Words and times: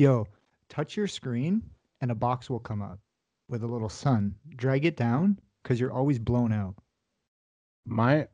Yo, 0.00 0.26
touch 0.70 0.96
your 0.96 1.06
screen 1.06 1.60
and 2.00 2.10
a 2.10 2.14
box 2.14 2.48
will 2.48 2.58
come 2.58 2.80
up 2.80 2.98
with 3.50 3.62
a 3.62 3.66
little 3.66 3.90
sun. 3.90 4.34
Drag 4.56 4.86
it 4.86 4.96
down 4.96 5.38
because 5.62 5.78
you're 5.78 5.92
always 5.92 6.18
blown 6.18 6.54
out 6.54 6.74
My 7.84 8.26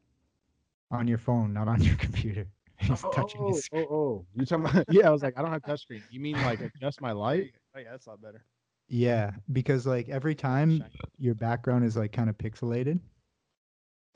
on 0.93 1.09
your 1.09 1.19
phone, 1.19 1.53
not 1.53 1.67
on 1.67 1.83
your 1.83 1.97
computer. 1.97 2.47
He's 2.77 3.03
oh, 3.03 3.11
touching 3.11 3.41
oh, 3.41 3.49
his 3.49 3.65
screen. 3.65 3.85
oh, 3.91 3.95
oh, 3.95 4.27
you 4.33 4.47
talking 4.47 4.65
about? 4.71 4.85
Yeah, 4.89 5.09
I 5.09 5.11
was 5.11 5.25
like, 5.25 5.37
I 5.37 5.43
don't 5.43 5.51
have 5.51 5.63
touchscreen. 5.63 6.03
You 6.09 6.21
mean 6.21 6.37
like 6.43 6.61
adjust 6.61 7.01
my 7.01 7.11
light? 7.11 7.51
Oh 7.75 7.81
yeah, 7.81 7.91
that's 7.91 8.07
a 8.07 8.11
lot 8.11 8.23
better. 8.23 8.45
Yeah, 8.89 9.33
because 9.53 9.89
like 9.89 10.09
every 10.09 10.37
time 10.37 10.79
Shiny. 10.79 10.91
your 11.19 11.35
background 11.35 11.85
is 11.85 11.97
like 11.97 12.13
kind 12.13 12.31
of 12.31 12.39
pixelated. 12.39 13.01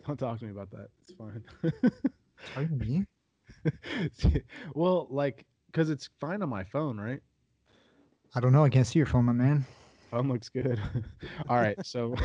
Don't 0.06 0.16
talk 0.16 0.38
to 0.38 0.44
me 0.44 0.52
about 0.52 0.70
that. 0.70 0.86
It's 1.02 1.12
fine. 1.18 1.42
Pardon 2.54 2.78
me? 2.78 3.06
well, 4.72 5.08
like, 5.10 5.44
cause 5.72 5.90
it's 5.90 6.08
fine 6.20 6.42
on 6.42 6.48
my 6.48 6.62
phone, 6.62 6.96
right? 6.96 7.20
I 8.34 8.40
don't 8.40 8.52
know. 8.52 8.64
I 8.64 8.68
can't 8.68 8.86
see 8.86 8.98
your 8.98 9.06
phone, 9.06 9.24
my 9.24 9.32
man. 9.32 9.66
Phone 10.10 10.28
looks 10.28 10.48
good. 10.48 10.80
All 11.48 11.56
right, 11.56 11.76
so 11.84 12.14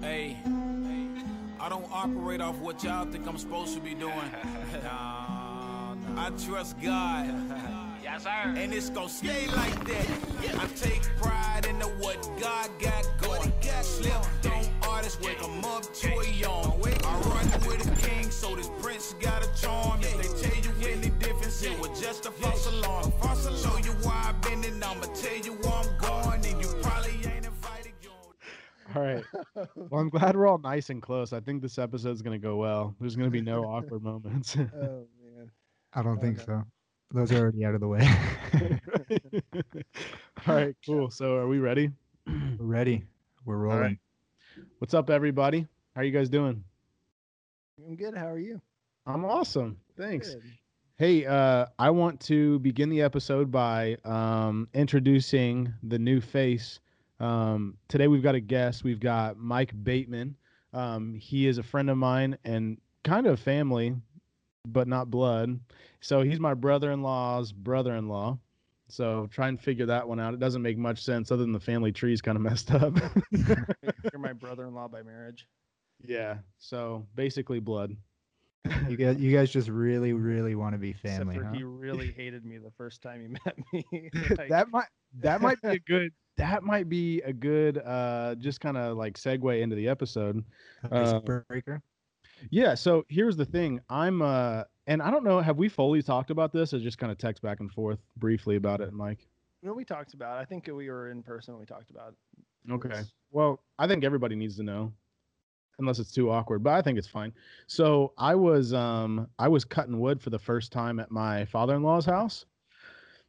Hey, 0.00 0.36
I 1.60 1.68
don't 1.68 1.86
operate 1.92 2.40
off 2.40 2.56
what 2.58 2.82
y'all 2.82 3.06
think 3.06 3.26
I'm 3.26 3.38
supposed 3.38 3.74
to 3.74 3.80
be 3.80 3.94
doing. 3.94 4.12
I 6.14 6.30
trust 6.44 6.80
God. 6.80 7.26
Yes, 8.02 8.24
sir. 8.24 8.30
And 8.30 8.74
it's 8.74 8.90
gonna 8.90 9.08
stay 9.08 9.46
like 9.48 9.84
that. 9.86 10.06
I 10.58 10.66
take 10.76 11.02
pride 11.18 11.66
in 11.68 11.78
the 11.78 11.86
what 11.86 12.20
God 12.40 12.68
got 12.80 13.06
going. 13.20 13.52
Slim 13.82 14.20
don't 14.42 14.68
artists 14.88 15.20
wake 15.20 15.42
'em 15.42 15.64
up 15.64 15.82
to 15.94 16.18
a 16.18 16.26
yawn. 16.32 16.80
I 16.84 17.20
run 17.20 17.46
with 17.66 17.86
a 17.86 18.06
king, 18.06 18.30
so 18.30 18.54
this 18.54 18.70
prince 18.80 19.14
got 19.20 19.44
a 19.44 19.60
charm. 19.60 20.00
If 20.02 20.16
they 20.18 20.41
it 21.64 21.78
was 21.80 22.00
just 22.00 22.26
a 22.26 22.30
false 22.30 22.66
alarm. 22.66 23.12
Show 23.56 23.76
you 23.78 23.92
why 24.02 24.24
I've 24.28 24.40
been 24.42 24.64
and 24.64 24.82
I'ma 24.82 25.02
tell 25.14 25.36
you 25.36 25.52
where 25.54 25.72
I'm 25.72 25.98
going. 25.98 26.46
And 26.46 26.60
you 26.60 26.68
probably 26.82 27.12
ain't 27.32 27.46
invited. 27.46 27.92
You 28.02 28.10
all 28.94 29.02
right. 29.02 29.24
Well, 29.90 30.00
I'm 30.00 30.08
glad 30.08 30.36
we're 30.36 30.46
all 30.46 30.58
nice 30.58 30.90
and 30.90 31.00
close. 31.02 31.32
I 31.32 31.40
think 31.40 31.62
this 31.62 31.78
episode's 31.78 32.22
gonna 32.22 32.38
go 32.38 32.56
well. 32.56 32.94
There's 33.00 33.16
gonna 33.16 33.30
be 33.30 33.40
no 33.42 33.64
awkward 33.68 34.02
moments. 34.02 34.56
Oh 34.56 34.60
man. 35.36 35.50
I 35.92 36.02
don't 36.02 36.18
Oh, 36.18 36.20
think 36.20 36.38
no. 36.38 36.44
so. 36.44 36.62
Those 37.14 37.30
are 37.32 37.38
already 37.40 37.64
out 37.64 37.74
of 37.74 37.80
the 37.80 37.88
way. 37.88 38.08
all 40.46 40.54
right, 40.54 40.74
cool. 40.86 41.10
So, 41.10 41.36
are 41.36 41.46
we 41.46 41.58
ready? 41.58 41.90
We're 42.26 42.56
ready. 42.58 43.04
We're 43.44 43.56
All 43.68 43.76
right. 43.76 43.80
rolling. 43.80 43.98
What's 44.78 44.94
up, 44.94 45.10
everybody? 45.10 45.66
How 45.94 46.00
are 46.00 46.04
you 46.04 46.10
guys 46.10 46.30
doing? 46.30 46.64
I'm 47.86 47.96
good. 47.96 48.16
How 48.16 48.28
are 48.28 48.38
you? 48.38 48.60
I'm 49.06 49.24
awesome. 49.26 49.76
Thanks. 49.98 50.34
Good. 50.34 50.42
Hey, 51.02 51.26
uh, 51.26 51.66
I 51.80 51.90
want 51.90 52.20
to 52.26 52.60
begin 52.60 52.88
the 52.88 53.02
episode 53.02 53.50
by 53.50 53.96
um, 54.04 54.68
introducing 54.72 55.74
the 55.82 55.98
new 55.98 56.20
face. 56.20 56.78
Um, 57.18 57.76
today 57.88 58.06
we've 58.06 58.22
got 58.22 58.36
a 58.36 58.40
guest. 58.40 58.84
We've 58.84 59.00
got 59.00 59.36
Mike 59.36 59.72
Bateman. 59.82 60.36
Um, 60.72 61.14
he 61.14 61.48
is 61.48 61.58
a 61.58 61.62
friend 61.64 61.90
of 61.90 61.98
mine 61.98 62.38
and 62.44 62.78
kind 63.02 63.26
of 63.26 63.40
family, 63.40 63.96
but 64.64 64.86
not 64.86 65.10
blood. 65.10 65.58
So 65.98 66.22
he's 66.22 66.38
my 66.38 66.54
brother-in-law's 66.54 67.50
brother-in-law. 67.50 68.38
So 68.86 69.28
try 69.32 69.48
and 69.48 69.60
figure 69.60 69.86
that 69.86 70.06
one 70.06 70.20
out. 70.20 70.34
It 70.34 70.38
doesn't 70.38 70.62
make 70.62 70.78
much 70.78 71.02
sense 71.02 71.32
other 71.32 71.42
than 71.42 71.50
the 71.50 71.58
family 71.58 71.90
tree 71.90 72.12
is 72.12 72.22
kind 72.22 72.36
of 72.36 72.42
messed 72.42 72.70
up. 72.70 72.96
You're 73.32 74.20
my 74.20 74.34
brother-in-law 74.34 74.86
by 74.86 75.02
marriage. 75.02 75.48
yeah. 76.06 76.36
So 76.60 77.08
basically 77.16 77.58
blood. 77.58 77.96
You 78.88 78.96
guys, 78.96 79.16
you 79.18 79.36
guys 79.36 79.50
just 79.50 79.68
really, 79.68 80.12
really 80.12 80.54
want 80.54 80.74
to 80.74 80.78
be 80.78 80.90
Except 80.90 81.16
family, 81.16 81.36
for 81.36 81.44
huh? 81.44 81.52
he 81.52 81.64
really 81.64 82.12
hated 82.16 82.44
me 82.44 82.58
the 82.58 82.70
first 82.70 83.02
time 83.02 83.20
he 83.20 83.28
met 83.44 83.56
me. 83.72 84.10
Like, 84.36 84.48
that 84.50 84.70
might 84.70 84.86
that 85.20 85.40
might 85.40 85.60
be 85.62 85.68
a 85.68 85.78
good 85.80 86.12
that 86.38 86.62
might 86.62 86.88
be 86.88 87.20
a 87.22 87.32
good 87.32 87.78
uh 87.78 88.34
just 88.36 88.60
kind 88.60 88.76
of 88.76 88.96
like 88.96 89.18
segue 89.18 89.60
into 89.60 89.76
the 89.76 89.88
episode 89.88 90.42
uh, 90.90 91.20
Icebreaker. 91.20 91.82
yeah 92.50 92.74
so 92.74 93.04
here's 93.10 93.36
the 93.36 93.44
thing 93.44 93.78
i'm 93.90 94.22
uh 94.22 94.62
and 94.86 95.02
i 95.02 95.10
don't 95.10 95.24
know 95.24 95.40
have 95.40 95.58
we 95.58 95.68
fully 95.68 96.02
talked 96.02 96.30
about 96.30 96.50
this 96.50 96.72
or 96.72 96.78
just 96.78 96.96
kind 96.96 97.12
of 97.12 97.18
text 97.18 97.42
back 97.42 97.60
and 97.60 97.70
forth 97.70 97.98
briefly 98.16 98.56
about 98.56 98.80
it 98.80 98.94
mike 98.94 99.26
you 99.62 99.68
know, 99.68 99.74
we 99.74 99.84
talked 99.84 100.14
about. 100.14 100.38
it. 100.38 100.40
I 100.40 100.44
think 100.44 100.66
we 100.66 100.90
were 100.90 101.10
in 101.10 101.22
person. 101.22 101.54
when 101.54 101.60
We 101.60 101.66
talked 101.66 101.90
about. 101.90 102.14
it. 102.68 102.72
okay 102.72 103.02
well 103.30 103.60
i 103.78 103.86
think 103.86 104.02
everybody 104.02 104.34
needs 104.34 104.56
to 104.56 104.62
know 104.62 104.90
unless 105.78 105.98
it's 105.98 106.12
too 106.12 106.30
awkward 106.30 106.62
but 106.62 106.74
i 106.74 106.82
think 106.82 106.98
it's 106.98 107.08
fine 107.08 107.32
so 107.66 108.12
i 108.18 108.34
was 108.34 108.72
um 108.72 109.26
i 109.38 109.48
was 109.48 109.64
cutting 109.64 109.98
wood 109.98 110.20
for 110.20 110.30
the 110.30 110.38
first 110.38 110.70
time 110.72 111.00
at 111.00 111.10
my 111.10 111.44
father-in-law's 111.46 112.06
house 112.06 112.44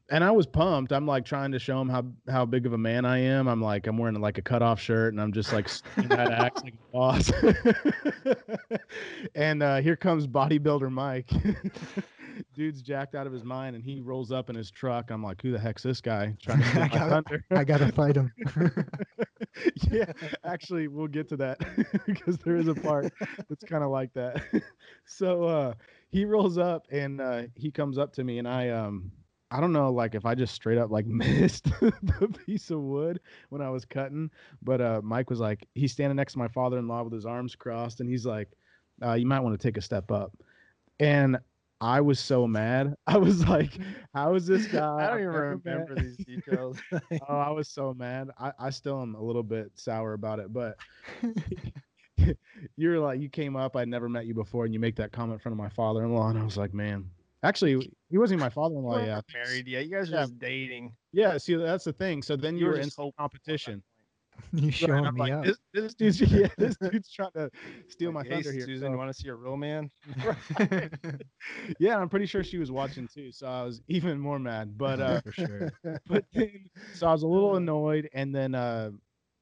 and 0.09 0.22
I 0.22 0.31
was 0.31 0.46
pumped. 0.46 0.92
I'm 0.92 1.08
like 1.08 1.24
trying 1.24 1.54
to 1.54 1.59
show 1.59 1.80
him 1.80 1.88
how 1.88 2.04
how 2.30 2.46
big 2.46 2.66
of 2.66 2.74
a 2.74 2.78
man 2.78 3.06
I 3.06 3.20
am. 3.20 3.48
I'm 3.48 3.62
like 3.62 3.88
I'm 3.88 3.98
wearing 3.98 4.20
like 4.20 4.38
a 4.38 4.42
cutoff 4.42 4.80
shirt 4.80 5.14
and 5.14 5.22
I'm 5.22 5.31
just 5.31 5.54
like 5.54 5.70
that 5.96 6.30
axe 6.30 6.62
like 6.62 6.74
a 6.74 6.92
boss. 6.92 7.31
and 9.36 9.64
uh, 9.64 9.78
here 9.78 9.96
comes 9.96 10.28
bodybuilder 10.28 10.92
Mike. 10.92 11.31
Dude's 12.54 12.81
jacked 12.81 13.16
out 13.16 13.28
of 13.28 13.34
his 13.34 13.46
mind 13.46 13.75
and 13.78 13.84
he 13.84 14.02
rolls 14.02 14.30
up 14.31 14.50
in 14.50 14.56
his 14.58 14.70
truck. 14.72 15.10
I'm 15.10 15.24
like, 15.24 15.42
who 15.42 15.52
the 15.52 15.60
heck's 15.60 15.84
this 15.84 16.02
guy 16.02 16.36
trying 16.42 16.60
to 16.62 16.66
I 16.81 16.88
gotta- 16.90 17.44
I 17.52 17.64
gotta 17.64 17.92
fight 17.94 18.18
him. 18.18 18.31
yeah, 19.91 20.12
actually, 20.44 20.88
we'll 20.88 21.08
get 21.08 21.30
to 21.30 21.38
that 21.38 21.59
because 22.06 22.38
there 22.40 22.58
is 22.58 22.68
a 22.68 22.75
part 22.75 23.14
that's 23.50 23.64
kind 23.64 23.84
of 23.84 23.91
like 23.91 24.14
that. 24.14 24.41
so 25.06 25.44
uh, 25.44 25.74
he 26.09 26.25
rolls 26.25 26.58
up 26.58 26.88
and 26.91 27.22
uh, 27.22 27.44
he 27.56 27.72
comes 27.72 27.97
up 27.97 28.13
to 28.13 28.24
me, 28.24 28.40
and 28.40 28.47
I 28.47 28.69
um 28.69 29.12
I 29.52 29.59
don't 29.59 29.74
know 29.74 29.92
like 29.92 30.16
if 30.16 30.25
I 30.25 30.36
just 30.36 30.56
straight 30.56 30.78
up 30.78 30.90
like 30.92 31.06
missed 31.06 31.66
the 31.80 32.38
piece 32.46 32.72
of 32.72 32.81
wood 32.81 33.19
when 33.50 33.62
I 33.62 33.69
was 33.69 33.86
cutting, 33.86 34.31
but 34.62 34.81
uh, 34.81 35.02
Mike 35.03 35.30
was 35.30 35.40
like 35.40 35.68
he's 35.75 35.92
standing 35.92 36.16
next 36.16 36.34
to 36.34 36.40
my 36.40 36.47
father-in-law 36.47 37.03
with 37.03 37.13
his 37.13 37.25
arms 37.25 37.56
crossed, 37.56 38.00
and 38.00 38.09
he's 38.09 38.25
like, 38.25 38.50
uh, 39.03 39.13
"You 39.13 39.25
might 39.25 39.42
want 39.42 39.59
to 39.59 39.68
take 39.68 39.78
a 39.78 39.81
step 39.81 40.12
up," 40.12 40.34
and. 41.00 41.38
I 41.83 41.99
was 41.99 42.17
so 42.19 42.47
mad. 42.47 42.95
I 43.07 43.17
was 43.17 43.45
like, 43.47 43.77
"How 44.13 44.35
is 44.35 44.47
this 44.47 44.67
guy?" 44.67 45.03
I 45.03 45.07
don't 45.07 45.19
even 45.19 45.33
remember 45.33 45.95
these 45.95 46.16
details. 46.17 46.79
oh, 46.94 47.35
I 47.35 47.49
was 47.49 47.67
so 47.67 47.94
mad. 47.94 48.29
I, 48.39 48.53
I 48.57 48.69
still 48.69 49.01
am 49.01 49.16
a 49.16 49.21
little 49.21 49.44
bit 49.44 49.69
sour 49.75 50.13
about 50.13 50.39
it, 50.39 50.53
but 50.53 50.77
you're 52.77 52.99
like 52.99 53.19
you 53.19 53.27
came 53.29 53.57
up, 53.57 53.75
I'd 53.75 53.89
never 53.89 54.07
met 54.07 54.25
you 54.25 54.33
before, 54.33 54.63
and 54.63 54.73
you 54.73 54.79
make 54.79 54.95
that 54.95 55.11
comment 55.11 55.33
in 55.33 55.39
front 55.39 55.53
of 55.53 55.57
my 55.57 55.69
father 55.69 56.03
in 56.03 56.13
law, 56.13 56.29
and 56.29 56.39
I 56.39 56.44
was 56.44 56.57
like, 56.57 56.73
man. 56.73 57.09
Actually, 57.44 57.91
he 58.09 58.17
wasn't 58.17 58.39
my 58.39 58.47
father 58.50 58.75
in 58.75 58.83
law 58.83 58.97
yet. 58.97 59.25
married 59.33 59.67
yet. 59.67 59.85
You 59.85 59.91
guys 59.91 60.09
are 60.09 60.15
Yeah. 60.15 60.21
just 60.21 60.39
dating. 60.39 60.94
Yeah, 61.11 61.38
see 61.38 61.55
that's 61.55 61.83
the 61.83 61.91
thing. 61.91 62.21
So 62.23 62.38
then 62.38 62.55
you, 62.55 62.65
were 62.65 62.71
were 62.71 62.77
in 62.77 62.83
just 62.85 62.95
some 62.95 63.03
hopeful 63.07 63.25
at 63.25 63.31
that 63.31 63.39
competition. 63.41 63.83
you 64.53 64.66
Right, 64.67 64.73
showing 64.73 65.05
I'm 65.05 65.16
me 65.16 65.21
like, 65.21 65.31
up. 65.33 65.44
this, 65.45 65.57
this 65.73 65.94
dude's 65.94 66.21
yeah, 66.31 66.47
this 66.57 66.75
dude's 66.81 67.11
trying 67.11 67.31
to 67.35 67.49
steal 67.88 68.11
Like, 68.11 68.25
my 68.29 68.35
"Hey, 68.35 68.41
thunder 68.44 68.51
here. 68.53 68.66
Susan, 68.66 68.88
So- 68.88 68.91
you 68.91 68.97
want 68.97 69.09
to 69.16 69.21
see 69.21 69.29
a 69.29 69.35
real 69.35 69.57
man? 69.57 69.89
yeah, 71.79 71.97
I'm 71.97 72.09
pretty 72.09 72.25
sure 72.25 72.44
she 72.44 72.57
was 72.57 72.71
watching 72.71 73.07
too, 73.07 73.31
so 73.31 73.47
I 73.47 73.63
was 73.63 73.81
even 73.88 74.19
more 74.19 74.39
mad. 74.39 74.77
But 74.77 74.99
uh 74.99 75.21
for 75.21 75.31
sure. 75.31 75.71
but 76.07 76.25
then 76.33 76.69
so 76.94 77.07
I 77.07 77.11
was 77.11 77.23
a 77.23 77.27
little 77.27 77.55
annoyed, 77.55 78.09
and 78.13 78.33
then 78.33 78.55
uh, 78.55 78.91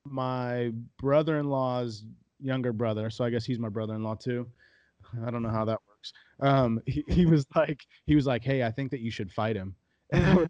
my 0.05 0.71
brother-in-law's 0.99 2.03
younger 2.39 2.73
brother, 2.73 3.09
so 3.09 3.23
I 3.23 3.29
guess 3.29 3.45
he's 3.45 3.59
my 3.59 3.69
brother-in-law 3.69 4.15
too. 4.15 4.47
I 5.25 5.29
don't 5.31 5.43
know 5.43 5.49
how 5.49 5.65
that 5.65 5.79
works. 5.87 6.13
Um, 6.39 6.81
he, 6.85 7.03
he 7.07 7.25
was 7.25 7.45
like, 7.55 7.85
he 8.05 8.15
was 8.15 8.25
like, 8.25 8.43
hey, 8.43 8.63
I 8.63 8.71
think 8.71 8.91
that 8.91 9.01
you 9.01 9.11
should 9.11 9.31
fight 9.31 9.55
him. 9.55 9.75
And 10.11 10.25
I 10.27 10.35
was, 10.35 10.47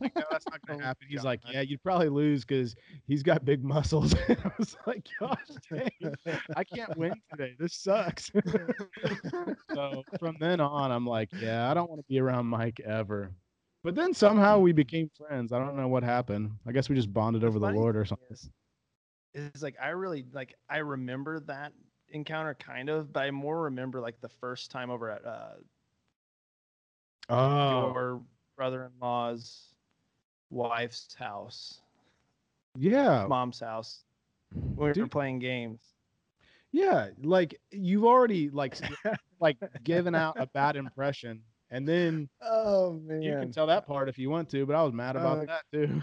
like, 0.00 0.12
no, 0.18 0.24
that's 0.30 0.46
not 0.50 0.60
gonna 0.66 0.78
Oh, 0.78 0.82
happen. 0.82 1.06
He's 1.08 1.24
like, 1.24 1.40
yeah, 1.44 1.60
you'd 1.60 1.82
probably 1.82 2.08
lose 2.08 2.44
because 2.44 2.74
he's 3.06 3.22
got 3.22 3.44
big 3.44 3.62
muscles. 3.64 4.14
I 4.28 4.50
was 4.58 4.76
like, 4.86 5.06
gosh, 5.20 5.46
dang, 5.70 6.14
I 6.54 6.64
can't 6.64 6.94
win 6.96 7.20
today. 7.30 7.54
This 7.58 7.74
sucks. 7.74 8.30
so 9.74 10.04
from 10.18 10.36
then 10.38 10.60
on, 10.60 10.90
I'm 10.90 11.06
like, 11.06 11.30
yeah, 11.32 11.70
I 11.70 11.74
don't 11.74 11.88
want 11.88 12.00
to 12.00 12.06
be 12.08 12.18
around 12.18 12.46
Mike 12.46 12.80
ever. 12.80 13.32
But 13.82 13.94
then 13.94 14.12
somehow 14.14 14.58
we 14.58 14.72
became 14.72 15.08
friends. 15.16 15.52
I 15.52 15.58
don't 15.58 15.76
know 15.76 15.88
what 15.88 16.02
happened. 16.02 16.52
I 16.66 16.72
guess 16.72 16.88
we 16.88 16.96
just 16.96 17.12
bonded 17.12 17.44
over 17.44 17.58
the 17.58 17.66
Lord 17.68 17.96
or 17.96 18.04
something. 18.04 18.26
is- 18.30 18.50
is 19.34 19.62
like 19.62 19.76
I 19.80 19.88
really 19.90 20.24
like 20.32 20.54
I 20.68 20.78
remember 20.78 21.40
that 21.40 21.72
encounter 22.08 22.54
kind 22.54 22.88
of, 22.88 23.12
but 23.12 23.24
I 23.24 23.30
more 23.30 23.62
remember 23.64 24.00
like 24.00 24.20
the 24.20 24.28
first 24.28 24.70
time 24.70 24.90
over 24.90 25.10
at 25.10 25.24
uh, 25.24 25.54
Oh, 27.28 27.92
your 27.92 28.22
brother-in-law's 28.56 29.74
wife's 30.50 31.14
house, 31.14 31.80
yeah, 32.78 33.26
mom's 33.28 33.60
house. 33.60 34.04
when 34.52 34.74
we 34.76 34.84
were 34.88 34.92
Dude. 34.92 35.10
playing 35.10 35.38
games. 35.38 35.80
yeah. 36.72 37.08
Like 37.22 37.60
you've 37.70 38.04
already 38.04 38.50
like 38.50 38.76
like 39.40 39.56
given 39.84 40.14
out 40.14 40.36
a 40.38 40.46
bad 40.46 40.76
impression, 40.76 41.42
and 41.70 41.86
then 41.88 42.28
Oh 42.42 42.92
man, 43.04 43.22
you 43.22 43.32
can 43.32 43.52
tell 43.52 43.66
that 43.68 43.86
part 43.86 44.08
if 44.08 44.18
you 44.18 44.30
want 44.30 44.48
to. 44.50 44.66
But 44.66 44.76
I 44.76 44.82
was 44.82 44.92
mad 44.92 45.16
about 45.16 45.38
Uh, 45.38 45.44
that 45.46 45.62
too. 45.72 46.02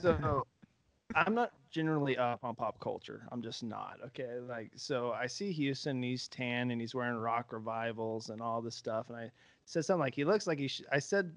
so 0.00 0.46
I'm 1.14 1.34
not 1.34 1.52
generally 1.70 2.18
up 2.18 2.42
on 2.42 2.54
pop 2.56 2.80
culture. 2.80 3.22
I'm 3.30 3.40
just 3.40 3.62
not. 3.62 3.98
Okay. 4.06 4.38
Like, 4.46 4.72
so 4.74 5.12
I 5.12 5.26
see 5.28 5.52
Houston, 5.52 6.02
he's 6.02 6.26
tan 6.28 6.70
and 6.72 6.80
he's 6.80 6.94
wearing 6.94 7.16
rock 7.16 7.52
revivals 7.52 8.28
and 8.30 8.42
all 8.42 8.60
this 8.60 8.74
stuff. 8.74 9.08
And 9.08 9.16
I 9.16 9.30
said 9.66 9.84
something 9.84 10.00
like 10.00 10.14
he 10.14 10.24
looks 10.24 10.46
like 10.48 10.58
he. 10.58 10.66
Sh-. 10.68 10.82
I 10.90 10.98
said, 10.98 11.32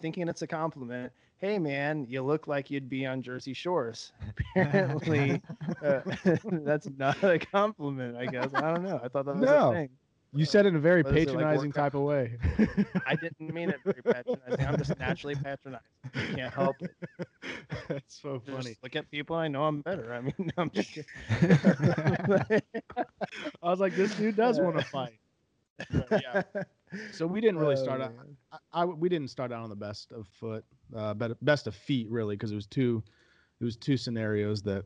thinking 0.00 0.28
it's 0.28 0.42
a 0.42 0.46
compliment. 0.46 1.12
Hey 1.38 1.58
man, 1.58 2.04
you 2.08 2.22
look 2.22 2.46
like 2.48 2.70
you'd 2.70 2.88
be 2.88 3.06
on 3.06 3.22
Jersey 3.22 3.52
Shores. 3.54 4.12
Apparently, 4.56 5.40
uh, 5.84 6.00
that's 6.64 6.88
not 6.96 7.22
a 7.22 7.38
compliment. 7.38 8.16
I 8.16 8.26
guess 8.26 8.52
I 8.54 8.72
don't 8.74 8.82
know. 8.84 9.00
I 9.02 9.08
thought 9.08 9.26
that 9.26 9.36
was 9.36 9.44
No. 9.44 9.70
a 9.70 9.74
thing. 9.74 9.88
You 10.34 10.44
said 10.44 10.66
it 10.66 10.70
in 10.70 10.76
a 10.76 10.78
very 10.78 11.02
What 11.02 11.14
it, 11.16 11.16
like 11.20 11.26
patronizing 11.28 11.72
type 11.72 11.94
of 11.94 12.02
way. 12.02 12.36
I 13.06 13.14
didn't 13.14 13.54
mean 13.54 13.70
it 13.70 13.76
very 13.82 14.02
patronizing. 14.02 14.66
I'm 14.66 14.76
just 14.76 14.98
naturally 14.98 15.34
patronizing. 15.36 15.86
I 16.14 16.34
can't 16.34 16.52
help 16.52 16.76
it. 16.82 16.90
That's 17.88 18.20
so 18.20 18.42
Just 18.44 18.58
funny. 18.58 18.76
look 18.82 18.94
at 18.94 19.10
people 19.10 19.36
I 19.36 19.48
know 19.48 19.64
I'm 19.64 19.80
better. 19.80 20.12
I 20.12 20.20
mean, 20.20 20.52
I'm 20.58 20.68
just 20.70 20.90
kidding. 20.92 21.06
I 23.62 23.70
was 23.70 23.80
like, 23.80 23.94
this 23.96 24.14
dude 24.16 24.36
does 24.36 24.60
want 24.60 24.78
to 24.78 24.84
fight. 24.84 25.18
Yeah. 26.10 26.42
So 27.12 27.26
we 27.26 27.40
didn't 27.40 27.58
really 27.58 27.74
Oh, 27.76 27.82
start 27.82 28.00
out. 28.00 28.14
man. 28.16 28.36
I, 28.52 28.58
I 28.82 28.84
we 28.84 29.08
didn't 29.08 29.28
start 29.28 29.52
out 29.52 29.62
on 29.62 29.68
the 29.70 29.76
best 29.76 30.12
of 30.12 30.26
foot, 30.28 30.64
uh, 30.96 31.14
bet- 31.14 31.42
best 31.44 31.66
of 31.66 31.74
feet 31.74 32.08
really, 32.10 32.36
because 32.36 32.52
it 32.52 32.54
was 32.56 32.66
two, 32.66 33.02
it 33.60 33.64
was 33.64 33.76
two 33.76 33.96
scenarios 33.96 34.62
that 34.62 34.84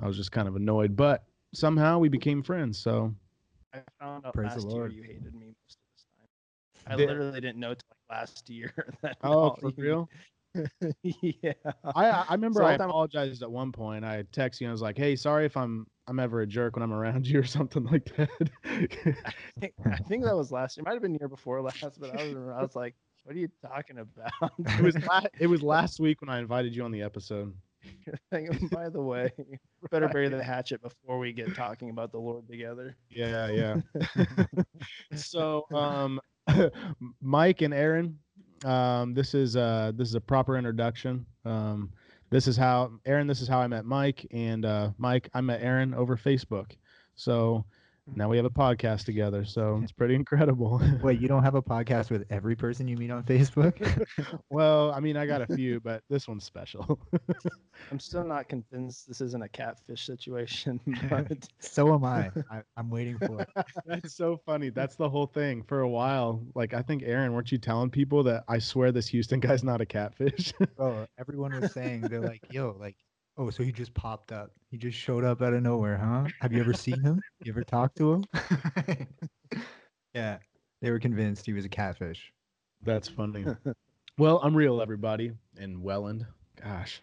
I 0.00 0.06
was 0.06 0.16
just 0.16 0.32
kind 0.32 0.48
of 0.48 0.56
annoyed, 0.56 0.96
but 0.96 1.24
somehow 1.54 1.98
we 1.98 2.08
became 2.08 2.42
friends. 2.42 2.78
So 2.78 3.14
I 3.74 3.78
found 4.00 4.26
out 4.26 4.34
Praise 4.34 4.54
the 4.54 4.60
last 4.60 4.66
year 4.68 4.76
Lord. 4.76 4.92
you 4.92 5.02
hated 5.02 5.34
me 5.34 5.54
most 5.64 5.76
of 5.78 5.86
this 5.96 6.06
time. 6.18 6.92
I 6.92 6.96
Did- 6.96 7.08
literally 7.08 7.40
didn't 7.40 7.58
know 7.60 7.74
till 7.74 7.82
like 8.10 8.18
last 8.20 8.50
year. 8.50 8.72
That 9.02 9.16
oh, 9.22 9.32
all 9.32 9.56
for 9.60 9.68
you- 9.76 9.82
real? 9.82 10.08
yeah. 11.02 11.52
I 11.94 12.10
I 12.10 12.24
I 12.28 12.32
remember 12.34 12.60
So 12.60 12.66
I 12.66 12.72
all 12.72 12.78
time- 12.78 12.88
apologized 12.90 13.42
at 13.42 13.50
one 13.50 13.72
point. 13.72 14.04
I 14.04 14.22
texted 14.24 14.60
you. 14.60 14.66
and 14.66 14.70
I 14.70 14.72
was 14.72 14.82
like, 14.82 14.98
"Hey, 14.98 15.16
sorry 15.16 15.46
if 15.46 15.56
I'm 15.56 15.86
I'm 16.06 16.18
ever 16.18 16.40
a 16.40 16.46
jerk 16.46 16.76
when 16.76 16.82
I'm 16.82 16.92
around 16.92 17.26
you 17.28 17.40
or 17.40 17.44
something 17.44 17.84
like 17.84 18.14
that." 18.16 18.50
I 18.64 19.32
think, 19.60 19.74
I 19.86 19.96
think 19.96 20.24
that 20.24 20.36
was 20.36 20.52
last 20.52 20.76
year. 20.76 20.84
Might 20.84 20.94
have 20.94 21.02
been 21.02 21.14
year 21.14 21.28
before 21.28 21.60
last, 21.62 22.00
but 22.00 22.18
I 22.18 22.24
was 22.24 22.36
I 22.36 22.62
was 22.62 22.76
like, 22.76 22.94
"What 23.24 23.36
are 23.36 23.38
you 23.38 23.48
talking 23.64 23.98
about?" 23.98 24.32
it 24.78 24.82
was 24.82 24.96
la- 25.06 25.22
it 25.38 25.46
was 25.46 25.62
last 25.62 26.00
week 26.00 26.20
when 26.20 26.30
I 26.30 26.38
invited 26.38 26.74
you 26.74 26.84
on 26.84 26.90
the 26.90 27.02
episode. 27.02 27.54
By 28.30 28.88
the 28.88 29.02
way, 29.02 29.32
better 29.90 30.08
bury 30.08 30.28
the 30.28 30.42
hatchet 30.42 30.80
before 30.82 31.18
we 31.18 31.32
get 31.32 31.52
talking 31.56 31.90
about 31.90 32.12
the 32.12 32.18
Lord 32.18 32.46
together. 32.48 32.96
Yeah, 33.10 33.48
yeah. 33.50 33.80
so, 35.16 35.66
um, 35.72 36.20
Mike 37.20 37.62
and 37.62 37.74
Aaron, 37.74 38.20
um, 38.64 39.14
this 39.14 39.34
is 39.34 39.56
uh 39.56 39.92
this 39.96 40.08
is 40.08 40.14
a 40.14 40.20
proper 40.20 40.56
introduction. 40.56 41.26
Um, 41.44 41.92
this 42.32 42.48
is 42.48 42.56
how 42.56 42.90
Aaron. 43.04 43.26
This 43.26 43.42
is 43.42 43.46
how 43.46 43.58
I 43.60 43.66
met 43.66 43.84
Mike, 43.84 44.26
and 44.32 44.64
uh, 44.64 44.90
Mike, 44.96 45.28
I 45.34 45.42
met 45.42 45.60
Aaron 45.60 45.92
over 45.92 46.16
Facebook. 46.16 46.72
So 47.14 47.64
now 48.14 48.28
we 48.28 48.36
have 48.36 48.46
a 48.46 48.50
podcast 48.50 49.04
together. 49.04 49.44
So 49.44 49.80
it's 49.82 49.92
pretty 50.02 50.14
incredible. 50.14 50.80
Wait, 51.02 51.20
you 51.20 51.28
don't 51.28 51.42
have 51.42 51.54
a 51.54 51.62
podcast 51.72 52.10
with 52.10 52.24
every 52.30 52.56
person 52.56 52.88
you 52.88 52.96
meet 52.96 53.10
on 53.10 53.22
Facebook? 53.22 53.74
well, 54.50 54.92
I 54.92 55.00
mean, 55.00 55.16
I 55.16 55.26
got 55.26 55.42
a 55.42 55.54
few, 55.54 55.80
but 55.80 56.02
this 56.10 56.26
one's 56.28 56.44
special. 56.44 56.98
I'm 57.90 58.00
still 58.00 58.24
not 58.24 58.48
convinced 58.48 59.08
this 59.08 59.20
isn't 59.20 59.42
a 59.42 59.48
catfish 59.48 60.04
situation, 60.06 60.80
but 61.08 61.48
so 61.60 61.94
am 61.94 62.04
I. 62.04 62.30
I. 62.50 62.62
I'm 62.76 62.90
waiting 62.90 63.18
for 63.18 63.40
it. 63.40 63.48
That's 63.86 64.14
so 64.14 64.40
funny. 64.44 64.70
That's 64.70 64.96
the 64.96 65.08
whole 65.08 65.26
thing. 65.26 65.62
For 65.62 65.80
a 65.80 65.88
while, 65.88 66.42
like 66.54 66.74
I 66.74 66.82
think 66.82 67.02
Aaron, 67.04 67.32
weren't 67.32 67.52
you 67.52 67.58
telling 67.58 67.90
people 67.90 68.22
that 68.24 68.44
I 68.48 68.58
swear 68.58 68.92
this 68.92 69.08
Houston 69.08 69.40
guy's 69.40 69.64
not 69.64 69.80
a 69.80 69.86
catfish? 69.86 70.52
Bro, 70.76 71.06
everyone 71.18 71.58
was 71.60 71.72
saying 71.72 72.02
they're 72.02 72.20
like, 72.20 72.42
yo, 72.50 72.76
like, 72.78 72.96
oh, 73.36 73.50
so 73.50 73.62
he 73.62 73.72
just 73.72 73.94
popped 73.94 74.32
up. 74.32 74.50
He 74.70 74.76
just 74.76 74.96
showed 74.96 75.24
up 75.24 75.42
out 75.42 75.52
of 75.52 75.62
nowhere, 75.62 75.96
huh? 75.96 76.24
Have 76.40 76.52
you 76.52 76.60
ever 76.60 76.72
seen 76.72 77.00
him? 77.00 77.20
You 77.44 77.52
ever 77.52 77.64
talked 77.64 77.96
to 77.98 78.14
him? 78.14 78.24
yeah. 80.14 80.38
They 80.80 80.90
were 80.90 80.98
convinced 80.98 81.46
he 81.46 81.52
was 81.52 81.64
a 81.64 81.68
catfish. 81.68 82.32
That's 82.82 83.08
funny. 83.08 83.44
well, 84.18 84.40
I'm 84.42 84.54
real, 84.54 84.82
everybody, 84.82 85.32
in 85.58 85.82
Welland. 85.82 86.26
Gosh. 86.60 87.02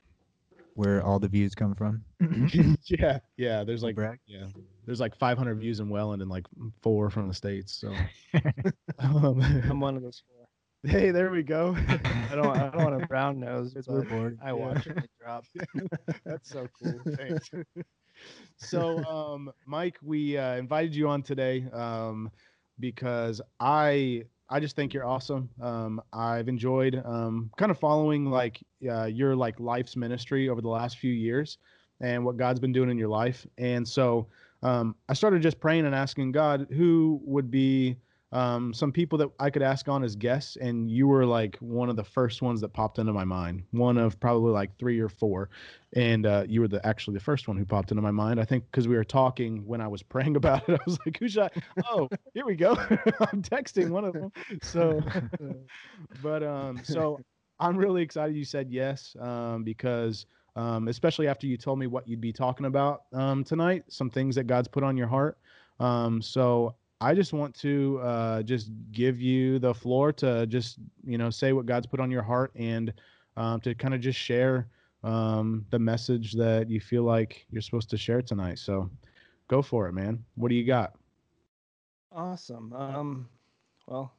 Where 0.76 1.04
all 1.04 1.20
the 1.20 1.28
views 1.28 1.56
come 1.56 1.76
from. 1.76 2.04
yeah, 2.86 3.20
yeah. 3.38 3.64
There's 3.64 3.84
like 3.84 3.96
brag. 3.96 4.20
yeah, 4.28 4.48
there's 4.86 5.00
like 5.00 5.16
500 5.16 5.56
views 5.60 5.80
in 5.80 5.90
Welland 5.90 6.22
and 6.22 6.32
like 6.32 6.46
four 6.82 7.10
from 7.10 7.28
the 7.28 7.34
states. 7.34 7.74
So, 7.74 7.94
um, 9.00 9.42
I'm 9.70 9.80
one 9.82 9.98
of 9.98 10.04
those 10.04 10.24
four. 10.26 10.39
hey, 10.86 11.12
there 11.12 11.30
we 11.30 11.44
go. 11.44 11.76
I 11.88 12.36
don't 12.36 12.56
I 12.56 12.70
don't 12.70 12.84
want 12.84 13.04
a 13.04 13.06
brown 13.08 13.40
nose, 13.40 13.76
we're 13.86 14.04
bored. 14.04 14.40
I 14.42 14.54
watch 14.54 14.88
it 14.88 15.10
drop. 15.22 15.44
That's 16.26 16.50
so 16.50 16.68
cool. 16.82 17.02
Thanks. 17.18 17.52
so, 18.56 19.04
um, 19.04 19.52
Mike, 19.66 19.98
we 20.02 20.38
uh, 20.38 20.56
invited 20.56 20.96
you 20.96 21.10
on 21.10 21.22
today 21.22 21.66
um, 21.74 22.32
because 22.80 23.42
I 23.60 24.24
I 24.50 24.62
just 24.62 24.78
think 24.78 24.94
you're 24.94 25.06
awesome. 25.06 25.50
Um, 25.62 26.02
I've 26.14 26.48
enjoyed 26.48 27.02
um, 27.06 27.52
kind 27.58 27.72
of 27.72 27.78
following 27.78 28.28
like 28.28 28.64
uh, 28.90 29.06
your 29.06 29.36
like 29.36 29.60
life's 29.60 29.98
ministry 29.98 30.48
over 30.48 30.62
the 30.62 30.70
last 30.70 30.98
few 30.98 31.12
years 31.12 31.58
and 32.00 32.24
what 32.24 32.38
God's 32.38 32.62
been 32.62 32.72
doing 32.72 32.90
in 32.90 32.98
your 32.98 33.10
life. 33.10 33.46
And 33.58 33.86
so 33.86 34.28
um, 34.64 34.96
I 35.10 35.14
started 35.14 35.42
just 35.42 35.60
praying 35.60 35.86
and 35.86 35.94
asking 35.94 36.32
God 36.32 36.68
who 36.72 37.20
would 37.26 37.52
be 37.52 37.98
um, 38.32 38.74
some 38.74 38.92
people 38.92 39.18
that 39.20 39.30
I 39.40 39.50
could 39.50 39.64
ask 39.64 39.88
on 39.88 40.04
as 40.04 40.16
guests, 40.16 40.56
and 40.56 40.90
you 40.90 41.08
were 41.08 41.26
like 41.26 41.58
one 41.58 41.90
of 41.90 41.96
the 41.96 42.04
first 42.04 42.42
ones 42.42 42.62
that 42.62 42.70
popped 42.70 43.00
into 43.00 43.12
my 43.12 43.26
mind. 43.26 43.64
One 43.72 43.98
of 43.98 44.20
probably 44.20 44.52
like 44.52 44.78
three 44.78 45.00
or 45.00 45.10
four, 45.10 45.50
and 45.94 46.26
uh, 46.26 46.46
you 46.48 46.62
were 46.62 46.68
the 46.68 46.86
actually 46.86 47.16
the 47.16 47.24
first 47.24 47.48
one 47.48 47.58
who 47.58 47.66
popped 47.66 47.90
into 47.90 48.04
my 48.04 48.12
mind. 48.12 48.40
I 48.40 48.46
think 48.46 48.66
because 48.70 48.88
we 48.88 48.96
were 48.96 49.04
talking 49.04 49.66
when 49.66 49.82
I 49.82 49.88
was 49.88 50.04
praying 50.14 50.36
about 50.36 50.68
it, 50.70 50.80
I 50.80 50.84
was 50.86 51.00
like, 51.06 51.18
"Who 51.18 51.28
should?" 51.28 51.44
I? 51.44 51.50
Oh, 51.92 52.08
here 52.34 52.46
we 52.46 52.56
go. 52.56 52.74
I'm 53.20 53.42
texting 53.42 53.90
one 53.90 54.06
of 54.06 54.14
them. 54.14 54.32
So, 54.62 55.02
but 56.22 56.44
um, 56.44 56.82
so 56.84 57.20
I'm 57.60 57.78
really 57.78 58.04
excited 58.04 58.36
you 58.36 58.46
said 58.46 58.70
yes 58.70 59.16
um, 59.20 59.64
because 59.64 60.28
um, 60.56 60.88
especially 60.88 61.28
after 61.28 61.48
you 61.48 61.58
told 61.58 61.80
me 61.80 61.88
what 61.88 62.08
you'd 62.08 62.22
be 62.22 62.34
talking 62.34 62.66
about 62.66 63.04
um, 63.14 63.44
tonight, 63.44 63.86
some 63.88 64.10
things 64.10 64.36
that 64.36 64.46
God's 64.46 64.68
put 64.68 64.84
on 64.84 64.98
your 64.98 65.08
heart. 65.08 65.38
Um, 65.80 66.22
so 66.22 66.76
I 67.02 67.14
just 67.14 67.32
want 67.32 67.56
to 67.60 68.00
uh, 68.04 68.44
just 68.44 68.72
give 68.92 69.22
you 69.22 69.60
the 69.60 69.74
floor 69.74 70.12
to 70.14 70.46
just 70.48 70.80
you 71.06 71.18
know 71.18 71.30
say 71.30 71.54
what 71.54 71.66
God's 71.66 71.88
put 71.88 72.00
on 72.00 72.12
your 72.12 72.24
heart 72.24 72.52
and 72.56 72.94
um, 73.38 73.62
to 73.62 73.74
kind 73.74 73.94
of 73.94 74.02
just 74.02 74.20
share 74.20 74.68
um, 75.04 75.66
the 75.70 75.80
message 75.80 76.34
that 76.34 76.70
you 76.70 76.82
feel 76.82 77.04
like 77.04 77.46
you're 77.52 77.62
supposed 77.62 77.90
to 77.92 77.98
share 77.98 78.22
tonight. 78.22 78.60
So 78.60 78.90
go 79.48 79.62
for 79.62 79.88
it, 79.88 79.94
man. 79.94 80.24
What 80.36 80.50
do 80.50 80.56
you 80.56 80.66
got? 80.66 80.96
Awesome. 82.12 82.74
Um, 82.74 83.30
well, 83.88 84.12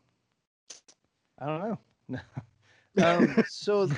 I 1.39 1.47
don't 1.47 1.79
know. 2.09 2.19
um, 3.03 3.43
so 3.49 3.89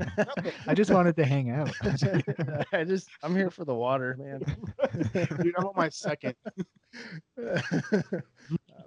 I 0.66 0.74
just 0.74 0.90
wanted 0.90 1.16
to 1.16 1.24
hang 1.24 1.50
out. 1.50 1.70
I 2.72 2.84
just 2.84 3.08
I'm 3.22 3.34
here 3.36 3.50
for 3.50 3.64
the 3.64 3.74
water, 3.74 4.16
man. 4.18 4.42
Dude, 5.42 5.54
I'm 5.58 5.66
on 5.66 5.74
my 5.76 5.88
second. 5.88 6.34
uh, 7.42 7.60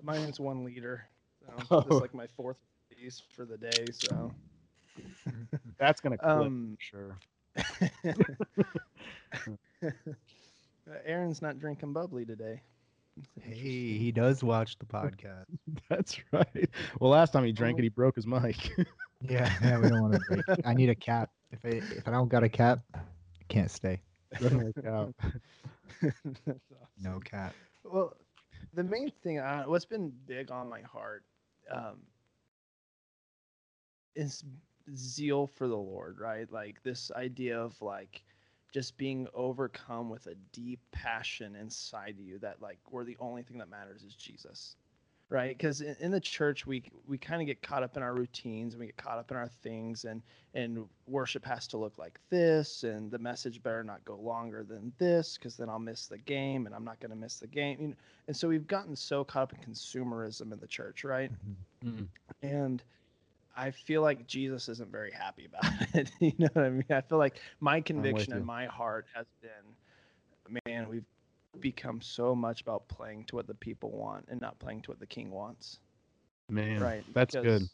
mine's 0.02 0.40
one 0.40 0.64
liter. 0.64 1.08
So 1.48 1.66
Oh. 1.72 1.80
it's 1.80 2.02
like 2.02 2.14
my 2.14 2.28
fourth 2.28 2.58
piece 2.90 3.22
for 3.36 3.46
the 3.46 3.58
day. 3.58 3.86
So 3.92 4.32
That's 5.78 6.02
gonna 6.02 6.18
clip 6.18 6.32
um, 6.32 6.78
sure. 6.80 7.18
uh, 9.84 9.92
Aaron's 11.06 11.42
not 11.42 11.60
drinking 11.60 11.94
bubbly 11.94 12.26
today. 12.26 12.62
Hey, 13.42 13.98
he 13.98 14.12
does 14.12 14.44
watch 14.44 14.78
the 14.80 14.86
podcast. 14.86 15.46
That's 15.90 16.18
right. 16.32 16.70
Well, 17.00 17.12
last 17.12 17.34
time 17.34 17.44
he 17.44 17.52
drank 17.52 17.78
it, 17.80 17.84
he 17.84 17.90
broke 17.90 18.16
his 18.16 18.26
mic. 18.26 18.70
Yeah, 19.22 19.52
yeah, 19.64 19.80
we 19.80 19.90
don't 19.90 20.02
want 20.02 20.14
to 20.14 20.20
break. 20.20 20.46
I 20.66 20.74
need 20.74 20.90
a 20.90 20.96
cap. 20.96 21.30
If 21.52 21.66
I 21.66 21.70
if 21.96 22.08
I 22.08 22.12
don't 22.12 22.30
got 22.30 22.44
a 22.44 22.50
cap, 22.50 22.80
I 22.94 23.00
can't 23.50 23.70
stay. 23.70 24.02
Doesn't 24.40 24.62
work 24.64 24.86
out. 24.86 25.14
That's 26.02 26.72
awesome. 26.72 26.88
No 27.00 27.20
cap. 27.20 27.56
Well, 27.84 28.16
the 28.74 28.84
main 28.84 29.12
thing, 29.24 29.40
uh, 29.40 29.64
what's 29.66 29.86
been 29.86 30.12
big 30.26 30.52
on 30.52 30.70
my 30.70 30.82
heart, 30.82 31.24
um, 31.72 31.98
is 34.16 34.44
zeal 34.96 35.48
for 35.48 35.68
the 35.68 35.78
Lord, 35.78 36.20
right? 36.20 36.52
Like 36.52 36.82
this 36.84 37.12
idea 37.16 37.60
of 37.60 37.80
like 37.82 38.24
just 38.74 38.98
being 38.98 39.28
overcome 39.34 40.10
with 40.10 40.28
a 40.28 40.36
deep 40.54 40.80
passion 40.92 41.56
inside 41.56 42.16
you 42.18 42.40
that 42.40 42.62
like 42.62 42.80
where 42.90 43.04
the 43.04 43.18
only 43.20 43.44
thing 43.44 43.58
that 43.58 43.70
matters 43.70 44.04
is 44.04 44.16
Jesus, 44.16 44.76
right? 45.32 45.58
Because 45.58 45.80
in, 45.80 45.96
in 46.02 46.12
the 46.12 46.20
church 46.20 46.68
we 46.68 46.84
we 47.08 47.18
kind 47.18 47.42
of 47.42 47.48
get 47.48 47.62
caught 47.64 47.82
up 47.82 47.96
in 47.98 48.04
our 48.04 48.14
routines 48.14 48.74
and 48.74 48.82
we 48.82 48.88
get 48.88 48.98
caught 48.98 49.18
up 49.18 49.32
in 49.32 49.38
our 49.38 49.48
things 49.48 50.04
and 50.04 50.22
and 50.54 50.86
worship 51.08 51.46
has 51.46 51.66
to 51.68 51.78
look 51.78 51.98
like 51.98 52.20
this 52.30 52.84
and 52.84 53.10
the 53.10 53.18
message 53.18 53.64
better 53.64 53.84
not 53.84 54.04
go 54.04 54.18
longer 54.18 54.64
than 54.64 54.92
this 55.00 55.38
because 55.38 55.56
then 55.56 55.70
I'll 55.70 55.80
miss 55.80 56.08
the 56.08 56.18
game 56.18 56.66
and 56.66 56.76
I'm 56.76 56.84
not 56.84 57.00
going 57.00 57.12
to 57.12 57.16
miss 57.16 57.38
the 57.38 57.48
game. 57.48 57.78
You 57.80 57.88
know, 57.88 57.96
and 58.28 58.36
so 58.36 58.50
we've 58.50 58.68
gotten 58.68 58.96
so 58.96 59.24
caught 59.24 59.44
up 59.44 59.54
in 59.54 59.74
consumerism 59.74 60.52
in 60.52 60.60
the 60.60 60.68
church, 60.68 61.04
right? 61.06 61.32
Mm. 61.84 62.08
and 62.44 62.84
I 63.56 63.72
feel 63.72 64.02
like 64.02 64.28
Jesus 64.28 64.70
isn't 64.70 64.92
very 64.92 65.12
happy 65.12 65.46
about 65.46 65.72
it. 65.94 66.12
you 66.20 66.34
know 66.38 66.50
what 66.54 66.66
I 66.66 66.70
mean? 66.70 66.86
I 66.90 67.02
feel 67.02 67.18
like 67.18 67.40
my 67.62 67.80
conviction 67.82 68.34
and 68.34 68.46
my 68.46 68.66
heart 68.66 69.06
has 69.16 69.26
been, 69.42 70.62
man, 70.66 70.90
we've 70.90 71.06
become 71.62 72.02
so 72.02 72.36
much 72.36 72.62
about 72.62 72.88
playing 72.88 73.26
to 73.26 73.36
what 73.36 73.48
the 73.48 73.54
people 73.54 73.92
want 73.92 74.26
and 74.30 74.42
not 74.42 74.60
playing 74.60 74.82
to 74.82 74.92
what 74.92 75.00
the 75.00 75.06
king 75.06 75.32
wants. 75.32 75.80
Man, 76.50 76.80
right? 76.80 77.04
That's 77.14 77.36
good. 77.36 77.70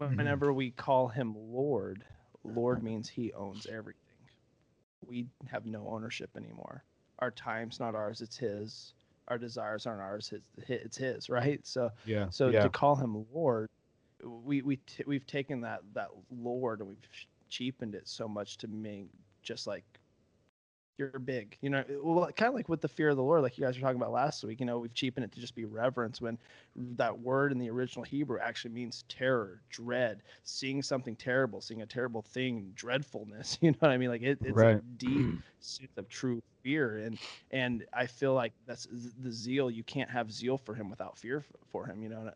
Mm-hmm. 0.00 0.16
Whenever 0.16 0.52
we 0.52 0.70
call 0.70 1.08
him 1.08 1.34
Lord, 1.36 2.04
Lord 2.44 2.82
means 2.82 3.08
he 3.08 3.32
owns 3.32 3.66
everything. 3.66 4.00
We 5.06 5.26
have 5.46 5.66
no 5.66 5.88
ownership 5.88 6.30
anymore. 6.36 6.82
Our 7.20 7.30
time's 7.30 7.80
not 7.80 7.94
ours; 7.94 8.20
it's 8.20 8.36
his. 8.36 8.92
Our 9.28 9.38
desires 9.38 9.86
aren't 9.86 10.02
ours; 10.02 10.32
it's 10.32 10.68
it's 10.68 10.96
his. 10.96 11.28
Right? 11.30 11.60
So, 11.66 11.90
Yeah. 12.04 12.28
so 12.30 12.48
yeah. 12.48 12.62
to 12.62 12.68
call 12.68 12.96
him 12.96 13.24
Lord, 13.32 13.68
we 14.22 14.62
we 14.62 14.76
t- 14.76 15.04
we've 15.06 15.26
taken 15.26 15.60
that 15.62 15.80
that 15.94 16.08
Lord 16.30 16.80
and 16.80 16.88
we've 16.88 16.98
cheapened 17.48 17.94
it 17.94 18.08
so 18.08 18.28
much 18.28 18.58
to 18.58 18.68
mean 18.68 19.08
just 19.42 19.66
like 19.66 19.84
you're 20.98 21.18
big, 21.18 21.56
you 21.60 21.70
know. 21.70 21.84
Well, 22.02 22.30
kind 22.32 22.48
of 22.48 22.54
like 22.54 22.68
with 22.68 22.80
the 22.80 22.88
fear 22.88 23.10
of 23.10 23.16
the 23.16 23.22
Lord, 23.22 23.42
like 23.42 23.58
you 23.58 23.64
guys 23.64 23.76
were 23.76 23.82
talking 23.82 24.00
about 24.00 24.12
last 24.12 24.42
week. 24.44 24.60
You 24.60 24.66
know, 24.66 24.78
we've 24.78 24.94
cheapened 24.94 25.24
it 25.24 25.32
to 25.32 25.40
just 25.40 25.54
be 25.54 25.64
reverence 25.64 26.20
when 26.20 26.38
that 26.74 27.18
word 27.18 27.52
in 27.52 27.58
the 27.58 27.68
original 27.68 28.04
Hebrew 28.04 28.38
actually 28.40 28.72
means 28.72 29.04
terror, 29.08 29.60
dread, 29.68 30.22
seeing 30.44 30.82
something 30.82 31.14
terrible, 31.16 31.60
seeing 31.60 31.82
a 31.82 31.86
terrible 31.86 32.22
thing, 32.22 32.72
dreadfulness. 32.74 33.58
You 33.66 33.72
know 33.72 33.78
what 33.80 33.90
I 33.90 33.96
mean? 33.96 34.10
Like 34.10 34.22
it, 34.22 34.38
it's 34.42 34.60
a 34.60 34.80
deep 34.96 35.36
sense 35.60 35.90
of 35.96 36.08
true 36.08 36.40
fear, 36.62 36.98
and 36.98 37.18
and 37.50 37.84
I 37.92 38.06
feel 38.06 38.34
like 38.34 38.52
that's 38.66 38.86
the 39.22 39.32
zeal. 39.32 39.70
You 39.70 39.82
can't 39.82 40.10
have 40.10 40.30
zeal 40.30 40.56
for 40.56 40.74
him 40.74 40.88
without 40.88 41.18
fear 41.18 41.44
for 41.70 41.86
him. 41.86 42.02
You 42.02 42.10
know. 42.10 42.30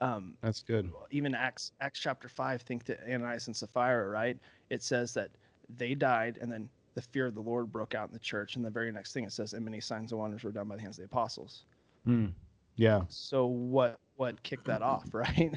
Um, 0.00 0.34
That's 0.42 0.62
good. 0.62 0.92
even 1.10 1.34
Acts 1.34 1.72
Acts 1.80 1.98
chapter 1.98 2.28
five, 2.28 2.62
think 2.62 2.84
to 2.84 2.96
Ananias 3.12 3.48
and 3.48 3.56
Sapphira, 3.56 4.08
right? 4.08 4.38
It 4.70 4.82
says 4.82 5.12
that 5.14 5.30
they 5.76 5.94
died, 5.94 6.38
and 6.40 6.52
then 6.52 6.68
the 6.98 7.08
fear 7.12 7.26
of 7.26 7.34
the 7.34 7.40
Lord 7.40 7.70
broke 7.70 7.94
out 7.94 8.08
in 8.08 8.12
the 8.12 8.18
church. 8.18 8.56
And 8.56 8.64
the 8.64 8.70
very 8.70 8.90
next 8.90 9.12
thing 9.12 9.24
it 9.24 9.32
says, 9.32 9.52
and 9.52 9.64
many 9.64 9.80
signs 9.80 10.10
and 10.12 10.20
wonders 10.20 10.42
were 10.42 10.50
done 10.50 10.66
by 10.68 10.74
the 10.76 10.82
hands 10.82 10.98
of 10.98 11.02
the 11.02 11.14
apostles. 11.16 11.64
Mm. 12.06 12.32
Yeah. 12.76 13.02
So 13.08 13.46
what 13.46 13.98
what 14.16 14.42
kicked 14.42 14.66
that 14.66 14.82
off, 14.82 15.06
right? 15.14 15.52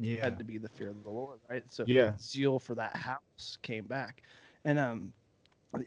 Yeah. 0.00 0.22
Had 0.22 0.38
to 0.38 0.44
be 0.44 0.58
the 0.58 0.68
fear 0.68 0.90
of 0.90 1.02
the 1.02 1.10
Lord, 1.10 1.40
right? 1.50 1.64
So 1.68 1.84
Yeah. 1.86 2.12
zeal 2.20 2.58
for 2.58 2.74
that 2.76 2.94
house 2.96 3.58
came 3.62 3.84
back, 3.84 4.22
and 4.64 4.78
um, 4.78 5.12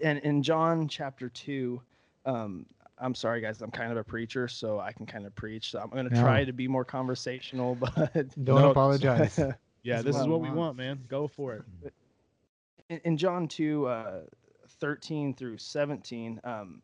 and 0.02 0.20
in 0.20 0.44
John 0.44 0.88
chapter 0.88 1.30
two, 1.30 1.82
um. 2.26 2.66
I'm 3.00 3.14
sorry, 3.14 3.42
guys. 3.42 3.62
I'm 3.62 3.70
kind 3.70 3.92
of 3.92 3.98
a 4.00 4.04
preacher, 4.04 4.48
so 4.48 4.80
I 4.80 4.92
can 4.92 5.06
kind 5.06 5.28
of 5.28 5.36
preach. 5.36 5.70
So 5.70 5.80
I'm 5.80 5.92
going 5.92 6.10
to 6.10 6.16
No. 6.16 6.20
try 6.24 6.44
to 6.44 6.52
be 6.52 6.68
more 6.68 6.84
conversational, 6.84 7.76
but 7.96 8.12
Don't 8.44 8.58
No, 8.64 8.72
apologize. 8.72 9.38
Yeah. 9.84 10.02
That's 10.02 10.06
This 10.06 10.16
is 10.16 10.28
what 10.28 10.42
we 10.42 10.50
want. 10.50 10.78
man. 10.78 11.04
Go 11.08 11.28
for 11.28 11.54
it. 11.84 11.94
in, 12.90 13.00
in 13.06 13.16
John 13.16 13.48
2, 13.48 13.86
uh, 13.86 14.22
13 14.80 15.34
through 15.34 15.58
17, 15.58 16.40
um, 16.44 16.82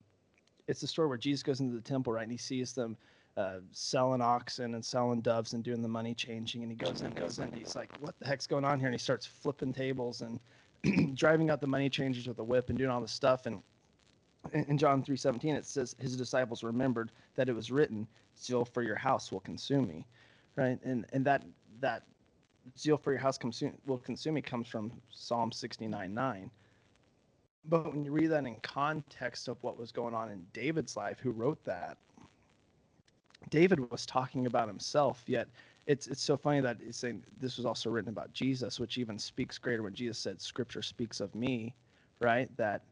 it's 0.67 0.81
the 0.81 0.87
story 0.87 1.07
where 1.07 1.17
Jesus 1.17 1.43
goes 1.43 1.59
into 1.59 1.75
the 1.75 1.81
temple, 1.81 2.13
right? 2.13 2.23
And 2.23 2.31
he 2.31 2.37
sees 2.37 2.73
them 2.73 2.97
uh, 3.35 3.57
selling 3.71 4.21
oxen 4.21 4.75
and 4.75 4.83
selling 4.83 5.21
doves 5.21 5.53
and 5.53 5.63
doing 5.63 5.81
the 5.81 5.87
money 5.87 6.13
changing. 6.13 6.61
And 6.63 6.71
he 6.71 6.77
goes 6.77 7.01
in, 7.01 7.11
goes 7.11 7.39
in. 7.39 7.51
He's 7.51 7.75
like, 7.75 7.91
what 7.99 8.17
the 8.19 8.27
heck's 8.27 8.47
going 8.47 8.65
on 8.65 8.79
here? 8.79 8.87
And 8.87 8.95
he 8.95 8.99
starts 8.99 9.25
flipping 9.25 9.73
tables 9.73 10.21
and 10.21 10.39
driving 11.15 11.49
out 11.49 11.61
the 11.61 11.67
money 11.67 11.89
changers 11.89 12.27
with 12.27 12.39
a 12.39 12.43
whip 12.43 12.69
and 12.69 12.77
doing 12.77 12.89
all 12.89 13.01
this 13.01 13.11
stuff. 13.11 13.45
And 13.45 13.61
in 14.51 14.77
John 14.77 15.03
3:17 15.03 15.55
it 15.55 15.65
says 15.65 15.95
his 15.99 16.17
disciples 16.17 16.63
remembered 16.63 17.11
that 17.35 17.49
it 17.49 17.53
was 17.53 17.71
written 17.71 18.07
zeal 18.37 18.65
for 18.65 18.81
your 18.81 18.95
house 18.95 19.31
will 19.31 19.39
consume 19.39 19.87
me 19.87 20.05
right 20.55 20.79
and 20.83 21.05
and 21.13 21.25
that 21.25 21.43
that 21.79 22.03
zeal 22.77 22.97
for 22.97 23.11
your 23.11 23.19
house 23.19 23.37
consume, 23.37 23.73
will 23.85 23.97
consume 23.97 24.35
me 24.35 24.41
comes 24.41 24.67
from 24.67 24.91
Psalm 25.11 25.51
69 25.51 26.13
9 26.13 26.51
but 27.69 27.85
when 27.91 28.03
you 28.03 28.11
read 28.11 28.27
that 28.27 28.45
in 28.45 28.55
context 28.61 29.47
of 29.47 29.57
what 29.63 29.77
was 29.77 29.91
going 29.91 30.13
on 30.13 30.29
in 30.29 30.45
David's 30.53 30.95
life 30.97 31.19
who 31.19 31.31
wrote 31.31 31.63
that 31.65 31.97
David 33.49 33.91
was 33.91 34.05
talking 34.05 34.45
about 34.45 34.67
himself 34.67 35.23
yet 35.27 35.47
it's 35.85 36.07
it's 36.07 36.21
so 36.23 36.37
funny 36.37 36.61
that 36.61 36.77
it's 36.81 36.97
saying 36.97 37.23
this 37.39 37.57
was 37.57 37.65
also 37.65 37.89
written 37.89 38.09
about 38.09 38.31
Jesus 38.33 38.79
which 38.79 38.97
even 38.97 39.17
speaks 39.19 39.57
greater 39.57 39.83
when 39.83 39.93
Jesus 39.93 40.17
said 40.17 40.41
scripture 40.41 40.81
speaks 40.81 41.19
of 41.19 41.33
me 41.35 41.73
right 42.19 42.49
that 42.57 42.83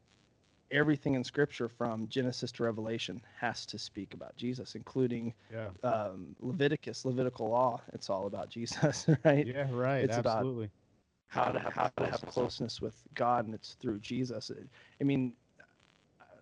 everything 0.71 1.15
in 1.15 1.23
scripture 1.23 1.67
from 1.67 2.07
Genesis 2.07 2.51
to 2.53 2.63
Revelation 2.63 3.21
has 3.37 3.65
to 3.65 3.77
speak 3.77 4.13
about 4.13 4.35
Jesus, 4.37 4.75
including 4.75 5.33
Yeah. 5.51 5.67
um, 5.83 6.33
Leviticus, 6.39 7.03
Levitical 7.03 7.49
law. 7.49 7.81
It's 7.93 8.09
all 8.09 8.25
about 8.25 8.49
Jesus, 8.49 9.05
right? 9.25 9.45
Yeah. 9.45 9.67
Right. 9.69 10.05
It's 10.05 10.17
about- 10.17 10.37
Absolutely. 10.37 10.69
How 11.31 11.45
to 11.45 11.59
how 11.59 11.87
to 11.95 12.05
have 12.11 12.21
closeness 12.27 12.81
with 12.81 12.95
God, 13.15 13.45
and 13.45 13.55
it's 13.55 13.75
through 13.75 13.99
Jesus. 13.99 14.51
I 14.99 15.03
mean, 15.05 15.31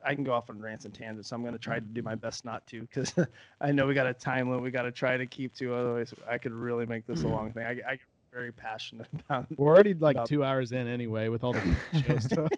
I 0.04 0.16
can 0.16 0.24
go 0.24 0.34
off 0.34 0.50
on 0.50 0.60
rants 0.60 0.86
and 0.86 0.94
tangents, 0.94 1.30
so 1.30 1.36
I'm 1.36 1.44
going 1.44 1.54
to 1.54 1.60
try 1.60 1.76
to 1.76 1.86
do 1.86 2.02
my 2.02 2.16
best 2.16 2.44
not 2.44 2.66
to, 2.68 2.82
because 2.82 3.14
I 3.62 3.72
know 3.72 3.86
we 3.86 3.94
got 3.94 4.08
a 4.08 4.16
time 4.16 4.50
limit 4.50 4.64
we 4.64 4.72
got 4.72 4.84
to 4.84 4.92
try 4.92 5.16
to 5.16 5.28
keep 5.28 5.54
to. 5.58 5.76
Otherwise, 5.76 6.12
I 6.28 6.40
could 6.40 6.54
really 6.54 6.88
make 6.88 7.06
this 7.06 7.22
a 7.22 7.28
long 7.28 7.52
thing. 7.54 7.66
I, 7.68 7.70
I 7.70 7.74
get 7.74 8.00
very 8.34 8.52
passionate 8.52 9.06
about. 9.30 9.46
We're 9.58 9.68
already 9.72 9.94
like 9.94 10.26
two 10.26 10.44
hours 10.44 10.72
in 10.72 10.88
anyway 10.88 11.28
with 11.30 11.44
all 11.44 11.54
the 11.54 11.76
show 12.08 12.18
stuff. 12.18 12.50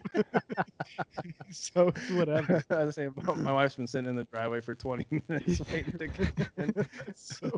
so 1.51 1.89
it's 1.89 2.09
whatever. 2.11 2.63
I 2.69 2.85
was 2.85 2.95
saying, 2.95 3.13
my 3.37 3.51
wife's 3.51 3.75
been 3.75 3.87
sitting 3.87 4.09
in 4.09 4.15
the 4.15 4.23
driveway 4.31 4.61
for 4.61 4.73
20 4.73 5.05
minutes 5.27 5.61
waiting 5.69 5.97
to 5.99 6.07
get 6.07 6.49
in. 6.57 6.87
So- 7.13 7.51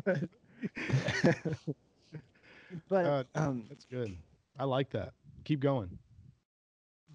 but 2.88 3.06
Uh, 3.06 3.24
um, 3.36 3.66
That's 3.68 3.84
good. 3.84 4.16
I 4.58 4.64
like 4.64 4.90
that. 4.90 5.14
Keep 5.44 5.60
going. 5.60 5.90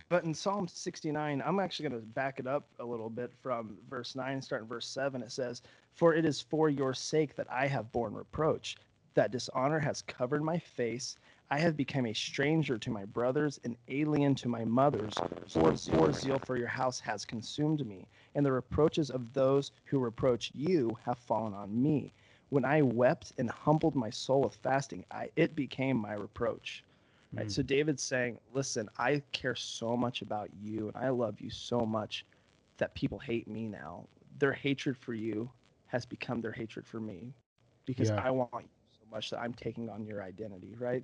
but 0.10 0.24
in 0.26 0.34
Psalm 0.36 0.70
69, 0.70 1.44
I'm 1.46 1.60
actually 1.60 1.90
going 1.90 2.02
to 2.02 2.08
back 2.08 2.40
it 2.40 2.48
up 2.48 2.70
a 2.80 2.86
little 2.86 3.10
bit 3.12 3.34
from 3.42 3.78
verse 3.90 4.16
9, 4.16 4.42
starting 4.42 4.70
verse 4.70 4.88
7. 4.88 5.22
It 5.24 5.34
says, 5.34 5.64
For 5.96 6.16
it 6.16 6.26
is 6.26 6.42
for 6.42 6.70
your 6.70 6.96
sake 6.96 7.36
that 7.36 7.52
I 7.52 7.68
have 7.68 7.92
borne 7.92 8.16
reproach, 8.16 8.78
that 9.16 9.32
dishonor 9.34 9.80
has 9.80 10.04
covered 10.04 10.44
my 10.44 10.60
face. 10.60 11.18
I 11.52 11.60
have 11.60 11.78
become 11.78 12.08
a 12.08 12.14
stranger 12.14 12.78
to 12.80 12.92
my 12.92 13.06
brothers, 13.06 13.60
an 13.66 13.78
alien 13.90 14.36
to 14.38 14.50
my 14.50 14.66
mothers. 14.66 15.24
For, 15.48 15.76
for 15.76 16.14
zeal 16.14 16.40
for 16.40 16.58
your 16.58 16.68
house 16.70 17.02
has 17.02 17.26
consumed 17.26 17.86
me, 17.88 18.08
and 18.36 18.46
the 18.46 18.54
reproaches 18.54 19.12
of 19.12 19.34
those 19.34 19.72
who 19.86 20.00
reproach 20.00 20.52
you 20.56 20.98
have 21.06 21.20
fallen 21.20 21.56
on 21.56 21.82
me. 21.84 22.14
When 22.50 22.66
I 22.66 22.84
wept 22.84 23.34
and 23.40 23.52
humbled 23.52 23.96
my 23.96 24.12
soul 24.12 24.44
with 24.44 24.56
fasting, 24.58 25.06
I, 25.12 25.32
it 25.38 25.56
became 25.56 25.98
my 25.98 26.14
reproach. 26.14 26.86
Right. 27.36 27.48
Mm. 27.48 27.52
So 27.52 27.62
David's 27.62 28.04
saying, 28.04 28.40
listen, 28.54 28.90
I 28.98 29.22
care 29.32 29.56
so 29.56 29.96
much 29.96 30.22
about 30.22 30.50
you 30.62 30.88
and 30.88 30.98
I 30.98 31.10
love 31.10 31.40
you 31.42 31.50
so 31.50 31.82
much 31.82 32.26
that 32.78 32.94
people 32.96 33.20
hate 33.20 33.48
me 33.48 33.68
now. 33.68 34.08
Their 34.40 34.54
hatred 34.54 34.98
for 34.98 35.14
you 35.14 35.52
has 35.88 36.06
become 36.06 36.42
their 36.42 36.52
hatred 36.52 36.88
for 36.88 37.00
me 37.00 37.34
because 37.86 38.10
Yeah. 38.10 38.22
I 38.24 38.32
want 38.32 38.52
you 38.54 38.70
so 38.92 39.06
much 39.12 39.30
that 39.32 39.40
I'm 39.40 39.54
taking 39.54 39.90
on 39.90 40.06
your 40.06 40.24
identity, 40.24 40.76
right? 40.78 41.04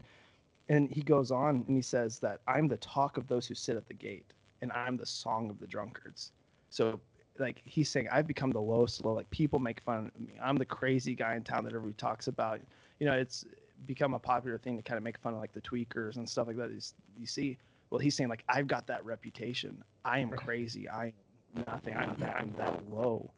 And 0.70 0.89
he 0.91 1.01
goes 1.01 1.32
on 1.32 1.63
and 1.67 1.75
he 1.75 1.82
says 1.82 2.20
that 2.20 2.41
I'm 2.48 2.67
the 2.67 2.77
talk 2.77 3.17
of 3.17 3.27
those 3.27 3.48
who 3.48 3.53
sit 3.53 3.75
at 3.77 3.88
the 3.88 3.94
gate 3.94 4.34
and 4.62 4.72
I'm 4.72 4.98
the 4.98 5.05
song 5.05 5.50
of 5.50 5.60
the 5.60 5.67
drunkards. 5.67 6.32
So 6.70 7.00
like 7.38 7.62
he's 7.65 7.89
saying 7.89 8.08
I've 8.12 8.27
become 8.27 8.51
the 8.51 8.62
lowest 8.62 9.03
low. 9.03 9.13
Like 9.13 9.29
people 9.29 9.60
make 9.60 9.82
fun 9.82 10.12
of 10.15 10.22
me. 10.22 10.34
I'm 10.41 10.58
the 10.58 10.65
crazy 10.65 11.15
guy 11.15 11.36
in 11.36 11.44
town 11.44 11.63
that 11.65 11.74
everybody 11.74 11.94
talks 11.98 12.27
about. 12.27 12.62
You 13.00 13.05
know, 13.08 13.13
it's 13.13 13.46
become 13.88 14.13
a 14.13 14.20
popular 14.20 14.58
thing 14.58 14.77
to 14.77 14.84
kind 14.84 14.98
of 14.98 15.04
make 15.04 15.18
fun 15.18 15.34
of 15.34 15.39
like 15.39 15.54
the 15.54 15.62
tweakers 15.62 16.18
and 16.18 16.27
stuff 16.27 16.48
like 16.48 16.58
that. 16.58 16.72
Is 16.72 16.94
you 17.20 17.27
see, 17.27 17.58
well, 17.89 18.00
he's 18.00 18.15
saying 18.15 18.30
like 18.30 18.44
I've 18.50 18.68
got 18.68 18.88
that 18.88 19.04
reputation. 19.06 19.84
I 20.04 20.20
am 20.20 20.30
crazy. 20.30 20.89
I 20.89 21.06
am 21.08 21.65
nothing. 21.68 21.96
I'm 21.96 22.15
that. 22.20 22.38
I'm 22.38 22.54
that 22.58 22.89
low 22.89 23.32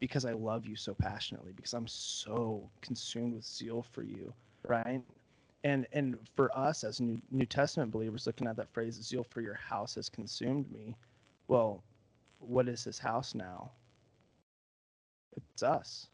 because 0.00 0.24
I 0.24 0.32
love 0.32 0.66
you 0.66 0.76
so 0.76 0.94
passionately. 0.94 1.52
Because 1.54 1.74
I'm 1.74 1.86
so 1.86 2.68
consumed 2.80 3.34
with 3.34 3.44
zeal 3.44 3.84
for 3.92 4.02
you, 4.02 4.32
right? 4.66 5.02
And 5.64 5.86
and 5.92 6.16
for 6.36 6.56
us 6.56 6.84
as 6.84 7.00
New 7.00 7.20
New 7.30 7.46
Testament 7.46 7.90
believers, 7.90 8.26
looking 8.26 8.46
at 8.46 8.56
that 8.56 8.72
phrase, 8.72 8.94
"zeal 8.94 9.24
for 9.24 9.40
your 9.40 9.54
house 9.54 9.94
has 9.96 10.08
consumed 10.08 10.70
me." 10.72 10.96
Well, 11.48 11.82
what 12.38 12.68
is 12.68 12.84
His 12.84 12.98
house 12.98 13.34
now? 13.34 13.70
It's 15.36 15.62
us. 15.62 16.08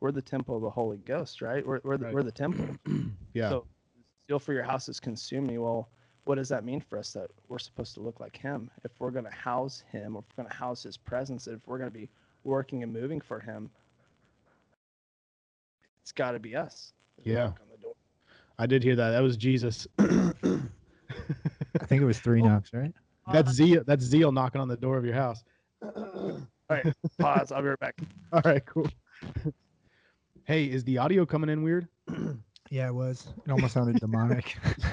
We're 0.00 0.12
the 0.12 0.22
temple 0.22 0.56
of 0.56 0.62
the 0.62 0.70
Holy 0.70 0.98
Ghost, 0.98 1.42
right? 1.42 1.66
We're 1.66 1.80
we're 1.82 1.96
the, 1.96 2.06
Right. 2.06 2.14
we're 2.14 2.22
the 2.22 2.32
temple. 2.32 2.66
Yeah. 3.34 3.50
So, 3.50 3.66
zeal 4.26 4.38
for 4.38 4.52
your 4.52 4.62
house 4.62 4.88
is 4.88 4.98
consumed 4.98 5.48
me. 5.48 5.58
Well, 5.58 5.90
what 6.24 6.36
does 6.36 6.48
that 6.48 6.64
mean 6.64 6.80
for 6.80 6.98
us? 6.98 7.12
That 7.12 7.30
we're 7.48 7.58
supposed 7.58 7.94
to 7.94 8.00
look 8.00 8.20
like 8.20 8.36
Him. 8.36 8.70
If 8.84 8.90
we're 8.98 9.10
going 9.10 9.26
to 9.26 9.30
house 9.30 9.84
Him, 9.92 10.16
if 10.16 10.24
we're 10.36 10.42
going 10.42 10.48
to 10.48 10.56
house 10.56 10.82
His 10.82 10.96
presence, 10.96 11.46
if 11.46 11.60
we're 11.66 11.78
going 11.78 11.90
to 11.90 11.96
be 11.96 12.08
working 12.42 12.82
and 12.82 12.92
moving 12.92 13.20
for 13.20 13.38
Him, 13.38 13.70
it's 16.02 16.10
got 16.10 16.32
to 16.32 16.40
be 16.40 16.56
us. 16.56 16.94
Yeah. 17.22 17.46
On 17.46 17.54
the 17.70 17.76
door. 17.82 17.92
I 18.58 18.66
did 18.66 18.82
hear 18.82 18.96
that. 18.96 19.10
That 19.10 19.22
was 19.22 19.36
Jesus. 19.36 19.86
I 19.98 21.84
think 21.84 22.02
it 22.02 22.06
was 22.06 22.18
three 22.18 22.42
oh. 22.42 22.46
knocks, 22.46 22.72
right? 22.72 22.92
that's 23.32 23.52
zeal. 23.52 23.82
That's 23.86 24.04
zeal 24.04 24.32
knocking 24.32 24.60
on 24.60 24.68
the 24.68 24.76
door 24.76 24.96
of 24.96 25.04
your 25.04 25.14
house. 25.14 25.44
All 25.82 26.40
right, 26.70 26.94
pause. 27.18 27.52
I'll 27.52 27.62
be 27.62 27.68
right 27.68 27.78
back. 27.78 27.98
All 28.32 28.42
right, 28.44 28.64
cool. 28.64 28.88
Hey, 30.48 30.64
is 30.64 30.82
the 30.84 30.96
audio 30.98 31.26
coming 31.26 31.50
in 31.50 31.62
weird? 31.62 31.86
Yeah, 32.70 32.88
it 32.88 32.94
was. 32.94 33.26
It 33.46 33.50
almost 33.50 33.72
sounded 33.72 33.96
demonic. 34.00 34.58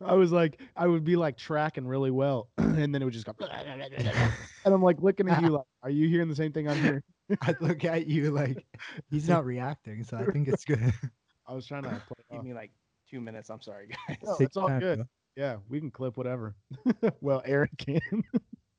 I 0.00 0.14
was 0.14 0.32
like, 0.32 0.58
I 0.74 0.86
would 0.86 1.04
be 1.04 1.16
like 1.16 1.36
tracking 1.36 1.86
really 1.86 2.10
well, 2.10 2.48
and 2.56 2.94
then 2.94 3.02
it 3.02 3.04
would 3.04 3.12
just 3.12 3.26
go, 3.26 3.34
and 3.42 4.24
I'm 4.64 4.82
like 4.82 5.02
looking 5.02 5.28
at 5.28 5.42
you 5.42 5.50
like, 5.50 5.66
are 5.82 5.90
you 5.90 6.08
hearing 6.08 6.30
the 6.30 6.34
same 6.34 6.50
thing 6.52 6.66
I'm 6.66 6.82
hearing? 6.82 7.02
I 7.42 7.54
look 7.60 7.84
at 7.84 8.06
you 8.06 8.30
like 8.30 8.64
he's 9.10 9.28
not 9.28 9.44
reacting, 9.44 10.02
so 10.02 10.16
I 10.16 10.24
think 10.32 10.48
it's 10.48 10.64
good. 10.64 10.94
I 11.46 11.52
was 11.52 11.66
trying 11.66 11.82
to 11.82 11.90
play 11.90 11.98
it 12.18 12.24
Give 12.30 12.38
off. 12.38 12.44
me 12.46 12.54
like 12.54 12.70
two 13.10 13.20
minutes. 13.20 13.50
I'm 13.50 13.60
sorry, 13.60 13.88
guys. 14.08 14.16
No, 14.24 14.36
it's 14.40 14.56
all 14.56 14.70
good. 14.80 15.02
Yeah, 15.36 15.56
we 15.68 15.78
can 15.78 15.90
clip 15.90 16.16
whatever. 16.16 16.56
well, 17.20 17.42
Eric 17.44 17.72
can. 17.76 18.00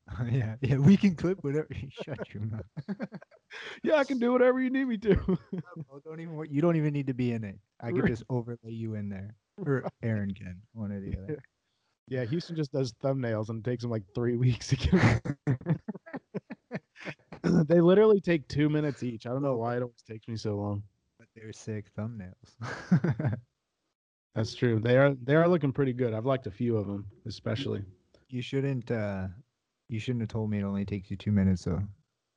yeah, 0.32 0.56
yeah, 0.62 0.78
we 0.78 0.98
can 0.98 1.16
clip 1.16 1.44
whatever. 1.44 1.68
Shut 2.04 2.34
your 2.34 2.44
mouth. 2.44 2.66
yeah, 3.84 3.96
I 3.96 4.04
can 4.04 4.20
do 4.20 4.32
whatever 4.34 4.60
you 4.60 4.70
need 4.70 4.86
me 4.86 4.98
to. 4.98 5.16
Bro, 5.16 5.38
don't 6.06 6.20
even. 6.20 6.46
You 6.50 6.62
don't 6.62 6.76
even 6.76 6.94
need 6.94 7.08
to 7.08 7.14
be 7.14 7.32
in 7.32 7.44
it. 7.44 7.58
I 7.82 7.92
could 7.92 8.02
Right. 8.04 8.10
just 8.10 8.24
overlay 8.30 8.72
you 8.72 8.96
in 8.96 9.10
there, 9.10 9.36
or 9.66 9.86
Aaron 10.04 10.34
can. 10.34 10.62
One 10.74 10.92
or 10.92 11.00
the 11.00 11.18
other. 11.18 11.42
yeah, 12.10 12.26
Houston 12.26 12.56
just 12.56 12.72
does 12.72 12.92
thumbnails 13.04 13.50
and 13.50 13.66
it 13.66 13.70
takes 13.70 13.82
them 13.84 13.92
like 13.92 14.04
three 14.14 14.36
weeks 14.36 14.68
to 14.70 14.76
get. 14.76 15.22
they 17.68 17.80
literally 17.82 18.20
take 18.22 18.48
two 18.48 18.70
minutes 18.70 19.04
each. 19.04 19.26
I 19.26 19.30
don't 19.30 19.42
know 19.44 19.56
why 19.56 19.78
it 19.78 19.82
always 19.82 20.02
takes 20.08 20.28
me 20.28 20.36
so 20.36 20.56
long. 20.56 20.84
But 21.18 21.28
they're 21.36 21.54
sick 21.54 21.86
thumbnails. 21.98 22.34
That's 24.36 24.56
true. 24.56 24.80
They 24.80 24.98
are 24.98 25.14
they 25.24 25.36
are 25.36 25.48
looking 25.48 25.72
pretty 25.72 25.94
good. 25.94 26.14
I've 26.14 26.26
liked 26.26 26.48
a 26.48 26.52
few 26.52 26.76
of 26.78 26.88
them, 26.88 27.06
especially. 27.26 27.84
you 28.30 28.42
shouldn't. 28.42 28.90
uh 28.92 29.28
You 29.94 30.00
shouldn't 30.00 30.22
have 30.22 30.30
told 30.30 30.50
me 30.50 30.58
it 30.58 30.64
only 30.64 30.86
takes 30.86 31.12
you 31.12 31.18
two 31.18 31.32
minutes 31.32 31.66
though. 31.66 31.84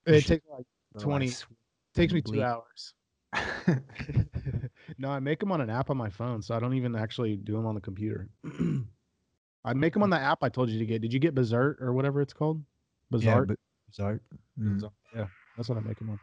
It 0.04 0.26
takes 0.26 0.44
like 0.52 0.66
Otherwise, 0.94 1.46
20 1.46 1.56
takes 1.94 2.12
me 2.12 2.20
two 2.20 2.42
hours. 2.42 2.92
no, 4.98 5.08
I 5.08 5.20
make 5.20 5.40
them 5.40 5.50
on 5.50 5.62
an 5.62 5.70
app 5.70 5.88
on 5.88 5.96
my 5.96 6.10
phone, 6.10 6.42
so 6.42 6.54
I 6.54 6.60
don't 6.60 6.74
even 6.74 6.94
actually 6.94 7.34
do 7.36 7.54
them 7.54 7.64
on 7.64 7.74
the 7.74 7.80
computer. 7.80 8.28
I 9.64 9.72
make 9.72 9.94
them 9.94 10.02
on 10.02 10.10
the 10.10 10.18
app 10.18 10.40
I 10.42 10.50
told 10.50 10.68
you 10.68 10.78
to 10.78 10.84
get. 10.84 11.00
Did 11.00 11.14
you 11.14 11.18
get 11.18 11.34
Bazert 11.34 11.80
or 11.80 11.94
whatever 11.94 12.20
it's 12.20 12.34
called? 12.34 12.62
yeah. 13.10 13.40
Bizarre. 13.88 14.20
Mm. 14.60 14.78
Bazaart, 14.78 14.90
Yeah, 15.14 15.26
that's 15.56 15.70
what 15.70 15.78
I 15.78 15.80
make 15.80 15.98
them 15.98 16.10
on. 16.10 16.20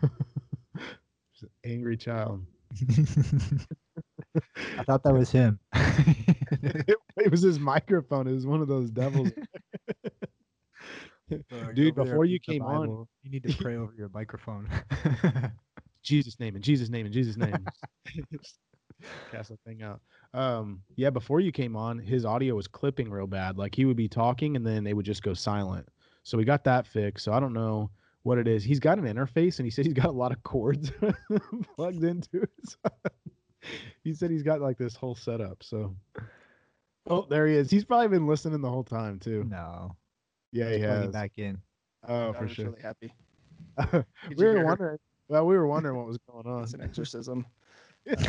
Just 1.34 1.42
an 1.42 1.50
angry 1.66 1.98
child. 1.98 2.42
I 4.78 4.84
thought 4.84 5.02
that 5.04 5.12
was 5.12 5.30
him. 5.30 5.58
it, 5.74 6.96
it 7.16 7.30
was 7.30 7.42
his 7.42 7.58
microphone. 7.58 8.26
It 8.26 8.32
was 8.32 8.46
one 8.46 8.60
of 8.60 8.68
those 8.68 8.90
devils. 8.90 9.30
Bro, 11.48 11.72
Dude, 11.74 11.94
before 11.94 12.24
you 12.24 12.34
with 12.34 12.42
the 12.46 12.52
came 12.54 12.62
on- 12.62 13.06
you 13.22 13.30
need 13.30 13.44
to 13.44 13.56
pray 13.62 13.76
over 13.76 13.92
your 13.96 14.08
microphone. 14.12 14.68
Jesus 16.02 16.40
name 16.40 16.56
in 16.56 16.62
Jesus 16.62 16.88
name 16.88 17.06
in 17.06 17.12
Jesus 17.12 17.36
name. 17.36 17.66
Cast 19.30 19.50
that 19.50 19.60
thing 19.64 19.82
out. 19.82 20.00
Um, 20.34 20.82
yeah, 20.96 21.10
before 21.10 21.40
you 21.40 21.52
came 21.52 21.76
on, 21.76 21.98
his 21.98 22.24
audio 22.24 22.54
was 22.54 22.66
clipping 22.66 23.10
real 23.10 23.26
bad. 23.28 23.58
Like 23.58 23.74
he 23.74 23.84
would 23.84 23.96
be 23.96 24.08
talking 24.08 24.56
and 24.56 24.66
then 24.66 24.86
it 24.86 24.94
would 24.94 25.06
just 25.06 25.22
go 25.22 25.34
silent. 25.34 25.88
So 26.22 26.36
we 26.36 26.44
got 26.44 26.64
that 26.64 26.86
fixed. 26.86 27.24
So 27.24 27.32
I 27.32 27.38
don't 27.40 27.52
know 27.52 27.90
what 28.22 28.38
it 28.38 28.46
is. 28.48 28.64
He's 28.64 28.80
got 28.80 28.98
an 28.98 29.04
interface 29.04 29.58
and 29.58 29.66
he 29.66 29.70
said 29.70 29.86
he's 29.86 29.94
got 29.94 30.06
a 30.06 30.10
lot 30.10 30.32
of 30.32 30.42
cords 30.42 30.90
plugged 31.76 32.04
into 32.04 32.42
it. 32.42 32.50
So 32.64 32.76
he 34.04 34.12
said 34.14 34.30
he's 34.30 34.42
got 34.42 34.60
like 34.60 34.78
this 34.78 34.94
whole 34.96 35.14
setup. 35.14 35.62
So 35.62 35.94
oh, 37.08 37.26
there 37.28 37.46
he 37.46 37.54
is. 37.54 37.70
He's 37.70 37.84
probably 37.84 38.08
been 38.08 38.26
listening 38.26 38.60
the 38.60 38.70
whole 38.70 38.84
time 38.84 39.18
too. 39.18 39.44
no. 39.44 39.96
Yeah, 40.52 40.70
he 40.70 40.78
Just 40.78 40.84
plug 40.88 40.98
it 40.98 41.02
has. 41.04 41.12
back 41.12 41.32
in. 41.36 41.58
Oh, 42.08 42.32
for 42.32 42.48
sure. 42.48 42.66
really 42.70 42.82
happy. 42.82 43.12
we 44.36 44.44
were 44.44 44.56
hear? 44.56 44.64
wondering. 44.64 44.98
Well, 45.28 45.46
we 45.46 45.56
were 45.56 45.66
wondering 45.66 45.96
what 45.96 46.06
was 46.06 46.18
going 46.30 46.46
on. 46.52 46.64
It's 46.64 46.74
an 46.74 46.80
exorcism. 46.80 47.46
That's 48.04 48.24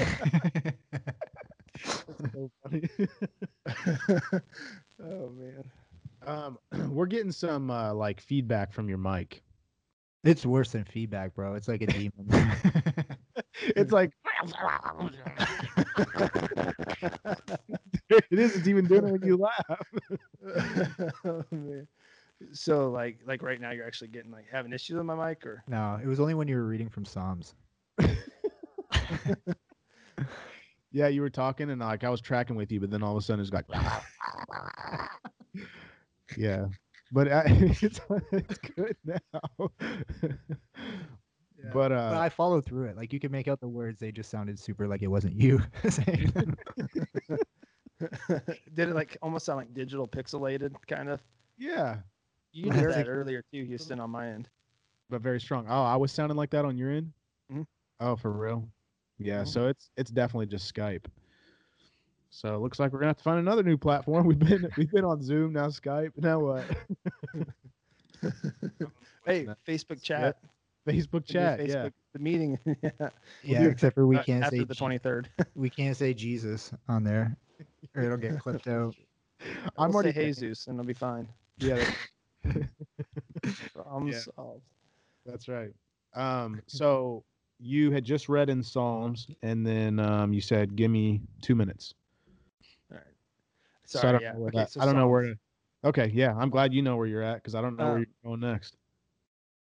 so 2.34 2.52
funny. 2.64 2.88
oh 5.04 5.30
man. 5.32 5.64
Um, 6.26 6.58
we're 6.92 7.08
getting 7.08 7.32
some 7.32 7.72
uh, 7.72 7.94
like 7.94 8.22
feedback 8.22 8.72
from 8.74 8.88
your 8.88 9.00
mic. 9.00 9.42
it's 10.24 10.46
worse 10.46 10.72
than 10.74 10.84
feedback, 10.84 11.34
bro. 11.34 11.56
It's 11.56 11.68
like 11.68 11.82
a 11.82 11.88
demon. 11.88 12.30
It's 13.76 13.92
like 13.92 14.12
it 18.10 18.26
is. 18.40 18.56
It's 18.56 18.68
even 18.68 18.88
doing 18.88 19.06
it 19.06 19.12
when 19.12 19.24
you 19.24 19.38
laugh. 19.38 19.82
oh 21.26 21.44
man. 21.52 21.88
So 22.54 22.90
like 22.92 23.20
like 23.26 23.44
right 23.44 23.62
now 23.62 23.72
you're 23.72 23.86
actually 23.86 24.10
getting 24.10 24.32
like 24.32 24.46
having 24.52 24.74
issues 24.74 24.98
with 24.98 25.06
my 25.06 25.16
mic 25.30 25.46
or 25.46 25.64
no, 25.68 26.00
it 26.02 26.08
was 26.08 26.20
only 26.20 26.34
when 26.34 26.48
you 26.48 26.56
were 26.56 26.66
reading 26.66 26.90
from 26.90 27.06
Psalms. 27.06 27.54
Yeah, 30.92 31.08
you 31.08 31.22
were 31.22 31.30
talking 31.30 31.70
and 31.70 31.82
like 31.82 32.04
I 32.04 32.10
was 32.10 32.22
tracking 32.22 32.56
with 32.56 32.72
you, 32.72 32.80
but 32.80 32.92
then 32.92 33.04
all 33.04 33.12
of 33.12 33.18
a 33.18 33.22
sudden 33.22 33.42
it's 33.42 33.54
like, 33.54 33.66
yeah. 36.38 36.68
But 37.12 37.28
uh, 37.28 37.44
it's 37.46 38.00
it's 38.32 38.58
good 38.58 38.96
now. 39.06 39.70
But 41.74 41.92
uh, 41.92 42.10
but 42.12 42.18
I 42.18 42.30
followed 42.30 42.66
through 42.66 42.86
it. 42.86 42.98
Like 42.98 43.14
you 43.14 43.20
could 43.20 43.32
make 43.32 43.48
out 43.48 43.60
the 43.60 43.68
words; 43.68 44.00
they 44.00 44.12
just 44.12 44.30
sounded 44.30 44.58
super 44.60 44.88
like 44.88 45.02
it 45.02 45.08
wasn't 45.08 45.36
you 45.36 45.62
saying 45.90 46.32
did 48.74 48.90
it 48.90 48.96
like 48.96 49.18
almost 49.22 49.46
sound 49.46 49.58
like 49.58 49.74
digital 49.74 50.08
pixelated 50.08 50.74
kind 50.88 51.10
of? 51.10 51.22
yeah, 51.58 51.98
You 52.52 52.64
did 52.66 52.74
That's 52.74 52.86
that 52.96 52.98
like- 52.98 53.08
earlier 53.08 53.44
too, 53.54 53.64
Houston, 53.64 54.00
on 54.00 54.10
my 54.10 54.30
end. 54.30 54.50
but 55.10 55.22
very 55.22 55.40
strong. 55.40 55.66
Oh, 55.70 55.84
I 55.84 55.96
was 55.96 56.12
sounding 56.12 56.38
like 56.38 56.50
that 56.52 56.66
on 56.66 56.78
your 56.78 56.90
end. 56.92 57.12
Mhm. 57.54 57.68
Oh, 58.00 58.16
for 58.16 58.32
real? 58.32 58.68
Yeah. 59.20 59.44
Mhm. 59.44 59.48
So 59.48 59.68
it's 59.68 59.92
it's 59.98 60.10
definitely 60.10 60.48
just 60.48 60.74
Skype. 60.74 61.06
So 62.32 62.56
it 62.56 62.60
looks 62.60 62.80
like 62.80 62.92
we're 62.94 63.00
gonna 63.00 63.10
have 63.10 63.18
to 63.18 63.24
find 63.24 63.40
another 63.40 63.62
new 63.62 63.78
platform. 63.78 64.26
We've 64.28 64.40
been 64.40 64.68
we've 64.78 64.90
been 64.92 65.06
on 65.06 65.22
Zoom 65.22 65.54
now, 65.54 65.68
Skype. 65.68 66.12
Now 66.18 66.40
what? 66.40 66.64
Hey. 69.26 69.48
Facebook 69.68 70.02
chat. 70.02 70.38
Facebook 70.88 71.26
the 71.28 71.34
new 71.34 71.40
chat. 71.40 71.68
Yeah. 71.68 71.90
The 72.14 72.20
meeting. 72.20 72.60
yeah. 72.82 73.10
yeah, 73.44 73.64
except 73.66 73.96
for 73.96 74.06
we 74.08 74.18
Uh, 74.18 74.24
can't 74.24 74.44
after 74.44 74.58
say 74.58 74.64
the 74.64 74.76
twenty 74.76 74.98
third. 74.98 75.30
we 75.56 75.70
can't 75.70 75.96
say 75.96 76.14
Jesus 76.14 76.72
on 76.88 77.04
there, 77.04 77.36
or 77.96 78.04
it'll 78.04 78.18
get 78.18 78.40
clipped 78.40 78.68
out. 78.68 78.96
I'm 79.42 79.72
I'm 79.78 79.96
already 79.96 80.12
say 80.12 80.26
Jesus 80.28 80.68
and 80.68 80.80
it'll 80.80 80.88
be 80.88 80.94
fine. 80.94 81.28
Yeah, 81.58 81.84
Problem 83.74 84.08
Yeah. 84.08 84.20
solved. 84.20 84.64
that's 85.26 85.48
right. 85.48 85.72
Um, 86.14 86.62
so 86.68 87.24
you 87.60 87.92
had 87.92 88.04
just 88.04 88.28
read 88.30 88.50
in 88.50 88.64
Psalms, 88.64 89.28
and 89.44 89.66
then 89.66 90.00
um, 90.00 90.34
you 90.34 90.42
said, 90.42 90.76
"Give 90.76 90.90
me 90.92 91.22
two 91.42 91.56
minutes." 91.56 91.94
All 92.92 92.98
right. 92.98 93.06
So 93.86 94.00
I 94.00 94.02
Sorry, 94.02 94.14
don't 94.14 94.22
yeah. 94.22 94.34
know 94.34 94.40
where 94.40 94.48
Okay, 94.50 94.58
that- 94.58 94.72
so 94.72 94.82
I 94.82 94.86
don't 94.86 94.96
know 94.96 95.08
where 95.08 95.22
to. 95.24 95.36
Okay, 95.84 96.12
yeah, 96.14 96.36
I'm 96.36 96.50
glad 96.50 96.74
you 96.74 96.82
know 96.82 96.98
where 96.98 97.08
you're 97.08 97.24
at 97.24 97.36
because 97.36 97.56
I 97.56 97.62
don't 97.62 97.76
know 97.78 97.86
where 97.86 97.94
Um, 97.98 98.00
you're 98.24 98.38
going 98.38 98.40
next. 98.42 98.78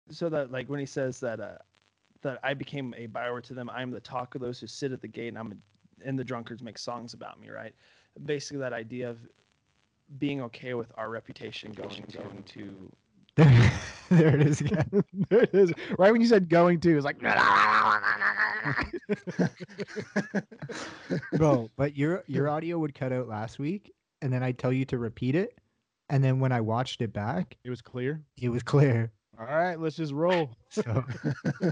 So 0.09 0.29
that 0.29 0.51
like 0.51 0.69
when 0.69 0.79
he 0.79 0.85
says 0.85 1.19
that 1.19 1.39
uh 1.39 1.57
that 2.21 2.39
I 2.43 2.53
became 2.53 2.93
a 2.97 3.05
byword 3.07 3.43
to 3.45 3.53
them, 3.53 3.69
I 3.69 3.81
am 3.81 3.91
the 3.91 3.99
talk 3.99 4.35
of 4.35 4.41
those 4.41 4.59
who 4.59 4.67
sit 4.67 4.91
at 4.91 5.01
the 5.01 5.07
gate, 5.07 5.29
and 5.29 5.37
I'm 5.37 5.51
a, 5.51 6.07
and 6.07 6.17
the 6.17 6.23
drunkards 6.23 6.63
make 6.63 6.77
songs 6.77 7.13
about 7.13 7.39
me, 7.39 7.49
right? 7.49 7.73
Basically, 8.25 8.59
that 8.59 8.73
idea 8.73 9.09
of 9.09 9.19
being 10.19 10.41
okay 10.41 10.73
with 10.73 10.91
our 10.95 11.09
reputation 11.09 11.71
going 11.73 12.03
going 12.11 12.43
to 12.43 12.91
There, 13.37 13.71
there 14.09 14.35
it 14.35 14.41
is 14.41 14.61
again. 14.61 14.89
there 15.29 15.43
it 15.43 15.53
is. 15.53 15.71
Right 15.99 16.11
when 16.11 16.21
you 16.21 16.27
said 16.27 16.49
going 16.49 16.79
to, 16.79 16.95
it's 16.95 17.05
like 17.05 17.19
Bro, 21.33 21.69
but 21.75 21.95
your 21.95 22.23
your 22.25 22.49
audio 22.49 22.79
would 22.79 22.95
cut 22.95 23.11
out 23.11 23.27
last 23.27 23.59
week, 23.59 23.93
and 24.23 24.33
then 24.33 24.41
I'd 24.41 24.57
tell 24.57 24.73
you 24.73 24.85
to 24.85 24.97
repeat 24.97 25.35
it, 25.35 25.59
and 26.09 26.23
then 26.23 26.39
when 26.39 26.51
I 26.51 26.61
watched 26.61 27.01
it 27.03 27.13
back, 27.13 27.57
it 27.63 27.69
was 27.69 27.81
clear. 27.81 28.23
it 28.41 28.49
was 28.49 28.63
clear. 28.63 29.11
All 29.39 29.45
right, 29.45 29.79
let's 29.79 29.95
just 29.95 30.13
roll. 30.13 30.49
So 30.69 30.81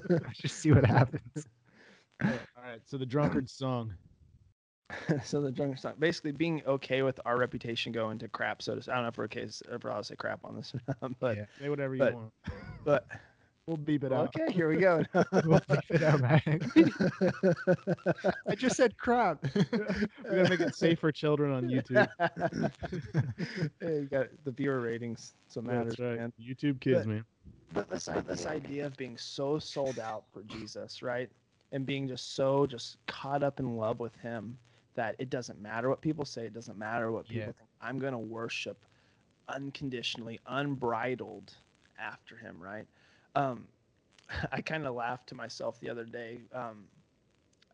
let's 0.09 0.37
just 0.39 0.59
see 0.59 0.71
what 0.71 0.85
happens. 0.85 1.47
All 2.23 2.29
right, 2.63 2.79
so 2.85 2.97
the 2.97 3.05
drunkard 3.05 3.49
song. 3.49 3.93
so 5.23 5.41
the 5.41 5.51
drunkards 5.51 5.81
song, 5.81 5.93
basically 5.99 6.31
being 6.31 6.61
okay 6.67 7.01
with 7.01 7.19
our 7.25 7.37
reputation 7.37 7.91
going 7.91 8.17
to 8.19 8.27
crap. 8.29 8.61
So 8.61 8.73
to, 8.75 8.79
s- 8.79 8.87
I 8.87 8.93
don't 8.93 9.03
know 9.03 9.09
if 9.09 9.17
we're 9.17 9.25
okay, 9.25 9.41
if 9.41 9.83
we're 9.83 9.89
allowed 9.89 10.05
say 10.05 10.15
crap 10.15 10.39
on 10.45 10.55
this, 10.55 10.73
but 11.19 11.37
Yeah. 11.37 11.45
Say 11.59 11.69
whatever 11.69 11.95
you 11.95 11.99
but- 11.99 12.13
want. 12.13 12.31
but 12.85 13.05
We'll 13.67 13.77
beep 13.77 14.03
it 14.03 14.13
out. 14.13 14.27
okay, 14.39 14.53
here 14.53 14.69
we 14.69 14.77
go. 14.77 15.03
We'll 15.43 15.59
leave 15.67 15.81
it 15.89 16.03
out. 16.03 16.21
I 18.47 18.53
just 18.55 18.75
said 18.77 18.95
crap. 18.97 19.43
We 19.55 19.63
gotta 20.23 20.49
make 20.49 20.59
it 20.59 20.75
safe 20.75 20.99
for 20.99 21.11
children 21.11 21.51
on 21.51 21.63
YouTube. 21.67 22.07
hey, 23.81 24.01
you 24.01 24.07
got 24.11 24.27
the 24.43 24.51
viewer 24.51 24.79
ratings, 24.81 25.33
so 25.47 25.61
matters, 25.61 25.95
That's 25.95 25.99
right. 25.99 26.19
man. 26.19 26.33
YouTube 26.39 26.79
kids, 26.79 26.99
But- 26.99 27.07
man. 27.07 27.25
But 27.71 27.89
this 27.89 28.07
i- 28.07 28.21
this 28.21 28.45
idea 28.45 28.85
of 28.85 28.95
being 28.97 29.17
so 29.17 29.59
sold 29.59 29.99
out 29.99 30.25
for 30.31 30.43
Jesus, 30.43 31.01
right? 31.01 31.29
And 31.71 31.85
being 31.85 32.07
just 32.07 32.35
so 32.35 32.65
just 32.65 32.97
caught 33.07 33.43
up 33.43 33.59
in 33.59 33.77
love 33.77 33.99
with 33.99 34.15
him 34.17 34.57
that 34.95 35.15
it 35.19 35.29
doesn't 35.29 35.59
matter 35.61 35.89
what 35.89 36.01
people 36.01 36.25
say, 36.25 36.45
it 36.45 36.53
doesn't 36.53 36.77
matter 36.77 37.11
what 37.11 37.27
people 37.27 37.51
Yeah. 37.51 37.53
think. 37.53 37.69
I'm 37.81 37.99
going 37.99 38.13
to 38.13 38.19
worship 38.19 38.85
unconditionally, 39.47 40.39
unbridled 40.47 41.53
after 41.97 42.37
him, 42.37 42.61
right? 42.61 42.87
Um 43.35 43.67
I 44.51 44.61
kind 44.61 44.85
of 44.85 44.95
laughed 44.95 45.29
to 45.29 45.35
myself 45.35 45.79
the 45.79 45.89
other 45.89 46.05
day. 46.05 46.41
Um 46.53 46.87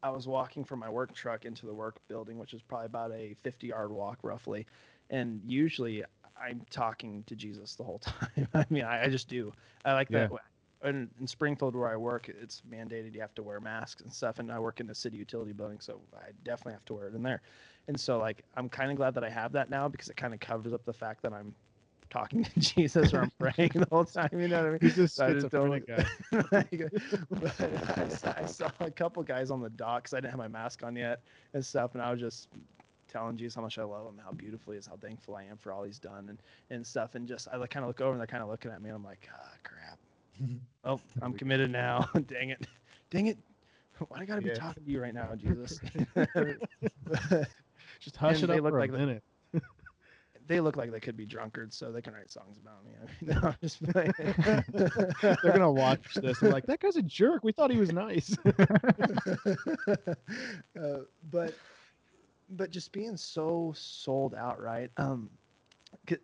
I 0.04 0.10
was 0.10 0.27
walking 0.27 0.63
from 0.63 0.80
my 0.80 0.89
work 0.89 1.13
truck 1.13 1.45
into 1.45 1.65
the 1.65 1.73
work 1.73 1.99
building, 2.08 2.38
which 2.38 2.54
is 2.54 2.62
probably 2.62 2.86
about 2.88 3.12
a 3.12 3.36
50 3.43 3.67
yard 3.67 3.91
walk 3.91 4.19
roughly. 4.23 4.67
And 5.10 5.41
usually 5.45 6.04
I'm 6.39 6.61
talking 6.69 7.23
to 7.27 7.35
Jesus 7.35 7.75
the 7.75 7.83
whole 7.83 7.99
time. 7.99 8.47
I 8.53 8.65
mean, 8.69 8.83
I, 8.83 9.05
I 9.05 9.09
just 9.09 9.27
do. 9.27 9.53
I 9.85 9.93
like 9.93 10.09
Yeah. 10.09 10.27
that. 10.27 10.39
In, 10.83 11.09
in 11.19 11.27
Springfield, 11.27 11.75
where 11.75 11.89
I 11.89 11.95
work, 11.95 12.27
it's 12.27 12.63
mandated 12.67 13.13
you 13.13 13.21
have 13.21 13.35
to 13.35 13.43
wear 13.43 13.59
masks 13.59 14.01
and 14.01 14.11
stuff. 14.11 14.39
And 14.39 14.51
I 14.51 14.57
work 14.57 14.79
in 14.79 14.89
a 14.89 14.95
city 14.95 15.15
utility 15.17 15.53
building, 15.53 15.79
so 15.79 16.01
I 16.15 16.31
definitely 16.43 16.73
have 16.73 16.85
to 16.85 16.93
wear 16.95 17.07
it 17.07 17.13
in 17.13 17.21
there. 17.21 17.41
And 17.87 17.99
so, 17.99 18.17
like, 18.17 18.43
I'm 18.57 18.67
kind 18.67 18.89
of 18.89 18.97
glad 18.97 19.13
that 19.13 19.23
I 19.23 19.29
have 19.29 19.51
that 19.51 19.69
now 19.69 19.87
because 19.87 20.07
it 20.09 20.17
kind 20.17 20.33
of 20.33 20.39
covers 20.39 20.73
up 20.73 20.83
the 20.85 20.93
fact 20.93 21.21
that 21.21 21.33
I'm 21.33 21.53
talking 22.09 22.43
to 22.55 22.59
Jesus 22.59 23.13
or 23.13 23.21
I'm 23.21 23.31
praying 23.39 23.71
the 23.75 23.85
whole 23.91 24.05
time. 24.05 24.29
You 24.33 24.47
know 24.47 24.57
what 24.57 24.65
I 24.65 24.69
mean? 24.71 24.79
He's 24.81 24.97
a 24.97 25.07
So 25.07 25.25
I 25.27 25.33
just 25.33 25.49
don't- 25.51 25.85
guy. 25.85 26.05
I, 27.51 28.07
saw, 28.09 28.33
I 28.37 28.45
saw 28.45 28.71
a 28.79 28.89
couple 28.89 29.21
guys 29.21 29.51
on 29.51 29.61
the 29.61 29.69
dock 29.69 30.03
because 30.03 30.13
I 30.15 30.17
didn't 30.17 30.31
have 30.31 30.39
my 30.39 30.47
mask 30.47 30.83
on 30.83 30.95
yet 30.95 31.21
and 31.53 31.63
stuff, 31.63 31.93
and 31.93 32.01
I 32.01 32.09
was 32.11 32.19
just 32.19 32.47
telling 33.12 33.38
Jesus 33.38 33.56
how 33.56 33.62
much 33.62 33.78
I 33.80 33.84
love 33.84 34.08
him, 34.08 34.19
how 34.24 34.32
beautiful 34.34 34.74
he 34.74 34.80
is, 34.80 34.88
how 34.88 34.97
thankful 34.97 35.36
I 35.36 35.43
am 35.43 35.58
for 35.58 35.74
all 35.74 35.84
he's 35.84 36.00
done 36.00 36.30
and 36.30 36.39
and 36.71 36.86
stuff, 36.88 37.15
and 37.15 37.28
just 37.28 37.47
I 37.52 37.58
like, 37.58 37.71
kind 37.71 37.84
of 37.84 37.89
look 37.89 38.02
over 38.02 38.12
and 38.12 38.19
they're 38.19 38.28
kind 38.28 38.43
of 38.43 38.50
looking 38.50 38.71
at 38.71 38.82
me, 38.82 38.89
and 38.89 38.95
I'm 38.97 39.04
like, 39.06 39.30
ah, 39.34 39.54
crap. 39.63 40.00
Oh, 40.86 41.02
I'm 41.21 41.34
committed 41.34 41.71
now. 41.71 42.10
Dang 42.28 42.50
it, 42.50 42.67
dang 43.12 43.28
it. 43.28 43.38
Why 44.08 44.17
do 44.17 44.24
I 44.24 44.26
gotta 44.26 44.41
be 44.41 44.52
talking 44.52 44.84
to 44.84 44.91
you 44.91 45.02
right 45.02 45.13
now, 45.13 45.34
Jesus? 45.38 45.80
Just 48.00 48.17
hush 48.17 48.43
And 48.43 48.43
it 48.43 48.50
they 48.50 48.60
up 48.60 48.62
look 48.62 48.76
for 48.76 48.78
like 48.78 48.89
a 48.89 48.91
minute. 48.91 49.24
they 50.47 50.60
look 50.60 50.76
like 50.76 50.91
they 50.91 51.00
could 51.00 51.17
be 51.17 51.26
drunkards, 51.26 51.76
so 51.78 51.91
they 51.91 52.02
can 52.02 52.13
write 52.13 52.32
songs 52.32 52.58
about 52.58 52.84
me. 52.86 52.91
I 52.97 53.06
mean, 53.06 53.36
no, 53.41 53.50
I'm 53.50 53.56
just 53.62 53.82
playing. 53.84 54.13
They're 55.41 55.52
gonna 55.54 55.71
watch 55.71 56.19
this. 56.21 56.39
They're 56.39 56.50
like, 56.50 56.65
that 56.67 56.80
guy's 56.80 56.97
a 56.97 57.02
jerk. 57.04 57.43
We 57.43 57.52
thought 57.52 57.71
he 57.71 57.78
was 57.78 57.91
nice. 57.91 58.38
uh, 60.80 61.00
but 61.30 61.60
but 62.51 62.71
just 62.71 62.91
being 62.91 63.17
so 63.17 63.73
sold 63.75 64.35
out, 64.35 64.61
right? 64.61 64.91
Um, 64.97 65.29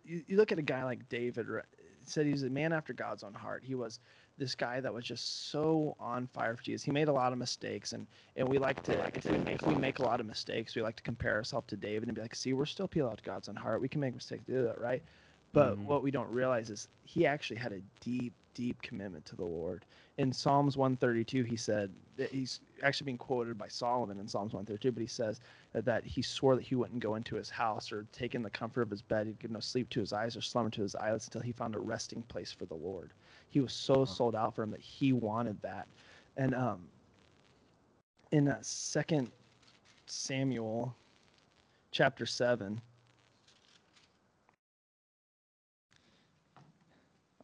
you, 0.03 0.23
you 0.27 0.37
look 0.37 0.51
at 0.51 0.59
a 0.59 0.63
guy 0.63 0.83
like 0.83 1.07
David. 1.09 1.47
right, 1.47 1.65
Said 2.03 2.25
he's 2.25 2.43
a 2.43 2.49
man 2.49 2.73
after 2.73 2.93
God's 2.93 3.23
own 3.23 3.33
heart. 3.33 3.63
He 3.65 3.75
was 3.75 3.99
this 4.37 4.55
guy 4.55 4.79
that 4.79 4.93
was 4.93 5.03
just 5.05 5.49
so 5.51 5.95
on 5.99 6.27
fire 6.27 6.55
for 6.55 6.63
Jesus. 6.63 6.83
He 6.83 6.91
made 6.91 7.07
a 7.09 7.13
lot 7.13 7.33
of 7.33 7.39
mistakes, 7.39 7.93
and 7.93 8.07
and 8.35 8.47
we 8.47 8.59
like 8.59 8.81
to 8.83 8.93
if 9.15 9.25
we 9.29 9.37
make 9.39 9.65
we 9.65 9.75
make 9.75 9.99
a 9.99 10.03
lot 10.03 10.19
of 10.19 10.25
mistakes, 10.25 10.75
we 10.75 10.81
like 10.81 10.95
to 10.97 11.03
compare 11.03 11.35
ourselves 11.35 11.67
to 11.67 11.77
David 11.77 12.07
and 12.07 12.15
be 12.15 12.21
like, 12.21 12.35
see, 12.35 12.53
we're 12.53 12.65
still 12.65 12.87
people 12.87 13.09
after 13.09 13.23
God's 13.23 13.49
own 13.49 13.55
heart. 13.55 13.81
We 13.81 13.89
can 13.89 14.01
make 14.01 14.13
mistakes, 14.13 14.43
do 14.45 14.63
that, 14.63 14.79
right? 14.79 15.03
But 15.53 15.77
Mhm. 15.77 15.85
what 15.85 16.03
we 16.03 16.11
don't 16.11 16.29
realize 16.31 16.69
is 16.69 16.87
he 17.03 17.25
actually 17.25 17.57
had 17.57 17.73
a 17.73 17.81
deep, 18.01 18.33
deep 18.57 18.81
commitment 18.81 19.23
to 19.23 19.35
the 19.35 19.45
Lord. 19.45 19.85
In 20.17 20.33
Psalms 20.33 20.75
132, 20.75 21.43
he 21.43 21.55
said 21.55 21.91
that 22.17 22.31
he's 22.31 22.59
actually 22.81 23.05
being 23.05 23.17
quoted 23.19 23.55
by 23.55 23.67
Solomon 23.67 24.19
in 24.19 24.27
Psalms 24.27 24.51
132, 24.51 24.91
but 24.91 24.99
he 24.99 25.07
says 25.07 25.39
that, 25.73 25.85
that 25.85 26.03
he 26.03 26.23
swore 26.23 26.55
that 26.55 26.63
he 26.63 26.73
wouldn't 26.73 26.99
go 26.99 27.13
into 27.15 27.35
his 27.35 27.51
house 27.51 27.91
or 27.91 28.07
take 28.11 28.33
in 28.33 28.41
the 28.41 28.49
comfort 28.49 28.81
of 28.81 28.89
his 28.89 29.03
bed. 29.03 29.27
He'd 29.27 29.37
give 29.37 29.51
no 29.51 29.59
sleep 29.59 29.91
to 29.91 29.99
his 29.99 30.11
eyes 30.11 30.35
or 30.35 30.41
slumber 30.41 30.71
to 30.71 30.81
his 30.81 30.95
eyelids 30.95 31.27
until 31.27 31.41
he 31.41 31.51
found 31.51 31.75
a 31.75 31.79
resting 31.79 32.23
place 32.23 32.51
for 32.51 32.65
the 32.65 32.73
Lord. 32.73 33.11
He 33.49 33.59
was 33.59 33.73
so 33.73 34.05
sold 34.05 34.35
out 34.35 34.55
for 34.55 34.63
him 34.63 34.71
that 34.71 34.81
he 34.81 35.13
wanted 35.13 35.61
that. 35.61 35.87
And 36.35 36.55
um, 36.55 36.79
in 38.31 38.47
uh, 38.47 38.57
Second 38.61 39.29
Samuel 40.07 40.95
chapter 41.91 42.25
7, 42.25 42.81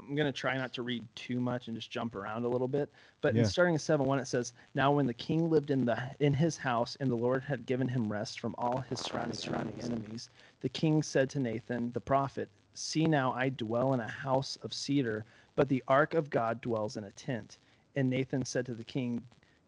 I'm 0.09 0.15
going 0.15 0.31
to 0.31 0.37
try 0.37 0.57
not 0.57 0.73
to 0.73 0.83
read 0.83 1.05
too 1.15 1.39
much 1.39 1.67
and 1.67 1.77
just 1.77 1.91
jump 1.91 2.15
around 2.15 2.45
a 2.45 2.49
little 2.49 2.67
bit. 2.67 2.91
But 3.21 3.35
Yeah. 3.35 3.41
in 3.41 3.45
starting 3.45 3.75
in 3.75 3.79
7 3.79 4.05
1, 4.05 4.19
it 4.19 4.27
says, 4.27 4.53
Now 4.75 4.91
when 4.93 5.07
the 5.07 5.13
king 5.13 5.49
lived 5.49 5.71
in 5.71 5.85
the 5.85 5.99
in 6.19 6.33
his 6.33 6.57
house, 6.57 6.97
and 6.99 7.11
the 7.11 7.15
Lord 7.15 7.43
had 7.43 7.65
given 7.65 7.87
him 7.89 8.11
rest 8.11 8.39
from 8.39 8.55
all 8.57 8.79
his 8.81 9.01
surrounding, 9.01 9.37
surrounding 9.37 9.81
enemies, 9.81 10.29
the 10.61 10.69
king 10.69 11.03
said 11.03 11.29
to 11.31 11.39
Nathan 11.39 11.91
the 11.93 12.01
prophet, 12.01 12.49
See 12.75 13.05
now, 13.05 13.33
I 13.33 13.49
dwell 13.49 13.93
in 13.93 14.01
a 14.01 14.09
house 14.09 14.57
of 14.57 14.73
cedar, 14.73 15.25
but 15.55 15.69
the 15.69 15.83
ark 15.87 16.13
of 16.15 16.29
God 16.29 16.61
dwells 16.61 16.97
in 16.97 17.05
a 17.05 17.11
tent. 17.11 17.59
And 17.95 18.09
Nathan 18.09 18.45
said 18.45 18.65
to 18.67 18.75
the 18.75 18.85
king, 18.85 19.23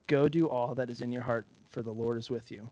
Go 0.08 0.30
do 0.30 0.50
all 0.50 0.76
that 0.76 0.89
is 0.91 1.02
in 1.02 1.12
your 1.12 1.24
heart, 1.24 1.48
for 1.71 1.84
the 1.84 1.93
Lord 1.93 2.17
is 2.17 2.30
with 2.32 2.52
you. 2.52 2.69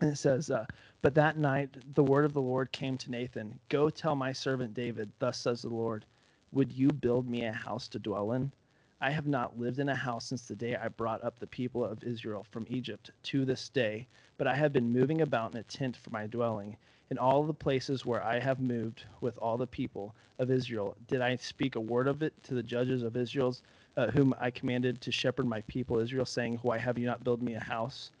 And 0.00 0.10
it 0.12 0.16
says, 0.18 0.50
uh, 0.50 0.66
But 1.02 1.14
that 1.16 1.38
night 1.38 1.76
the 1.94 2.04
word 2.04 2.24
of 2.26 2.34
the 2.34 2.42
Lord 2.42 2.72
came 2.72 2.98
to 2.98 3.10
Nathan 3.10 3.60
Go 3.70 3.90
tell 3.90 4.16
my 4.16 4.32
servant 4.32 4.74
David, 4.74 5.12
Thus 5.18 5.40
says 5.40 5.62
the 5.62 5.70
Lord, 5.70 6.06
Would 6.54 6.72
you 6.72 6.88
build 6.88 7.28
me 7.28 7.44
a 7.46 7.52
house 7.52 7.88
to 7.88 7.98
dwell 7.98 8.32
in? 8.32 8.52
I 9.00 9.10
have 9.10 9.26
not 9.26 9.58
lived 9.58 9.80
in 9.80 9.88
a 9.88 9.94
house 9.94 10.26
since 10.26 10.46
the 10.46 10.54
day 10.54 10.76
I 10.76 10.86
brought 10.86 11.24
up 11.24 11.38
the 11.40 11.48
people 11.48 11.84
of 11.84 12.04
Israel 12.04 12.46
from 12.52 12.64
Egypt 12.70 13.10
to 13.24 13.44
this 13.44 13.68
day, 13.68 14.06
but 14.38 14.46
I 14.46 14.54
have 14.54 14.72
been 14.72 14.92
moving 14.92 15.22
about 15.22 15.52
in 15.52 15.58
a 15.58 15.64
tent 15.64 15.96
for 15.96 16.10
my 16.10 16.28
dwelling. 16.28 16.76
In 17.10 17.18
all 17.18 17.42
the 17.42 17.52
places 17.52 18.06
where 18.06 18.22
I 18.22 18.38
have 18.38 18.60
moved 18.60 19.04
with 19.20 19.36
all 19.38 19.56
the 19.56 19.66
people 19.66 20.14
of 20.38 20.52
Israel, 20.52 20.96
did 21.08 21.20
I 21.20 21.34
speak 21.36 21.74
a 21.74 21.80
word 21.80 22.06
of 22.06 22.22
it 22.22 22.32
to 22.44 22.54
the 22.54 22.62
judges 22.62 23.02
of 23.02 23.16
Israel's, 23.16 23.62
uh, 23.96 24.12
whom 24.12 24.32
I 24.40 24.52
commanded 24.52 25.00
to 25.00 25.10
shepherd 25.12 25.46
my 25.46 25.62
people 25.62 25.98
Israel, 25.98 26.24
saying, 26.24 26.60
Why 26.62 26.78
have 26.78 26.98
you 26.98 27.06
not 27.06 27.24
built 27.24 27.42
me 27.42 27.54
a 27.54 27.60
house? 27.60 28.12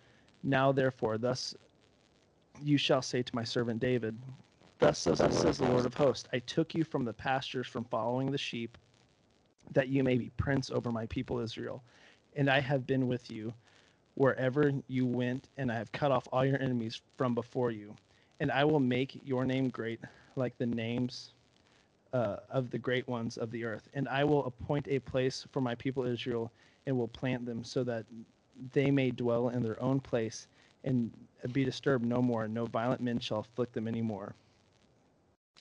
Now, 0.42 0.72
therefore, 0.72 1.18
thus 1.18 1.54
you 2.60 2.78
shall 2.78 3.00
say 3.02 3.22
to 3.22 3.36
my 3.36 3.44
servant 3.44 3.78
David, 3.80 4.18
Thus 4.78 4.98
says, 4.98 5.18
thus 5.18 5.40
says 5.40 5.58
the 5.58 5.68
Lord 5.68 5.86
of 5.86 5.94
hosts, 5.94 6.28
I 6.32 6.40
took 6.40 6.74
you 6.74 6.84
from 6.84 7.04
the 7.04 7.12
pastures 7.12 7.66
from 7.66 7.84
following 7.84 8.30
the 8.30 8.38
sheep, 8.38 8.76
that 9.72 9.88
you 9.88 10.04
may 10.04 10.18
be 10.18 10.30
prince 10.36 10.70
over 10.70 10.92
my 10.92 11.06
people 11.06 11.40
Israel. 11.40 11.82
And 12.36 12.50
I 12.50 12.60
have 12.60 12.86
been 12.86 13.08
with 13.08 13.30
you 13.30 13.54
wherever 14.14 14.72
you 14.88 15.06
went, 15.06 15.48
and 15.56 15.70
I 15.70 15.76
have 15.76 15.92
cut 15.92 16.10
off 16.12 16.28
all 16.32 16.44
your 16.44 16.60
enemies 16.60 17.00
from 17.16 17.34
before 17.34 17.70
you. 17.70 17.94
And 18.40 18.50
I 18.50 18.64
will 18.64 18.80
make 18.80 19.20
your 19.24 19.44
name 19.44 19.68
great, 19.68 20.00
like 20.36 20.56
the 20.58 20.66
names 20.66 21.32
uh, 22.12 22.36
of 22.50 22.70
the 22.70 22.78
great 22.78 23.06
ones 23.08 23.36
of 23.38 23.50
the 23.50 23.64
earth. 23.64 23.88
And 23.94 24.08
I 24.08 24.24
will 24.24 24.44
appoint 24.46 24.86
a 24.88 24.98
place 24.98 25.46
for 25.52 25.60
my 25.60 25.74
people 25.74 26.04
Israel, 26.04 26.52
and 26.86 26.96
will 26.96 27.08
plant 27.08 27.46
them 27.46 27.64
so 27.64 27.84
that 27.84 28.04
they 28.72 28.90
may 28.90 29.10
dwell 29.10 29.48
in 29.48 29.62
their 29.62 29.80
own 29.82 30.00
place 30.00 30.46
and 30.84 31.10
be 31.52 31.64
disturbed 31.64 32.04
no 32.04 32.20
more. 32.20 32.44
and 32.44 32.54
No 32.54 32.66
violent 32.66 33.00
men 33.00 33.18
shall 33.18 33.38
afflict 33.38 33.72
them 33.72 33.88
anymore. 33.88 34.34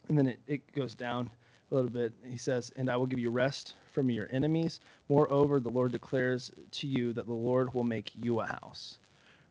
And 0.09 0.17
then 0.17 0.27
it, 0.27 0.39
it 0.47 0.73
goes 0.73 0.95
down 0.95 1.29
a 1.71 1.75
little 1.75 1.89
bit. 1.89 2.13
He 2.25 2.37
says, 2.37 2.71
And 2.75 2.89
I 2.89 2.97
will 2.97 3.05
give 3.05 3.19
you 3.19 3.29
rest 3.29 3.75
from 3.91 4.09
your 4.09 4.27
enemies. 4.31 4.79
Moreover, 5.09 5.59
the 5.59 5.69
Lord 5.69 5.91
declares 5.91 6.51
to 6.71 6.87
you 6.87 7.13
that 7.13 7.25
the 7.25 7.33
Lord 7.33 7.73
will 7.73 7.83
make 7.83 8.11
you 8.21 8.41
a 8.41 8.45
house. 8.45 8.97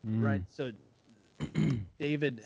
Right? 0.03 0.41
So 0.49 0.71
David 1.99 2.43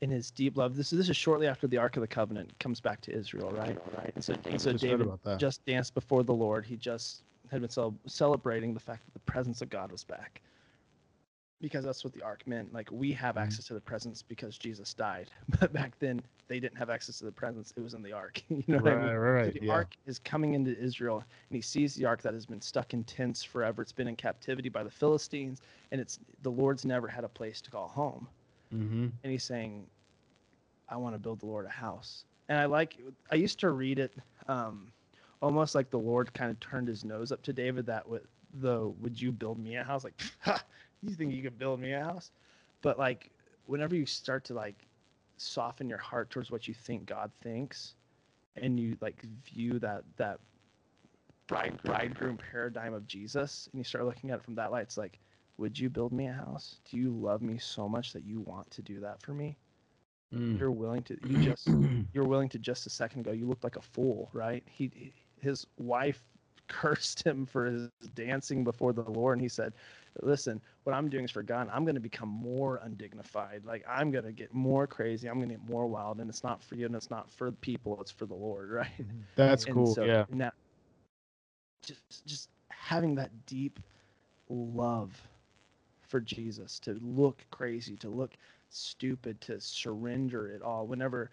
in 0.00 0.10
his 0.10 0.30
deep 0.30 0.56
love. 0.56 0.76
This 0.76 0.92
is 0.92 0.98
this 0.98 1.08
is 1.08 1.16
shortly 1.16 1.46
after 1.46 1.66
the 1.66 1.76
Ark 1.76 1.96
of 1.96 2.02
the 2.02 2.06
Covenant 2.08 2.56
comes 2.60 2.80
back 2.80 3.00
to 3.02 3.12
Israel, 3.12 3.50
right? 3.50 3.78
Right. 3.96 4.12
And 4.14 4.24
so, 4.24 4.34
and 4.46 4.60
so 4.60 4.72
Just 4.72 4.84
David 4.84 5.08
just 5.38 5.64
danced 5.66 5.94
before 5.94 6.22
the 6.22 6.34
Lord. 6.34 6.64
He 6.64 6.76
just 6.76 7.22
had 7.50 7.60
been 7.60 7.70
cel- 7.70 7.96
celebrating 8.06 8.74
the 8.74 8.80
fact 8.80 9.04
that 9.06 9.12
the 9.12 9.30
presence 9.30 9.62
of 9.62 9.70
God 9.70 9.90
was 9.90 10.04
back. 10.04 10.40
Because 11.60 11.84
that's 11.84 12.04
what 12.04 12.12
the 12.12 12.22
ark 12.22 12.42
meant. 12.46 12.72
Like 12.72 12.88
we 12.92 13.12
have 13.12 13.34
Mhm. 13.34 13.42
access 13.42 13.66
to 13.66 13.74
the 13.74 13.80
presence 13.80 14.22
because 14.22 14.56
Jesus 14.58 14.94
died. 14.94 15.30
But 15.60 15.72
back 15.72 15.98
then 15.98 16.22
they 16.46 16.60
didn't 16.60 16.78
have 16.78 16.88
access 16.88 17.18
to 17.18 17.24
the 17.24 17.32
presence. 17.32 17.72
It 17.76 17.80
was 17.80 17.94
in 17.94 18.02
the 18.02 18.12
ark. 18.12 18.40
you 18.48 18.62
know 18.68 18.78
what 18.78 18.92
I 18.92 18.96
mean? 18.96 19.14
right, 19.16 19.40
So 19.42 19.46
right, 19.46 19.60
the 19.60 19.66
yeah. 19.66 19.72
ark 19.72 19.96
is 20.06 20.18
coming 20.20 20.54
into 20.54 20.78
Israel, 20.78 21.16
and 21.18 21.56
he 21.56 21.60
sees 21.60 21.94
the 21.94 22.04
ark 22.04 22.22
that 22.22 22.32
has 22.32 22.46
been 22.46 22.60
stuck 22.60 22.94
in 22.94 23.02
tents 23.04 23.42
forever. 23.42 23.82
It's 23.82 23.92
been 23.92 24.08
in 24.08 24.16
captivity 24.16 24.68
by 24.68 24.84
the 24.84 24.90
Philistines, 24.90 25.60
and 25.90 26.00
it's 26.00 26.20
the 26.42 26.50
Lord's 26.50 26.84
never 26.84 27.08
had 27.08 27.24
a 27.24 27.28
place 27.28 27.60
to 27.62 27.70
call 27.70 27.88
home. 27.88 28.28
Mm-hmm. 28.72 29.06
And 29.22 29.32
he's 29.32 29.44
saying, 29.44 29.86
"I 30.88 30.96
want 30.96 31.14
to 31.14 31.18
build 31.18 31.40
the 31.40 31.46
Lord 31.46 31.66
a 31.66 31.70
house." 31.70 32.24
And 32.48 32.58
I 32.58 32.66
like. 32.66 32.98
I 33.32 33.34
used 33.34 33.58
to 33.60 33.70
read 33.70 33.98
it 33.98 34.14
um, 34.46 34.92
almost 35.42 35.74
like 35.74 35.90
the 35.90 35.98
Lord 35.98 36.32
kind 36.34 36.50
of 36.50 36.58
turned 36.60 36.88
his 36.88 37.04
nose 37.04 37.32
up 37.32 37.42
to 37.42 37.52
David. 37.52 37.84
That 37.86 38.08
with 38.08 38.26
the 38.60 38.88
"Would 39.00 39.20
you 39.20 39.32
build 39.32 39.58
me 39.58 39.76
a 39.76 39.84
house?" 39.84 40.04
Like, 40.04 40.20
ha, 40.40 40.62
you 41.02 41.14
think 41.14 41.32
you 41.32 41.42
could 41.42 41.58
build 41.58 41.80
me 41.80 41.92
a 41.92 42.02
house? 42.04 42.30
But 42.82 42.98
like, 42.98 43.30
whenever 43.66 43.94
you 43.94 44.06
start 44.06 44.44
to 44.44 44.54
like 44.54 44.86
soften 45.36 45.88
your 45.88 45.98
heart 45.98 46.30
towards 46.30 46.50
what 46.50 46.68
you 46.68 46.74
think 46.74 47.06
God 47.06 47.30
thinks, 47.40 47.94
and 48.56 48.78
you 48.78 48.96
like 49.00 49.22
view 49.44 49.78
that 49.80 50.04
that 50.16 50.40
bride 51.46 51.80
bridegroom 51.82 52.36
paradigm 52.36 52.94
of 52.94 53.06
Jesus, 53.06 53.68
and 53.72 53.78
you 53.78 53.84
start 53.84 54.04
looking 54.04 54.30
at 54.30 54.38
it 54.38 54.44
from 54.44 54.54
that 54.56 54.70
light, 54.72 54.82
it's 54.82 54.96
like, 54.98 55.18
would 55.56 55.78
you 55.78 55.88
build 55.90 56.12
me 56.12 56.26
a 56.28 56.32
house? 56.32 56.76
Do 56.88 56.96
you 56.96 57.10
love 57.10 57.42
me 57.42 57.58
so 57.58 57.88
much 57.88 58.12
that 58.12 58.24
you 58.24 58.40
want 58.40 58.70
to 58.72 58.82
do 58.82 59.00
that 59.00 59.22
for 59.22 59.32
me? 59.32 59.56
Mm. 60.34 60.58
You're 60.58 60.70
willing 60.70 61.02
to. 61.04 61.18
You 61.26 61.38
just 61.38 61.68
you're 62.12 62.24
willing 62.24 62.48
to 62.50 62.58
just 62.58 62.86
a 62.86 62.90
second 62.90 63.20
ago. 63.20 63.32
You 63.32 63.46
looked 63.46 63.64
like 63.64 63.76
a 63.76 63.82
fool, 63.82 64.30
right? 64.32 64.62
He 64.66 64.90
he- 64.94 65.12
his 65.40 65.66
wife 65.78 66.22
cursed 66.68 67.24
him 67.24 67.46
for 67.46 67.66
his 67.66 67.88
dancing 68.14 68.64
before 68.64 68.92
the 68.92 69.02
Lord, 69.02 69.38
and 69.38 69.42
he 69.42 69.48
said, 69.48 69.72
"Listen, 70.22 70.60
what 70.84 70.94
I'm 70.94 71.08
doing 71.08 71.24
is 71.24 71.30
for 71.30 71.42
God. 71.42 71.68
I'm 71.72 71.84
going 71.84 71.94
to 71.94 72.00
become 72.00 72.28
more 72.28 72.80
undignified. 72.82 73.64
Like 73.64 73.84
I'm 73.88 74.10
going 74.10 74.24
to 74.24 74.32
get 74.32 74.52
more 74.54 74.86
crazy. 74.86 75.28
I'm 75.28 75.36
going 75.36 75.48
to 75.48 75.54
get 75.56 75.68
more 75.68 75.86
wild, 75.86 76.20
and 76.20 76.28
it's 76.28 76.44
not 76.44 76.62
for 76.62 76.74
you, 76.76 76.86
and 76.86 76.94
it's 76.96 77.10
not 77.10 77.30
for 77.30 77.50
the 77.50 77.56
people. 77.56 78.00
It's 78.00 78.10
for 78.10 78.26
the 78.26 78.34
Lord, 78.34 78.70
right?" 78.72 78.88
Mm-hmm. 79.00 79.20
That's 79.36 79.64
And 79.66 79.74
cool. 79.74 79.86
so 79.86 80.04
yeah. 80.04 80.24
Now, 80.30 80.52
just 81.82 82.26
just 82.26 82.50
having 82.70 83.14
that 83.16 83.30
deep 83.46 83.80
love 84.48 85.28
for 86.02 86.20
Jesus 86.20 86.78
to 86.80 86.94
look 87.02 87.44
crazy, 87.50 87.96
to 87.96 88.08
look 88.08 88.36
stupid, 88.70 89.40
to 89.42 89.60
surrender 89.60 90.48
it 90.48 90.62
all. 90.62 90.86
Whenever 90.86 91.30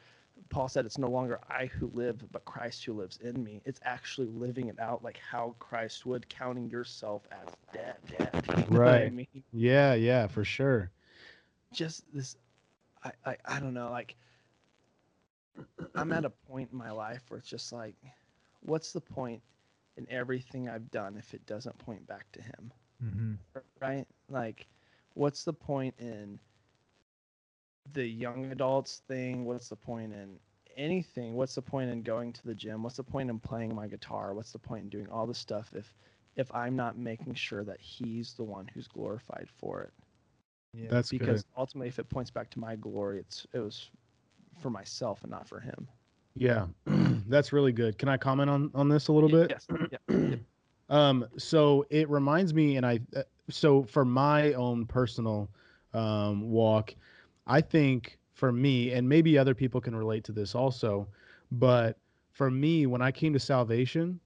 Paul 0.50 0.68
said, 0.68 0.86
"It's 0.86 0.98
no 0.98 1.10
longer 1.10 1.40
I 1.50 1.66
who 1.68 1.88
live, 1.88 2.24
but 2.32 2.46
Christ 2.46 2.84
who 2.86 2.94
lives 2.94 3.18
in 3.18 3.44
me." 3.44 3.62
It's 3.66 3.80
actually 3.84 4.28
living 4.28 4.68
it 4.68 4.80
out 4.80 5.04
like 5.04 5.18
how 5.18 5.56
Christ 5.60 6.06
would, 6.06 6.28
counting 6.30 6.70
yourself 6.70 7.28
as 7.32 7.56
dead. 7.72 7.98
dead. 8.08 8.68
You 8.72 8.80
know 8.80 8.92
what 8.92 9.02
I 9.02 9.10
Right. 9.10 9.12
mean? 9.12 9.44
Yeah, 9.52 9.94
yeah, 9.94 10.28
for 10.28 10.44
sure. 10.44 10.92
just 11.74 12.04
this 12.14 12.36
I, 13.04 13.12
I 13.26 13.38
i 13.46 13.60
don't 13.60 13.74
know 13.74 13.90
like 13.92 14.16
i'm 15.96 16.12
at 16.12 16.26
a 16.26 16.30
point 16.30 16.70
in 16.72 16.78
my 16.78 16.92
life 16.92 17.24
where 17.30 17.38
it's 17.40 17.50
just 17.50 17.72
like 17.72 17.96
what's 18.62 18.92
the 18.94 19.02
point 19.02 19.42
in 19.98 20.08
everything 20.10 20.70
i've 20.70 20.90
done 20.92 21.18
if 21.18 21.34
it 21.34 21.46
doesn't 21.46 21.78
point 21.80 22.08
back 22.08 22.32
to 22.34 22.42
him 22.42 22.72
hmm 23.00 23.36
right 23.80 24.06
like 24.30 24.68
what's 25.14 25.44
the 25.44 25.54
point 25.54 25.94
in 26.00 26.40
the 27.94 28.06
young 28.06 28.52
adults 28.52 29.02
thing 29.08 29.46
what's 29.46 29.70
the 29.70 29.76
point 29.76 30.14
in 30.14 30.40
anything? 30.78 31.36
What's 31.36 31.56
the 31.56 31.62
point 31.62 31.90
in 31.90 32.02
going 32.02 32.34
to 32.34 32.46
the 32.46 32.56
gym? 32.56 32.84
What's 32.84 32.98
the 32.98 33.04
point 33.04 33.30
in 33.30 33.40
playing 33.40 33.74
my 33.76 33.88
guitar? 33.88 34.34
What's 34.34 34.52
the 34.52 34.60
point 34.60 34.84
in 34.84 34.90
doing 34.90 35.08
all 35.10 35.26
this 35.26 35.38
stuff 35.40 35.72
if 35.76 35.94
if 36.36 36.54
i'm 36.54 36.76
not 36.76 36.98
making 36.98 37.34
sure 37.34 37.64
that 37.64 37.80
he's 37.80 38.34
the 38.34 38.44
one 38.44 38.68
who's 38.74 38.88
glorified 38.88 39.48
for 39.58 39.82
it? 39.84 39.94
Yeah. 40.74 40.88
That's 40.90 41.10
because 41.10 41.44
good. 41.44 41.52
ultimately 41.58 41.88
if 41.88 42.00
it 42.00 42.10
points 42.10 42.32
back 42.32 42.50
to 42.52 42.60
my 42.60 42.76
glory 42.76 43.20
it's 43.20 43.46
it 43.54 43.60
was 43.60 43.90
for 44.60 44.70
myself 44.70 45.24
and 45.24 45.32
not 45.32 45.48
for 45.48 45.60
him. 45.60 45.88
Yeah, 46.36 46.68
that's 47.28 47.54
really 47.54 47.72
good. 47.72 47.98
Can 47.98 48.10
I 48.10 48.18
comment 48.18 48.50
on 48.50 48.72
on 48.74 48.90
this 48.90 49.08
a 49.08 49.14
little 49.14 49.30
bit? 49.30 49.50
yes. 49.50 49.68
Yeah, 50.10 50.36
Um, 50.90 51.26
so 51.38 51.86
it 51.90 52.10
reminds 52.10 52.54
me, 52.54 52.78
and 52.78 52.86
I, 52.86 53.00
uh, 53.16 53.24
so 53.50 53.84
for 53.84 54.06
my 54.06 54.54
own 54.54 54.86
personal 54.86 55.50
um, 55.94 56.50
walk, 56.52 56.94
I 57.48 57.62
think 57.62 58.20
for 58.34 58.52
me, 58.52 58.92
and 58.92 59.08
maybe 59.08 59.38
other 59.38 59.56
people 59.56 59.80
can 59.82 59.96
relate 59.96 60.24
to 60.26 60.32
this 60.32 60.56
also, 60.56 61.08
but 61.52 61.98
for 62.32 62.52
me, 62.52 62.86
when 62.86 63.02
I 63.02 63.12
came 63.12 63.34
to 63.34 63.40
salvation, 63.40 64.20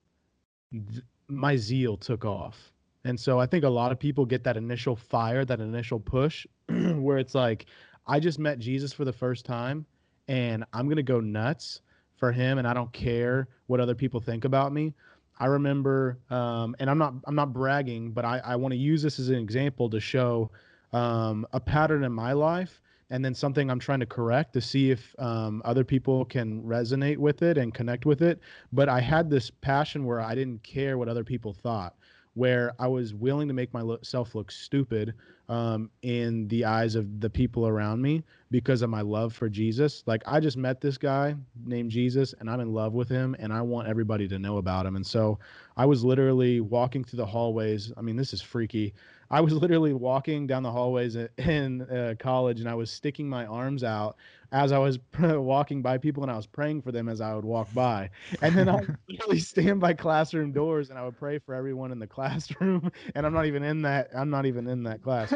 th- 0.71 1.03
my 1.27 1.55
zeal 1.55 1.95
took 1.95 2.25
off. 2.25 2.73
And 3.05 3.19
so 3.19 3.39
I 3.39 3.45
think 3.45 3.63
a 3.63 3.69
lot 3.69 3.91
of 3.91 3.99
people 3.99 4.25
get 4.25 4.43
that 4.43 4.57
initial 4.57 4.95
fire, 4.95 5.45
that 5.45 5.59
initial 5.59 5.99
push, 5.99 6.45
where 6.67 7.17
it's 7.17 7.35
like, 7.35 7.67
I 8.07 8.19
just 8.19 8.39
met 8.39 8.59
Jesus 8.59 8.91
for 8.91 9.05
the 9.05 9.13
first 9.13 9.45
time 9.45 9.85
and 10.27 10.63
I'm 10.73 10.85
going 10.85 10.97
to 10.97 11.03
go 11.03 11.19
nuts 11.19 11.81
for 12.17 12.31
him 12.31 12.57
and 12.57 12.67
I 12.67 12.73
don't 12.73 12.91
care 12.91 13.47
what 13.67 13.79
other 13.79 13.95
people 13.95 14.19
think 14.19 14.45
about 14.45 14.73
me. 14.73 14.93
I 15.39 15.45
remember, 15.45 16.19
um, 16.29 16.75
and 16.79 16.89
I'm 16.89 16.97
not 16.97 17.13
I'm 17.25 17.35
not 17.35 17.53
bragging, 17.53 18.11
but 18.11 18.25
I, 18.25 18.39
I 18.43 18.55
want 18.57 18.73
to 18.73 18.77
use 18.77 19.01
this 19.01 19.19
as 19.19 19.29
an 19.29 19.35
example 19.35 19.89
to 19.89 19.99
show 19.99 20.51
um, 20.91 21.47
a 21.53 21.59
pattern 21.59 22.03
in 22.03 22.11
my 22.11 22.33
life, 22.33 22.81
and 23.09 23.23
then 23.25 23.33
something 23.33 23.69
I'm 23.69 23.79
trying 23.79 23.99
to 24.01 24.05
correct 24.05 24.53
to 24.53 24.61
see 24.61 24.91
if 24.91 25.15
um, 25.19 25.61
other 25.65 25.83
people 25.83 26.25
can 26.25 26.61
resonate 26.63 27.17
with 27.17 27.41
it 27.41 27.57
and 27.57 27.73
connect 27.73 28.05
with 28.05 28.21
it. 28.21 28.39
But 28.71 28.89
I 28.89 28.99
had 28.99 29.29
this 29.29 29.49
passion 29.49 30.05
where 30.05 30.21
I 30.21 30.35
didn't 30.35 30.63
care 30.63 30.97
what 30.97 31.09
other 31.09 31.23
people 31.23 31.53
thought, 31.53 31.95
where 32.35 32.73
I 32.79 32.87
was 32.87 33.13
willing 33.13 33.47
to 33.47 33.53
make 33.53 33.73
myself 33.73 34.35
look 34.35 34.51
stupid 34.51 35.13
um, 35.49 35.89
in 36.03 36.47
the 36.47 36.63
eyes 36.63 36.93
of 36.93 37.19
the 37.19 37.29
people 37.29 37.67
around 37.67 38.01
me 38.01 38.23
because 38.51 38.83
of 38.83 38.89
my 38.91 39.01
love 39.01 39.33
for 39.33 39.49
Jesus. 39.49 40.03
Like 40.05 40.21
I 40.27 40.39
just 40.39 40.57
met 40.57 40.79
this 40.79 40.97
guy 40.97 41.35
named 41.65 41.89
Jesus 41.89 42.35
and 42.39 42.47
I'm 42.47 42.59
in 42.59 42.71
love 42.71 42.93
with 42.93 43.09
him 43.09 43.35
and 43.39 43.51
I 43.51 43.61
want 43.61 43.87
everybody 43.87 44.27
to 44.27 44.37
know 44.37 44.57
about 44.57 44.85
him. 44.85 44.95
And 44.95 45.05
so 45.05 45.39
I 45.75 45.87
was 45.87 46.03
literally 46.03 46.61
walking 46.61 47.03
through 47.03 47.17
the 47.17 47.25
hallways. 47.25 47.91
I 47.97 48.01
mean, 48.01 48.15
this 48.15 48.31
is 48.31 48.41
freaky. 48.43 48.93
I 49.31 49.41
was 49.41 49.53
literally 49.53 49.93
walking 49.93 50.47
down 50.47 50.63
the 50.63 50.71
hallways 50.71 51.15
in 51.37 51.81
uh, 51.83 52.15
college 52.19 52.59
and 52.59 52.69
I 52.69 52.73
was 52.75 52.91
sticking 52.91 53.29
my 53.29 53.45
arms 53.45 53.83
out 53.83 54.15
as 54.51 54.71
I 54.71 54.79
was 54.79 54.99
walking 55.19 55.81
by 55.81 55.97
people 55.97 56.23
and 56.23 56.31
I 56.31 56.35
was 56.35 56.47
praying 56.47 56.81
for 56.81 56.91
them 56.91 57.07
as 57.07 57.21
I 57.21 57.35
would 57.35 57.45
walk 57.45 57.71
by. 57.73 58.09
And 58.41 58.57
then 58.57 58.67
I 58.67 58.75
would 58.75 58.97
literally 59.07 59.39
stand 59.39 59.79
by 59.79 59.93
classroom 59.93 60.51
doors 60.51 60.89
and 60.89 60.97
I 60.97 61.05
would 61.05 61.17
pray 61.17 61.39
for 61.39 61.53
everyone 61.53 61.91
in 61.91 61.99
the 61.99 62.07
classroom. 62.07 62.91
And 63.15 63.25
I'm 63.25 63.33
not 63.33 63.45
even 63.45 63.63
in 63.63 63.81
that. 63.83 64.09
I'm 64.15 64.29
not 64.29 64.45
even 64.45 64.67
in 64.67 64.83
that 64.83 65.01
class 65.01 65.33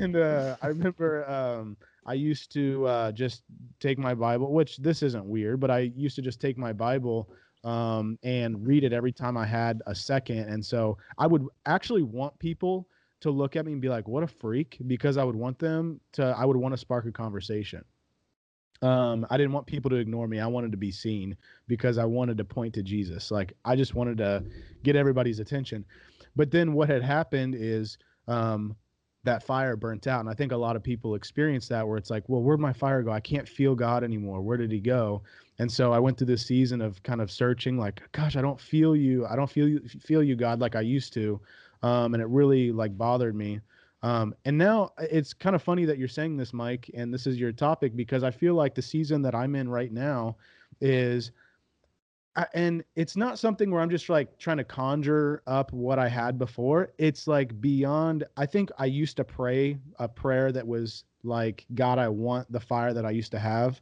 and 0.00 0.16
uh, 0.16 0.56
I 0.62 0.66
remember 0.68 1.28
um, 1.30 1.76
I 2.06 2.14
used 2.14 2.52
to 2.52 2.86
uh, 2.86 3.12
just 3.12 3.44
take 3.80 3.98
my 3.98 4.14
Bible, 4.14 4.52
which 4.52 4.78
this 4.78 5.02
isn't 5.02 5.24
weird, 5.24 5.60
but 5.60 5.70
I 5.70 5.92
used 5.96 6.16
to 6.16 6.22
just 6.22 6.40
take 6.40 6.58
my 6.58 6.72
Bible 6.72 7.28
um, 7.64 8.18
and 8.22 8.66
read 8.66 8.84
it 8.84 8.92
every 8.92 9.12
time 9.12 9.36
I 9.36 9.46
had 9.46 9.82
a 9.86 9.94
second. 9.94 10.40
And 10.48 10.64
so 10.64 10.98
I 11.18 11.26
would 11.26 11.46
actually 11.66 12.02
want 12.02 12.38
people 12.38 12.86
to 13.24 13.30
look 13.30 13.56
at 13.56 13.66
me 13.66 13.72
and 13.72 13.80
be 13.80 13.88
like, 13.88 14.08
"What 14.08 14.22
a 14.22 14.26
freak!" 14.28 14.78
Because 14.86 15.16
I 15.16 15.24
would 15.24 15.36
want 15.36 15.58
them 15.58 16.00
to. 16.12 16.24
I 16.24 16.44
would 16.44 16.56
want 16.56 16.72
to 16.72 16.78
spark 16.78 17.04
a 17.06 17.12
conversation. 17.12 17.84
Um, 18.82 19.26
I 19.30 19.36
didn't 19.36 19.52
want 19.52 19.66
people 19.66 19.90
to 19.90 19.96
ignore 19.96 20.28
me. 20.28 20.40
I 20.40 20.46
wanted 20.46 20.72
to 20.72 20.76
be 20.78 20.90
seen 20.90 21.36
because 21.68 21.96
I 21.96 22.04
wanted 22.04 22.36
to 22.38 22.44
point 22.44 22.74
to 22.74 22.82
Jesus. 22.82 23.30
Like 23.30 23.54
I 23.64 23.76
just 23.76 23.94
wanted 23.94 24.18
to 24.18 24.44
get 24.82 24.96
everybody's 24.96 25.40
attention. 25.40 25.84
But 26.36 26.50
then 26.50 26.72
what 26.72 26.88
had 26.88 27.02
happened 27.02 27.54
is 27.54 27.96
um, 28.28 28.76
that 29.24 29.42
fire 29.42 29.76
burnt 29.76 30.06
out. 30.06 30.20
And 30.20 30.28
I 30.28 30.34
think 30.34 30.52
a 30.52 30.56
lot 30.56 30.76
of 30.76 30.82
people 30.82 31.14
experience 31.14 31.68
that 31.68 31.86
where 31.86 31.96
it's 31.96 32.10
like, 32.10 32.24
well, 32.28 32.42
where'd 32.42 32.60
my 32.60 32.72
fire 32.72 33.02
go? 33.02 33.10
I 33.10 33.20
can't 33.20 33.48
feel 33.48 33.74
God 33.74 34.04
anymore. 34.04 34.42
Where 34.42 34.56
did 34.56 34.70
he 34.70 34.80
go? 34.80 35.22
And 35.58 35.70
so 35.70 35.92
I 35.92 35.98
went 35.98 36.18
through 36.18 36.26
this 36.26 36.44
season 36.44 36.80
of 36.80 37.02
kind 37.04 37.20
of 37.20 37.30
searching, 37.30 37.78
like, 37.78 38.02
gosh, 38.12 38.36
I 38.36 38.42
don't 38.42 38.60
feel 38.60 38.94
you. 38.96 39.24
I 39.26 39.36
don't 39.36 39.50
feel 39.50 39.68
you 39.68 39.80
feel 40.00 40.22
you, 40.22 40.36
God, 40.36 40.60
like 40.60 40.76
I 40.76 40.80
used 40.80 41.12
to. 41.14 41.40
Um, 41.84 42.14
and 42.14 42.22
it 42.22 42.28
really 42.28 42.72
like 42.72 42.96
bothered 42.96 43.34
me. 43.34 43.60
Um, 44.02 44.34
and 44.46 44.56
now 44.56 44.92
uh, 44.98 45.04
it's 45.10 45.34
kind 45.34 45.54
of 45.54 45.62
funny 45.62 45.84
that 45.84 45.98
you're 45.98 46.08
saying 46.08 46.36
this, 46.36 46.54
Mike, 46.54 46.90
and 46.94 47.12
this 47.12 47.26
is 47.26 47.38
your 47.38 47.52
topic 47.52 47.94
because 47.94 48.24
I 48.24 48.30
feel 48.30 48.54
like 48.54 48.74
the 48.74 48.82
season 48.82 49.20
that 49.22 49.34
I'm 49.34 49.54
in 49.54 49.68
right 49.68 49.92
now 49.92 50.36
is 50.80 51.30
and 52.52 52.82
it's 52.96 53.16
not 53.16 53.38
something 53.38 53.70
where 53.70 53.80
I'm 53.80 53.90
just 53.90 54.08
like 54.08 54.38
trying 54.38 54.56
to 54.56 54.64
conjure 54.64 55.42
up 55.46 55.72
what 55.72 55.98
I 55.98 56.08
had 56.08 56.38
before. 56.38 56.92
It's 56.98 57.28
like 57.28 57.60
beyond. 57.60 58.24
I 58.36 58.46
think 58.46 58.70
I 58.78 58.86
used 58.86 59.16
to 59.18 59.24
pray 59.24 59.78
a 59.98 60.08
prayer 60.08 60.50
that 60.52 60.66
was 60.66 61.04
like, 61.22 61.64
God, 61.74 61.98
I 61.98 62.08
want 62.08 62.50
the 62.50 62.60
fire 62.60 62.92
that 62.92 63.06
I 63.06 63.10
used 63.10 63.30
to 63.32 63.38
have 63.38 63.80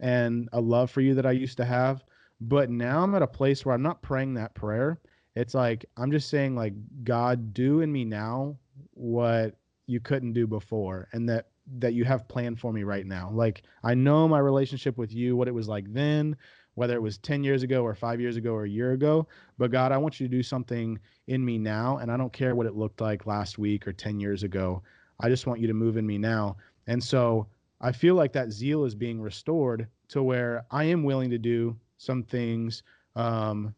and 0.00 0.48
a 0.52 0.60
love 0.60 0.90
for 0.90 1.00
you 1.00 1.14
that 1.14 1.26
I 1.26 1.32
used 1.32 1.58
to 1.58 1.64
have. 1.64 2.02
But 2.40 2.70
now 2.70 3.02
I'm 3.02 3.14
at 3.14 3.22
a 3.22 3.26
place 3.26 3.64
where 3.64 3.74
I'm 3.74 3.82
not 3.82 4.00
praying 4.00 4.34
that 4.34 4.54
prayer. 4.54 4.98
It's 5.34 5.54
like, 5.54 5.84
I'm 5.96 6.12
just 6.12 6.28
saying, 6.28 6.54
like, 6.54 6.74
God, 7.04 7.54
do 7.54 7.80
in 7.80 7.90
me 7.92 8.04
now 8.04 8.56
what 8.94 9.56
you 9.86 10.00
couldn't 10.00 10.32
do 10.32 10.46
before 10.46 11.08
and 11.12 11.28
that 11.28 11.48
that 11.78 11.94
you 11.94 12.04
have 12.04 12.26
planned 12.26 12.58
for 12.58 12.72
me 12.72 12.82
right 12.82 13.06
now. 13.06 13.30
Like, 13.32 13.62
I 13.84 13.94
know 13.94 14.26
my 14.26 14.40
relationship 14.40 14.98
with 14.98 15.12
you, 15.14 15.36
what 15.36 15.46
it 15.46 15.54
was 15.54 15.68
like 15.68 15.92
then 15.92 16.36
whether 16.74 16.94
it 16.94 17.02
was 17.02 17.18
10 17.18 17.44
years 17.44 17.62
ago 17.62 17.82
or 17.82 17.94
five 17.94 18.20
years 18.20 18.36
ago 18.36 18.52
or 18.52 18.64
a 18.64 18.68
year 18.68 18.92
ago. 18.92 19.26
But 19.58 19.70
God, 19.70 19.92
I 19.92 19.98
want 19.98 20.18
you 20.18 20.26
to 20.26 20.30
do 20.30 20.42
something 20.42 20.98
in 21.26 21.44
me 21.44 21.58
now. 21.58 21.98
And 21.98 22.10
I 22.10 22.16
don't 22.16 22.32
care 22.32 22.54
what 22.54 22.66
it 22.66 22.76
looked 22.76 23.00
like 23.00 23.26
last 23.26 23.58
week 23.58 23.86
or 23.86 23.92
10 23.92 24.20
years 24.20 24.42
ago. 24.42 24.82
I 25.20 25.28
just 25.28 25.46
want 25.46 25.60
you 25.60 25.66
to 25.66 25.74
move 25.74 25.96
in 25.96 26.06
me 26.06 26.18
now. 26.18 26.56
And 26.86 27.02
so 27.02 27.46
I 27.80 27.92
feel 27.92 28.14
like 28.14 28.32
that 28.32 28.52
zeal 28.52 28.84
is 28.84 28.94
being 28.94 29.20
restored 29.20 29.86
to 30.08 30.22
where 30.22 30.64
I 30.70 30.84
am 30.84 31.04
willing 31.04 31.30
to 31.30 31.38
do 31.38 31.76
some 31.98 32.22
things 32.22 32.82
um, 33.16 33.74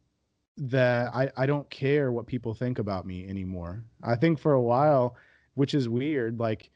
that 0.56 1.14
I, 1.14 1.30
I 1.36 1.46
don't 1.46 1.68
care 1.70 2.12
what 2.12 2.26
people 2.26 2.54
think 2.54 2.78
about 2.78 3.06
me 3.06 3.28
anymore. 3.28 3.84
I 4.02 4.16
think 4.16 4.38
for 4.38 4.52
a 4.52 4.62
while, 4.62 5.16
which 5.54 5.74
is 5.74 5.88
weird, 5.88 6.38
like 6.38 6.70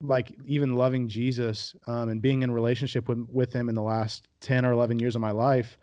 like 0.00 0.34
even 0.44 0.74
loving 0.76 1.08
Jesus 1.08 1.74
um, 1.86 2.08
and 2.08 2.20
being 2.20 2.42
in 2.42 2.50
relationship 2.50 3.08
with 3.08 3.26
with 3.32 3.52
him 3.52 3.68
in 3.68 3.74
the 3.74 3.82
last 3.82 4.28
10 4.40 4.66
or 4.66 4.72
11 4.72 4.98
years 4.98 5.14
of 5.14 5.20
my 5.20 5.30
life 5.30 5.78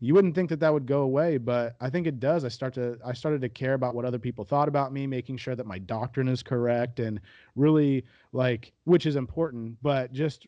you 0.00 0.12
wouldn't 0.12 0.34
think 0.34 0.50
that 0.50 0.60
that 0.60 0.72
would 0.72 0.86
go 0.86 1.02
away 1.02 1.38
but 1.38 1.76
i 1.80 1.88
think 1.88 2.06
it 2.06 2.20
does 2.20 2.44
i 2.44 2.48
start 2.48 2.74
to 2.74 2.98
i 3.04 3.12
started 3.12 3.40
to 3.40 3.48
care 3.48 3.74
about 3.74 3.94
what 3.94 4.04
other 4.04 4.18
people 4.18 4.44
thought 4.44 4.68
about 4.68 4.92
me 4.92 5.06
making 5.06 5.36
sure 5.36 5.54
that 5.56 5.66
my 5.66 5.78
doctrine 5.78 6.28
is 6.28 6.42
correct 6.42 7.00
and 7.00 7.20
really 7.56 8.04
like 8.32 8.72
which 8.84 9.06
is 9.06 9.16
important 9.16 9.76
but 9.82 10.12
just 10.12 10.46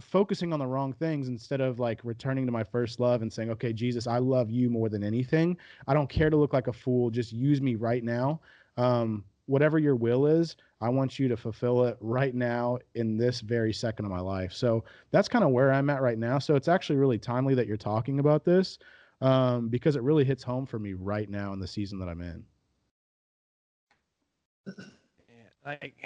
focusing 0.00 0.52
on 0.52 0.58
the 0.58 0.66
wrong 0.66 0.92
things 0.92 1.28
instead 1.28 1.60
of 1.60 1.78
like 1.78 2.00
returning 2.04 2.46
to 2.46 2.52
my 2.52 2.64
first 2.64 2.98
love 2.98 3.22
and 3.22 3.32
saying 3.32 3.50
okay 3.50 3.72
jesus 3.72 4.06
i 4.06 4.18
love 4.18 4.50
you 4.50 4.68
more 4.68 4.88
than 4.88 5.04
anything 5.04 5.56
i 5.86 5.94
don't 5.94 6.08
care 6.08 6.30
to 6.30 6.36
look 6.36 6.52
like 6.52 6.66
a 6.66 6.72
fool 6.72 7.10
just 7.10 7.32
use 7.32 7.60
me 7.60 7.76
right 7.76 8.02
now 8.02 8.40
um, 8.76 9.24
whatever 9.46 9.78
your 9.78 9.94
will 9.94 10.26
is 10.26 10.56
I 10.84 10.90
want 10.90 11.18
you 11.18 11.28
to 11.28 11.36
fulfill 11.36 11.84
it 11.84 11.96
right 12.00 12.34
now 12.34 12.78
in 12.94 13.16
this 13.16 13.40
very 13.40 13.72
second 13.72 14.04
of 14.04 14.10
my 14.10 14.20
life. 14.20 14.52
So 14.52 14.84
that's 15.12 15.28
kind 15.28 15.42
of 15.42 15.50
where 15.50 15.72
I'm 15.72 15.88
at 15.88 16.02
right 16.02 16.18
now. 16.18 16.38
So 16.38 16.56
it's 16.56 16.68
actually 16.68 16.96
really 16.96 17.18
timely 17.18 17.54
that 17.54 17.66
you're 17.66 17.78
talking 17.78 18.18
about 18.18 18.44
this 18.44 18.78
um, 19.22 19.70
because 19.70 19.96
it 19.96 20.02
really 20.02 20.24
hits 20.24 20.42
home 20.42 20.66
for 20.66 20.78
me 20.78 20.92
right 20.92 21.30
now 21.30 21.54
in 21.54 21.58
the 21.58 21.66
season 21.66 21.98
that 22.00 22.08
I'm 22.10 22.20
in. 22.20 22.44
Like 25.66 25.96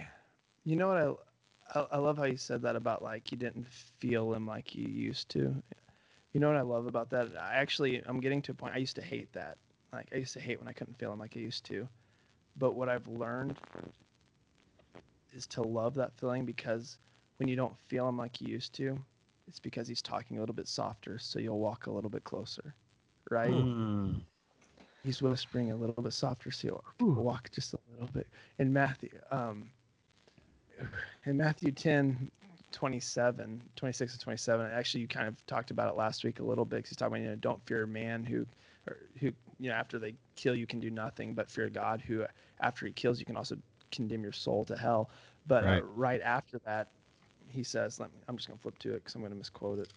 you 0.64 0.76
know 0.76 0.86
what 0.86 1.18
I, 1.74 1.80
I 1.80 1.86
I 1.92 1.96
love 1.98 2.18
how 2.18 2.24
you 2.24 2.36
said 2.36 2.62
that 2.62 2.76
about 2.76 3.02
like 3.02 3.30
you 3.32 3.38
didn't 3.38 3.66
feel 3.98 4.32
him 4.32 4.46
like 4.46 4.74
you 4.74 4.86
used 4.88 5.28
to. 5.30 5.54
You 6.32 6.40
know 6.40 6.48
what 6.48 6.56
I 6.56 6.62
love 6.62 6.86
about 6.86 7.10
that? 7.10 7.28
I 7.40 7.54
actually 7.54 8.02
I'm 8.06 8.20
getting 8.20 8.42
to 8.42 8.52
a 8.52 8.54
point 8.54 8.74
I 8.74 8.78
used 8.78 8.96
to 8.96 9.02
hate 9.02 9.32
that. 9.32 9.58
Like 9.92 10.08
I 10.12 10.16
used 10.16 10.34
to 10.34 10.40
hate 10.40 10.58
when 10.58 10.68
I 10.68 10.72
couldn't 10.72 10.98
feel 10.98 11.12
him 11.12 11.18
like 11.18 11.34
I 11.36 11.40
used 11.40 11.64
to. 11.66 11.88
But 12.56 12.74
what 12.74 12.88
I've 12.88 13.06
learned 13.06 13.56
is 15.32 15.46
to 15.48 15.62
love 15.62 15.94
that 15.94 16.12
feeling 16.18 16.44
because 16.44 16.98
when 17.36 17.48
you 17.48 17.56
don't 17.56 17.76
feel 17.88 18.08
him 18.08 18.18
like 18.18 18.40
you 18.40 18.48
used 18.48 18.74
to, 18.74 18.98
it's 19.46 19.60
because 19.60 19.88
he's 19.88 20.02
talking 20.02 20.36
a 20.36 20.40
little 20.40 20.54
bit 20.54 20.68
softer, 20.68 21.18
so 21.18 21.38
you'll 21.38 21.60
walk 21.60 21.86
a 21.86 21.90
little 21.90 22.10
bit 22.10 22.24
closer, 22.24 22.74
right? 23.30 23.50
Mm. 23.50 24.20
He's 25.04 25.22
whispering 25.22 25.70
a 25.70 25.76
little 25.76 26.02
bit 26.02 26.12
softer, 26.12 26.50
so 26.50 26.82
you'll 27.00 27.14
walk 27.14 27.50
just 27.52 27.72
a 27.72 27.78
little 27.92 28.10
bit. 28.12 28.26
In 28.58 28.72
Matthew, 28.72 29.16
um, 29.30 29.70
in 31.26 31.36
Matthew 31.36 31.72
10, 31.72 32.30
27, 32.72 33.62
26 33.76 34.12
to 34.12 34.18
27, 34.18 34.70
actually, 34.72 35.00
you 35.00 35.08
kind 35.08 35.28
of 35.28 35.46
talked 35.46 35.70
about 35.70 35.88
it 35.88 35.96
last 35.96 36.24
week 36.24 36.40
a 36.40 36.44
little 36.44 36.64
bit. 36.64 36.82
'cause 36.84 36.90
he's 36.90 36.96
talking 36.96 37.14
about, 37.14 37.22
you 37.24 37.30
know, 37.30 37.36
don't 37.36 37.64
fear 37.66 37.82
a 37.84 37.86
man 37.88 38.24
who, 38.24 38.46
or 38.86 38.96
who, 39.20 39.32
you 39.58 39.68
know, 39.70 39.74
after 39.74 39.98
they 39.98 40.14
kill 40.36 40.54
you 40.54 40.66
can 40.66 40.80
do 40.80 40.90
nothing, 40.90 41.34
but 41.34 41.50
fear 41.50 41.68
God 41.68 42.00
who, 42.00 42.24
after 42.60 42.86
he 42.86 42.92
kills 42.92 43.18
you, 43.18 43.26
can 43.26 43.36
also 43.36 43.56
condemn 43.90 44.22
your 44.22 44.32
soul 44.32 44.64
to 44.66 44.76
hell. 44.76 45.10
But 45.46 45.64
Right. 45.64 45.82
uh, 45.82 45.84
right 45.86 46.20
after 46.22 46.58
that, 46.60 46.88
he 47.48 47.62
says, 47.62 47.98
let 47.98 48.12
me, 48.12 48.18
I'm 48.28 48.36
just 48.36 48.48
going 48.48 48.58
to 48.58 48.62
flip 48.62 48.78
to 48.80 48.90
it 48.90 48.94
because 48.96 49.14
I'm 49.14 49.22
going 49.22 49.32
to 49.32 49.38
misquote 49.38 49.78
it. 49.78 49.88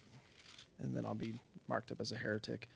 And 0.80 0.96
then 0.96 1.04
I'll 1.04 1.14
be 1.14 1.34
marked 1.68 1.90
up 1.92 2.00
as 2.00 2.12
a 2.12 2.16
heretic. 2.16 2.68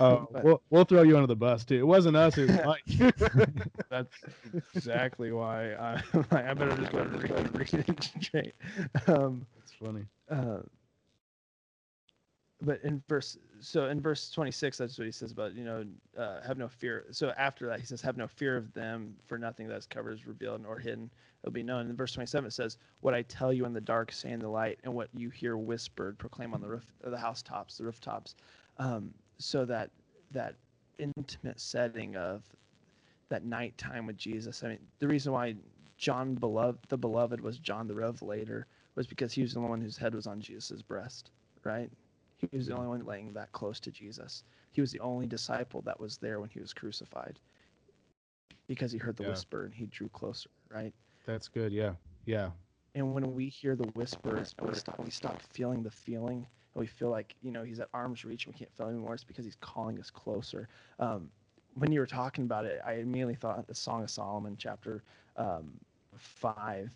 Oh, 0.00 0.28
But- 0.32 0.44
we'll, 0.44 0.62
we'll 0.70 0.84
throw 0.84 1.02
you 1.02 1.16
under 1.16 1.26
the 1.26 1.36
bus 1.36 1.64
too. 1.64 1.76
It 1.78 1.86
wasn't 1.86 2.16
us. 2.16 2.36
It 2.38 2.48
was 2.50 2.60
Mike. 2.64 3.14
That's 3.90 4.14
exactly 4.74 5.32
why 5.32 5.72
I, 5.74 6.02
I 6.30 6.54
better 6.54 6.76
just 6.76 6.92
go 6.92 6.98
ahead 6.98 7.12
and 7.12 7.22
read, 7.22 7.74
it- 7.74 8.10
read 8.34 8.34
it. 8.34 9.08
Um, 9.08 9.46
It's 9.62 9.72
funny. 9.72 10.04
uh, 10.30 10.58
but 12.62 12.80
in 12.84 13.02
verse, 13.08 13.36
so 13.60 13.86
in 13.86 14.00
verse 14.00 14.30
26, 14.30 14.78
that's 14.78 14.96
what 14.98 15.04
he 15.04 15.12
says 15.12 15.32
about, 15.32 15.54
you 15.54 15.64
know, 15.64 15.84
uh, 16.16 16.40
have 16.46 16.58
no 16.58 16.68
fear. 16.68 17.06
So 17.10 17.32
after 17.36 17.66
that, 17.66 17.80
he 17.80 17.86
says, 17.86 18.00
have 18.02 18.16
no 18.16 18.28
fear 18.28 18.56
of 18.56 18.72
them, 18.72 19.16
for 19.26 19.36
nothing 19.36 19.68
that 19.68 19.76
is 19.76 19.86
covered 19.86 20.12
is 20.12 20.26
revealed 20.26 20.62
nor 20.62 20.78
hidden. 20.78 21.10
It'll 21.42 21.52
be 21.52 21.64
known. 21.64 21.90
In 21.90 21.96
verse 21.96 22.12
27, 22.12 22.46
it 22.46 22.52
says, 22.52 22.78
what 23.00 23.14
I 23.14 23.22
tell 23.22 23.52
you 23.52 23.64
in 23.64 23.72
the 23.72 23.80
dark, 23.80 24.12
say 24.12 24.30
in 24.30 24.38
the 24.38 24.48
light, 24.48 24.78
and 24.84 24.94
what 24.94 25.08
you 25.12 25.28
hear 25.28 25.56
whispered, 25.56 26.18
proclaim 26.18 26.54
on 26.54 26.60
the 26.60 26.68
roof, 26.68 26.86
or 27.04 27.10
the 27.10 27.18
housetops, 27.18 27.78
the 27.78 27.84
rooftops. 27.84 28.36
Um, 28.78 29.12
so 29.38 29.64
that 29.64 29.90
that 30.30 30.54
intimate 30.98 31.60
setting 31.60 32.16
of 32.16 32.42
that 33.28 33.44
nighttime 33.44 34.06
with 34.06 34.16
Jesus. 34.16 34.62
I 34.62 34.68
mean, 34.68 34.78
the 35.00 35.08
reason 35.08 35.32
why 35.32 35.56
John 35.96 36.34
beloved 36.34 36.86
the 36.88 36.96
beloved 36.96 37.40
was 37.40 37.58
John 37.58 37.88
the 37.88 37.94
Revelator 37.94 38.66
was 38.94 39.06
because 39.06 39.32
he 39.32 39.42
was 39.42 39.54
the 39.54 39.60
one 39.60 39.80
whose 39.80 39.96
head 39.96 40.14
was 40.14 40.26
on 40.26 40.40
Jesus' 40.40 40.82
breast, 40.82 41.30
right? 41.64 41.90
He 42.50 42.56
was 42.56 42.66
the 42.66 42.74
only 42.74 42.88
one 42.88 43.04
laying 43.04 43.32
that 43.34 43.52
close 43.52 43.80
to 43.80 43.90
Jesus. 43.90 44.44
He 44.72 44.80
was 44.80 44.92
the 44.92 45.00
only 45.00 45.26
disciple 45.26 45.82
that 45.82 46.00
was 46.00 46.18
there 46.18 46.40
when 46.40 46.50
he 46.50 46.60
was 46.60 46.72
crucified. 46.72 47.40
Because 48.66 48.92
he 48.92 48.98
heard 48.98 49.16
the 49.16 49.22
Yeah. 49.22 49.24
whisper 49.24 49.64
and 49.64 49.74
he 49.74 49.86
drew 49.86 50.08
closer, 50.08 50.50
right? 50.70 50.94
That's 51.24 51.48
good. 51.48 51.72
Yeah. 51.72 51.94
Yeah. 52.24 52.50
And 52.94 53.14
when 53.14 53.34
we 53.34 53.48
hear 53.48 53.76
the 53.76 53.84
whispers, 53.94 54.54
we 54.62 54.74
stop, 54.74 54.98
we 55.04 55.10
stop 55.10 55.40
feeling 55.40 55.82
the 55.82 55.90
feeling, 55.90 56.38
and 56.38 56.80
we 56.80 56.86
feel 56.86 57.10
like 57.10 57.36
you 57.42 57.50
know 57.50 57.62
he's 57.62 57.80
at 57.80 57.88
arm's 57.92 58.24
reach, 58.24 58.46
and 58.46 58.54
we 58.54 58.58
can't 58.58 58.72
feel 58.72 58.88
anymore. 58.88 59.14
It's 59.14 59.24
because 59.24 59.44
he's 59.44 59.56
calling 59.56 59.98
us 59.98 60.10
closer. 60.10 60.68
Um, 60.98 61.30
when 61.74 61.92
you 61.92 62.00
were 62.00 62.06
talking 62.06 62.44
about 62.44 62.64
it, 62.66 62.80
I 62.84 62.94
immediately 62.94 63.34
thought 63.34 63.66
the 63.66 63.74
Song 63.74 64.02
of 64.02 64.10
Solomon, 64.10 64.56
chapter 64.58 65.02
um, 65.36 65.80
five. 66.16 66.90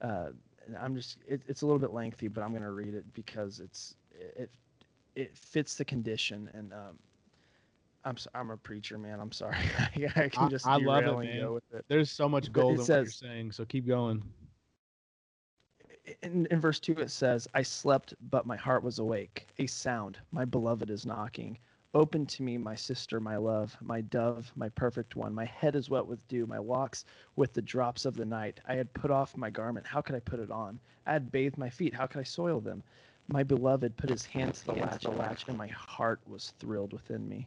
Uh, 0.00 0.30
and 0.66 0.76
I'm 0.76 0.94
just 0.94 1.18
it, 1.26 1.42
it's 1.46 1.62
a 1.62 1.66
little 1.66 1.78
bit 1.80 1.92
lengthy, 1.92 2.28
but 2.28 2.42
I'm 2.42 2.50
going 2.50 2.62
to 2.62 2.70
read 2.70 2.94
it 2.94 3.12
because 3.12 3.60
it's 3.60 3.96
it 4.12 4.34
it 4.42 4.50
fits 5.26 5.74
the 5.74 5.84
condition. 5.84 6.48
And 6.52 6.72
um, 6.72 6.98
I'm 8.04 8.16
I'm 8.34 8.50
a 8.50 8.56
preacher, 8.56 8.98
man. 8.98 9.20
I'm 9.20 9.32
sorry. 9.32 9.56
I 10.16 10.28
can 10.28 10.48
just 10.48 10.66
I 10.66 10.76
love 10.76 11.04
it, 11.04 11.18
man. 11.18 11.40
go 11.40 11.54
with 11.54 11.64
it. 11.72 11.84
There's 11.88 12.10
so 12.10 12.28
much 12.28 12.52
gold 12.52 12.80
it 12.80 12.82
in 12.82 12.86
what 12.88 13.02
you're 13.02 13.10
saying. 13.10 13.52
So 13.52 13.64
keep 13.64 13.86
going. 13.86 14.22
in, 16.22 16.46
in 16.50 16.60
verse 16.60 16.80
2 16.80 16.92
it 16.94 17.10
says 17.10 17.48
i 17.54 17.62
slept 17.62 18.14
but 18.30 18.46
my 18.46 18.56
heart 18.56 18.82
was 18.82 18.98
awake 18.98 19.48
a 19.58 19.66
sound 19.66 20.18
my 20.32 20.44
beloved 20.44 20.90
is 20.90 21.06
knocking 21.06 21.58
open 21.94 22.24
to 22.26 22.42
me 22.42 22.56
my 22.56 22.74
sister 22.74 23.20
my 23.20 23.36
love 23.36 23.76
my 23.80 24.00
dove 24.00 24.52
my 24.56 24.68
perfect 24.70 25.16
one 25.16 25.34
my 25.34 25.44
head 25.44 25.74
is 25.74 25.90
wet 25.90 26.06
with 26.06 26.26
dew 26.28 26.46
my 26.46 26.58
locks 26.58 27.04
with 27.36 27.52
the 27.52 27.62
drops 27.62 28.04
of 28.04 28.16
the 28.16 28.24
night 28.24 28.60
i 28.68 28.74
had 28.74 28.92
put 28.94 29.10
off 29.10 29.36
my 29.36 29.50
garment 29.50 29.86
how 29.86 30.00
could 30.00 30.14
i 30.14 30.20
put 30.20 30.40
it 30.40 30.50
on 30.50 30.78
i 31.06 31.12
had 31.12 31.30
bathed 31.32 31.58
my 31.58 31.68
feet 31.70 31.94
how 31.94 32.06
could 32.06 32.20
i 32.20 32.24
soil 32.24 32.60
them 32.60 32.82
my 33.32 33.42
beloved 33.42 33.96
put 33.96 34.10
his 34.10 34.26
hand 34.26 34.54
to 34.54 34.66
the 34.66 34.74
latch, 34.74 35.02
the 35.02 35.10
latch 35.10 35.44
and 35.48 35.58
my 35.58 35.68
heart 35.68 36.20
was 36.26 36.52
thrilled 36.58 36.92
within 36.92 37.28
me 37.28 37.46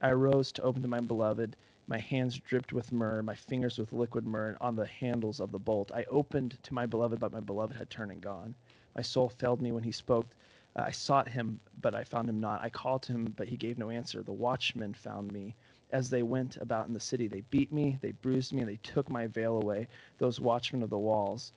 i 0.00 0.10
rose 0.12 0.52
to 0.52 0.62
open 0.62 0.82
to 0.82 0.88
my 0.88 1.00
beloved 1.00 1.56
my 1.90 1.98
hands 1.98 2.38
dripped 2.38 2.72
with 2.72 2.92
myrrh, 2.92 3.20
my 3.20 3.34
fingers 3.34 3.76
with 3.76 3.92
liquid 3.92 4.24
myrrh 4.24 4.56
on 4.60 4.76
the 4.76 4.86
handles 4.86 5.40
of 5.40 5.50
the 5.50 5.58
bolt. 5.58 5.90
I 5.92 6.04
opened 6.04 6.56
to 6.62 6.72
my 6.72 6.86
beloved, 6.86 7.18
but 7.18 7.32
my 7.32 7.40
beloved 7.40 7.74
had 7.74 7.90
turned 7.90 8.12
and 8.12 8.20
gone. 8.20 8.54
My 8.94 9.02
soul 9.02 9.28
failed 9.28 9.60
me 9.60 9.72
when 9.72 9.82
he 9.82 9.90
spoke. 9.90 10.28
Uh, 10.76 10.82
I 10.86 10.92
sought 10.92 11.26
him, 11.28 11.58
but 11.80 11.96
I 11.96 12.04
found 12.04 12.28
him 12.28 12.38
not. 12.38 12.62
I 12.62 12.70
called 12.70 13.02
to 13.02 13.12
him, 13.12 13.34
but 13.36 13.48
he 13.48 13.56
gave 13.56 13.76
no 13.76 13.90
answer. 13.90 14.22
The 14.22 14.32
watchmen 14.32 14.94
found 14.94 15.32
me. 15.32 15.56
As 15.90 16.08
they 16.10 16.22
went 16.22 16.58
about 16.58 16.86
in 16.86 16.94
the 16.94 17.00
city, 17.00 17.26
they 17.26 17.40
beat 17.50 17.72
me, 17.72 17.98
they 18.00 18.12
bruised 18.12 18.52
me, 18.52 18.60
and 18.60 18.68
they 18.68 18.78
took 18.84 19.10
my 19.10 19.26
veil 19.26 19.60
away. 19.60 19.88
Those 20.18 20.40
watchmen 20.40 20.84
of 20.84 20.90
the 20.90 20.98
walls. 20.98 21.52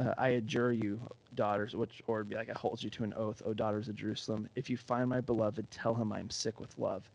Uh, 0.00 0.14
I 0.16 0.28
adjure 0.30 0.72
you, 0.72 0.98
daughters, 1.34 1.76
which 1.76 2.02
or 2.06 2.24
be 2.24 2.34
like 2.34 2.48
I 2.48 2.58
hold 2.58 2.82
you 2.82 2.90
to 2.90 3.04
an 3.04 3.12
oath, 3.16 3.42
O 3.44 3.52
daughters 3.52 3.88
of 3.88 3.96
Jerusalem. 3.96 4.48
If 4.56 4.70
you 4.70 4.78
find 4.78 5.08
my 5.10 5.20
beloved, 5.20 5.70
tell 5.70 5.94
him 5.94 6.12
I 6.12 6.20
am 6.20 6.30
sick 6.30 6.58
with 6.58 6.78
love. 6.78 7.10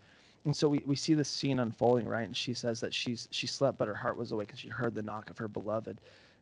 And 0.46 0.56
so 0.56 0.70
we, 0.70 0.84
we 0.86 0.96
see 0.96 1.16
this 1.16 1.30
scene 1.30 1.60
unfolding, 1.60 2.08
right? 2.08 2.28
And 2.28 2.38
she 2.38 2.54
says 2.54 2.80
that 2.82 2.94
she's 2.94 3.28
she 3.32 3.48
slept, 3.48 3.80
but 3.80 3.88
her 3.88 3.96
heart 3.96 4.18
was 4.18 4.32
awake, 4.32 4.52
and 4.52 4.60
she 4.60 4.70
heard 4.70 4.94
the 4.94 5.02
knock 5.02 5.32
of 5.32 5.38
her 5.40 5.48
beloved. 5.48 6.00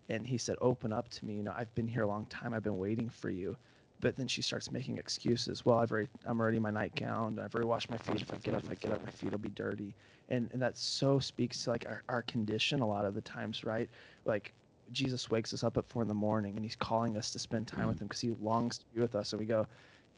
And 0.10 0.28
he 0.28 0.38
said, 0.38 0.58
"Open 0.60 0.92
up 0.92 1.08
to 1.10 1.26
me. 1.26 1.36
You 1.36 1.44
know, 1.44 1.54
I've 1.58 1.74
been 1.76 1.88
here 1.88 2.04
a 2.04 2.08
long 2.08 2.26
time. 2.26 2.54
I've 2.54 2.64
been 2.64 2.78
waiting 2.78 3.10
for 3.10 3.30
you." 3.30 3.56
But 4.02 4.18
then 4.18 4.28
she 4.28 4.42
starts 4.42 4.70
making 4.70 4.98
excuses. 4.98 5.64
Well, 5.66 5.78
I've 5.80 5.92
already 5.92 6.10
I'm 6.26 6.42
already 6.42 6.58
in 6.58 6.64
my 6.64 6.72
nightgown. 6.72 7.40
I've 7.40 7.56
already 7.56 7.70
washed 7.70 7.90
my 7.90 7.98
feet. 7.98 8.22
If 8.22 8.34
I 8.34 8.38
get 8.38 8.54
up, 8.54 8.66
if 8.66 8.72
I 8.72 8.76
get 8.76 8.92
up, 8.92 9.04
my 9.06 9.12
feet 9.12 9.32
will 9.32 9.38
be 9.38 9.50
dirty. 9.50 9.96
And 10.28 10.50
and 10.52 10.62
that 10.62 10.78
so 10.78 11.20
speaks 11.20 11.64
to 11.64 11.70
like 11.70 11.86
our, 11.88 12.04
our 12.10 12.24
condition 12.24 12.82
a 12.82 12.88
lot 12.88 13.06
of 13.06 13.14
the 13.14 13.22
times, 13.22 13.64
right? 13.64 13.90
Like 14.26 14.54
Jesus 14.92 15.30
wakes 15.30 15.54
us 15.54 15.64
up 15.64 15.78
at 15.78 15.88
four 15.90 16.02
in 16.02 16.08
the 16.08 16.14
morning, 16.14 16.56
and 16.56 16.64
he's 16.66 16.76
calling 16.76 17.18
us 17.18 17.32
to 17.32 17.40
spend 17.40 17.68
time 17.68 17.88
with 17.88 18.02
him 18.02 18.08
because 18.08 18.22
he 18.22 18.32
longs 18.42 18.78
to 18.80 18.86
be 18.94 19.02
with 19.02 19.16
us. 19.16 19.34
And 19.34 19.40
we 19.40 19.46
go, 19.46 19.68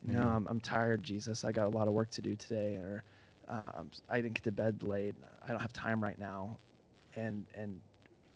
"No, 0.03 0.21
Mhm. 0.21 0.35
I'm, 0.35 0.47
I'm 0.47 0.59
tired, 0.59 1.03
Jesus. 1.03 1.43
I 1.45 1.51
got 1.51 1.67
a 1.67 1.69
lot 1.77 1.87
of 1.87 1.93
work 1.93 2.09
to 2.11 2.21
do 2.21 2.35
today." 2.35 2.75
Or 2.77 3.03
um, 3.47 3.91
I 4.09 4.21
didn't 4.21 4.35
get 4.35 4.43
to 4.45 4.51
bed 4.51 4.83
late. 4.83 5.15
I 5.43 5.47
don't 5.49 5.61
have 5.61 5.73
time 5.73 6.01
right 6.03 6.17
now, 6.19 6.57
and 7.15 7.45
and 7.55 7.79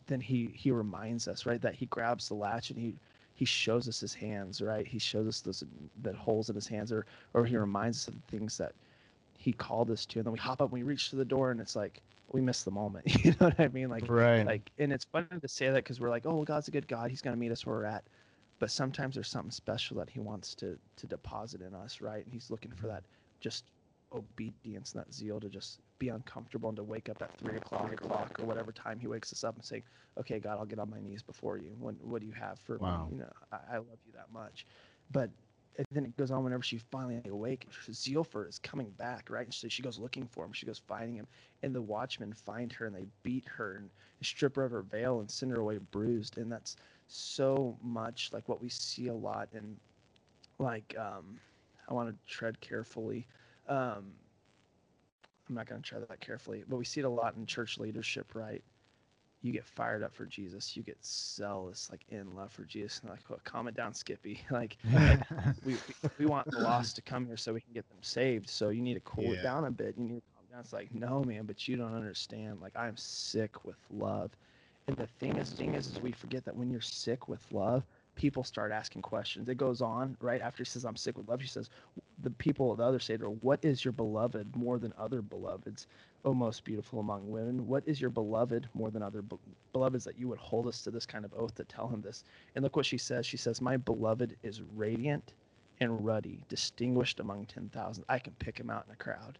then 0.07 0.21
he 0.21 0.47
he 0.47 0.71
reminds 0.71 1.27
us 1.27 1.45
right 1.45 1.61
that 1.61 1.75
he 1.75 1.85
grabs 1.87 2.27
the 2.27 2.35
latch 2.35 2.69
and 2.71 2.79
he 2.79 2.95
he 3.35 3.45
shows 3.45 3.87
us 3.87 3.99
his 3.99 4.13
hands 4.13 4.61
right. 4.61 4.85
He 4.87 4.99
shows 4.99 5.27
us 5.27 5.41
those 5.41 5.63
that 6.03 6.15
holes 6.15 6.49
in 6.49 6.55
his 6.55 6.67
hands, 6.67 6.91
or 6.91 7.05
or 7.33 7.45
he 7.45 7.57
reminds 7.57 7.99
us 7.99 8.07
of 8.09 8.15
the 8.15 8.37
things 8.37 8.57
that 8.57 8.73
he 9.37 9.53
called 9.53 9.89
us 9.91 10.05
to, 10.07 10.19
and 10.19 10.25
then 10.25 10.33
we 10.33 10.39
hop 10.39 10.61
up 10.61 10.71
and 10.71 10.73
we 10.73 10.83
reach 10.83 11.09
to 11.11 11.15
the 11.15 11.25
door, 11.25 11.51
and 11.51 11.59
it's 11.61 11.75
like 11.75 12.01
we 12.33 12.41
miss 12.41 12.63
the 12.63 12.71
moment. 12.71 13.05
You 13.25 13.31
know 13.39 13.47
what 13.47 13.59
I 13.59 13.67
mean? 13.69 13.89
Like 13.89 14.09
Right. 14.09 14.53
like 14.53 14.71
and 14.77 14.93
it's 14.93 15.05
funny 15.05 15.27
to 15.39 15.47
say 15.47 15.67
that 15.67 15.75
because 15.75 15.91
we're 15.91 16.09
like, 16.09 16.25
oh, 16.25 16.35
well, 16.35 16.35
God's 16.35 16.61
a 16.61 16.61
good 16.63 16.87
God. 16.87 17.03
He's 17.03 17.21
gonna 17.21 17.35
meet 17.37 17.51
us 17.51 17.65
where 17.65 17.75
we're 17.75 17.85
at. 17.85 18.05
But 18.59 18.71
sometimes 18.71 19.15
there's 19.15 19.29
something 19.29 19.51
special 19.51 19.97
that 19.97 20.09
He 20.09 20.19
wants 20.19 20.55
to 20.55 20.77
to 20.97 21.07
deposit 21.07 21.61
in 21.61 21.73
us, 21.73 22.01
right? 22.01 22.23
And 22.25 22.33
He's 22.33 22.49
looking 22.51 22.71
for 22.73 22.87
that 22.87 23.05
just 23.41 23.71
obedience 24.13 24.91
that 24.93 25.13
zeal 25.13 25.39
to 25.39 25.49
just 25.49 25.79
be 25.99 26.09
uncomfortable 26.09 26.69
and 26.69 26.75
to 26.77 26.83
wake 26.83 27.09
up 27.09 27.21
at 27.21 27.31
three 27.37 27.55
o'clock, 27.57 27.93
o'clock 28.01 28.39
or 28.39 28.45
whatever 28.45 28.71
time 28.71 28.99
He 28.99 29.07
wakes 29.07 29.31
us 29.33 29.43
up 29.43 29.55
and 29.55 29.63
say, 29.65 29.83
okay, 30.19 30.39
God, 30.39 30.57
I'll 30.59 30.65
get 30.65 30.79
on 30.79 30.89
my 30.89 31.01
knees 31.01 31.23
before 31.23 31.57
you. 31.57 31.75
When 31.77 31.95
what 31.95 32.21
do 32.21 32.27
you 32.27 32.33
have 32.33 32.59
for 32.59 32.79
Wow. 32.79 33.03
me? 33.03 33.07
You 33.11 33.19
know, 33.19 33.31
I, 33.51 33.75
I 33.75 33.77
love 33.77 33.99
you 34.05 34.13
that 34.13 34.31
much. 34.31 34.65
But 35.11 35.31
and 35.77 35.87
then 35.91 36.05
it 36.05 36.17
goes 36.17 36.31
on 36.31 36.43
whenever 36.43 36.63
she 36.63 36.77
finally 36.77 37.21
awake, 37.29 37.67
zeal 37.91 38.23
for 38.23 38.45
is 38.47 38.59
coming 38.59 38.89
back, 38.91 39.29
right? 39.29 39.45
And 39.45 39.53
so 39.53 39.67
she 39.69 39.81
goes 39.81 39.97
looking 39.97 40.27
for 40.27 40.43
him. 40.45 40.51
She 40.53 40.65
goes 40.65 40.79
finding 40.79 41.15
him, 41.15 41.27
and 41.63 41.73
the 41.73 41.81
watchmen 41.81 42.33
find 42.33 42.71
her 42.73 42.85
and 42.85 42.95
they 42.95 43.05
beat 43.23 43.45
her 43.47 43.75
and 43.77 43.89
strip 44.21 44.55
her 44.57 44.65
of 44.65 44.71
her 44.71 44.81
veil 44.81 45.19
and 45.21 45.29
send 45.29 45.51
her 45.51 45.59
away 45.59 45.77
bruised. 45.77 46.37
And 46.37 46.51
that's 46.51 46.75
so 47.07 47.77
much 47.81 48.31
like 48.33 48.49
what 48.49 48.61
we 48.61 48.69
see 48.69 49.07
a 49.07 49.13
lot 49.13 49.49
in, 49.53 49.77
like, 50.59 50.95
um, 50.97 51.39
I 51.87 51.93
want 51.93 52.09
to 52.09 52.33
tread 52.33 52.59
carefully. 52.61 53.27
Um, 53.67 54.13
I'm 55.47 55.55
not 55.55 55.67
going 55.67 55.81
to 55.81 55.87
tread 55.87 56.05
that 56.07 56.19
carefully, 56.19 56.63
but 56.67 56.77
we 56.77 56.85
see 56.85 56.99
it 57.01 57.05
a 57.05 57.09
lot 57.09 57.35
in 57.35 57.45
church 57.45 57.77
leadership, 57.79 58.35
right? 58.35 58.63
You 59.41 59.51
get 59.51 59.65
fired 59.65 60.03
up 60.03 60.13
for 60.13 60.25
Jesus. 60.25 60.75
You 60.75 60.83
get 60.83 61.03
zealous, 61.03 61.89
like 61.91 62.05
in 62.09 62.35
love 62.35 62.51
for 62.51 62.63
Jesus. 62.65 62.99
And 63.01 63.09
like, 63.09 63.21
oh, 63.31 63.39
calm 63.43 63.67
it 63.67 63.75
down, 63.75 63.93
Skippy. 63.93 64.41
Like, 64.51 64.77
we, 65.03 65.21
we, 65.63 65.93
we 66.17 66.25
want 66.25 66.49
the 66.51 66.59
lost 66.59 66.95
to 66.97 67.01
come 67.01 67.25
here 67.25 67.37
so 67.37 67.53
we 67.53 67.61
can 67.61 67.73
get 67.73 67.87
them 67.89 67.99
saved. 68.01 68.49
So 68.49 68.69
you 68.69 68.81
need 68.81 68.95
to 68.95 69.01
cool 69.01 69.33
Yeah. 69.33 69.33
it 69.33 69.41
down 69.41 69.65
a 69.65 69.71
bit. 69.71 69.95
You 69.97 70.05
need 70.05 70.21
to 70.21 70.31
calm 70.35 70.45
down. 70.51 70.59
It's 70.61 70.73
like, 70.73 70.93
no, 70.93 71.23
man, 71.23 71.45
but 71.45 71.67
you 71.67 71.77
don't 71.77 71.95
understand. 71.95 72.61
Like, 72.61 72.75
I'm 72.75 72.97
sick 72.97 73.63
with 73.65 73.77
love. 73.89 74.31
And 74.87 74.97
the 74.97 75.07
thing 75.07 75.37
is, 75.37 75.51
thing 75.51 75.75
is, 75.75 75.87
is 75.87 76.01
we 76.01 76.11
forget 76.11 76.45
that 76.45 76.55
when 76.55 76.69
you're 76.69 76.81
sick 76.81 77.27
with 77.27 77.45
love, 77.51 77.85
people 78.15 78.43
start 78.43 78.71
asking 78.71 79.01
questions. 79.03 79.47
It 79.49 79.57
goes 79.57 79.81
on 79.81 80.17
right 80.19 80.41
after 80.41 80.63
he 80.63 80.67
says, 80.67 80.85
I'm 80.85 80.95
sick 80.97 81.17
with 81.17 81.27
love. 81.29 81.41
She 81.41 81.47
says, 81.47 81.69
the 82.23 82.31
people 82.31 82.71
of 82.71 82.77
the 82.77 82.83
other 82.83 82.99
Seder, 82.99 83.29
what 83.29 83.63
is 83.63 83.83
your 83.85 83.91
beloved 83.91 84.55
more 84.55 84.79
than 84.79 84.93
other 84.97 85.21
beloveds? 85.21 85.87
O 86.25 86.33
most 86.33 86.63
beautiful 86.65 86.99
among 86.99 87.29
women, 87.29 87.67
what 87.67 87.83
is 87.87 88.01
your 88.01 88.09
beloved 88.09 88.67
more 88.73 88.91
than 88.91 89.01
other 89.03 89.21
be- 89.21 89.37
beloveds 89.73 90.03
that 90.05 90.19
you 90.19 90.27
would 90.27 90.39
hold 90.39 90.67
us 90.67 90.81
to 90.83 90.91
this 90.91 91.05
kind 91.05 91.25
of 91.25 91.33
oath 91.33 91.55
to 91.55 91.63
tell 91.65 91.87
him 91.87 92.01
this? 92.01 92.23
And 92.55 92.63
look 92.63 92.75
what 92.75 92.85
she 92.85 92.97
says. 92.97 93.25
She 93.25 93.37
says, 93.37 93.61
My 93.61 93.77
beloved 93.77 94.35
is 94.43 94.61
radiant 94.75 95.33
and 95.79 96.03
ruddy, 96.05 96.43
distinguished 96.49 97.19
among 97.21 97.45
10,000. 97.45 98.03
I 98.09 98.19
can 98.19 98.33
pick 98.39 98.59
him 98.59 98.69
out 98.69 98.85
in 98.87 98.93
a 98.93 98.97
crowd. 98.97 99.37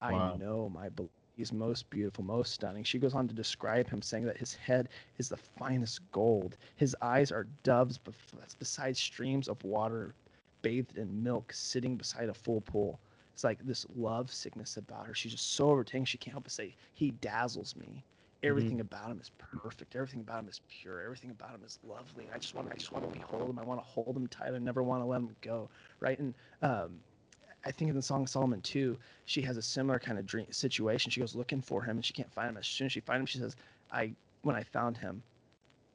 I 0.00 0.12
know 0.38 0.70
my 0.70 0.88
beloved. 0.90 1.12
He's 1.36 1.52
most 1.52 1.88
beautiful, 1.90 2.22
most 2.24 2.52
stunning. 2.52 2.84
She 2.84 2.98
goes 2.98 3.14
on 3.14 3.26
to 3.28 3.34
describe 3.34 3.88
him, 3.88 4.02
saying 4.02 4.26
that 4.26 4.36
his 4.36 4.54
head 4.54 4.90
is 5.18 5.30
the 5.30 5.38
finest 5.38 6.00
gold. 6.12 6.58
His 6.76 6.94
eyes 7.00 7.32
are 7.32 7.46
doves 7.62 7.98
bef- 7.98 8.58
beside 8.58 8.96
streams 8.96 9.48
of 9.48 9.62
water, 9.64 10.14
bathed 10.62 10.98
in 10.98 11.22
milk, 11.22 11.52
sitting 11.52 11.96
beside 11.96 12.28
a 12.28 12.34
full 12.34 12.60
pool. 12.60 13.00
It's 13.32 13.44
like 13.44 13.64
this 13.64 13.86
love 13.96 14.30
sickness 14.32 14.76
about 14.76 15.06
her. 15.06 15.14
She's 15.14 15.32
just 15.32 15.54
so 15.54 15.70
overtaken. 15.70 16.04
She 16.04 16.18
can't 16.18 16.32
help 16.34 16.44
but 16.44 16.52
say, 16.52 16.74
He 16.92 17.12
dazzles 17.12 17.74
me. 17.76 18.04
Everything 18.42 18.80
about 18.80 19.10
him 19.10 19.20
is 19.20 19.30
perfect. 19.38 19.94
Everything 19.94 20.20
about 20.20 20.40
him 20.40 20.48
is 20.48 20.62
pure. 20.68 21.02
Everything 21.02 21.30
about 21.30 21.50
him 21.50 21.60
is 21.64 21.78
lovely. 21.86 22.26
I 22.34 22.38
just 22.38 22.54
want, 22.54 22.68
I 22.72 22.74
just 22.74 22.90
want 22.90 23.06
to 23.06 23.18
behold 23.18 23.50
him. 23.50 23.58
I 23.58 23.64
want 23.64 23.80
to 23.80 23.84
hold 23.84 24.16
him 24.16 24.26
tight. 24.28 24.54
I 24.54 24.58
never 24.58 24.82
want 24.82 25.02
to 25.02 25.06
let 25.06 25.20
him 25.20 25.36
go. 25.42 25.68
Right. 26.00 26.18
And 26.18 26.34
um, 26.62 27.00
I 27.64 27.70
think 27.70 27.90
in 27.90 27.96
the 27.96 28.02
Song 28.02 28.22
of 28.22 28.28
Solomon 28.30 28.62
too, 28.62 28.98
she 29.26 29.42
has 29.42 29.56
a 29.56 29.62
similar 29.62 29.98
kind 29.98 30.18
of 30.18 30.24
dream 30.24 30.46
situation. 30.50 31.10
She 31.10 31.20
goes 31.20 31.34
looking 31.34 31.60
for 31.60 31.82
him 31.82 31.96
and 31.98 32.04
she 32.04 32.12
can't 32.14 32.32
find 32.32 32.48
him. 32.48 32.56
As 32.56 32.66
soon 32.66 32.86
as 32.86 32.92
she 32.92 33.00
finds 33.00 33.20
him, 33.20 33.26
she 33.26 33.38
says, 33.38 33.56
"I 33.92 34.14
when 34.42 34.56
I 34.56 34.62
found 34.62 34.96
him, 34.96 35.22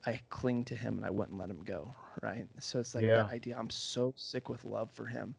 I 0.05 0.20
cling 0.30 0.66
to 0.66 0.76
him 0.76 0.97
and 0.97 1.05
I 1.05 1.09
wouldn't 1.09 1.38
let 1.38 1.49
him 1.49 1.63
go." 1.63 1.93
Right. 2.22 2.47
So 2.59 2.80
it's 2.80 2.95
like 2.95 3.05
Yeah. 3.05 3.13
that 3.13 3.30
idea. 3.32 3.57
I'm 3.57 3.70
so 3.70 4.13
sick 4.16 4.49
with 4.49 4.63
love 4.66 4.91
for 4.91 5.05
him 5.05 5.36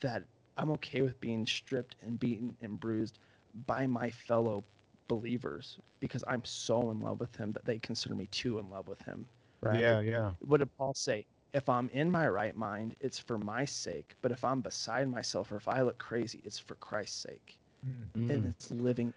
that 0.00 0.24
I'm 0.56 0.70
okay 0.72 1.02
with 1.02 1.20
being 1.20 1.46
stripped 1.46 1.96
and 2.02 2.18
beaten 2.18 2.56
and 2.60 2.78
bruised 2.80 3.18
by 3.66 3.86
my 3.86 4.10
fellow 4.10 4.64
believers 5.08 5.78
because 6.00 6.24
I'm 6.26 6.44
so 6.44 6.90
in 6.90 7.00
love 7.00 7.20
with 7.20 7.36
him 7.36 7.52
that 7.52 7.64
they 7.64 7.78
consider 7.78 8.14
me 8.14 8.26
too 8.26 8.58
in 8.58 8.70
love 8.70 8.88
with 8.88 9.00
him. 9.02 9.26
Right. 9.62 9.78
Yeah, 9.78 10.00
yeah. 10.00 10.32
What 10.40 10.58
did 10.58 10.70
Paul 10.76 10.94
say? 10.94 11.26
If 11.52 11.68
I'm 11.68 11.88
in 11.90 12.10
my 12.10 12.28
right 12.28 12.56
mind, 12.56 12.96
it's 13.00 13.18
for 13.18 13.38
my 13.38 13.64
sake. 13.64 14.14
But 14.22 14.32
if 14.32 14.44
I'm 14.44 14.60
beside 14.60 15.08
myself 15.08 15.52
or 15.52 15.56
if 15.56 15.68
I 15.68 15.82
look 15.82 15.98
crazy, 15.98 16.40
it's 16.44 16.58
for 16.58 16.74
Christ's 16.76 17.22
sake. 17.22 17.58
And 18.28 18.44
Mm. 18.44 18.46
it's 18.46 18.70
living 18.70 19.12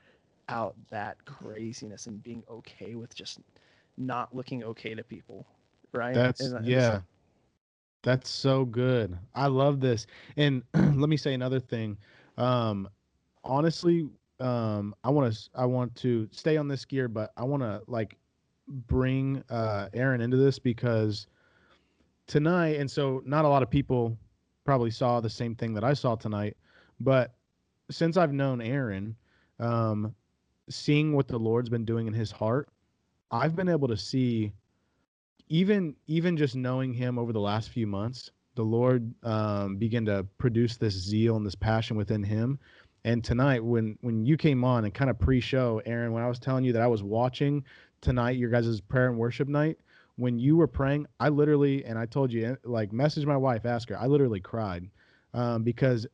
out 0.50 0.76
that 0.90 1.24
craziness 1.26 2.08
and 2.08 2.24
being 2.24 2.44
okay 2.50 2.96
with 2.96 3.16
just 3.16 3.40
not 3.98 4.36
looking 4.36 4.64
okay 4.64 4.96
to 4.96 5.04
people. 5.04 5.46
Right? 5.96 6.14
That's 6.14 6.56
yeah. 6.60 7.02
That's 8.04 8.30
so 8.30 8.66
good. 8.66 9.18
I 9.34 9.48
love 9.48 9.80
this. 9.80 10.06
And 10.38 10.64
let 10.74 11.10
me 11.10 11.18
say 11.18 11.34
another 11.34 11.60
thing. 11.60 11.98
Um 12.38 12.88
honestly, 13.44 14.10
um 14.40 14.96
I 15.04 15.10
want 15.10 15.34
to 15.34 15.50
I 15.56 15.66
want 15.66 15.96
to 15.98 16.28
stay 16.32 16.58
on 16.58 16.68
this 16.68 16.86
gear, 16.86 17.08
but 17.08 17.32
I 17.38 17.44
want 17.44 17.64
to 17.64 17.82
like 17.88 18.18
bring 18.68 19.44
uh 19.50 19.90
Aaron 19.94 20.22
into 20.22 20.38
this 20.38 20.60
because 20.60 21.28
tonight 22.28 22.80
and 22.80 22.90
so 22.90 23.22
not 23.26 23.46
a 23.46 23.48
lot 23.48 23.64
of 23.64 23.70
people 23.70 24.18
probably 24.66 24.92
saw 24.92 25.20
the 25.20 25.30
same 25.30 25.56
thing 25.56 25.74
that 25.74 25.84
I 25.84 25.94
saw 25.94 26.16
tonight, 26.16 26.58
but 27.00 27.36
since 27.90 28.18
I've 28.18 28.34
known 28.34 28.62
Aaron, 28.62 29.16
um 29.60 30.16
seeing 30.70 31.14
what 31.14 31.28
the 31.28 31.38
Lord's 31.40 31.70
been 31.70 31.86
doing 31.86 32.08
in 32.08 32.14
his 32.14 32.32
heart, 32.32 32.70
I've 33.32 33.56
been 33.56 33.70
able 33.70 33.88
to 33.88 33.98
see 33.98 34.54
even 35.48 35.96
even 36.08 36.38
just 36.38 36.56
knowing 36.56 36.94
him 36.94 37.20
over 37.20 37.32
the 37.32 37.40
last 37.40 37.70
few 37.70 37.86
months 37.86 38.32
the 38.56 38.64
lord 38.64 39.14
um 39.24 39.78
began 39.78 40.06
to 40.06 40.26
produce 40.38 40.78
this 40.78 40.94
zeal 40.94 41.36
and 41.36 41.46
this 41.46 41.56
passion 41.56 41.98
within 41.98 42.24
him. 42.24 42.60
And 43.04 43.24
tonight 43.24 43.64
when 43.64 43.98
when 44.02 44.26
you 44.26 44.36
came 44.36 44.64
on 44.64 44.84
and 44.84 44.94
kind 44.94 45.12
of 45.12 45.20
pre-show 45.20 45.82
aaron 45.86 46.12
when 46.12 46.24
i 46.24 46.28
was 46.28 46.40
telling 46.40 46.64
you 46.64 46.74
that 46.74 46.82
i 46.82 46.88
was 46.88 47.04
watching 47.04 47.64
tonight 48.02 48.38
your 48.38 48.50
guys' 48.50 48.82
prayer 48.82 49.10
and 49.10 49.18
worship 49.18 49.48
night 49.48 49.78
when 50.16 50.40
you 50.40 50.58
were 50.58 50.68
praying 50.68 51.06
i 51.20 51.30
literally 51.30 51.86
and 51.86 52.00
i 52.00 52.06
told 52.08 52.32
you 52.32 52.46
eh, 52.46 52.56
like 52.64 52.92
message 52.92 53.26
my 53.26 53.38
wife 53.38 53.66
ask 53.66 53.90
her 53.90 54.00
i 54.00 54.08
literally 54.08 54.40
cried. 54.40 54.90
Um 55.36 55.62
because 55.64 56.08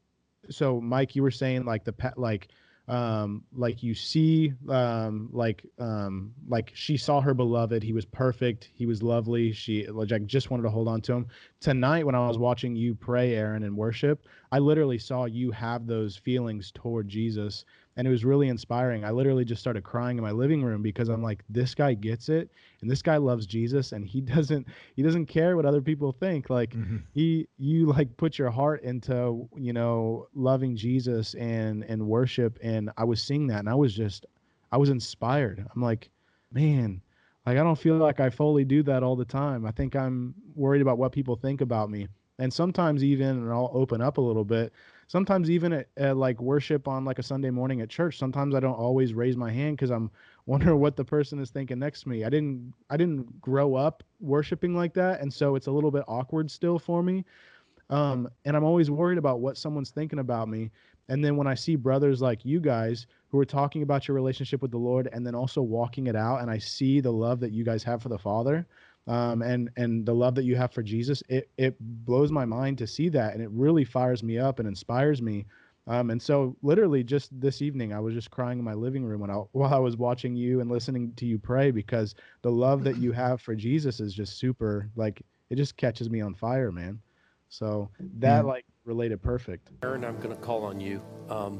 so 0.50 0.82
mike 0.82 1.16
you 1.16 1.22
were 1.22 1.32
saying 1.32 1.64
like 1.64 1.86
the 1.86 1.94
pet 1.94 2.18
like 2.18 2.50
um 2.88 3.44
like 3.56 3.84
you 3.84 3.94
see 3.94 4.54
um 4.68 5.30
like 5.32 5.66
um 5.80 6.34
like 6.48 6.72
she 6.74 6.98
saw 6.98 7.22
her 7.22 7.34
beloved. 7.34 7.84
He 7.84 7.94
was 7.94 8.06
perfect. 8.06 8.70
He 8.74 8.86
was 8.86 9.04
lovely. 9.04 9.52
She 9.52 9.88
like 9.88 10.10
just 10.26 10.50
wanted 10.50 10.64
to 10.64 10.70
hold 10.70 10.88
on 10.88 11.02
to 11.02 11.14
him. 11.14 11.28
Tonight 11.60 12.06
when 12.06 12.16
i 12.16 12.28
was 12.28 12.38
watching 12.38 12.76
you 12.76 12.96
pray 12.96 13.36
aaron 13.36 13.64
and 13.64 13.76
worship 13.78 14.26
i 14.52 14.60
literally 14.60 14.98
saw 14.98 15.26
you 15.26 15.52
have 15.52 15.86
those 15.86 16.18
feelings 16.18 16.72
toward 16.72 17.08
jesus 17.08 17.66
and 17.98 18.08
it 18.08 18.10
was 18.12 18.24
really 18.24 18.48
inspiring. 18.48 19.04
I 19.04 19.12
literally 19.12 19.44
just 19.46 19.60
started 19.62 19.84
crying 19.84 20.18
in 20.18 20.24
my 20.24 20.32
living 20.32 20.64
room 20.64 20.82
because 20.82 21.10
i'm 21.10 21.22
like 21.22 21.44
this 21.50 21.76
guy 21.76 21.94
gets 21.94 22.30
it 22.30 22.50
and 22.82 22.90
this 22.90 23.02
guy 23.02 23.18
loves 23.18 23.46
jesus 23.46 23.92
and 23.92 24.06
he 24.06 24.22
doesn't 24.36 24.68
he 24.96 25.04
doesn't 25.04 25.26
care 25.26 25.56
what 25.56 25.66
other 25.66 25.82
people 25.82 26.12
think. 26.12 26.50
Like 26.50 26.74
Mhm. 26.76 27.02
he 27.14 27.48
you 27.58 27.88
like 27.88 28.16
put 28.18 28.38
your 28.38 28.50
heart 28.50 28.82
into 28.84 29.48
you 29.58 29.74
know 29.74 30.28
loving 30.34 30.76
jesus 30.76 31.34
and 31.36 31.84
and 31.84 32.06
worship 32.08 32.58
and 32.64 32.90
i 32.98 33.04
was 33.04 33.22
seeing 33.22 33.48
that 33.48 33.60
and 33.60 33.70
i 33.70 33.76
was 33.76 33.94
just 33.94 34.26
i 34.72 34.78
was 34.78 34.90
inspired. 34.90 35.66
I'm 35.76 35.82
like 35.82 36.10
man 36.52 37.02
like 37.46 37.58
i 37.58 37.64
don't 37.64 37.78
feel 37.78 37.96
like 37.98 38.20
i 38.20 38.30
fully 38.30 38.64
do 38.66 38.84
that 38.84 39.04
all 39.04 39.16
the 39.16 39.26
time. 39.26 39.66
I 39.66 39.72
think 39.72 39.96
i'm 39.96 40.34
worried 40.56 40.82
about 40.82 40.98
what 40.98 41.12
people 41.12 41.36
think 41.36 41.62
about 41.62 41.90
me. 41.90 42.08
And 42.40 42.52
sometimes 42.52 43.04
even 43.04 43.30
and 43.44 43.52
i'll 43.52 43.72
open 43.74 44.02
up 44.02 44.18
a 44.18 44.22
little 44.22 44.46
bit 44.46 44.72
sometimes 45.12 45.50
even 45.50 45.74
at, 45.74 45.90
at 45.98 46.16
like 46.16 46.42
worship 46.42 46.88
on 46.88 47.04
like 47.04 47.20
a 47.20 47.24
sunday 47.24 47.50
morning 47.50 47.82
at 47.82 47.90
church 47.90 48.18
sometimes 48.18 48.56
i 48.56 48.62
don't 48.62 48.76
always 48.76 49.14
raise 49.14 49.36
my 49.36 49.52
hand 49.52 49.76
because 49.76 49.90
i'm 49.92 50.10
wondering 50.46 50.80
what 50.80 50.96
the 50.96 51.04
person 51.04 51.38
is 51.38 51.52
thinking 51.52 51.78
next 51.78 52.02
to 52.02 52.10
me. 52.10 52.24
I 52.24 52.30
didn't 52.30 52.74
i 52.90 52.96
didn't 52.96 53.42
grow 53.42 53.76
up 53.76 54.04
worshiping 54.22 54.74
like 54.74 54.94
that 54.94 55.20
and 55.20 55.32
so 55.32 55.56
it's 55.56 55.68
a 55.68 55.72
little 55.72 55.92
bit 55.92 56.04
awkward 56.08 56.50
still 56.50 56.80
for 56.80 57.04
me 57.04 57.26
um, 57.90 58.30
and 58.46 58.56
i'm 58.56 58.64
always 58.64 58.90
worried 58.90 59.18
about 59.18 59.42
what 59.42 59.58
someone's 59.58 59.92
thinking 59.92 60.20
about 60.20 60.48
me 60.48 60.72
and 61.10 61.24
then 61.24 61.36
when 61.36 61.46
i 61.46 61.56
see 61.56 61.76
brothers 61.76 62.22
like 62.22 62.46
you 62.46 62.62
guys 62.62 63.06
who 63.28 63.38
are 63.38 63.46
talking 63.46 63.84
about 63.84 64.08
your 64.08 64.16
relationship 64.16 64.62
with 64.62 64.72
the 64.72 64.78
lord 64.78 65.10
and 65.12 65.28
then 65.28 65.36
also 65.36 65.62
walking 65.62 66.08
it 66.08 66.16
out 66.16 66.38
and 66.42 66.50
i 66.50 66.58
see 66.58 67.02
the 67.02 67.12
love 67.12 67.42
that 67.42 67.52
you 67.52 67.66
guys 67.66 67.84
have 67.84 68.02
for 68.02 68.10
the 68.10 68.18
father 68.18 68.66
um, 69.08 69.42
and 69.42 69.70
and 69.78 70.06
the 70.06 70.14
love 70.14 70.36
that 70.36 70.44
you 70.44 70.56
have 70.56 70.72
for 70.72 70.84
jesus 70.84 71.24
it, 71.30 71.50
it 71.58 71.76
blows 72.06 72.32
my 72.32 72.46
mind 72.46 72.78
to 72.78 72.88
see 72.88 73.10
that 73.10 73.34
and 73.34 73.42
it 73.42 73.50
really 73.52 73.84
fires 73.84 74.24
me 74.24 74.38
up 74.38 74.60
and 74.60 74.68
inspires 74.68 75.22
me 75.22 75.46
um, 75.88 76.12
and 76.12 76.22
so 76.22 76.56
literally 76.62 77.04
just 77.04 77.30
this 77.40 77.62
evening 77.62 77.94
i 77.94 78.00
was 78.00 78.14
just 78.14 78.30
crying 78.32 78.60
in 78.60 78.66
my 78.66 78.74
living 78.74 79.04
room 79.04 79.22
when 79.22 79.32
I, 79.32 79.36
while 79.52 79.74
i 79.74 79.80
was 79.80 79.98
watching 79.98 80.36
you 80.36 80.60
and 80.62 80.70
listening 80.70 81.14
to 81.18 81.26
you 81.26 81.40
pray 81.40 81.72
because 81.72 82.16
the 82.42 82.52
love 82.52 82.84
that 82.84 82.98
you 82.98 83.12
have 83.12 83.42
for 83.42 83.56
jesus 83.56 84.00
is 84.00 84.14
just 84.14 84.38
super 84.38 84.90
like 84.96 85.22
it 85.50 85.56
just 85.56 85.76
catches 85.78 86.10
me 86.10 86.22
on 86.22 86.34
fire 86.36 86.72
man 86.72 87.00
so 87.50 87.90
that 88.20 88.44
Mm. 88.44 88.48
like 88.48 88.66
related 88.86 89.22
perfect 89.22 89.70
Aaron, 89.84 90.06
I'm 90.06 90.18
going 90.20 90.36
to 90.36 90.42
call 90.42 90.64
on 90.64 90.80
you. 90.80 91.02
Um, 91.30 91.60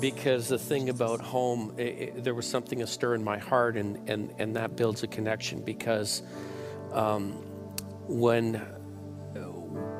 because 0.00 0.48
the 0.48 0.58
thing 0.58 0.88
about 0.88 1.20
home, 1.20 1.74
i 1.78 1.82
i 1.82 2.12
there 2.16 2.34
was 2.34 2.46
something 2.46 2.82
astir 2.82 3.14
in 3.14 3.24
my 3.24 3.38
heart, 3.38 3.76
and, 3.76 4.08
and, 4.08 4.32
and 4.38 4.56
that 4.56 4.76
builds 4.76 5.02
a 5.02 5.06
connection 5.06 5.62
because 5.62 6.22
um, 6.92 7.32
when, 8.06 8.54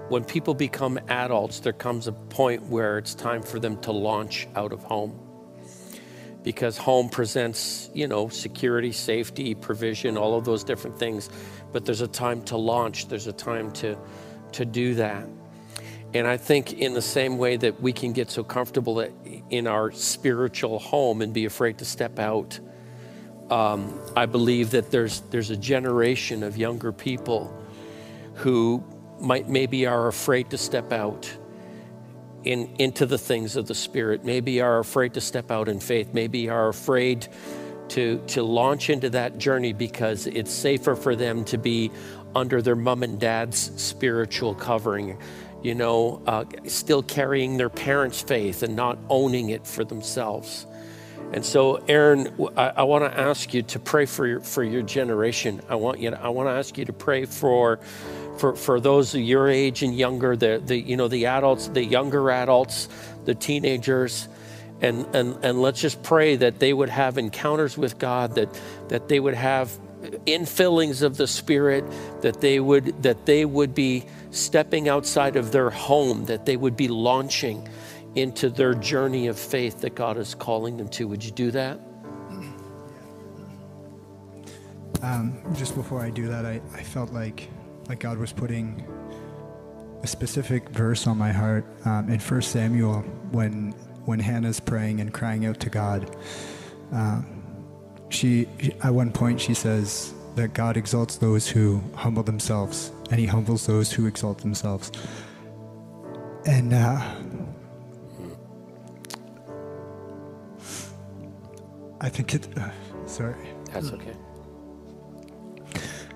when 0.08 0.24
people 0.24 0.54
become 0.54 0.98
adults, 1.08 1.60
there 1.60 1.72
comes 1.72 2.06
a 2.06 2.12
point 2.12 2.62
where 2.64 2.98
it's 2.98 3.14
time 3.14 3.42
for 3.42 3.58
them 3.58 3.80
to 3.82 3.92
launch 3.92 4.48
out 4.54 4.72
of 4.72 4.82
home. 4.82 5.18
Because 6.42 6.78
home 6.78 7.10
presents, 7.10 7.90
you 7.92 8.08
know, 8.08 8.28
security, 8.28 8.92
safety, 8.92 9.54
provision, 9.54 10.16
all 10.16 10.36
of 10.38 10.44
those 10.44 10.64
different 10.64 10.98
things. 10.98 11.28
But 11.70 11.84
there's 11.84 12.00
a 12.00 12.08
time 12.08 12.42
to 12.44 12.56
launch, 12.56 13.08
there's 13.08 13.26
a 13.26 13.32
time 13.32 13.70
to, 13.72 13.98
to 14.52 14.64
do 14.64 14.94
that. 14.94 15.28
And 16.12 16.26
I 16.26 16.38
think 16.38 16.72
in 16.72 16.94
the 16.94 17.02
same 17.02 17.38
way 17.38 17.56
that 17.58 17.80
we 17.80 17.92
can 17.92 18.12
get 18.12 18.30
so 18.30 18.42
comfortable 18.42 18.96
that- 18.96 19.12
in 19.50 19.66
our 19.66 19.90
spiritual 19.92 20.78
home 20.78 21.22
and 21.22 21.34
be 21.34 21.44
afraid 21.44 21.78
to 21.78 21.84
step 21.84 22.18
out, 22.18 22.58
um, 23.50 23.98
I 24.16 24.26
believe 24.26 24.70
that 24.70 24.90
there's 24.90 25.20
there's 25.30 25.50
a 25.50 25.56
generation 25.56 26.42
of 26.42 26.56
younger 26.56 26.92
people 26.92 27.56
who 28.34 28.82
might 29.20 29.48
maybe 29.48 29.86
are 29.86 30.06
afraid 30.06 30.50
to 30.50 30.58
step 30.58 30.92
out 30.92 31.30
in 32.44 32.74
into 32.78 33.06
the 33.06 33.18
things 33.18 33.56
of 33.56 33.66
the 33.66 33.74
spirit, 33.74 34.24
maybe 34.24 34.60
are 34.60 34.78
afraid 34.78 35.14
to 35.14 35.20
step 35.20 35.50
out 35.50 35.68
in 35.68 35.80
faith, 35.80 36.14
maybe 36.14 36.48
are 36.48 36.68
afraid 36.68 37.28
to 37.88 38.22
to 38.28 38.42
launch 38.42 38.88
into 38.88 39.10
that 39.10 39.36
journey 39.36 39.72
because 39.72 40.26
it's 40.26 40.52
safer 40.52 40.94
for 40.94 41.16
them 41.16 41.44
to 41.44 41.58
be 41.58 41.90
under 42.34 42.62
their 42.62 42.76
mom 42.76 43.02
and 43.02 43.18
dad's 43.18 43.72
spiritual 43.80 44.54
covering 44.54 45.18
you 45.62 45.74
know 45.74 46.22
uh, 46.26 46.44
still 46.66 47.02
carrying 47.02 47.56
their 47.56 47.70
parents 47.70 48.22
faith 48.22 48.62
and 48.62 48.76
not 48.76 48.98
owning 49.08 49.50
it 49.50 49.66
for 49.66 49.84
themselves. 49.84 50.66
And 51.32 51.44
so 51.44 51.76
aaron 51.88 52.28
I 52.56 52.82
want 52.82 53.04
to 53.04 53.20
ask 53.20 53.54
you 53.54 53.62
to 53.62 53.78
pray 53.78 54.06
for 54.06 54.26
your 54.26 54.40
for 54.40 54.64
your 54.64 54.82
generation. 54.82 55.60
I 55.68 55.76
want 55.76 56.00
you 56.00 56.10
to, 56.10 56.20
i 56.20 56.28
want 56.28 56.48
to 56.48 56.52
ask 56.52 56.76
you 56.76 56.84
to 56.86 56.92
pray 56.92 57.24
for 57.24 57.78
for, 58.40 58.56
for 58.56 58.80
those 58.80 59.14
of 59.14 59.20
your 59.20 59.48
age 59.48 59.82
and 59.82 59.94
younger, 59.94 60.34
the, 60.34 60.62
the 60.64 60.76
you 60.76 60.96
know 60.96 61.08
the 61.08 61.26
adults, 61.26 61.68
the 61.68 61.84
younger 61.84 62.30
adults, 62.30 62.88
the 63.26 63.34
teenagers, 63.34 64.28
and, 64.80 65.06
and 65.14 65.44
and 65.44 65.60
let's 65.60 65.80
just 65.80 66.02
pray 66.02 66.36
that 66.36 66.58
they 66.58 66.72
would 66.72 66.88
have 66.88 67.18
encounters 67.18 67.76
with 67.76 67.98
God, 67.98 68.34
that 68.36 68.48
that 68.88 69.08
they 69.08 69.20
would 69.20 69.34
have 69.34 69.70
infillings 70.26 71.02
of 71.02 71.18
the 71.18 71.26
Spirit, 71.26 71.84
that 72.22 72.40
they 72.40 72.58
would 72.58 73.02
that 73.02 73.26
they 73.26 73.44
would 73.44 73.74
be 73.74 74.06
stepping 74.30 74.88
outside 74.88 75.36
of 75.36 75.52
their 75.52 75.70
home, 75.70 76.24
that 76.26 76.46
they 76.46 76.56
would 76.56 76.76
be 76.76 76.88
launching 76.88 77.68
into 78.14 78.50
their 78.50 78.74
journey 78.74 79.28
of 79.28 79.38
faith 79.38 79.80
that 79.80 79.94
God 79.94 80.16
is 80.16 80.34
calling 80.34 80.76
them 80.76 80.88
to. 80.90 81.06
Would 81.08 81.24
you 81.24 81.30
do 81.30 81.50
that? 81.52 81.80
Um, 85.02 85.40
just 85.54 85.74
before 85.74 86.00
I 86.00 86.10
do 86.10 86.28
that, 86.28 86.44
I, 86.44 86.60
I 86.74 86.82
felt 86.82 87.12
like 87.12 87.48
like 87.88 88.00
God 88.00 88.18
was 88.18 88.32
putting 88.32 88.86
a 90.02 90.06
specific 90.06 90.68
verse 90.68 91.06
on 91.06 91.18
my 91.18 91.32
heart 91.32 91.64
um, 91.84 92.08
in 92.08 92.20
First 92.20 92.52
Samuel 92.52 93.00
when 93.32 93.72
when 94.04 94.18
Hannah's 94.18 94.60
praying 94.60 95.00
and 95.00 95.12
crying 95.12 95.46
out 95.46 95.58
to 95.60 95.70
God. 95.70 96.16
Um, 96.92 97.42
she 98.10 98.46
at 98.82 98.92
one 98.92 99.12
point 99.12 99.40
she 99.40 99.54
says 99.54 100.12
that 100.36 100.52
God 100.52 100.76
exalts 100.76 101.16
those 101.16 101.48
who 101.48 101.82
humble 101.94 102.22
themselves, 102.22 102.92
and 103.10 103.20
He 103.20 103.26
humbles 103.26 103.66
those 103.66 103.92
who 103.92 104.06
exalt 104.06 104.38
themselves. 104.38 104.90
And 106.46 106.72
uh, 106.72 107.00
I 112.00 112.08
think 112.08 112.34
it. 112.34 112.58
Uh, 112.58 112.70
sorry. 113.06 113.36
That's 113.72 113.92
okay. 113.92 114.14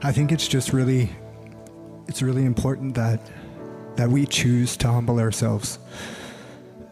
I 0.03 0.13
think 0.13 0.33
it's 0.33 0.49
just 0.49 0.73
really, 0.73 1.11
it's 2.09 2.23
really 2.23 2.45
important 2.45 2.95
that 2.95 3.21
that 3.97 4.09
we 4.09 4.27
choose 4.27 4.77
to 4.79 4.89
humble 4.89 5.21
ourselves. 5.21 5.79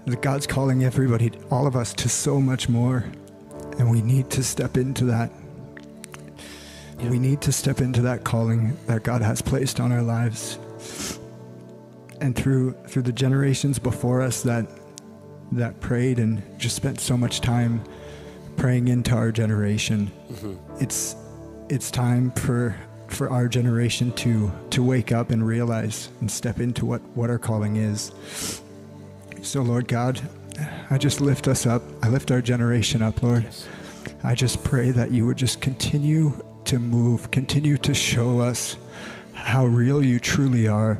That 0.06 0.22
God's 0.22 0.46
calling 0.46 0.84
everybody, 0.84 1.32
all 1.50 1.66
of 1.66 1.76
us, 1.76 1.92
to 1.94 2.08
so 2.08 2.40
much 2.40 2.68
more, 2.68 3.04
and 3.78 3.90
we 3.90 4.02
need 4.02 4.30
to 4.30 4.42
step 4.42 4.76
into 4.76 5.04
that. 5.06 5.30
Yeah. 7.02 7.10
We 7.10 7.18
need 7.18 7.40
to 7.42 7.52
step 7.52 7.80
into 7.80 8.02
that 8.02 8.24
calling 8.24 8.76
that 8.86 9.02
God 9.02 9.22
has 9.22 9.42
placed 9.42 9.80
on 9.80 9.92
our 9.92 10.02
lives. 10.02 10.58
And 12.20 12.36
through 12.36 12.72
through 12.86 13.02
the 13.02 13.12
generations 13.12 13.78
before 13.78 14.20
us 14.22 14.42
that 14.42 14.66
that 15.52 15.80
prayed 15.80 16.18
and 16.18 16.42
just 16.58 16.76
spent 16.76 17.00
so 17.00 17.16
much 17.16 17.40
time 17.40 17.82
praying 18.56 18.88
into 18.88 19.14
our 19.14 19.32
generation, 19.32 20.10
Mm-hmm. 20.32 20.82
it's 20.82 21.16
it's 21.68 21.90
time 21.90 22.30
for 22.32 22.76
for 23.08 23.28
our 23.28 23.48
generation 23.48 24.12
to 24.12 24.50
to 24.70 24.82
wake 24.82 25.10
up 25.12 25.30
and 25.30 25.46
realize 25.46 26.08
and 26.20 26.30
step 26.30 26.60
into 26.60 26.86
what 26.86 27.00
what 27.16 27.28
our 27.28 27.38
calling 27.38 27.76
is. 27.76 28.12
So 29.42 29.60
Lord 29.62 29.88
God, 29.88 30.20
I 30.90 30.98
just 30.98 31.20
lift 31.20 31.48
us 31.48 31.66
up. 31.66 31.82
I 32.04 32.08
lift 32.08 32.30
our 32.30 32.40
generation 32.40 33.02
up, 33.02 33.20
Lord. 33.22 33.42
Yes. 33.42 33.66
I 34.22 34.36
just 34.36 34.62
pray 34.62 34.92
that 34.92 35.10
you 35.10 35.26
would 35.26 35.36
just 35.36 35.60
continue 35.60 36.32
to 36.72 36.78
move, 36.78 37.30
continue 37.30 37.76
to 37.76 37.92
show 37.92 38.40
us 38.40 38.78
how 39.34 39.66
real 39.66 40.02
you 40.02 40.18
truly 40.18 40.66
are, 40.66 40.98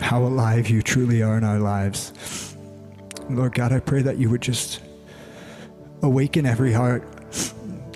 how 0.00 0.22
alive 0.22 0.68
you 0.70 0.80
truly 0.80 1.22
are 1.24 1.36
in 1.36 1.42
our 1.42 1.58
lives. 1.58 2.54
Lord 3.28 3.52
God, 3.52 3.72
I 3.72 3.80
pray 3.80 4.00
that 4.02 4.18
you 4.18 4.30
would 4.30 4.42
just 4.42 4.80
awaken 6.02 6.46
every 6.46 6.72
heart. 6.72 7.02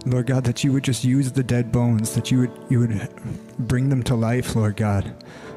Lord 0.04 0.26
God, 0.26 0.42
that 0.44 0.64
you 0.64 0.72
would 0.72 0.82
just 0.82 1.04
use 1.04 1.30
the 1.30 1.44
dead 1.44 1.70
bones, 1.70 2.12
that 2.16 2.32
you 2.32 2.40
would 2.40 2.50
you 2.68 2.80
would 2.80 3.08
bring 3.56 3.88
them 3.88 4.02
to 4.02 4.16
life, 4.16 4.56
Lord 4.56 4.74
God. 4.76 5.14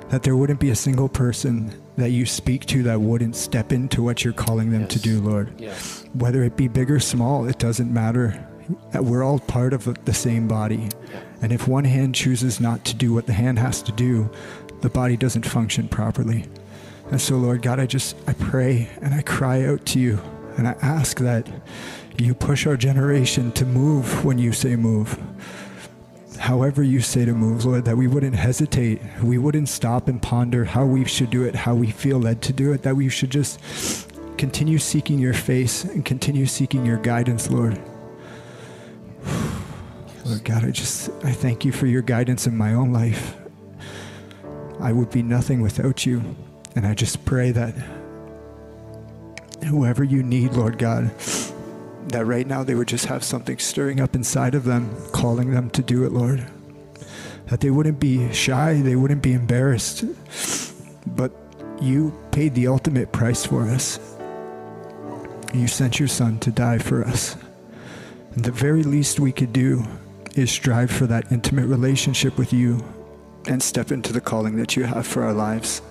That 0.09 0.21
there 0.21 0.37
wouldn't 0.37 0.59
be 0.59 0.69
a 0.69 0.75
single 0.75 1.09
person 1.09 1.73
that 1.97 2.11
you 2.11 2.27
speak 2.27 2.67
to 2.67 2.83
that 2.83 3.01
wouldn't 3.01 3.35
step 3.35 3.71
into 3.71 4.03
what 4.03 4.23
you're 4.23 4.33
calling 4.33 4.69
them 4.69 4.87
to 4.89 4.99
do, 4.99 5.19
Lord 5.19 5.51
Yes. 5.59 6.05
whether 6.13 6.43
it 6.43 6.55
be 6.55 6.67
big 6.67 6.91
or 6.91 6.99
small, 6.99 7.47
it 7.47 7.57
doesn't 7.57 7.91
matter. 7.91 8.47
We're 8.93 9.23
all 9.23 9.37
part 9.39 9.73
of 9.73 10.05
the 10.05 10.13
same 10.13 10.47
body. 10.47 10.89
And 11.45 11.53
if 11.53 11.67
one 11.67 11.83
hand 11.83 12.15
chooses 12.15 12.59
not 12.59 12.83
to 12.85 12.95
do 12.95 13.13
what 13.13 13.27
the 13.27 13.33
hand 13.33 13.59
has 13.59 13.83
to 13.83 13.91
do, 13.91 14.31
the 14.81 14.89
body 14.89 15.15
doesn't 15.15 15.45
function 15.45 15.87
properly. 15.87 16.45
And 17.11 17.21
so, 17.21 17.37
Lord 17.37 17.61
God, 17.61 17.79
I 17.79 17.85
just, 17.85 18.15
I 18.25 18.33
pray 18.33 18.89
and 18.99 19.13
I 19.13 19.21
cry 19.21 19.63
out 19.63 19.85
to 19.85 19.99
you 19.99 20.19
and 20.57 20.67
I 20.67 20.71
ask 20.81 21.19
that 21.19 21.47
you 22.17 22.33
push 22.33 22.65
our 22.65 22.75
generation 22.75 23.51
to 23.51 23.63
move 23.63 24.25
when 24.25 24.39
you 24.39 24.53
say 24.53 24.75
move. 24.75 25.19
However, 26.39 26.81
you 26.81 26.99
say 26.99 27.25
to 27.25 27.33
move, 27.33 27.63
Lord, 27.63 27.85
that 27.85 27.95
we 27.95 28.07
wouldn't 28.07 28.35
hesitate. 28.35 28.99
We 29.21 29.37
wouldn't 29.37 29.69
stop 29.69 30.07
and 30.07 30.19
ponder 30.19 30.65
how 30.65 30.87
we 30.87 31.05
should 31.05 31.29
do 31.29 31.43
it, 31.43 31.53
how 31.53 31.75
we 31.75 31.91
feel 31.91 32.17
led 32.17 32.41
to 32.41 32.53
do 32.53 32.73
it, 32.73 32.81
that 32.81 32.95
we 32.95 33.07
should 33.07 33.29
just 33.29 33.59
continue 34.39 34.79
seeking 34.79 35.19
your 35.19 35.35
face 35.35 35.83
and 35.83 36.03
continue 36.03 36.47
seeking 36.47 36.87
your 36.87 36.97
guidance, 36.97 37.51
Lord. 37.51 37.79
Lord 40.25 40.43
God, 40.43 40.65
I 40.65 40.71
just 40.71 41.11
I 41.23 41.31
thank 41.31 41.63
you 41.65 41.71
for 41.71 41.85
your 41.85 42.01
guidance 42.01 42.47
in 42.47 42.57
my 42.57 42.73
own 42.73 42.91
life. 42.91 43.37
I 44.79 44.91
would 44.91 45.11
be 45.11 45.21
nothing 45.21 45.61
without 45.61 46.03
you, 46.03 46.35
and 46.75 46.87
I 46.87 46.95
just 46.95 47.25
pray 47.25 47.51
that 47.51 47.75
whoever 49.67 50.03
you 50.03 50.23
need, 50.23 50.53
Lord 50.53 50.79
God, 50.79 51.15
that 52.07 52.25
right 52.25 52.47
now 52.47 52.63
they 52.63 52.73
would 52.73 52.87
just 52.87 53.05
have 53.05 53.23
something 53.23 53.59
stirring 53.59 53.99
up 53.99 54.15
inside 54.15 54.55
of 54.55 54.63
them, 54.63 54.89
calling 55.11 55.51
them 55.51 55.69
to 55.69 55.83
do 55.83 56.05
it, 56.05 56.11
Lord. 56.11 56.43
That 57.47 57.59
they 57.59 57.69
wouldn't 57.69 57.99
be 57.99 58.33
shy, 58.33 58.81
they 58.81 58.95
wouldn't 58.95 59.21
be 59.21 59.33
embarrassed, 59.33 60.05
but 61.05 61.31
you 61.79 62.17
paid 62.31 62.55
the 62.55 62.67
ultimate 62.67 63.11
price 63.11 63.45
for 63.45 63.61
us. 63.61 63.99
You 65.53 65.67
sent 65.67 65.99
your 65.99 66.07
son 66.07 66.39
to 66.39 66.49
die 66.49 66.79
for 66.79 67.05
us. 67.05 67.37
And 68.33 68.43
the 68.43 68.51
very 68.51 68.81
least 68.81 69.19
we 69.19 69.31
could 69.31 69.53
do 69.53 69.85
is 70.35 70.51
strive 70.51 70.91
for 70.91 71.07
that 71.07 71.31
intimate 71.31 71.65
relationship 71.67 72.37
with 72.37 72.51
you 72.51 72.83
and 73.47 73.61
step 73.61 73.91
into 73.91 74.11
the 74.11 74.21
calling 74.21 74.57
that 74.57 74.75
you 74.75 74.83
have 74.83 75.07
for 75.07 75.23
our 75.23 75.33
lives. 75.33 75.81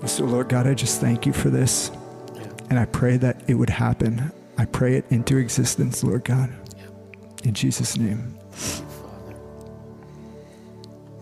And 0.00 0.08
so, 0.08 0.24
Lord 0.24 0.48
God, 0.48 0.66
I 0.66 0.74
just 0.74 1.00
thank 1.00 1.26
you 1.26 1.32
for 1.32 1.50
this. 1.50 1.90
Yeah. 2.34 2.42
And 2.70 2.78
I 2.78 2.84
pray 2.84 3.16
that 3.16 3.42
it 3.48 3.54
would 3.54 3.70
happen. 3.70 4.30
I 4.56 4.66
pray 4.66 4.96
it 4.96 5.04
into 5.10 5.36
existence, 5.36 6.04
Lord 6.04 6.24
God. 6.24 6.52
Yeah. 6.76 6.86
In 7.42 7.54
Jesus' 7.54 7.96
name. 7.96 8.38
Thank 8.52 8.78
you, 8.78 9.02
Father. 9.02 9.36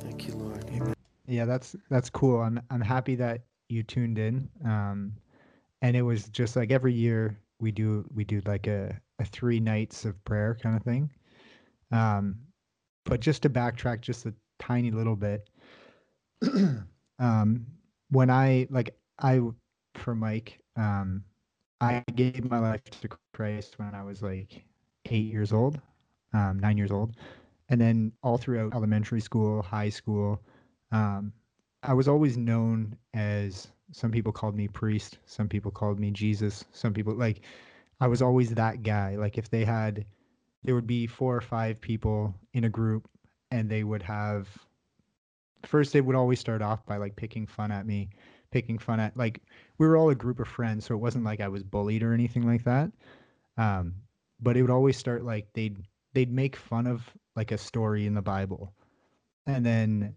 Thank 0.01 0.29
you, 0.29 0.35
Lord. 0.35 0.97
Yeah, 1.27 1.45
that's 1.47 1.77
that's 1.89 2.11
cool. 2.11 2.41
I'm 2.41 2.61
I'm 2.71 2.81
happy 2.83 3.15
that 3.17 3.43
you 3.69 3.83
tuned 3.83 4.19
in. 4.19 4.49
Um, 4.65 5.13
and 5.81 5.97
it 5.97 6.03
was 6.03 6.29
just 6.29 6.57
like 6.57 6.71
every 6.71 6.93
year 6.93 7.39
we 7.59 7.73
do 7.73 8.05
we 8.15 8.25
do 8.25 8.43
like 8.45 8.67
a, 8.67 9.01
a 9.19 9.25
three 9.25 9.61
nights 9.61 10.05
of 10.05 10.23
prayer 10.25 10.59
kind 10.61 10.77
of 10.77 10.83
thing. 10.83 11.09
Um, 11.93 12.37
but 13.05 13.21
just 13.21 13.43
to 13.43 13.51
backtrack 13.51 14.01
just 14.01 14.27
a 14.27 14.35
tiny 14.59 14.91
little 14.91 15.17
bit, 15.17 15.49
um, 17.19 17.67
when 18.11 18.31
I 18.31 18.67
like 18.71 18.97
I 19.19 19.41
for 19.95 20.15
Mike, 20.15 20.59
um, 20.77 21.25
I 21.81 22.03
gave 22.15 22.49
my 22.49 22.59
life 22.59 22.83
to 23.01 23.09
Christ 23.35 23.79
when 23.79 23.95
I 23.95 24.03
was 24.03 24.23
like 24.23 24.65
eight 25.11 25.33
years 25.33 25.53
old, 25.53 25.81
um, 26.33 26.59
nine 26.59 26.77
years 26.77 26.91
old, 26.91 27.17
and 27.69 27.81
then 27.81 28.13
all 28.23 28.39
throughout 28.39 28.75
elementary 28.75 29.21
school, 29.21 29.63
high 29.63 29.89
school, 29.91 30.41
um, 30.93 31.33
I 31.83 31.95
was 31.95 32.09
always 32.09 32.37
known 32.37 32.97
as 33.15 33.69
some 33.93 34.11
people 34.11 34.33
called 34.33 34.57
me 34.57 34.69
priest, 34.69 35.19
some 35.27 35.49
people 35.49 35.71
called 35.71 35.99
me 35.99 36.11
Jesus, 36.11 36.65
some 36.73 36.95
people 36.95 37.15
like 37.15 37.43
I 38.01 38.07
was 38.07 38.23
always 38.23 38.51
that 38.55 38.83
guy. 38.83 39.17
Like 39.17 39.39
if 39.39 39.51
they 39.51 39.65
had, 39.65 40.05
there 40.65 40.75
would 40.75 40.87
be 40.87 41.07
four 41.07 41.37
or 41.37 41.41
five 41.41 41.81
people 41.81 42.35
in 42.55 42.65
a 42.65 42.71
group, 42.71 43.09
and 43.51 43.69
they 43.69 43.85
would 43.85 44.03
have. 44.03 44.49
First, 45.65 45.93
they 45.93 46.01
would 46.01 46.17
always 46.17 46.41
start 46.41 46.63
off 46.63 46.85
by 46.87 46.97
like 46.97 47.17
picking 47.17 47.47
fun 47.47 47.71
at 47.71 47.87
me, 47.87 48.11
picking 48.51 48.79
fun 48.79 49.01
at 49.01 49.17
like 49.17 49.41
we 49.79 49.87
were 49.87 49.97
all 49.97 50.11
a 50.11 50.15
group 50.15 50.41
of 50.41 50.49
friends, 50.49 50.87
so 50.87 50.95
it 50.95 50.99
wasn't 50.99 51.25
like 51.25 51.41
I 51.41 51.49
was 51.49 51.63
bullied 51.63 52.03
or 52.03 52.13
anything 52.13 52.47
like 52.47 52.65
that. 52.65 52.91
Um, 53.57 53.95
but 54.41 54.57
it 54.57 54.63
would 54.63 54.71
always 54.71 54.97
start 54.97 55.25
like 55.25 55.49
they'd 55.53 55.79
they'd 56.15 56.33
make 56.33 56.57
fun 56.57 56.87
of 56.87 57.09
like 57.37 57.53
a 57.53 57.59
story 57.59 58.07
in 58.07 58.15
the 58.15 58.23
Bible, 58.23 58.73
and 59.47 59.65
then 59.65 60.15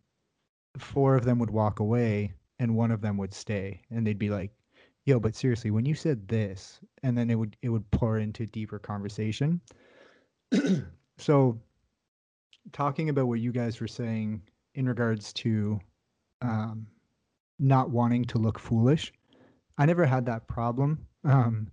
four 0.78 1.16
of 1.16 1.26
them 1.26 1.40
would 1.40 1.50
walk 1.50 1.80
away 1.80 2.34
and 2.60 2.76
one 2.76 2.92
of 2.92 3.02
them 3.02 3.18
would 3.18 3.34
stay 3.34 3.82
and 3.92 4.06
they'd 4.06 4.20
be 4.20 4.30
like 4.30 4.52
yo 5.06 5.20
but 5.20 5.36
seriously 5.36 5.72
when 5.72 5.86
you 5.86 5.94
said 5.94 6.28
this 6.28 6.80
and 7.04 7.18
then 7.18 7.30
it 7.30 7.36
would 7.36 7.56
it 7.62 7.70
would 7.70 7.90
pour 7.92 8.20
into 8.20 8.46
deeper 8.46 8.80
conversation 8.80 9.60
so 11.18 11.60
talking 12.72 13.10
about 13.10 13.28
what 13.28 13.40
you 13.40 13.52
guys 13.52 13.80
were 13.80 13.88
saying 13.88 14.42
in 14.76 14.88
regards 14.88 15.32
to 15.34 15.80
um, 16.42 16.86
not 17.60 17.90
wanting 17.90 18.26
to 18.26 18.38
look 18.38 18.60
foolish 18.60 19.14
i 19.78 19.86
never 19.86 20.06
had 20.06 20.26
that 20.26 20.48
problem 20.48 21.06
um, 21.24 21.68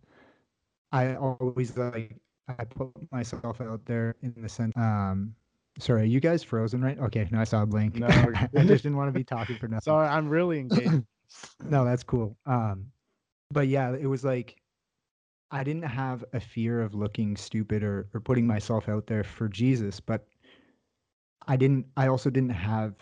i 0.93 1.15
always 1.17 1.77
like 1.77 2.17
i 2.59 2.65
put 2.65 2.91
myself 3.11 3.61
out 3.61 3.85
there 3.85 4.17
in 4.23 4.35
the 4.37 4.49
sense 4.49 4.73
um, 4.77 5.35
Sorry, 5.79 6.03
are 6.03 6.05
you 6.05 6.21
guys 6.21 6.43
frozen 6.43 6.83
right? 6.83 6.99
Okay, 6.99 7.27
no, 7.31 7.41
I 7.41 7.45
saw 7.45 7.63
a 7.63 7.67
blink. 7.67 7.97
No, 7.97 8.07
I 8.11 8.49
just 8.65 8.83
didn't 8.83 8.97
want 8.97 9.09
to 9.09 9.19
be 9.19 9.25
talking 9.25 9.57
for 9.57 9.69
nothing. 9.69 9.81
Sorry, 9.83 10.07
I'm 10.07 10.29
really 10.29 10.59
engaged. 10.61 11.03
no, 11.65 11.85
that's 11.85 12.03
cool. 12.03 12.37
Um, 12.45 12.87
but 13.51 13.69
yeah, 13.69 13.95
it 13.95 14.07
was 14.07 14.25
like 14.25 14.57
I 15.53 15.63
didn't 15.63 15.83
have 15.83 16.25
a 16.33 16.41
fear 16.41 16.81
of 16.81 16.95
looking 16.95 17.37
stupid 17.37 17.83
or 17.83 18.09
or 18.15 18.21
putting 18.21 18.47
myself 18.47 18.89
out 18.89 19.07
there 19.07 19.23
for 19.23 19.49
Jesus, 19.49 20.01
but 20.01 20.27
I 21.47 21.57
didn't. 21.57 21.87
I 21.97 22.09
also 22.09 22.31
didn't 22.31 22.51
have 22.51 22.95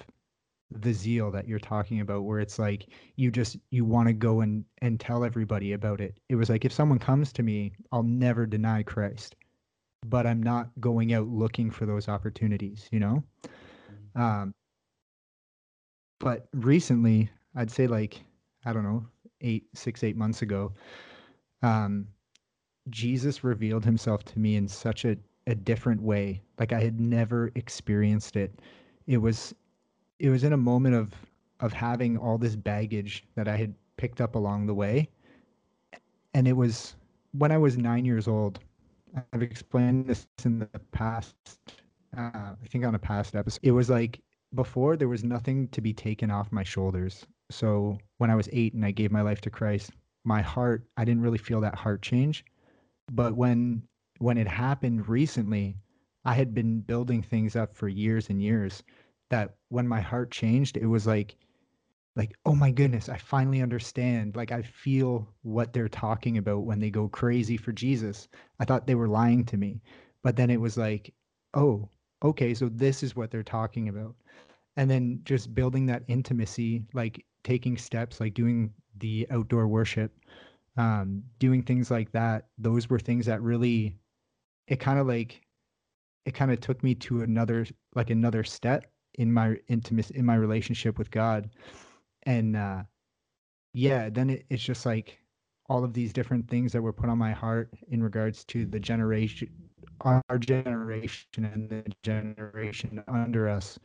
the 0.72 0.92
zeal 0.92 1.30
that 1.30 1.48
you're 1.48 1.60
talking 1.60 2.00
about, 2.00 2.24
where 2.24 2.40
it's 2.40 2.58
like 2.58 2.88
you 3.16 3.30
just 3.30 3.56
you 3.70 3.84
want 3.84 4.08
to 4.08 4.12
go 4.12 4.40
and 4.40 4.64
and 4.82 4.98
tell 4.98 5.24
everybody 5.24 5.72
about 5.72 6.00
it. 6.00 6.18
It 6.28 6.34
was 6.34 6.50
like 6.50 6.64
if 6.64 6.72
someone 6.72 6.98
comes 6.98 7.32
to 7.34 7.42
me, 7.44 7.72
I'll 7.92 8.02
never 8.02 8.46
deny 8.46 8.82
Christ, 8.82 9.36
but 10.04 10.26
I'm 10.26 10.42
not 10.42 10.70
going 10.80 11.12
out 11.14 11.28
looking 11.28 11.70
for 11.70 11.86
those 11.86 12.08
opportunities. 12.08 12.88
You 12.90 13.00
know. 13.00 13.24
Um, 14.16 14.52
but 16.18 16.48
recently, 16.52 17.30
I'd 17.54 17.70
say 17.70 17.86
like 17.86 18.20
I 18.64 18.72
don't 18.72 18.82
know, 18.82 19.06
eight, 19.40 19.66
six, 19.74 20.02
eight 20.02 20.16
months 20.16 20.42
ago, 20.42 20.72
um, 21.62 22.08
Jesus 22.90 23.44
revealed 23.44 23.84
himself 23.84 24.24
to 24.24 24.38
me 24.38 24.56
in 24.56 24.68
such 24.68 25.04
a, 25.04 25.16
a 25.46 25.54
different 25.54 26.02
way. 26.02 26.42
Like 26.58 26.72
I 26.72 26.80
had 26.80 27.00
never 27.00 27.50
experienced 27.54 28.36
it. 28.36 28.60
It 29.06 29.18
was 29.18 29.54
it 30.18 30.28
was 30.28 30.44
in 30.44 30.52
a 30.52 30.56
moment 30.56 30.94
of 30.94 31.14
of 31.60 31.72
having 31.72 32.16
all 32.16 32.38
this 32.38 32.56
baggage 32.56 33.24
that 33.34 33.48
I 33.48 33.56
had 33.56 33.74
picked 33.96 34.20
up 34.20 34.34
along 34.34 34.66
the 34.66 34.74
way. 34.74 35.08
And 36.34 36.48
it 36.48 36.54
was 36.54 36.96
when 37.32 37.52
I 37.52 37.58
was 37.58 37.76
nine 37.76 38.04
years 38.04 38.26
old. 38.28 38.60
I've 39.32 39.42
explained 39.42 40.06
this 40.06 40.26
in 40.44 40.60
the 40.60 40.80
past, 40.92 41.36
uh, 42.16 42.20
I 42.62 42.66
think 42.68 42.84
on 42.84 42.94
a 42.94 42.98
past 42.98 43.34
episode. 43.34 43.60
It 43.62 43.72
was 43.72 43.90
like 43.90 44.20
before 44.54 44.96
there 44.96 45.08
was 45.08 45.24
nothing 45.24 45.68
to 45.68 45.80
be 45.80 45.92
taken 45.92 46.30
off 46.30 46.52
my 46.52 46.62
shoulders. 46.62 47.26
So 47.50 47.98
when 48.18 48.30
I 48.30 48.36
was 48.36 48.48
eight 48.52 48.74
and 48.74 48.84
I 48.84 48.92
gave 48.92 49.10
my 49.10 49.22
life 49.22 49.40
to 49.42 49.50
Christ, 49.50 49.90
my 50.24 50.40
heart, 50.40 50.84
I 50.96 51.04
didn't 51.04 51.22
really 51.22 51.38
feel 51.38 51.60
that 51.60 51.74
heart 51.74 52.02
change. 52.02 52.44
But 53.10 53.36
when 53.36 53.82
when 54.18 54.38
it 54.38 54.48
happened 54.48 55.08
recently, 55.08 55.76
I 56.24 56.34
had 56.34 56.54
been 56.54 56.80
building 56.80 57.22
things 57.22 57.56
up 57.56 57.76
for 57.76 57.88
years 57.88 58.30
and 58.30 58.42
years 58.42 58.82
that 59.30 59.56
when 59.68 59.88
my 59.88 60.00
heart 60.00 60.30
changed, 60.30 60.76
it 60.76 60.86
was 60.86 61.06
like 61.06 61.36
like 62.16 62.32
oh 62.46 62.54
my 62.54 62.70
goodness, 62.70 63.08
I 63.08 63.18
finally 63.18 63.62
understand. 63.62 64.36
Like 64.36 64.52
I 64.52 64.62
feel 64.62 65.28
what 65.42 65.72
they're 65.72 65.88
talking 65.88 66.38
about 66.38 66.64
when 66.64 66.80
they 66.80 66.90
go 66.90 67.08
crazy 67.08 67.56
for 67.56 67.72
Jesus. 67.72 68.28
I 68.58 68.64
thought 68.64 68.86
they 68.86 68.94
were 68.94 69.08
lying 69.08 69.44
to 69.46 69.56
me. 69.56 69.82
But 70.22 70.36
then 70.36 70.50
it 70.50 70.60
was 70.60 70.76
like, 70.76 71.14
oh, 71.54 71.88
okay, 72.22 72.54
so 72.54 72.68
this 72.68 73.02
is 73.02 73.16
what 73.16 73.30
they're 73.30 73.42
talking 73.42 73.88
about 73.88 74.14
and 74.76 74.90
then 74.90 75.20
just 75.24 75.54
building 75.54 75.86
that 75.86 76.04
intimacy 76.08 76.84
like 76.94 77.24
taking 77.44 77.76
steps 77.76 78.20
like 78.20 78.34
doing 78.34 78.72
the 78.98 79.26
outdoor 79.30 79.68
worship 79.68 80.12
um 80.76 81.22
doing 81.38 81.62
things 81.62 81.90
like 81.90 82.12
that 82.12 82.48
those 82.58 82.88
were 82.88 82.98
things 82.98 83.26
that 83.26 83.42
really 83.42 83.96
it 84.68 84.78
kind 84.80 84.98
of 84.98 85.06
like 85.06 85.42
it 86.24 86.34
kind 86.34 86.50
of 86.52 86.60
took 86.60 86.82
me 86.82 86.94
to 86.94 87.22
another 87.22 87.66
like 87.94 88.10
another 88.10 88.44
step 88.44 88.92
in 89.14 89.32
my 89.32 89.56
intimacy 89.68 90.14
in 90.16 90.24
my 90.24 90.36
relationship 90.36 90.98
with 90.98 91.10
god. 91.10 91.50
And 92.24 92.56
uh 92.56 92.84
yeah 93.72 94.10
then 94.10 94.30
it, 94.30 94.46
it's 94.50 94.62
just 94.62 94.86
like 94.86 95.18
all 95.66 95.84
of 95.84 95.92
these 95.92 96.12
different 96.12 96.48
things 96.48 96.72
that 96.72 96.82
were 96.82 96.92
put 96.92 97.08
on 97.08 97.18
my 97.18 97.32
heart 97.32 97.70
in 97.88 98.02
regards 98.02 98.44
to 98.44 98.66
the 98.66 98.80
generation 98.80 99.48
our 100.02 100.22
generation 100.38 101.44
and 101.44 101.68
the 101.68 101.84
generation 102.02 103.02
under 103.08 103.48
us 103.48 103.78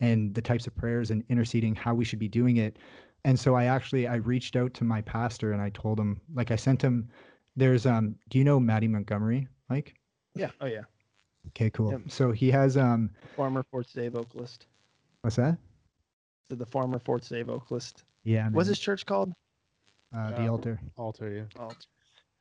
and 0.00 0.34
the 0.34 0.42
types 0.42 0.66
of 0.66 0.74
prayers 0.76 1.10
and 1.10 1.24
interceding 1.28 1.74
how 1.74 1.94
we 1.94 2.04
should 2.04 2.18
be 2.18 2.28
doing 2.28 2.56
it 2.56 2.78
and 3.24 3.38
so 3.38 3.54
i 3.54 3.64
actually 3.64 4.06
i 4.06 4.16
reached 4.16 4.56
out 4.56 4.72
to 4.74 4.84
my 4.84 5.00
pastor 5.02 5.52
and 5.52 5.60
i 5.62 5.70
told 5.70 5.98
him 5.98 6.20
like 6.34 6.50
i 6.50 6.56
sent 6.56 6.82
him 6.82 7.08
there's 7.56 7.86
um 7.86 8.14
do 8.28 8.38
you 8.38 8.44
know 8.44 8.58
Mattie 8.60 8.88
Montgomery 8.88 9.46
mike 9.68 9.94
Yeah. 10.34 10.50
Oh 10.60 10.66
yeah. 10.66 10.82
okay 11.48 11.70
cool 11.70 11.92
Yep. 11.92 12.02
so 12.08 12.32
he 12.32 12.50
has 12.50 12.76
um 12.76 13.10
Former 13.36 13.64
For 13.70 13.82
Today 13.82 14.08
vocalist. 14.08 14.66
what's 15.22 15.36
that 15.36 15.58
So 16.50 16.56
the 16.56 16.66
former 16.66 16.98
For 16.98 17.18
Today 17.18 17.42
vocalist. 17.42 18.04
yeah 18.24 18.48
What's 18.50 18.68
his 18.68 18.78
church 18.78 19.04
called? 19.06 19.32
uh, 20.16 20.30
the 20.32 20.46
Uh, 20.48 20.50
altar 20.50 20.80
Alter 20.96 21.30
you. 21.30 21.46
Oh, 21.58 21.70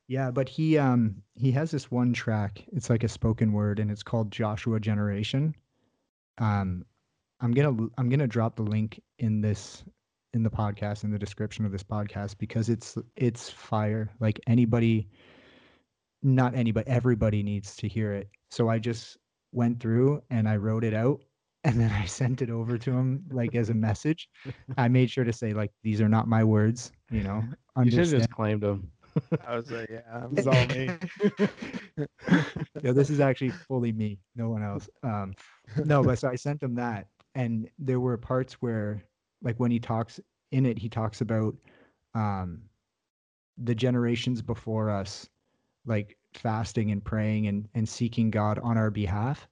yeah 0.08 0.32
but 0.32 0.50
he 0.50 0.78
um 0.78 1.22
he 1.36 1.52
has 1.52 1.70
this 1.72 1.92
one 1.92 2.14
track 2.14 2.64
it's 2.74 2.90
like 2.90 3.04
a 3.04 3.08
spoken 3.08 3.52
word 3.54 3.80
and 3.80 3.92
it's 3.92 4.02
called 4.04 4.32
joshua 4.32 4.80
generation 4.80 5.54
um 6.40 6.84
i'm 7.42 7.52
gonna 7.52 7.88
I'm 7.98 8.10
gonna 8.10 8.28
drop 8.28 8.56
the 8.56 8.64
link 8.64 9.00
in 9.20 9.42
this 9.42 9.84
in 10.34 10.44
the 10.44 10.50
podcast 10.50 11.04
in 11.04 11.12
the 11.12 11.20
description 11.20 11.66
of 11.66 11.72
this 11.72 11.84
podcast 11.84 12.38
because 12.38 12.70
it's 12.70 12.98
it's 13.16 13.50
fire 13.50 14.10
like 14.20 14.40
anybody 14.48 15.10
not 16.22 16.54
anybody 16.56 16.88
everybody 16.90 17.42
needs 17.42 17.76
to 17.76 17.88
hear 17.88 18.14
it 18.14 18.30
so 18.52 18.70
i 18.70 18.78
just 18.78 19.18
went 19.52 19.80
through 19.80 20.22
and 20.30 20.48
i 20.48 20.56
wrote 20.56 20.84
it 20.84 20.94
out 20.94 21.20
and 21.66 21.80
then 21.80 21.92
i 21.92 22.06
sent 22.06 22.42
it 22.42 22.50
over 22.50 22.78
to 22.78 22.92
him 22.92 23.24
like 23.32 23.54
as 23.54 23.70
a 23.70 23.74
message 23.74 24.30
i 24.78 24.88
made 24.88 25.10
sure 25.10 25.26
to 25.26 25.34
say 25.34 25.52
like 25.54 25.72
these 25.84 26.00
are 26.00 26.08
not 26.08 26.28
my 26.28 26.44
words 26.44 26.92
you 27.12 27.22
know 27.24 27.44
You 27.84 27.92
should 27.92 28.10
just 28.10 28.30
claimed 28.32 28.62
them. 28.62 28.92
I 29.48 29.56
was 29.56 29.72
like, 29.72 29.90
yeah. 29.90 30.28
This 30.32 30.46
is 30.46 30.48
all 30.48 30.66
me. 30.68 30.90
yeah, 32.84 32.92
this 32.92 33.10
is 33.10 33.20
actually 33.20 33.52
fully 33.52 33.92
me, 33.92 34.20
no 34.36 34.50
one 34.50 34.64
else. 34.64 34.90
Um, 35.04 35.34
no, 35.86 36.04
but 36.04 36.20
so 36.20 36.30
I 36.30 36.36
sent 36.36 36.62
him 36.62 36.76
that, 36.76 37.08
and 37.36 37.70
there 37.78 38.00
were 38.00 38.18
parts 38.18 38.54
where, 38.56 39.04
like 39.42 39.58
when 39.58 39.72
he 39.72 39.80
talks 39.80 40.20
in 40.52 40.66
it, 40.66 40.78
he 40.78 40.90
talks 40.90 41.22
about 41.22 41.56
um, 42.16 42.62
the 43.58 43.76
generations 43.76 44.42
before 44.42 44.90
us, 44.90 45.30
like 45.86 46.18
fasting 46.34 46.92
and 46.92 47.04
praying 47.04 47.48
and 47.48 47.68
and 47.74 47.88
seeking 47.88 48.30
God 48.32 48.60
on 48.60 48.78
our 48.78 48.92
behalf, 48.92 49.48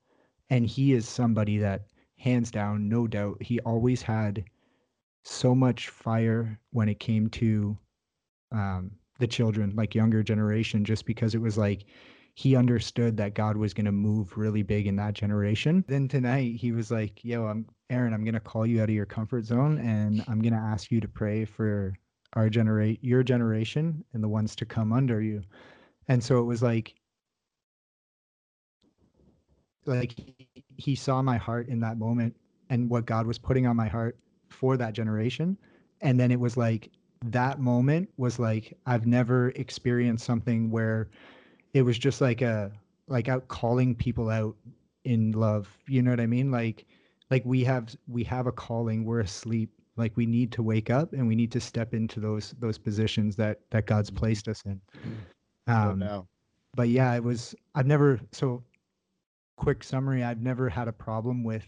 and 0.49 0.65
he 0.65 0.93
is 0.93 1.07
somebody 1.07 1.57
that, 1.59 1.88
hands 2.17 2.51
down, 2.51 2.89
no 2.89 3.07
doubt, 3.07 3.41
he 3.41 3.59
always 3.61 4.01
had 4.01 4.43
so 5.23 5.53
much 5.53 5.89
fire 5.89 6.59
when 6.71 6.89
it 6.89 6.99
came 6.99 7.29
to 7.29 7.77
um, 8.51 8.91
the 9.19 9.27
children, 9.27 9.73
like 9.75 9.93
younger 9.93 10.23
generation, 10.23 10.83
just 10.85 11.05
because 11.05 11.35
it 11.35 11.41
was 11.41 11.57
like 11.57 11.85
he 12.38 12.55
understood 12.55 13.17
that 13.17 13.33
God 13.33 13.57
was 13.57 13.73
going 13.73 13.85
to 13.85 13.91
move 13.91 14.38
really 14.38 14.61
big 14.61 14.85
in 14.85 14.95
that 14.97 15.15
generation. 15.15 15.83
Then 15.88 16.07
tonight 16.07 16.55
he 16.55 16.71
was 16.71 16.91
like, 16.91 17.25
"Yo, 17.25 17.47
I'm 17.47 17.65
Aaron. 17.89 18.13
I'm 18.13 18.23
going 18.23 18.35
to 18.35 18.39
call 18.39 18.63
you 18.63 18.79
out 18.79 18.89
of 18.89 18.95
your 18.95 19.07
comfort 19.07 19.43
zone, 19.43 19.79
and 19.79 20.23
I'm 20.27 20.39
going 20.39 20.53
to 20.53 20.59
ask 20.59 20.91
you 20.91 21.01
to 21.01 21.07
pray 21.07 21.45
for 21.45 21.95
our 22.33 22.47
generate 22.47 23.03
your 23.03 23.23
generation 23.23 24.05
and 24.13 24.23
the 24.23 24.29
ones 24.29 24.55
to 24.57 24.67
come 24.67 24.93
under 24.93 25.19
you." 25.19 25.41
And 26.09 26.23
so 26.23 26.38
it 26.38 26.43
was 26.43 26.61
like, 26.61 26.93
like 29.88 30.11
he, 30.11 30.63
he 30.77 30.93
saw 30.93 31.23
my 31.23 31.38
heart 31.38 31.67
in 31.69 31.79
that 31.79 31.97
moment 31.97 32.35
and 32.69 32.88
what 32.88 33.07
God 33.07 33.25
was 33.25 33.39
putting 33.39 33.65
on 33.65 33.75
my 33.75 33.88
heart 33.88 34.15
for 34.49 34.77
that 34.77 34.93
generation, 34.93 35.57
and 36.01 36.19
then 36.19 36.29
it 36.29 36.39
was 36.39 36.55
like 36.55 36.91
that 37.25 37.59
moment 37.59 38.09
was 38.17 38.38
like 38.38 38.77
I've 38.85 39.07
never 39.07 39.49
experienced 39.55 40.23
something 40.23 40.69
where 40.69 41.09
it 41.78 41.84
was 41.84 41.99
just 41.99 42.21
like 42.21 42.41
a 42.41 42.71
like 43.07 43.30
out 43.30 43.47
calling 43.49 43.93
people 43.93 44.30
out 44.32 44.55
in 45.03 45.32
love. 45.32 45.69
You 45.88 46.01
know 46.01 46.09
what 46.09 46.19
I 46.19 46.25
mean? 46.25 46.49
Like 46.49 46.86
like 47.30 47.45
we 47.45 47.63
have 47.65 47.95
we 48.07 48.23
have 48.23 48.47
a 48.47 48.51
calling, 48.51 49.05
we're 49.05 49.19
asleep. 49.19 49.69
Like 49.95 50.17
we 50.17 50.25
need 50.25 50.51
to 50.53 50.63
wake 50.63 50.89
up 50.89 51.13
and 51.13 51.28
we 51.28 51.36
need 51.36 51.51
to 51.51 51.59
step 51.59 51.93
into 51.93 52.19
those 52.19 52.55
those 52.59 52.80
positions 52.80 53.36
that 53.36 53.59
that 53.69 53.86
God's 53.86 54.09
mm-hmm. 54.09 54.17
placed 54.17 54.47
us 54.47 54.63
in. 54.65 54.82
Mm-hmm. 54.97 55.13
So 55.67 55.73
Um, 55.91 55.99
now. 55.99 56.28
but 56.75 56.89
yeah, 56.89 57.13
it 57.13 57.23
was 57.23 57.53
I've 57.75 57.86
never 57.86 58.19
so 58.32 58.63
quick 59.55 59.84
summary, 59.84 60.23
I've 60.23 60.41
never 60.41 60.67
had 60.67 60.88
a 60.88 60.93
problem 60.93 61.43
with 61.43 61.67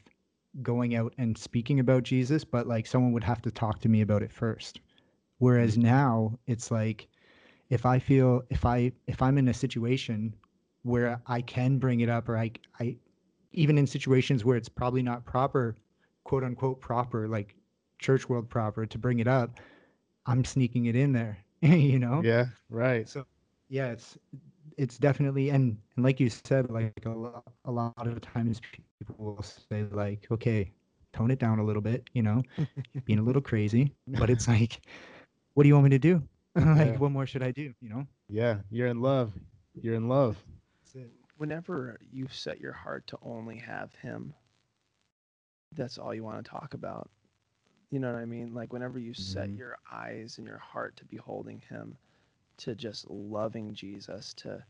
going 0.64 0.96
out 0.96 1.14
and 1.20 1.38
speaking 1.38 1.80
about 1.80 2.02
Jesus, 2.02 2.44
but 2.44 2.66
like 2.66 2.88
someone 2.88 3.12
would 3.12 3.24
have 3.24 3.44
to 3.44 3.52
talk 3.52 3.80
to 3.82 3.90
me 3.90 4.02
about 4.02 4.24
it 4.24 4.32
first. 4.32 4.82
Whereas 5.38 5.74
mm-hmm. 5.74 5.84
now 5.84 6.40
it's 6.48 6.72
like 6.72 7.08
if 7.70 7.86
I 7.86 8.00
feel 8.00 8.44
if 8.50 8.66
I 8.66 8.92
if 9.08 9.22
I'm 9.22 9.38
in 9.38 9.48
a 9.48 9.54
situation 9.54 10.36
where 10.84 11.22
I 11.28 11.42
can 11.42 11.78
bring 11.78 12.00
it 12.02 12.10
up 12.10 12.30
or 12.30 12.38
I 12.38 12.52
I 12.80 12.98
even 13.52 13.78
in 13.78 13.88
situations 13.88 14.46
where 14.46 14.58
it's 14.58 14.70
probably 14.70 15.02
not 15.02 15.26
proper, 15.26 15.76
quote 16.24 16.44
unquote 16.44 16.82
proper, 16.82 17.28
like 17.28 17.56
church 18.00 18.30
world 18.30 18.50
proper 18.50 18.86
to 18.86 18.98
bring 18.98 19.20
it 19.20 19.28
up, 19.28 19.60
I'm 20.26 20.46
sneaking 20.46 20.86
it 20.86 20.96
in 20.96 21.14
there. 21.14 21.38
you 21.62 22.00
know? 22.00 22.22
Yeah, 22.24 22.46
right. 22.70 23.08
So 23.08 23.26
yeah, 23.70 23.92
it's 23.92 24.18
it's 24.78 24.98
definitely 24.98 25.50
and 25.50 25.78
and 25.96 26.06
like 26.06 26.20
you 26.20 26.30
said, 26.30 26.70
like 26.72 26.94
a 27.06 27.10
lot, 27.10 27.44
a 27.66 27.72
lot 27.72 28.08
of 28.08 28.22
times 28.22 28.62
people 29.00 29.16
will 29.18 29.44
say 29.44 29.84
like, 29.92 30.28
okay, 30.32 30.72
tone 31.14 31.32
it 31.32 31.40
down 31.40 31.60
a 31.60 31.64
little 31.64 31.82
bit, 31.82 32.10
you 32.14 32.24
know, 32.24 32.42
being 33.06 33.20
a 33.20 33.24
little 33.24 33.42
crazy, 33.42 33.94
but 34.08 34.30
it's 34.30 34.48
like, 34.48 34.82
what 35.54 35.64
do 35.64 35.68
you 35.68 35.76
want 35.76 35.84
me 35.84 35.90
to 35.92 36.00
do? 36.00 36.24
like, 36.56 36.94
Yeah. 36.94 36.98
what 36.98 37.12
more 37.12 37.26
should 37.26 37.44
I 37.44 37.52
do? 37.52 37.74
You 37.82 37.90
know? 37.90 38.08
Yeah, 38.28 38.60
you're 38.70 38.88
in 38.88 39.02
love. 39.02 39.34
You're 39.82 39.96
in 39.96 40.08
love. 40.08 40.38
That's 40.82 40.96
it. 40.96 41.12
Whenever 41.38 42.00
you 42.12 42.28
set 42.30 42.60
your 42.60 42.74
heart 42.74 43.08
to 43.08 43.18
only 43.22 43.58
have 43.58 43.94
Him, 43.96 44.34
that's 45.76 45.98
all 45.98 46.14
you 46.14 46.24
want 46.24 46.44
to 46.44 46.50
talk 46.50 46.74
about. 46.74 47.10
You 47.92 48.00
know 48.00 48.12
what 48.12 48.20
I 48.20 48.26
mean? 48.26 48.54
Like 48.54 48.74
whenever 48.74 49.00
you 49.00 49.14
set 49.14 49.50
Mhm. 49.50 49.58
your 49.58 49.78
eyes 49.92 50.38
and 50.38 50.48
your 50.48 50.58
heart 50.60 50.96
to 50.98 51.06
beholding 51.06 51.60
him, 51.60 51.98
to 52.58 52.76
just 52.76 53.10
loving 53.10 53.74
Jesus, 53.74 54.34
to 54.36 54.64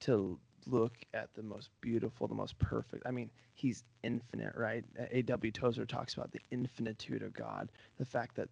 to 0.00 0.38
look 0.66 0.96
at 1.14 1.32
the 1.34 1.42
most 1.42 1.70
beautiful, 1.80 2.28
the 2.28 2.34
most 2.34 2.58
perfect. 2.58 3.04
I 3.06 3.10
mean, 3.10 3.30
he's 3.54 3.84
infinite, 4.02 4.54
right? 4.54 4.84
A.W. 5.10 5.50
Tozer 5.50 5.86
talks 5.86 6.14
about 6.14 6.30
the 6.30 6.40
infinitude 6.50 7.22
of 7.22 7.32
God, 7.32 7.72
the 7.96 8.04
fact 8.04 8.36
that 8.36 8.48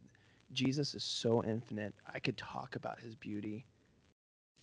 Jesus 0.52 0.94
is 0.94 1.04
so 1.04 1.42
infinite. 1.44 1.94
I 2.12 2.18
could 2.18 2.36
talk 2.36 2.76
about 2.76 3.00
his 3.00 3.14
beauty 3.14 3.66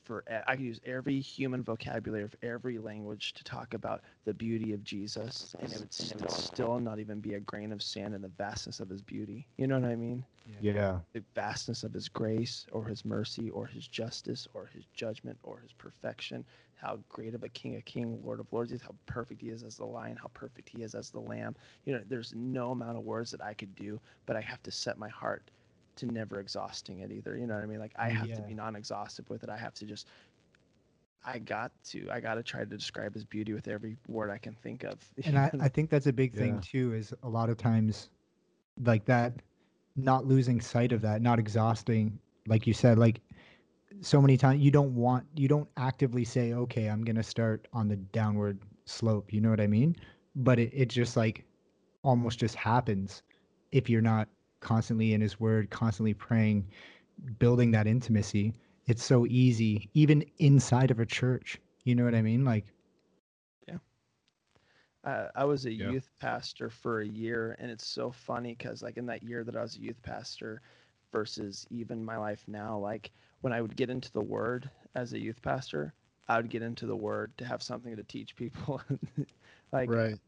for 0.03 0.23
I 0.47 0.55
could 0.55 0.65
use 0.65 0.79
every 0.85 1.19
human 1.19 1.63
vocabulary 1.63 2.23
of 2.23 2.35
every 2.43 2.77
language 2.77 3.33
to 3.33 3.43
talk 3.43 3.73
about 3.73 4.01
the 4.25 4.33
beauty 4.33 4.73
of 4.73 4.83
Jesus, 4.83 5.55
and 5.59 5.71
it 5.71 5.79
would 5.79 5.93
still, 5.93 6.29
still 6.29 6.79
not 6.79 6.99
even 6.99 7.19
be 7.19 7.35
a 7.35 7.39
grain 7.39 7.71
of 7.71 7.81
sand 7.81 8.13
in 8.13 8.21
the 8.21 8.27
vastness 8.27 8.79
of 8.79 8.89
his 8.89 9.01
beauty. 9.01 9.47
You 9.57 9.67
know 9.67 9.79
what 9.79 9.89
I 9.89 9.95
mean? 9.95 10.25
Yeah. 10.61 10.99
The 11.13 11.23
vastness 11.35 11.83
of 11.83 11.93
his 11.93 12.09
grace, 12.09 12.65
or 12.71 12.85
his 12.85 13.05
mercy, 13.05 13.49
or 13.49 13.65
his 13.65 13.87
justice, 13.87 14.47
or 14.53 14.69
his 14.73 14.85
judgment, 14.93 15.37
or 15.43 15.59
his 15.59 15.71
perfection. 15.71 16.43
How 16.75 16.99
great 17.07 17.33
of 17.33 17.43
a 17.43 17.49
King, 17.49 17.77
a 17.77 17.81
King, 17.81 18.19
Lord 18.25 18.41
of 18.41 18.51
Lords 18.51 18.71
he 18.71 18.75
is. 18.75 18.81
How 18.81 18.95
perfect 19.05 19.39
he 19.39 19.49
is 19.49 19.63
as 19.63 19.77
the 19.77 19.85
Lion. 19.85 20.17
How 20.17 20.29
perfect 20.33 20.67
he 20.67 20.83
is 20.83 20.95
as 20.95 21.11
the 21.11 21.21
Lamb. 21.21 21.55
You 21.85 21.93
know, 21.93 22.01
there's 22.09 22.33
no 22.35 22.71
amount 22.71 22.97
of 22.97 23.05
words 23.05 23.31
that 23.31 23.41
I 23.41 23.53
could 23.53 23.73
do, 23.75 24.01
but 24.25 24.35
I 24.35 24.41
have 24.41 24.61
to 24.63 24.71
set 24.71 24.97
my 24.97 25.07
heart 25.07 25.49
to 25.97 26.07
never 26.07 26.39
exhausting 26.39 26.99
it 26.99 27.11
either. 27.11 27.37
You 27.37 27.47
know 27.47 27.55
what 27.55 27.63
I 27.63 27.67
mean? 27.67 27.79
Like 27.79 27.93
I 27.97 28.09
have 28.09 28.31
to 28.33 28.41
be 28.41 28.53
non-exhaustive 28.53 29.29
with 29.29 29.43
it. 29.43 29.49
I 29.49 29.57
have 29.57 29.73
to 29.75 29.85
just 29.85 30.07
I 31.25 31.39
got 31.39 31.71
to 31.85 32.07
I 32.11 32.19
got 32.19 32.35
to 32.35 32.43
try 32.43 32.61
to 32.61 32.65
describe 32.65 33.13
his 33.13 33.25
beauty 33.25 33.53
with 33.53 33.67
every 33.67 33.97
word 34.07 34.29
I 34.29 34.37
can 34.37 34.55
think 34.55 34.83
of. 34.83 34.99
and 35.23 35.37
I. 35.37 35.51
I 35.59 35.67
think 35.69 35.89
that's 35.89 36.07
a 36.07 36.13
big 36.13 36.33
thing 36.33 36.55
Yeah. 36.55 36.59
too 36.59 36.93
is 36.93 37.13
a 37.23 37.29
lot 37.29 37.49
of 37.49 37.57
times 37.57 38.09
like 38.83 39.05
that 39.05 39.33
not 39.95 40.25
losing 40.25 40.59
sight 40.61 40.91
of 40.91 41.01
that 41.01 41.21
not 41.21 41.39
exhausting 41.39 42.17
like 42.47 42.65
you 42.67 42.73
said 42.73 42.97
like 42.97 43.21
so 44.01 44.21
many 44.21 44.37
times 44.37 44.61
you 44.61 44.71
don't 44.71 44.95
want 44.95 45.25
you 45.35 45.47
don't 45.47 45.67
actively 45.77 46.23
say 46.23 46.53
okay 46.53 46.87
i'm 46.87 47.03
gonna 47.03 47.23
start 47.23 47.67
on 47.73 47.87
the 47.87 47.95
downward 47.97 48.59
slope 48.85 49.31
you 49.33 49.41
know 49.41 49.49
what 49.49 49.59
i 49.61 49.67
mean 49.67 49.95
but 50.35 50.59
it, 50.59 50.71
it 50.73 50.89
just 50.89 51.15
like 51.17 51.45
almost 52.03 52.39
just 52.39 52.55
happens 52.55 53.23
if 53.71 53.89
you're 53.89 54.01
not 54.01 54.27
constantly 54.63 55.13
in 55.13 55.21
his 55.21 55.39
word 55.39 55.69
constantly 55.71 56.13
praying 56.15 56.67
building 57.39 57.71
that 57.71 57.87
intimacy 57.87 58.53
it's 58.87 59.03
so 59.03 59.25
easy 59.27 59.89
even 59.93 60.23
inside 60.39 60.91
of 60.91 60.99
a 60.99 61.05
church 61.05 61.59
you 61.85 61.95
know 61.95 62.05
what 62.05 62.15
i 62.15 62.21
mean 62.21 62.45
like 62.45 62.65
yeah. 63.67 63.77
uh, 65.05 65.29
I 65.35 65.45
was 65.45 65.65
a 65.65 65.73
Yeah. 65.77 65.93
youth 65.93 66.11
pastor 66.19 66.69
for 66.69 67.01
a 67.01 67.07
year, 67.07 67.55
and 67.59 67.71
it's 67.71 67.87
so 67.87 68.11
funny 68.11 68.55
because 68.55 68.83
like 68.83 68.97
in 68.97 69.05
that 69.07 69.23
year 69.23 69.43
that 69.43 69.55
I 69.55 69.61
was 69.61 69.75
a 69.77 69.81
youth 69.81 70.01
pastor, 70.03 70.61
versus 71.13 71.67
even 71.71 72.03
my 72.03 72.17
life 72.17 72.43
now, 72.47 72.77
like 72.77 73.11
when 73.41 73.53
I 73.53 73.61
would 73.61 73.77
get 73.77 73.89
into 73.89 74.11
the 74.11 74.21
Word 74.23 74.69
as 74.95 75.13
a 75.13 75.19
youth 75.19 75.41
pastor, 75.41 75.93
I 76.27 76.37
would 76.37 76.49
get 76.49 76.63
into 76.63 76.87
the 76.87 76.95
Word 76.97 77.37
to 77.37 77.45
have 77.45 77.63
something 77.63 77.95
to 77.95 78.03
teach 78.03 78.35
people. 78.35 78.81
like, 79.71 79.99
right. 80.01 80.19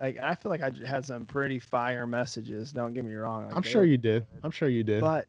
Like 0.00 0.18
I 0.18 0.34
feel 0.34 0.50
like 0.50 0.62
I 0.62 0.70
had 0.86 1.04
some 1.06 1.24
pretty 1.26 1.58
fire 1.58 2.06
messages. 2.06 2.72
Don't 2.72 2.92
get 2.94 3.04
me 3.04 3.14
wrong. 3.14 3.46
like, 3.46 3.56
I'm 3.56 3.62
sure 3.62 3.82
were 3.82 3.86
you 3.86 3.98
did. 3.98 4.26
I'm 4.42 4.50
sure 4.50 4.68
you 4.68 4.84
did. 4.84 5.00
but 5.00 5.26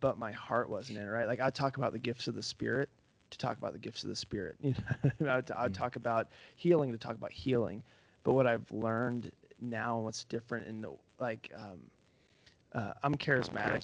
but 0.00 0.18
my 0.18 0.32
heart 0.32 0.68
wasn't 0.68 0.98
in 0.98 1.04
it 1.04 1.08
right 1.08 1.26
like 1.28 1.40
i 1.40 1.48
talk 1.48 1.76
about 1.78 1.92
the 1.92 1.98
gifts 1.98 2.26
of 2.28 2.34
the 2.34 2.42
spirit 2.42 2.88
to 3.30 3.38
talk 3.38 3.56
about 3.56 3.72
the 3.72 3.78
gifts 3.78 4.02
of 4.02 4.08
the 4.10 4.16
spirit 4.16 4.56
you 4.60 4.74
know 5.20 5.28
i 5.30 5.36
would, 5.36 5.50
I 5.52 5.62
would 5.62 5.72
Mm. 5.72 5.78
talk 5.78 5.96
about 5.96 6.28
healing 6.56 6.92
to 6.92 6.98
talk 6.98 7.14
about 7.14 7.32
healing 7.32 7.82
but 8.24 8.32
what 8.34 8.46
i've 8.46 8.70
learned 8.72 9.30
now 9.60 9.96
and 9.96 10.04
what's 10.04 10.24
different 10.24 10.66
in 10.66 10.82
the 10.82 10.90
like 11.20 11.50
um 11.56 11.78
uh, 12.76 12.92
I'm 13.02 13.14
charismatic, 13.16 13.82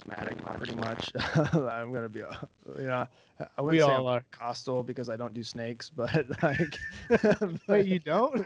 pretty 0.57 0.75
much. 0.75 1.11
I'm 1.55 1.91
gonna 1.91 2.07
be, 2.09 2.21
a, 2.21 2.47
you 2.77 2.85
know, 2.85 3.07
I- 3.39 3.47
I 3.57 3.61
wouldn't 3.61 3.79
We 3.79 3.79
say 3.79 3.91
all 3.91 4.07
I'm 4.07 4.17
are. 4.17 4.21
Pentecostal 4.31 4.83
because 4.83 5.09
I 5.09 5.15
don't 5.17 5.33
do 5.33 5.43
snakes, 5.43 5.89
but 5.89 6.25
like, 6.43 6.77
Wait, 7.67 7.87
you 7.87 7.99
don't? 7.99 8.45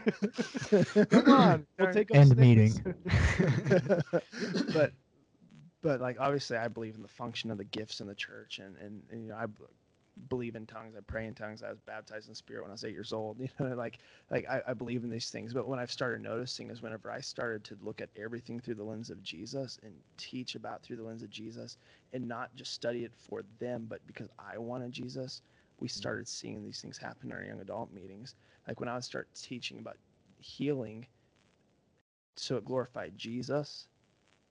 Come 1.10 1.28
on. 1.32 1.66
We'll 1.78 1.92
take 1.92 2.10
up 2.10 2.16
End 2.16 2.30
snakes. 2.32 2.80
meeting. 2.84 4.02
but 4.72 4.92
but 5.82 6.00
like 6.00 6.16
obviously 6.18 6.56
I 6.56 6.68
believe 6.68 6.96
in 6.96 7.02
the 7.02 7.08
function 7.08 7.50
of 7.50 7.58
the 7.58 7.64
gifts 7.64 8.00
in 8.00 8.06
the 8.06 8.14
church 8.14 8.58
and 8.58 8.76
and, 8.78 9.02
and 9.10 9.22
you 9.22 9.28
know 9.28 9.36
I 9.36 9.46
b- 9.46 9.64
believe 10.28 10.56
in 10.56 10.66
tongues 10.66 10.94
I 10.96 11.00
pray 11.00 11.26
in 11.26 11.34
tongues 11.34 11.62
I 11.62 11.70
was 11.70 11.80
baptized 11.80 12.26
in 12.26 12.32
the 12.32 12.36
spirit 12.36 12.62
when 12.62 12.70
I 12.70 12.74
was 12.74 12.84
eight 12.84 12.92
years 12.92 13.12
old 13.12 13.38
you 13.40 13.48
know 13.60 13.74
like 13.74 13.98
like 14.30 14.46
I, 14.48 14.62
I 14.68 14.74
believe 14.74 15.04
in 15.04 15.10
these 15.10 15.30
things. 15.30 15.52
But 15.52 15.68
what 15.68 15.78
I've 15.78 15.92
started 15.92 16.22
noticing 16.22 16.70
is 16.70 16.82
whenever 16.82 17.10
I 17.10 17.20
started 17.20 17.64
to 17.64 17.78
look 17.82 18.00
at 18.00 18.10
everything 18.16 18.60
through 18.60 18.76
the 18.76 18.84
lens 18.84 19.10
of 19.10 19.22
Jesus 19.22 19.78
and 19.82 19.92
teach 20.16 20.54
about 20.54 20.82
through 20.82 20.96
the 20.96 21.02
lens 21.02 21.22
of 21.22 21.30
Jesus 21.30 21.76
and 22.12 22.26
not 22.26 22.54
just 22.54 22.72
study 22.72 23.04
it 23.04 23.12
for 23.28 23.42
them 23.58 23.86
but 23.88 24.06
because 24.06 24.28
I 24.38 24.58
wanted 24.58 24.92
Jesus 24.92 25.42
we 25.80 25.88
mm-hmm. 25.88 25.98
started 25.98 26.28
seeing 26.28 26.62
these 26.62 26.80
things 26.80 26.98
happen 26.98 27.30
in 27.30 27.36
our 27.36 27.44
young 27.44 27.60
adult 27.60 27.92
meetings. 27.92 28.34
Like 28.66 28.80
when 28.80 28.88
I 28.88 28.94
would 28.94 29.04
start 29.04 29.28
teaching 29.34 29.78
about 29.78 29.96
healing 30.40 31.06
so 32.36 32.56
it 32.56 32.64
glorified 32.64 33.12
Jesus 33.16 33.88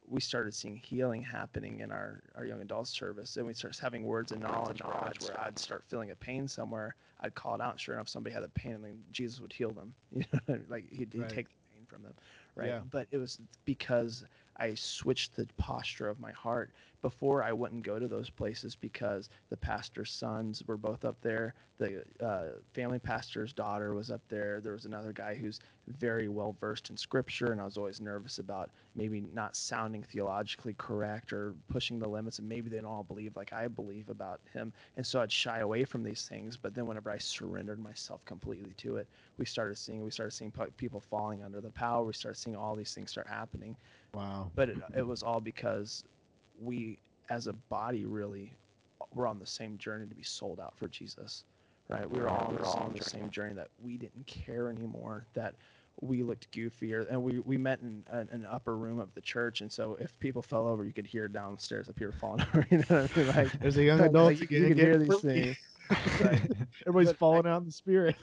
we 0.08 0.22
started 0.22 0.54
seeing 0.54 0.76
healing 0.78 1.22
happening 1.22 1.82
in 1.82 1.92
our, 1.92 2.24
our 2.36 2.46
young 2.46 2.62
adult 2.62 2.88
service 2.88 3.38
and 3.38 3.46
we 3.46 3.54
started 3.54 3.80
having 3.80 4.04
words 4.04 4.32
of 4.32 4.40
knowledge 4.40 4.82
words 4.84 5.22
where 5.22 5.40
I'd 5.40 5.60
start 5.60 5.86
feeling 5.90 6.12
a 6.12 6.16
pain 6.16 6.48
somewhere 6.48 6.96
I'd 7.20 7.36
call 7.36 7.56
it 7.56 7.62
out 7.62 7.80
sure 7.80 7.96
enough 7.96 8.10
somebody 8.10 8.34
had 8.34 8.44
a 8.44 8.50
pain 8.50 8.74
and 8.74 8.84
then 8.86 9.04
Jesus 9.12 9.40
would 9.42 9.54
heal 9.54 9.74
them 9.74 9.96
you 10.12 10.24
know 10.48 10.60
like 10.68 10.90
he'd, 10.90 11.14
he'd 11.14 11.22
Right. 11.22 11.30
take 11.30 11.50
the 11.50 11.56
pain 11.74 11.86
from 11.86 12.04
them 12.04 12.16
right 12.56 12.68
Yeah. 12.68 12.82
but 12.90 13.08
it 13.12 13.18
was 13.18 13.40
because 13.66 14.26
I 14.60 14.74
switched 14.74 15.36
the 15.36 15.48
posture 15.58 16.10
of 16.10 16.20
my 16.20 16.32
heart. 16.32 16.72
Before 17.04 17.44
I 17.44 17.54
wouldn't 17.54 17.84
go 17.84 18.00
to 18.00 18.08
those 18.08 18.30
places 18.30 18.76
because 18.76 19.30
the 19.50 19.58
pastor's 19.58 20.12
sons 20.12 20.64
were 20.66 20.78
both 20.78 21.06
up 21.06 21.16
there. 21.22 21.54
The 21.78 22.04
uh, 22.20 22.60
family 22.74 22.98
pastor's 22.98 23.54
daughter 23.54 23.94
was 23.94 24.10
up 24.10 24.22
there. 24.30 24.60
There 24.60 24.74
was 24.74 24.86
another 24.86 25.14
guy 25.14 25.36
who's 25.36 25.60
very 25.88 26.28
well 26.28 26.56
versed 26.60 26.90
in 26.90 26.98
scripture 26.98 27.52
and 27.52 27.62
I 27.62 27.66
was 27.66 27.78
always 27.78 28.02
nervous 28.02 28.40
about 28.40 28.72
maybe 28.96 29.22
not 29.32 29.56
sounding 29.56 30.04
theologically 30.04 30.74
correct 30.78 31.32
or 31.32 31.54
pushing 31.70 32.00
the 32.00 32.10
limits 32.10 32.40
and 32.40 32.50
maybe 32.50 32.70
they 32.70 32.78
don't 32.78 32.86
all 32.86 33.04
believe 33.04 33.36
like 33.36 33.54
I 33.54 33.68
believe 33.68 34.10
about 34.10 34.42
him. 34.52 34.74
And 34.98 35.06
so 35.06 35.22
I'd 35.22 35.32
shy 35.32 35.60
away 35.60 35.86
from 35.86 36.04
these 36.04 36.28
things 36.28 36.58
but 36.58 36.74
then 36.74 36.88
whenever 36.88 37.12
I 37.12 37.20
surrendered 37.20 37.80
myself 37.80 38.26
completely 38.26 38.74
to 38.78 38.98
it 38.98 39.08
we 39.38 39.46
started 39.46 39.78
seeing 39.78 40.04
we 40.04 40.12
started 40.12 40.32
seeing 40.32 40.52
people 40.78 41.00
falling 41.00 41.44
under 41.44 41.62
the 41.62 41.70
power. 41.70 42.04
We 42.04 42.14
started 42.14 42.40
seeing 42.40 42.56
all 42.56 42.76
these 42.76 42.94
things 42.94 43.12
start 43.12 43.28
happening 43.28 43.78
Wow. 44.18 44.52
but 44.56 44.70
it, 44.70 44.78
it 44.96 45.06
was 45.06 45.24
all 45.24 45.40
because 45.40 46.04
we 46.62 46.98
as 47.30 47.48
a 47.48 47.54
body 47.54 48.06
really 48.06 48.52
were 49.14 49.28
on 49.28 49.40
the 49.40 49.46
same 49.46 49.78
journey 49.78 50.08
to 50.08 50.16
be 50.16 50.24
sold 50.24 50.60
out 50.60 50.74
for 50.78 50.88
Jesus 50.88 51.44
right 51.90 52.10
we 52.10 52.20
were 52.20 52.28
all, 52.30 52.48
we 52.52 52.58
were 52.58 52.66
all 52.66 52.78
on 52.80 52.94
the 52.94 53.04
same 53.04 53.30
journey 53.30 53.54
that 53.54 53.70
we 53.84 53.98
didn't 53.98 54.26
care 54.26 54.70
anymore 54.70 55.26
that 55.34 55.54
we 56.02 56.22
looked 56.24 56.52
goofier 56.52 57.06
and 57.10 57.22
we, 57.22 57.40
we 57.40 57.58
met 57.58 57.80
in 57.82 58.04
an, 58.12 58.28
an 58.32 58.46
upper 58.52 58.76
room 58.76 59.00
of 59.00 59.14
the 59.16 59.22
church 59.22 59.62
and 59.62 59.72
so 59.72 59.98
if 60.00 60.18
people 60.20 60.42
fell 60.42 60.68
over 60.68 60.84
you 60.86 60.94
could 60.94 61.08
hear 61.08 61.28
downstairs 61.28 61.90
up 61.90 61.98
here 61.98 62.12
falling 62.12 62.42
over 62.42 62.68
you 62.72 62.78
know 62.90 63.02
what 63.04 63.12
I 63.16 63.20
mean 63.20 63.28
like 63.28 63.60
There's 63.60 63.78
a 63.78 63.84
young 63.84 64.00
like, 64.02 64.10
adult 64.12 64.36
you, 64.36 64.44
again. 64.44 64.62
you 64.64 64.68
could 64.70 64.78
hear 64.80 64.98
these 64.98 65.20
things 65.22 65.56
Right. 66.22 66.42
Everybody's 66.86 67.10
But 67.10 67.16
I- 67.16 67.18
falling 67.18 67.48
out 67.48 67.62
in 67.62 67.66
the 67.68 67.72
spirit. 67.72 68.16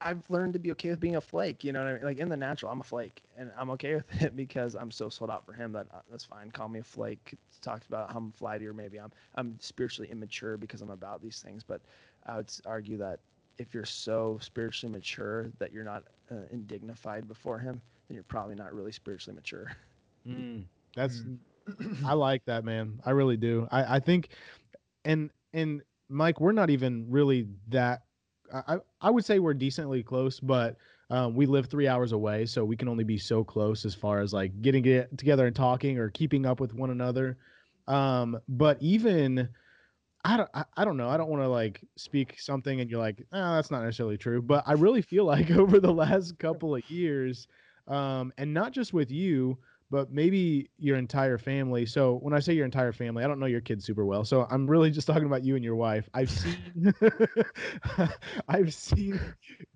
I've 0.00 0.28
learned 0.30 0.52
to 0.54 0.58
be 0.58 0.70
okay 0.72 0.90
with 0.90 1.00
being 1.00 1.16
a 1.16 1.20
flake. 1.20 1.64
You 1.64 1.72
know 1.72 1.80
what 1.80 1.88
I 1.88 1.94
mean? 1.94 2.02
Like 2.04 2.18
in 2.18 2.28
the 2.28 2.36
natural, 2.36 2.70
I'm 2.70 2.80
a 2.80 2.84
flake, 2.84 3.22
and 3.36 3.50
I'm 3.58 3.70
okay 3.70 3.94
with 3.96 4.22
it 4.22 4.36
because 4.36 4.74
I'm 4.74 4.90
so 4.90 5.08
sold 5.08 5.30
out 5.30 5.44
for 5.44 5.52
him 5.52 5.72
that 5.72 5.86
uh, 5.92 6.00
that's 6.10 6.24
fine. 6.24 6.50
Call 6.50 6.68
me 6.68 6.80
a 6.80 6.84
flake. 6.84 7.34
Talked 7.60 7.86
about 7.86 8.12
how 8.12 8.18
I'm 8.18 8.32
flighty, 8.32 8.66
or 8.66 8.72
maybe 8.74 8.98
I'm 8.98 9.10
I'm 9.34 9.58
spiritually 9.60 10.10
immature 10.10 10.56
because 10.56 10.80
I'm 10.82 10.90
about 10.90 11.22
these 11.22 11.40
things. 11.42 11.62
But 11.64 11.82
I 12.26 12.36
would 12.36 12.52
argue 12.66 12.98
that 12.98 13.20
if 13.58 13.74
you're 13.74 13.84
so 13.84 14.38
spiritually 14.40 14.92
mature 14.92 15.50
that 15.58 15.72
you're 15.72 15.84
not 15.84 16.04
uh, 16.30 16.46
indignified 16.50 17.26
before 17.28 17.58
him, 17.58 17.80
then 18.08 18.14
you're 18.14 18.24
probably 18.24 18.54
not 18.54 18.74
really 18.74 18.92
spiritually 18.92 19.34
mature. 19.34 19.72
That's 20.94 21.24
I 22.02 22.14
like 22.14 22.44
that, 22.46 22.64
man. 22.64 23.00
I 23.04 23.10
really 23.10 23.36
do. 23.36 23.68
I, 23.70 23.96
I 23.96 24.00
think 24.00 24.28
and 25.04 25.30
and 25.52 25.82
Mike, 26.08 26.40
we're 26.40 26.52
not 26.52 26.70
even 26.70 27.06
really 27.10 27.46
that 27.68 28.02
I, 28.52 28.78
I- 29.00 29.10
would 29.10 29.24
say 29.24 29.38
we're 29.38 29.54
decently 29.54 30.02
close, 30.02 30.40
but 30.40 30.76
um, 31.10 31.34
we 31.34 31.46
live 31.46 31.66
three 31.66 31.88
hours 31.88 32.12
away, 32.12 32.46
so 32.46 32.64
we 32.64 32.76
can 32.76 32.88
only 32.88 33.04
be 33.04 33.18
so 33.18 33.42
close 33.44 33.84
as 33.84 33.94
far 33.94 34.20
as 34.20 34.32
like 34.32 34.60
getting 34.62 34.84
it 34.84 35.16
together 35.16 35.46
and 35.46 35.56
talking 35.56 35.98
or 35.98 36.10
keeping 36.10 36.44
up 36.46 36.60
with 36.60 36.74
one 36.74 36.90
another. 36.90 37.38
Um, 37.86 38.38
but 38.48 38.76
even 38.82 39.48
I 40.24 40.36
don't 40.36 40.50
I, 40.54 40.64
I 40.76 40.84
don't 40.84 40.96
know. 40.96 41.08
I 41.08 41.16
don't 41.16 41.30
want 41.30 41.42
to 41.42 41.48
like 41.48 41.82
speak 41.96 42.38
something 42.40 42.80
and 42.80 42.90
you're 42.90 43.00
like, 43.00 43.22
oh, 43.32 43.54
that's 43.54 43.70
not 43.70 43.82
necessarily 43.84 44.18
true. 44.18 44.42
But 44.42 44.64
I 44.66 44.72
really 44.72 45.02
feel 45.02 45.24
like 45.34 45.50
over 45.50 45.80
the 45.80 45.92
last 45.92 46.38
couple 46.38 46.74
of 46.74 46.88
years, 46.90 47.46
um, 47.86 48.32
and 48.38 48.52
not 48.52 48.72
just 48.72 48.92
with 48.92 49.10
you, 49.10 49.58
but 49.90 50.12
maybe 50.12 50.68
your 50.78 50.96
entire 50.96 51.38
family. 51.38 51.86
So 51.86 52.16
when 52.16 52.34
I 52.34 52.40
say 52.40 52.52
your 52.52 52.66
entire 52.66 52.92
family, 52.92 53.24
I 53.24 53.26
don't 53.26 53.40
know 53.40 53.46
your 53.46 53.60
kids 53.60 53.84
super 53.84 54.04
well. 54.04 54.24
So 54.24 54.46
I'm 54.50 54.66
really 54.66 54.90
just 54.90 55.06
talking 55.06 55.26
about 55.26 55.44
you 55.44 55.56
and 55.56 55.64
your 55.64 55.76
wife. 55.76 56.08
I've 56.14 56.30
seen 56.30 56.92
I've 58.48 58.74
seen 58.74 59.20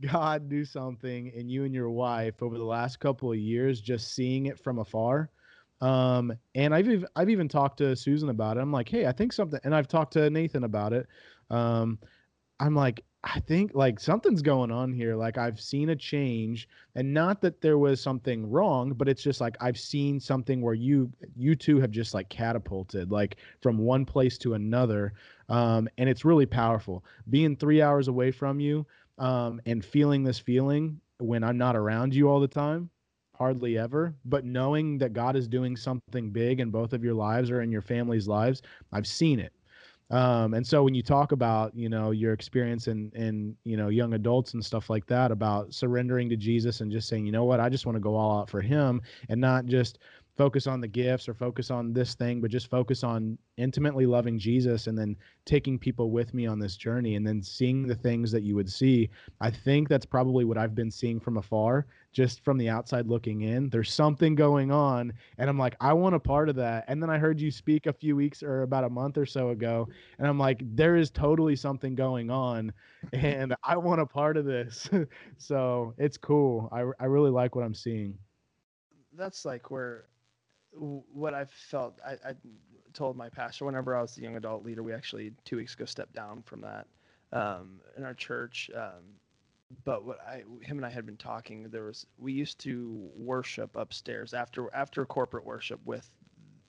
God 0.00 0.48
do 0.48 0.64
something 0.64 1.28
in 1.28 1.48
you 1.48 1.64
and 1.64 1.74
your 1.74 1.90
wife 1.90 2.42
over 2.42 2.58
the 2.58 2.64
last 2.64 3.00
couple 3.00 3.32
of 3.32 3.38
years, 3.38 3.80
just 3.80 4.14
seeing 4.14 4.46
it 4.46 4.58
from 4.58 4.78
afar. 4.78 5.30
Um, 5.80 6.32
and 6.54 6.74
I've 6.74 7.04
I've 7.16 7.30
even 7.30 7.48
talked 7.48 7.78
to 7.78 7.96
Susan 7.96 8.28
about 8.28 8.56
it. 8.56 8.60
I'm 8.60 8.72
like, 8.72 8.88
hey, 8.88 9.06
I 9.06 9.12
think 9.12 9.32
something, 9.32 9.60
and 9.64 9.74
I've 9.74 9.88
talked 9.88 10.12
to 10.12 10.30
Nathan 10.30 10.64
about 10.64 10.92
it. 10.92 11.06
Um, 11.50 11.98
I'm 12.60 12.74
like, 12.76 13.04
I 13.24 13.38
think 13.40 13.72
like 13.74 14.00
something's 14.00 14.42
going 14.42 14.72
on 14.72 14.92
here. 14.92 15.14
Like 15.14 15.38
I've 15.38 15.60
seen 15.60 15.90
a 15.90 15.96
change, 15.96 16.68
and 16.96 17.14
not 17.14 17.40
that 17.42 17.60
there 17.60 17.78
was 17.78 18.00
something 18.00 18.50
wrong, 18.50 18.94
but 18.94 19.08
it's 19.08 19.22
just 19.22 19.40
like 19.40 19.56
I've 19.60 19.78
seen 19.78 20.18
something 20.18 20.60
where 20.60 20.74
you 20.74 21.10
you 21.36 21.54
two 21.54 21.80
have 21.80 21.92
just 21.92 22.14
like 22.14 22.28
catapulted 22.28 23.12
like 23.12 23.36
from 23.60 23.78
one 23.78 24.04
place 24.04 24.38
to 24.38 24.54
another, 24.54 25.12
um, 25.48 25.88
and 25.98 26.08
it's 26.08 26.24
really 26.24 26.46
powerful. 26.46 27.04
Being 27.30 27.56
three 27.56 27.80
hours 27.80 28.08
away 28.08 28.32
from 28.32 28.58
you, 28.58 28.84
um, 29.18 29.60
and 29.66 29.84
feeling 29.84 30.24
this 30.24 30.40
feeling 30.40 31.00
when 31.18 31.44
I'm 31.44 31.58
not 31.58 31.76
around 31.76 32.14
you 32.14 32.28
all 32.28 32.40
the 32.40 32.48
time, 32.48 32.90
hardly 33.36 33.78
ever, 33.78 34.16
but 34.24 34.44
knowing 34.44 34.98
that 34.98 35.12
God 35.12 35.36
is 35.36 35.46
doing 35.46 35.76
something 35.76 36.30
big 36.30 36.58
in 36.58 36.70
both 36.70 36.92
of 36.92 37.04
your 37.04 37.14
lives 37.14 37.52
or 37.52 37.62
in 37.62 37.70
your 37.70 37.82
family's 37.82 38.26
lives, 38.26 38.62
I've 38.90 39.06
seen 39.06 39.38
it. 39.38 39.52
Um, 40.10 40.52
and 40.54 40.66
so 40.66 40.82
when 40.82 40.94
you 40.94 41.02
talk 41.02 41.32
about, 41.32 41.74
you 41.74 41.88
know, 41.88 42.10
your 42.10 42.34
experience 42.34 42.86
in, 42.86 43.10
in, 43.14 43.56
you 43.64 43.76
know, 43.78 43.88
young 43.88 44.12
adults 44.12 44.52
and 44.52 44.64
stuff 44.64 44.90
like 44.90 45.06
that 45.06 45.30
about 45.30 45.72
surrendering 45.72 46.28
to 46.28 46.36
Jesus 46.36 46.80
and 46.82 46.92
just 46.92 47.08
saying, 47.08 47.24
you 47.24 47.32
know 47.32 47.44
what, 47.44 47.60
I 47.60 47.70
just 47.70 47.86
want 47.86 47.96
to 47.96 48.00
go 48.00 48.14
all 48.14 48.40
out 48.40 48.50
for 48.50 48.60
him 48.60 49.00
and 49.30 49.40
not 49.40 49.64
just 49.64 50.00
focus 50.36 50.66
on 50.66 50.80
the 50.80 50.88
gifts 50.88 51.28
or 51.28 51.34
focus 51.34 51.70
on 51.70 51.92
this 51.92 52.14
thing, 52.14 52.40
but 52.40 52.50
just 52.50 52.70
focus 52.70 53.04
on 53.04 53.36
intimately 53.58 54.06
loving 54.06 54.38
Jesus 54.38 54.86
and 54.86 54.96
then 54.96 55.14
taking 55.44 55.78
people 55.78 56.10
with 56.10 56.32
me 56.32 56.46
on 56.46 56.58
this 56.58 56.76
journey 56.76 57.16
and 57.16 57.26
then 57.26 57.42
seeing 57.42 57.86
the 57.86 57.94
things 57.94 58.32
that 58.32 58.42
you 58.42 58.54
would 58.54 58.70
see. 58.70 59.10
I 59.40 59.50
think 59.50 59.88
that's 59.88 60.06
probably 60.06 60.44
what 60.44 60.56
I've 60.56 60.74
been 60.74 60.90
seeing 60.90 61.20
from 61.20 61.36
afar, 61.36 61.86
just 62.12 62.42
from 62.42 62.56
the 62.56 62.70
outside 62.70 63.08
looking 63.08 63.42
in. 63.42 63.68
There's 63.68 63.92
something 63.92 64.34
going 64.34 64.70
on, 64.70 65.12
and 65.36 65.50
I'm 65.50 65.58
like, 65.58 65.76
I 65.80 65.92
want 65.92 66.14
a 66.14 66.20
part 66.20 66.48
of 66.48 66.56
that. 66.56 66.84
And 66.88 67.02
then 67.02 67.10
I 67.10 67.18
heard 67.18 67.40
you 67.40 67.50
speak 67.50 67.86
a 67.86 67.92
few 67.92 68.16
weeks 68.16 68.42
or 68.42 68.62
about 68.62 68.84
a 68.84 68.90
month 68.90 69.18
or 69.18 69.26
so 69.26 69.50
ago, 69.50 69.86
and 70.18 70.26
I'm 70.26 70.38
like, 70.38 70.62
there 70.74 70.96
is 70.96 71.10
totally 71.10 71.56
something 71.56 71.94
going 71.94 72.30
on, 72.30 72.72
and 73.12 73.54
I 73.64 73.76
want 73.76 74.00
a 74.00 74.06
part 74.06 74.38
of 74.38 74.46
this. 74.46 74.88
so 75.36 75.94
it's 75.98 76.16
cool. 76.16 76.70
I, 76.72 76.84
I 76.98 77.06
really 77.06 77.30
like 77.30 77.54
what 77.54 77.64
I'm 77.64 77.74
seeing. 77.74 78.16
That's 79.14 79.44
like 79.44 79.70
where 79.70 80.06
what 80.74 81.34
I 81.34 81.44
felt. 81.44 81.98
I, 82.06 82.12
I 82.30 82.34
told 82.92 83.16
my 83.16 83.28
pastor 83.28 83.64
whenever 83.64 83.96
I 83.96 84.02
was 84.02 84.14
the 84.14 84.22
young 84.22 84.36
adult 84.36 84.64
leader. 84.64 84.82
We 84.82 84.92
actually 84.92 85.32
two 85.44 85.56
weeks 85.56 85.74
ago 85.74 85.84
stepped 85.84 86.14
down 86.14 86.42
from 86.42 86.60
that 86.62 86.86
um, 87.32 87.80
in 87.96 88.04
our 88.04 88.14
church. 88.14 88.70
Um, 88.74 89.02
but 89.84 90.04
what 90.04 90.18
I, 90.20 90.44
him 90.60 90.76
and 90.76 90.84
I 90.84 90.90
had 90.90 91.06
been 91.06 91.16
talking. 91.16 91.64
There 91.70 91.84
was 91.84 92.06
we 92.18 92.32
used 92.32 92.58
to 92.60 93.10
worship 93.16 93.74
upstairs 93.76 94.34
after 94.34 94.72
after 94.74 95.04
corporate 95.06 95.44
worship 95.46 95.80
with 95.84 96.08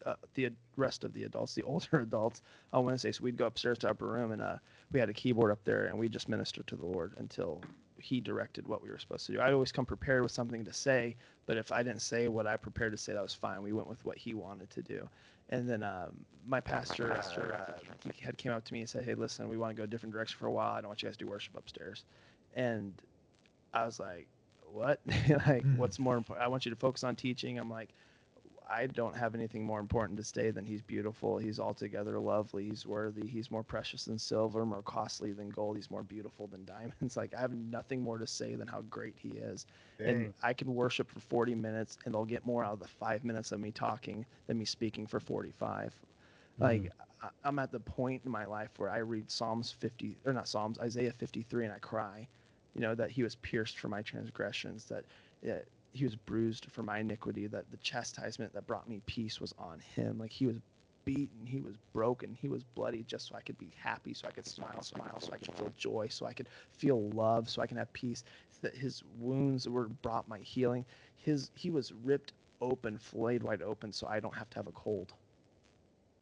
uh, 0.05 0.15
the 0.33 0.49
rest 0.75 1.03
of 1.03 1.13
the 1.13 1.23
adults, 1.23 1.53
the 1.53 1.63
older 1.63 2.01
adults 2.01 2.41
on 2.71 2.85
Wednesday. 2.85 3.11
So 3.11 3.23
we'd 3.23 3.37
go 3.37 3.45
upstairs 3.45 3.79
to 3.79 3.89
upper 3.89 4.07
room 4.07 4.31
and 4.31 4.41
uh, 4.41 4.57
we 4.91 4.99
had 4.99 5.09
a 5.09 5.13
keyboard 5.13 5.51
up 5.51 5.63
there 5.63 5.85
and 5.85 5.97
we 5.97 6.09
just 6.09 6.29
ministered 6.29 6.67
to 6.67 6.75
the 6.75 6.85
Lord 6.85 7.13
until 7.17 7.61
he 8.03 8.21
directed 8.21 8.67
what 8.67 8.83
we 8.83 8.89
were 8.89 8.99
supposed 8.99 9.25
to 9.27 9.33
do. 9.33 9.41
I'd 9.41 9.53
always 9.53 9.71
come 9.71 9.85
prepared 9.85 10.23
with 10.23 10.31
something 10.31 10.65
to 10.65 10.73
say, 10.73 11.15
but 11.45 11.57
if 11.57 11.71
I 11.71 11.83
didn't 11.83 12.01
say 12.01 12.27
what 12.27 12.47
I 12.47 12.57
prepared 12.57 12.91
to 12.93 12.97
say, 12.97 13.13
that 13.13 13.23
was 13.23 13.33
fine. 13.33 13.63
We 13.63 13.73
went 13.73 13.87
with 13.87 14.03
what 14.05 14.17
he 14.17 14.33
wanted 14.33 14.69
to 14.71 14.81
do. 14.83 15.09
And 15.49 15.69
then 15.69 15.83
um, 15.83 16.25
my 16.47 16.61
pastor, 16.61 17.13
uh, 17.13 17.73
he 18.13 18.23
had 18.25 18.37
came 18.37 18.51
up 18.51 18.63
to 18.65 18.73
me 18.73 18.81
and 18.81 18.89
said, 18.89 19.03
"Hey, 19.05 19.15
listen, 19.15 19.49
we 19.49 19.57
want 19.57 19.71
to 19.75 19.79
go 19.79 19.83
a 19.83 19.87
different 19.87 20.13
direction 20.13 20.37
for 20.39 20.47
a 20.47 20.51
while. 20.51 20.73
I 20.73 20.81
don't 20.81 20.89
want 20.89 21.01
you 21.03 21.07
guys 21.09 21.17
to 21.17 21.25
do 21.25 21.29
worship 21.29 21.55
upstairs." 21.57 22.05
And 22.55 22.93
I 23.73 23.85
was 23.85 23.99
like, 23.99 24.27
"What? 24.61 25.01
like, 25.47 25.65
Mhm. 25.65 25.77
what's 25.77 25.99
more 25.99 26.17
important? 26.17 26.45
I 26.45 26.49
want 26.49 26.65
you 26.65 26.71
to 26.71 26.77
focus 26.77 27.03
on 27.03 27.15
teaching." 27.15 27.59
I'm 27.59 27.69
like, 27.69 27.93
I 28.69 28.87
don't 28.87 29.15
have 29.15 29.35
anything 29.35 29.65
more 29.65 29.79
important 29.79 30.17
to 30.17 30.23
say 30.23 30.51
than 30.51 30.65
he's 30.65 30.81
beautiful. 30.81 31.37
He's 31.37 31.59
altogether 31.59 32.19
lovely. 32.19 32.69
He's 32.69 32.85
worthy. 32.85 33.27
He's 33.27 33.51
more 33.51 33.63
precious 33.63 34.05
than 34.05 34.17
silver, 34.17 34.65
more 34.65 34.81
costly 34.83 35.33
than 35.33 35.49
gold. 35.49 35.75
He's 35.77 35.91
more 35.91 36.03
beautiful 36.03 36.47
than 36.47 36.65
diamonds. 36.65 37.17
Like 37.23 37.33
I 37.35 37.41
have 37.41 37.53
nothing 37.53 38.01
more 38.01 38.17
to 38.17 38.27
say 38.27 38.55
than 38.55 38.67
how 38.67 38.81
great 38.81 39.15
he 39.17 39.29
is. 39.29 39.65
And 39.99 40.33
I 40.41 40.53
can 40.53 40.73
worship 40.73 41.09
for 41.09 41.19
40 41.19 41.55
minutes 41.55 41.97
and 42.05 42.13
they'll 42.13 42.25
get 42.25 42.45
more 42.45 42.63
out 42.65 42.73
of 42.73 42.79
the 42.79 42.87
five 42.87 43.23
minutes 43.23 43.51
of 43.51 43.59
me 43.59 43.71
talking 43.71 44.25
than 44.47 44.57
me 44.57 44.65
speaking 44.65 45.05
for 45.07 45.19
45. 45.19 45.95
Like 46.59 46.91
I, 47.21 47.29
I'm 47.43 47.59
at 47.59 47.71
the 47.71 47.79
point 47.79 48.23
in 48.25 48.31
my 48.31 48.45
life 48.45 48.71
where 48.77 48.89
I 48.89 48.99
read 48.99 49.29
Psalms 49.31 49.71
50 49.71 50.17
or 50.25 50.33
not 50.33 50.47
Psalms, 50.47 50.79
Isaiah 50.79 51.13
53 51.13 51.65
and 51.65 51.73
I 51.73 51.79
cry. 51.79 52.27
You 52.75 52.81
know, 52.81 52.95
that 52.95 53.11
he 53.11 53.23
was 53.23 53.35
pierced 53.35 53.77
for 53.79 53.87
my 53.87 54.01
transgressions, 54.01 54.85
that 54.85 55.05
uh, 55.47 55.59
he 55.93 56.03
was 56.03 56.15
bruised 56.15 56.67
for 56.71 56.83
my 56.83 56.99
iniquity, 56.99 57.47
that 57.47 57.69
the 57.71 57.77
chastisement 57.77 58.53
that 58.53 58.67
brought 58.67 58.89
me 58.89 59.01
peace 59.05 59.39
was 59.39 59.53
on 59.57 59.79
him. 59.79 60.17
Like 60.17 60.31
he 60.31 60.47
was 60.47 60.57
beaten, 61.05 61.45
he 61.45 61.61
was 61.61 61.75
broken, 61.93 62.35
he 62.39 62.49
was 62.49 62.63
bloody 62.63 63.03
just 63.03 63.27
so 63.27 63.35
I 63.35 63.41
could 63.41 63.57
be 63.57 63.71
happy, 63.77 64.13
so 64.13 64.27
I 64.27 64.31
could 64.31 64.47
smile, 64.47 64.81
smile, 64.81 65.19
so 65.19 65.31
I 65.33 65.37
could 65.37 65.53
feel 65.53 65.71
joy, 65.77 66.07
so 66.09 66.25
I 66.25 66.33
could 66.33 66.49
feel 66.71 67.09
love, 67.09 67.49
so 67.49 67.61
I 67.61 67.67
can 67.67 67.77
have 67.77 67.91
peace. 67.93 68.23
That 68.61 68.75
his 68.75 69.03
wounds 69.19 69.67
were 69.69 69.87
brought 69.87 70.27
my 70.27 70.39
healing. 70.39 70.85
His 71.17 71.51
he 71.55 71.69
was 71.69 71.91
ripped 72.03 72.33
open, 72.61 72.97
flayed 72.97 73.43
wide 73.43 73.61
open, 73.61 73.91
so 73.91 74.07
I 74.07 74.19
don't 74.19 74.35
have 74.35 74.49
to 74.51 74.55
have 74.57 74.67
a 74.67 74.71
cold. 74.71 75.13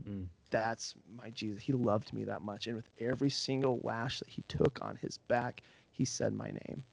Mm. 0.08 0.26
That's 0.50 0.96
my 1.16 1.30
Jesus. 1.30 1.62
He 1.62 1.72
loved 1.72 2.12
me 2.12 2.26
that 2.26 2.42
much. 2.42 2.68
And 2.68 2.76
with 2.76 2.90
every 3.00 3.30
single 3.30 3.80
lash 3.84 4.20
that 4.20 4.28
he 4.28 4.44
took 4.48 4.80
on 4.82 4.98
his 5.02 5.18
back, 5.18 5.62
he 5.92 6.04
said 6.04 6.34
my 6.34 6.52
name. 6.68 6.84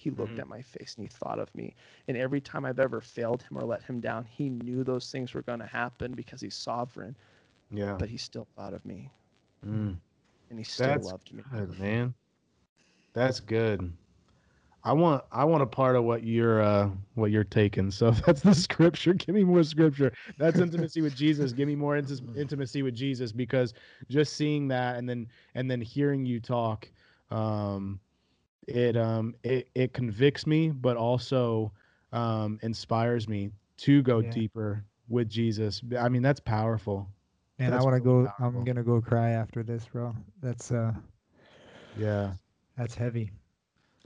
He 0.00 0.16
looked 0.16 0.38
Mhm. 0.38 0.44
at 0.44 0.48
my 0.48 0.62
face 0.62 0.96
and 0.96 1.04
he 1.04 1.08
thought 1.08 1.38
of 1.38 1.54
me. 1.54 1.76
And 2.08 2.16
every 2.16 2.40
time 2.40 2.64
I've 2.64 2.80
ever 2.80 3.00
failed 3.00 3.42
him 3.42 3.58
or 3.58 3.64
let 3.66 3.82
him 3.82 4.00
down, 4.00 4.24
he 4.24 4.48
knew 4.50 4.84
those 4.84 5.12
things 5.12 5.34
were 5.34 5.42
going 5.42 5.60
to 5.60 5.66
happen 5.66 6.14
because 6.14 6.40
he's 6.40 6.56
sovereign, 6.56 7.16
Yeah. 7.70 7.96
but 7.98 8.08
he 8.08 8.16
still 8.16 8.46
thought 8.56 8.74
of 8.74 8.84
me 8.86 9.10
Mm. 9.66 10.00
and 10.50 10.58
he 10.58 10.64
still 10.64 10.96
That's 10.96 11.06
loved 11.06 11.32
me. 11.34 11.44
good, 11.52 11.78
man. 11.78 12.14
That's 13.14 13.40
good. 13.40 13.92
I 14.82 14.92
want 14.94 15.24
I 15.30 15.44
want 15.44 15.62
a 15.62 15.66
part 15.66 15.96
of 15.96 16.04
what 16.04 16.24
you're 16.24 16.62
uh 16.62 16.90
what 17.14 17.30
you're 17.30 17.44
taking. 17.44 17.90
So 17.90 18.10
that's 18.26 18.40
the 18.42 18.54
scripture. 18.54 19.12
Give 19.14 19.34
me 19.34 19.44
more 19.44 19.62
scripture. 19.62 20.12
That's 20.38 20.58
intimacy 20.58 21.02
with 21.02 21.14
Jesus. 21.14 21.52
Give 21.52 21.68
me 21.68 21.76
more 21.76 21.96
inti- 22.00 22.36
intimacy 22.36 22.82
with 22.82 22.94
Jesus 22.94 23.32
because 23.32 23.74
just 24.08 24.34
seeing 24.34 24.68
that 24.68 24.96
and 24.96 25.08
then 25.08 25.28
and 25.54 25.70
then 25.70 25.80
hearing 25.82 26.24
you 26.24 26.40
talk, 26.40 26.90
um, 27.30 28.00
it 28.66 28.96
um 28.96 29.34
it 29.42 29.68
it 29.74 29.92
convicts 29.92 30.46
me, 30.46 30.70
but 30.70 30.96
also 30.96 31.72
um 32.12 32.58
inspires 32.62 33.28
me 33.28 33.50
to 33.78 34.02
go 34.02 34.20
Yeah. 34.20 34.30
deeper 34.30 34.84
with 35.08 35.28
Jesus. 35.28 35.82
I 35.98 36.08
mean 36.08 36.22
that's 36.22 36.40
powerful. 36.40 37.08
and 37.58 37.74
I 37.74 37.80
want 37.82 37.94
to 37.94 38.00
really 38.00 38.12
go. 38.12 38.26
powerful. 38.26 38.44
I'm 38.44 38.64
gonna 38.64 38.82
go 38.84 39.00
cry 39.00 39.30
after 39.30 39.62
this, 39.62 39.86
bro. 39.88 40.14
That's 40.40 40.70
uh, 40.72 40.92
Yeah. 41.94 42.34
that's 42.76 42.94
heavy. 42.94 43.30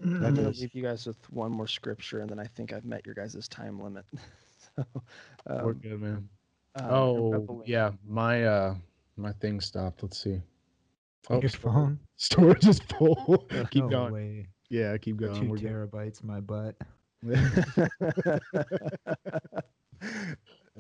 I'm 0.03 0.15
That 0.21 0.35
going 0.35 0.45
is- 0.45 0.53
to 0.53 0.59
leave 0.61 0.75
you 0.75 0.83
guys 0.83 1.07
with 1.07 1.31
one 1.31 1.53
more 1.53 1.67
scripture 1.69 2.21
and 2.21 2.29
then 2.31 2.39
I 2.39 2.47
think 2.47 2.73
I've 2.73 2.85
met 2.85 3.07
your 3.07 3.15
guys' 3.15 3.49
time 3.49 3.81
limit. 3.81 4.05
so, 4.77 4.85
We're 5.59 5.75
um, 5.75 5.75
good, 5.75 6.01
man. 6.01 6.29
um, 6.75 7.09
Oh 7.09 7.61
yeah, 7.65 7.93
my 8.07 8.45
uh 8.45 8.75
my 9.17 9.33
thing 9.33 9.61
stopped. 9.61 10.03
Let's 10.03 10.19
see. 10.23 10.43
Oh, 11.31 11.41
Your 11.41 11.49
storage- 11.49 11.75
phone. 11.75 11.99
Storage 12.17 12.67
is 12.67 12.81
full. 12.81 13.47
keep 13.71 13.85
no 13.85 13.89
going. 13.89 14.13
Way. 14.13 14.47
Yeah, 14.71 14.97
keep 14.99 15.17
going. 15.17 15.41
Two 15.41 15.49
We're 15.49 15.57
good. 15.57 15.91
terabytes, 15.91 16.23
my 16.23 16.41
butt. 16.41 16.77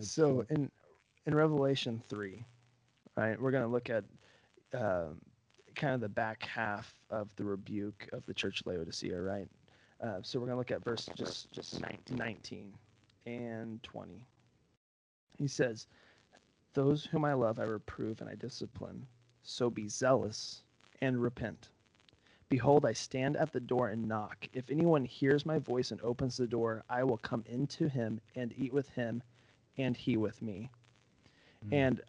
so 0.00 0.44
in 0.50 0.70
in 1.26 1.34
Revelation 1.34 2.02
three, 2.08 2.44
right, 3.16 3.40
we're 3.40 3.50
going 3.50 3.62
to 3.62 3.68
look 3.68 3.88
at 3.88 4.04
um, 4.74 5.20
kind 5.74 5.94
of 5.94 6.00
the 6.00 6.08
back 6.08 6.42
half 6.44 6.92
of 7.10 7.28
the 7.36 7.44
rebuke 7.44 8.08
of 8.12 8.26
the 8.26 8.34
church 8.34 8.60
of 8.60 8.66
Laodicea, 8.66 9.18
right? 9.20 9.48
Uh, 10.02 10.18
so 10.22 10.38
we're 10.38 10.46
going 10.46 10.56
to 10.56 10.58
look 10.58 10.70
at 10.70 10.84
verse 10.84 11.08
just 11.16 11.50
just 11.52 11.80
19 11.80 12.74
and 13.26 13.82
20. 13.82 14.26
He 15.38 15.48
says, 15.48 15.86
"Those 16.74 17.04
whom 17.06 17.24
I 17.24 17.32
love, 17.32 17.58
I 17.58 17.64
reprove 17.64 18.20
and 18.20 18.28
I 18.28 18.34
discipline. 18.34 19.06
So 19.44 19.70
be 19.70 19.88
zealous 19.88 20.62
and 21.00 21.22
repent." 21.22 21.70
Behold, 22.48 22.84
I 22.84 22.92
stand 22.92 23.36
at 23.36 23.52
the 23.52 23.60
door 23.60 23.88
and 23.88 24.06
knock. 24.08 24.48
If 24.52 24.70
anyone 24.70 25.04
hears 25.04 25.46
my 25.46 25.58
voice 25.58 25.92
and 25.92 26.00
opens 26.02 26.36
the 26.36 26.46
door, 26.46 26.84
I 26.88 27.04
will 27.04 27.18
come 27.18 27.44
into 27.46 27.88
him 27.88 28.20
and 28.34 28.52
eat 28.56 28.72
with 28.72 28.88
him, 28.90 29.22
and 29.78 29.96
he 29.96 30.16
with 30.16 30.42
me. 30.42 30.70
Mm. 31.66 31.72
And 31.72 32.00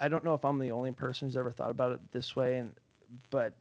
I 0.00 0.08
don't 0.08 0.24
know 0.24 0.34
if 0.34 0.44
I'm 0.44 0.58
the 0.58 0.70
only 0.70 0.92
person 0.92 1.28
who's 1.28 1.36
ever 1.36 1.52
thought 1.52 1.70
about 1.70 1.92
it 1.92 2.12
this 2.12 2.36
way, 2.36 2.58
and 2.58 2.74
but 3.30 3.54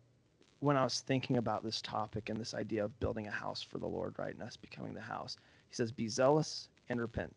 when 0.59 0.77
I 0.77 0.83
was 0.83 1.01
thinking 1.01 1.37
about 1.37 1.63
this 1.63 1.81
topic 1.81 2.29
and 2.29 2.39
this 2.39 2.53
idea 2.53 2.85
of 2.85 2.99
building 2.99 3.27
a 3.27 3.31
house 3.31 3.61
for 3.61 3.77
the 3.77 3.87
Lord, 3.87 4.17
right, 4.17 4.33
and 4.33 4.43
us 4.43 4.57
becoming 4.57 4.93
the 4.93 5.01
house, 5.01 5.37
he 5.69 5.75
says, 5.75 5.91
"Be 5.91 6.07
zealous 6.07 6.69
and 6.89 7.01
repent." 7.01 7.35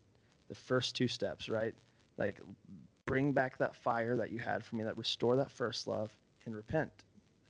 the 0.51 0.55
first 0.55 0.97
two 0.97 1.07
steps, 1.07 1.47
right? 1.47 1.73
Like 2.17 2.41
bring 3.11 3.33
back 3.33 3.57
that 3.57 3.75
fire 3.75 4.15
that 4.15 4.31
you 4.31 4.39
had 4.39 4.63
for 4.63 4.77
me, 4.77 4.85
that 4.85 4.97
restore 4.97 5.35
that 5.35 5.51
first 5.51 5.85
love, 5.85 6.15
and 6.45 6.55
repent 6.55 6.91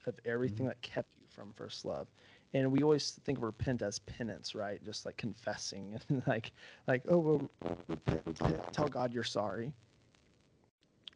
of 0.08 0.16
everything 0.26 0.66
mm-hmm. 0.66 0.70
that 0.70 0.82
kept 0.82 1.08
you 1.20 1.28
from 1.30 1.54
first 1.54 1.86
love. 1.86 2.08
And 2.56 2.72
we 2.72 2.82
always 2.82 3.12
think 3.24 3.38
of 3.38 3.44
repent 3.44 3.84
as 3.84 4.00
penance, 4.00 4.56
right? 4.56 4.84
Just 4.84 5.06
like 5.06 5.18
confessing 5.18 6.00
and 6.10 6.24
like 6.26 6.52
like 6.88 7.04
oh 7.10 7.20
well, 7.20 7.52
repent, 7.88 8.22
repent, 8.26 8.74
tell 8.74 8.88
God 8.88 9.14
you're 9.14 9.24
sorry. 9.24 9.72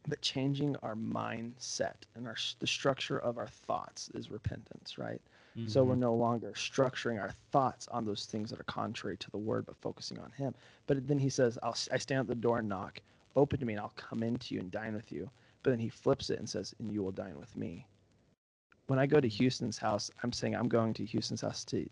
But 0.06 0.22
changing 0.22 0.76
our 0.84 0.94
mindset 0.94 1.96
and 2.14 2.28
our 2.28 2.36
the 2.60 2.68
structure 2.68 3.18
of 3.18 3.38
our 3.38 3.48
thoughts 3.48 4.10
is 4.14 4.30
repentance, 4.30 4.96
right? 4.96 5.20
So 5.66 5.80
mm-hmm. 5.80 5.88
we're 5.88 5.96
no 5.96 6.14
longer 6.14 6.52
structuring 6.54 7.18
our 7.20 7.32
thoughts 7.50 7.88
on 7.88 8.04
those 8.04 8.26
things 8.26 8.50
that 8.50 8.60
are 8.60 8.64
contrary 8.64 9.16
to 9.16 9.30
the 9.30 9.38
word, 9.38 9.64
but 9.66 9.74
focusing 9.78 10.18
on 10.20 10.30
Him. 10.32 10.54
But 10.86 11.08
then 11.08 11.18
He 11.18 11.30
says, 11.30 11.58
"I'll 11.64 11.76
I 11.90 11.98
stand 11.98 12.20
at 12.20 12.26
the 12.28 12.34
door 12.34 12.58
and 12.58 12.68
knock. 12.68 13.00
Open 13.36 13.60
to 13.60 13.66
me, 13.66 13.74
and 13.74 13.80
I'll 13.80 13.92
come 13.96 14.22
into 14.22 14.54
you 14.54 14.60
and 14.60 14.70
dine 14.70 14.94
with 14.94 15.12
you." 15.12 15.30
But 15.62 15.70
then 15.70 15.78
He 15.78 15.88
flips 15.88 16.30
it 16.30 16.38
and 16.38 16.48
says, 16.48 16.74
"And 16.78 16.92
you 16.92 17.02
will 17.02 17.12
dine 17.12 17.38
with 17.38 17.54
me." 17.56 17.86
When 18.86 18.98
I 18.98 19.06
go 19.06 19.20
to 19.20 19.28
Houston's 19.28 19.78
house, 19.78 20.10
I'm 20.22 20.32
saying 20.32 20.54
I'm 20.54 20.68
going 20.68 20.94
to 20.94 21.04
Houston's 21.04 21.40
house 21.42 21.64
to 21.66 21.88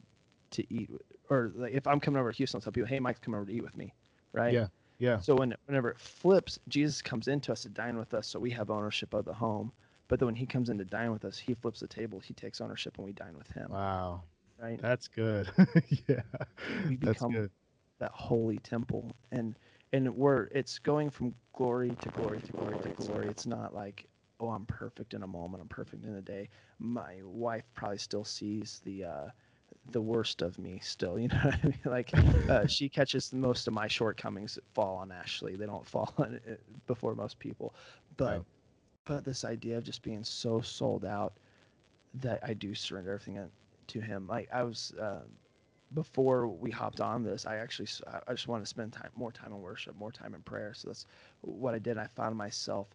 to 0.50 0.74
eat, 0.74 0.90
or 1.30 1.52
like 1.54 1.72
if 1.72 1.86
I'm 1.86 2.00
coming 2.00 2.20
over 2.20 2.30
to 2.32 2.36
Houston, 2.36 2.58
I'll 2.58 2.62
tell 2.62 2.72
people, 2.72 2.88
"Hey, 2.88 3.00
Mike's 3.00 3.20
coming 3.20 3.38
over 3.38 3.46
to 3.46 3.52
eat 3.52 3.62
with 3.62 3.76
me," 3.76 3.94
right? 4.32 4.54
Yeah. 4.54 4.68
Yeah. 4.98 5.18
So 5.20 5.34
when 5.34 5.54
whenever 5.66 5.90
it 5.90 5.98
flips, 5.98 6.58
Jesus 6.68 7.02
comes 7.02 7.28
into 7.28 7.52
us 7.52 7.62
to 7.62 7.68
dine 7.68 7.98
with 7.98 8.14
us, 8.14 8.26
so 8.26 8.38
we 8.38 8.50
have 8.50 8.70
ownership 8.70 9.12
of 9.14 9.24
the 9.24 9.34
home. 9.34 9.72
But 10.08 10.18
then 10.18 10.26
when 10.26 10.36
he 10.36 10.46
comes 10.46 10.68
in 10.68 10.78
to 10.78 10.84
dine 10.84 11.12
with 11.12 11.24
us, 11.24 11.38
he 11.38 11.54
flips 11.54 11.80
the 11.80 11.88
table, 11.88 12.20
he 12.20 12.34
takes 12.34 12.60
ownership, 12.60 12.96
and 12.98 13.06
we 13.06 13.12
dine 13.12 13.36
with 13.36 13.48
him. 13.48 13.70
Wow. 13.70 14.22
Right? 14.60 14.80
That's 14.80 15.08
good. 15.08 15.50
yeah. 16.08 16.22
We 16.88 16.96
That's 16.96 17.14
become 17.14 17.32
good. 17.32 17.50
that 17.98 18.12
holy 18.12 18.58
temple, 18.58 19.10
and 19.32 19.58
and 19.94 20.16
we're 20.16 20.44
it's 20.50 20.78
going 20.80 21.08
from 21.08 21.32
glory 21.52 21.96
to 22.00 22.08
glory 22.10 22.40
to 22.40 22.52
glory 22.52 22.78
to 22.82 22.88
glory. 22.90 23.28
It's 23.28 23.46
not 23.46 23.74
like 23.74 24.06
oh 24.40 24.48
I'm 24.48 24.66
perfect 24.66 25.14
in 25.14 25.22
a 25.22 25.26
moment, 25.26 25.62
I'm 25.62 25.68
perfect 25.68 26.04
in 26.04 26.16
a 26.16 26.20
day. 26.20 26.48
My 26.80 27.20
wife 27.22 27.64
probably 27.74 27.98
still 27.98 28.24
sees 28.24 28.80
the 28.84 29.04
uh, 29.04 29.28
the 29.92 30.00
worst 30.02 30.42
of 30.42 30.58
me 30.58 30.80
still. 30.82 31.16
You 31.20 31.28
know 31.28 31.40
what 31.44 31.54
I 31.62 31.66
mean? 31.66 31.78
Like 31.84 32.10
uh, 32.50 32.66
she 32.68 32.88
catches 32.88 33.32
most 33.32 33.68
of 33.68 33.72
my 33.72 33.86
shortcomings 33.86 34.56
that 34.56 34.64
fall 34.74 34.96
on 34.96 35.12
Ashley. 35.12 35.54
They 35.54 35.66
don't 35.66 35.86
fall 35.86 36.12
on 36.18 36.40
it 36.44 36.60
before 36.88 37.14
most 37.14 37.38
people. 37.38 37.72
But 38.16 38.42
but 39.04 39.24
this 39.24 39.44
idea 39.44 39.78
of 39.78 39.84
just 39.84 40.02
being 40.02 40.24
so 40.24 40.60
sold 40.60 41.04
out 41.04 41.34
that 42.14 42.40
I 42.42 42.54
do 42.54 42.74
surrender 42.74 43.12
everything 43.12 43.48
to 43.88 44.00
Him. 44.00 44.26
Like 44.26 44.48
I 44.52 44.64
was 44.64 44.92
uh, 45.00 45.20
before 45.92 46.48
we 46.48 46.70
hopped 46.70 47.00
on 47.00 47.22
this. 47.22 47.46
I 47.46 47.56
actually 47.56 47.88
I 48.26 48.32
just 48.32 48.48
wanted 48.48 48.62
to 48.62 48.68
spend 48.68 48.92
time 48.92 49.10
more 49.14 49.32
time 49.32 49.52
in 49.52 49.60
worship, 49.60 49.96
more 49.96 50.12
time 50.12 50.34
in 50.34 50.42
prayer. 50.42 50.72
So 50.74 50.88
that's 50.88 51.06
what 51.42 51.74
I 51.74 51.78
did. 51.78 51.98
I 51.98 52.06
found 52.06 52.36
myself 52.36 52.88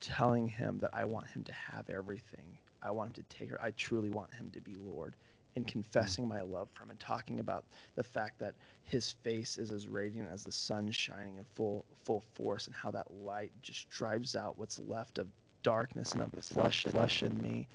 telling 0.00 0.48
Him 0.48 0.78
that 0.80 0.90
I 0.92 1.04
want 1.04 1.26
Him 1.28 1.42
to 1.44 1.52
have 1.52 1.88
everything. 1.88 2.58
I 2.82 2.90
want 2.90 3.16
Him 3.16 3.24
to 3.24 3.36
take 3.36 3.50
her. 3.50 3.60
I 3.62 3.70
truly 3.72 4.10
want 4.10 4.34
Him 4.34 4.50
to 4.52 4.60
be 4.60 4.76
Lord 4.76 5.16
and 5.56 5.66
confessing 5.66 6.28
my 6.28 6.42
love 6.42 6.68
for 6.72 6.84
him 6.84 6.90
and 6.90 7.00
talking 7.00 7.40
about 7.40 7.64
the 7.96 8.02
fact 8.02 8.38
that 8.38 8.54
his 8.82 9.12
face 9.24 9.58
is 9.58 9.70
as 9.72 9.88
radiant 9.88 10.28
as 10.30 10.44
the 10.44 10.52
sun 10.52 10.90
shining 10.90 11.38
in 11.38 11.44
full 11.54 11.84
full 12.04 12.22
force 12.34 12.66
and 12.66 12.76
how 12.76 12.90
that 12.90 13.10
light 13.10 13.50
just 13.62 13.88
drives 13.88 14.36
out 14.36 14.58
what's 14.58 14.78
left 14.78 15.18
of 15.18 15.26
darkness 15.62 16.12
and 16.12 16.22
of 16.22 16.30
the 16.32 16.42
flesh 16.42 16.84
flesh 16.84 17.22
in 17.22 17.40
me 17.42 17.66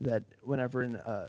that 0.00 0.22
whenever 0.42 0.82
in 0.82 0.96
uh 0.96 1.28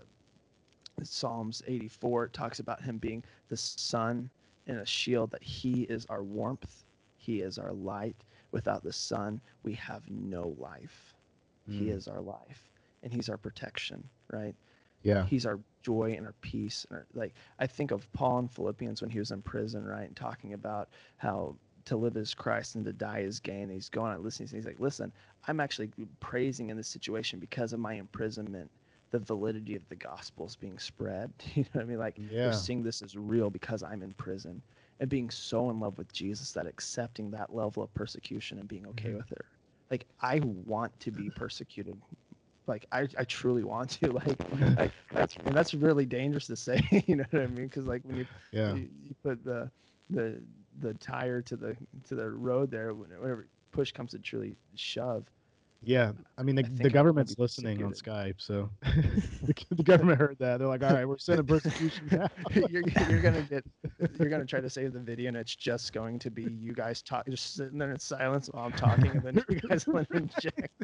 Psalms 1.03 1.61
84 1.67 2.27
talks 2.29 2.59
about 2.59 2.81
him 2.81 2.97
being 2.97 3.23
the 3.49 3.57
sun 3.57 4.29
and 4.67 4.77
a 4.79 4.85
shield 4.85 5.31
that 5.31 5.43
he 5.43 5.83
is 5.83 6.05
our 6.07 6.23
warmth 6.23 6.83
he 7.17 7.41
is 7.41 7.59
our 7.59 7.71
light. 7.73 8.15
Without 8.51 8.83
the 8.83 8.91
sun 8.93 9.39
we 9.63 9.73
have 9.73 10.09
no 10.09 10.55
life. 10.57 11.15
He 11.67 11.85
Mm. 11.85 11.95
is 11.97 12.07
our 12.07 12.21
life 12.21 12.69
and 13.03 13.13
he's 13.13 13.29
our 13.29 13.37
protection 13.37 14.03
right? 14.31 14.55
Yeah. 15.03 15.25
he's 15.25 15.45
our 15.47 15.59
joy 15.81 16.13
and 16.15 16.27
our 16.27 16.35
peace 16.41 16.85
and 16.89 16.99
our, 16.99 17.07
like 17.15 17.33
i 17.57 17.65
think 17.65 17.89
of 17.91 18.11
paul 18.13 18.37
in 18.39 18.47
philippians 18.47 19.01
when 19.01 19.09
he 19.09 19.17
was 19.17 19.31
in 19.31 19.41
prison 19.41 19.83
right 19.83 20.07
and 20.07 20.15
talking 20.15 20.53
about 20.53 20.89
how 21.17 21.55
to 21.85 21.97
live 21.97 22.15
is 22.17 22.35
christ 22.35 22.75
and 22.75 22.85
to 22.85 22.93
die 22.93 23.19
is 23.19 23.39
gain. 23.39 23.63
And 23.63 23.71
he's 23.71 23.89
going 23.89 24.13
on 24.13 24.23
listening 24.23 24.49
he's 24.53 24.65
like 24.67 24.79
listen 24.79 25.11
i'm 25.47 25.59
actually 25.59 25.89
praising 26.19 26.69
in 26.69 26.77
this 26.77 26.87
situation 26.87 27.39
because 27.39 27.73
of 27.73 27.79
my 27.79 27.93
imprisonment 27.95 28.69
the 29.11 29.19
validity 29.19 29.75
of 29.75 29.87
the 29.89 29.95
gospel 29.95 30.45
is 30.45 30.55
being 30.55 30.79
spread 30.79 31.31
you 31.55 31.63
know 31.63 31.69
what 31.73 31.81
i 31.83 31.85
mean 31.85 31.99
like 31.99 32.17
Yeah. 32.17 32.41
they're 32.41 32.51
seeing 32.51 32.83
this 32.83 33.01
as 33.01 33.15
real 33.17 33.49
because 33.49 33.83
i'm 33.83 34.03
in 34.03 34.13
prison 34.13 34.61
and 34.99 35.09
being 35.09 35.29
so 35.29 35.69
in 35.69 35.79
love 35.79 35.97
with 35.97 36.11
jesus 36.13 36.53
that 36.53 36.67
accepting 36.67 37.31
that 37.31 37.53
level 37.53 37.83
of 37.83 37.93
persecution 37.93 38.59
and 38.59 38.67
being 38.67 38.87
okay 38.87 39.13
Mhm. 39.13 39.17
with 39.17 39.31
it 39.31 39.45
like 39.91 40.05
i 40.21 40.39
want 40.43 40.97
to 40.99 41.11
be 41.11 41.29
persecuted 41.29 41.95
like 42.67 42.85
I, 42.91 43.07
I 43.17 43.23
truly 43.25 43.63
want 43.63 43.89
to 44.01 44.11
like, 44.25 44.39
like 44.77 44.93
that's 45.13 45.37
and 45.45 45.55
that's 45.55 45.73
really 45.73 46.05
dangerous 46.05 46.47
to 46.47 46.55
say 46.55 46.81
you 47.07 47.17
know 47.17 47.25
what 47.31 47.41
i 47.43 47.47
mean 47.47 47.67
because 47.67 47.85
like 47.85 48.01
when 48.03 48.17
you, 48.17 48.27
Yeah. 48.51 48.77
you 48.77 48.89
you 49.03 49.15
put 49.23 49.43
the 49.43 49.69
the 50.09 50.41
the 50.79 50.93
tire 50.95 51.41
to 51.43 51.55
the 51.55 51.75
to 52.07 52.15
the 52.15 52.29
road 52.29 52.71
there 52.71 52.93
when- 52.93 53.09
whenever 53.09 53.47
push 53.71 53.91
comes 53.91 54.11
to 54.11 54.19
truly 54.19 54.55
shove 54.75 55.25
Yeah. 55.83 56.11
I 56.37 56.43
mean, 56.43 56.55
the, 56.55 56.65
I 56.65 56.83
the 56.83 56.89
government's 56.89 57.37
listening 57.39 57.83
on. 57.83 57.93
Skype, 57.93 58.35
so 58.37 58.69
the, 58.83 59.53
the 59.71 59.83
government 59.83 60.19
heard 60.19 60.37
that. 60.39 60.59
They're 60.59 60.67
like, 60.67 60.83
all 60.83 60.93
right, 60.93 61.07
we're 61.07 61.17
sending 61.17 61.45
persecution 61.45 62.07
now. 62.11 62.27
you're, 62.53 62.83
you're 63.09 63.21
gonna 63.21 63.41
get 63.41 63.63
you're 64.19 64.29
gonna 64.29 64.45
try 64.45 64.61
to 64.61 64.69
save 64.69 64.93
the 64.93 64.99
video 64.99 65.29
and 65.29 65.37
it's 65.37 65.55
just 65.55 65.91
going 65.93 66.19
to 66.19 66.29
be 66.29 66.43
you 66.43 66.73
guys 66.73 67.01
talk 67.01 67.25
just 67.27 67.55
sitting 67.55 67.77
there 67.77 67.91
in 67.91 67.99
silence 67.99 68.49
while 68.51 68.65
i'm 68.65 68.71
talking 68.73 69.11
and 69.11 69.21
then 69.23 69.43
you 69.49 69.59
guys 69.61 69.87
want 69.87 70.07
to 70.09 70.17
inject 70.17 70.83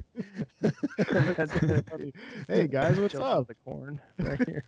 That's 1.38 1.54
gonna 1.60 1.84
be- 1.98 2.14
hey 2.48 2.68
guys, 2.68 3.00
what's 3.00 3.16
up? 3.16 3.48
the 3.48 3.56
corn 3.66 4.00
right 4.20 4.39
here 4.48 4.64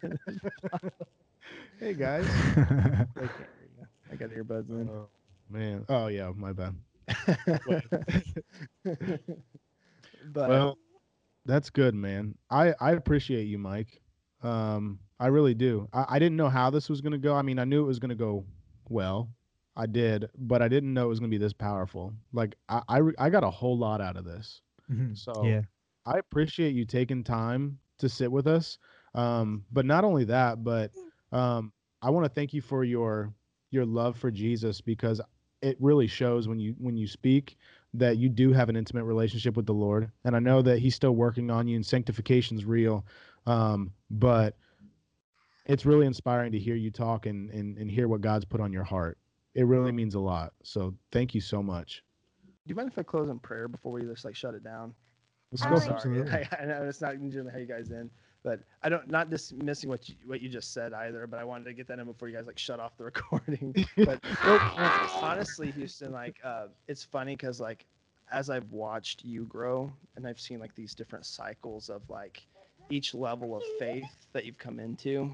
Hey 1.80 1.94
guys. 1.94 2.26
I 2.28 2.66
can't 2.66 3.16
hear 3.16 3.70
you. 3.78 3.86
I 4.12 4.16
got 4.16 4.30
earbuds 4.30 4.70
in. 4.70 4.90
Oh 4.90 5.08
man. 5.50 5.86
Oh 5.90 6.08
yeah, 6.08 6.32
my 6.36 6.54
bad. 6.54 6.76
But 10.24 10.50
Well, 10.50 10.78
that's 11.46 11.70
good, 11.70 11.96
man. 11.96 12.36
I 12.50 12.74
I 12.80 12.92
appreciate 12.92 13.46
you, 13.46 13.58
Mike. 13.58 14.02
Um, 14.42 15.00
I 15.20 15.28
really 15.28 15.54
do. 15.54 15.88
I, 15.94 16.06
I 16.10 16.20
didn't 16.20 16.38
know 16.38 16.50
how 16.50 16.70
this 16.70 16.90
was 16.90 17.02
gonna 17.02 17.18
go. 17.18 17.36
I 17.36 17.42
mean, 17.42 17.60
I 17.60 17.66
knew 17.66 17.84
it 17.84 17.88
was 17.88 18.00
gonna 18.00 18.16
go 18.16 18.46
well. 18.90 19.30
I 19.76 19.86
did, 19.86 20.30
but 20.38 20.62
I 20.62 20.68
didn't 20.68 20.94
know 20.94 21.06
it 21.06 21.10
was 21.10 21.20
gonna 21.20 21.30
be 21.30 21.38
this 21.38 21.54
powerful. 21.54 22.14
Like 22.34 22.56
I 22.70 22.82
I, 22.88 22.98
re- 23.00 23.16
I 23.20 23.30
got 23.30 23.44
a 23.44 23.50
whole 23.50 23.78
lot 23.78 24.02
out 24.02 24.18
of 24.18 24.26
this. 24.26 24.62
Mhm. 24.90 25.18
So 25.18 25.44
yeah. 25.44 25.62
I 26.06 26.18
appreciate 26.18 26.74
you 26.76 26.86
taking 26.86 27.24
time 27.24 27.80
to 28.00 28.10
sit 28.10 28.32
with 28.32 28.48
us. 28.48 28.78
Um, 29.14 29.66
but 29.72 29.86
not 29.86 30.04
only 30.04 30.26
that, 30.26 30.64
but 30.64 30.92
um, 31.32 31.72
I 32.02 32.10
want 32.10 32.26
to 32.26 32.30
thank 32.30 32.54
you 32.54 32.62
for 32.62 32.84
your 32.84 33.34
your 33.72 33.86
love 33.86 34.18
for 34.18 34.32
Jesus 34.32 34.82
because 34.82 35.22
it 35.62 35.78
really 35.80 36.08
shows 36.08 36.48
when 36.48 36.60
you 36.60 36.76
when 36.78 36.98
you 36.98 37.08
speak 37.08 37.58
that 37.94 38.18
you 38.18 38.30
do 38.30 38.54
have 38.54 38.70
an 38.70 38.76
intimate 38.76 39.04
relationship 39.06 39.56
with 39.56 39.66
the 39.66 39.74
Lord. 39.74 40.12
And 40.24 40.36
I 40.36 40.40
know 40.40 40.62
that 40.62 40.80
He's 40.80 40.96
still 40.96 41.16
working 41.16 41.50
on 41.50 41.68
you, 41.68 41.76
and 41.76 41.86
sanctification's 41.86 42.66
real. 42.66 43.06
Um, 43.46 43.92
but 44.12 44.56
it's 45.66 45.86
really 45.86 46.06
inspiring 46.06 46.52
to 46.52 46.60
hear 46.60 46.76
you 46.76 46.92
talk 46.92 47.26
and, 47.26 47.50
and 47.52 47.78
and 47.78 47.90
hear 47.90 48.08
what 48.08 48.22
God's 48.22 48.46
put 48.46 48.62
on 48.62 48.74
your 48.74 48.84
heart. 48.84 49.18
It 49.56 49.64
really 49.66 49.92
means 49.92 50.16
a 50.16 50.20
lot. 50.20 50.54
So 50.64 50.94
thank 51.12 51.34
you 51.34 51.42
so 51.42 51.62
much. 51.64 52.04
do 52.66 52.72
you 52.72 52.76
mind 52.76 52.90
if 52.90 52.98
I 53.00 53.04
close 53.04 53.30
in 53.30 53.40
prayer 53.40 53.68
before 53.68 53.92
we 53.92 54.02
just 54.04 54.24
like 54.26 54.36
shut 54.36 54.54
it 54.54 54.64
down? 54.64 54.94
Let's 55.52 55.66
go. 55.66 55.80
Sorry, 55.80 55.96
Absolutely. 55.96 56.32
I, 56.32 56.48
I 56.62 56.66
know 56.66 56.84
it's 56.84 57.02
not 57.02 57.20
usually 57.22 57.52
how 57.52 57.58
you 57.58 57.66
guys 57.66 57.90
in, 57.90 58.10
but 58.44 58.62
I 58.84 58.90
don't 58.90 59.10
not 59.10 59.30
dismissing 59.30 59.90
what 59.90 60.08
you 60.08 60.16
what 60.26 60.42
you 60.42 60.50
just 60.50 60.74
said 60.74 60.94
either. 60.94 61.28
But 61.28 61.40
I 61.40 61.44
wanted 61.44 61.66
to 61.66 61.74
get 61.74 61.88
that 61.88 62.00
in 62.00 62.06
before 62.06 62.30
you 62.30 62.36
guys 62.36 62.48
like 62.48 62.58
shut 62.58 62.80
off 62.80 62.98
the 62.98 63.04
recording. 63.06 63.74
but 63.98 64.24
no, 64.46 64.60
honestly, 65.22 65.72
Houston, 65.72 66.12
like 66.12 66.38
uh, 66.44 66.68
it's 66.88 67.04
funny 67.04 67.36
because 67.36 67.60
like 67.60 67.86
as 68.32 68.50
I've 68.50 68.72
watched 68.72 69.24
you 69.26 69.46
grow 69.46 69.92
and 70.16 70.28
I've 70.28 70.40
seen 70.40 70.60
like 70.60 70.76
these 70.76 70.94
different 70.94 71.26
cycles 71.26 71.90
of 71.90 72.08
like 72.10 72.46
each 72.90 73.14
level 73.14 73.56
of 73.56 73.64
faith 73.78 74.28
that 74.34 74.46
you've 74.46 74.58
come 74.58 74.80
into, 74.80 75.34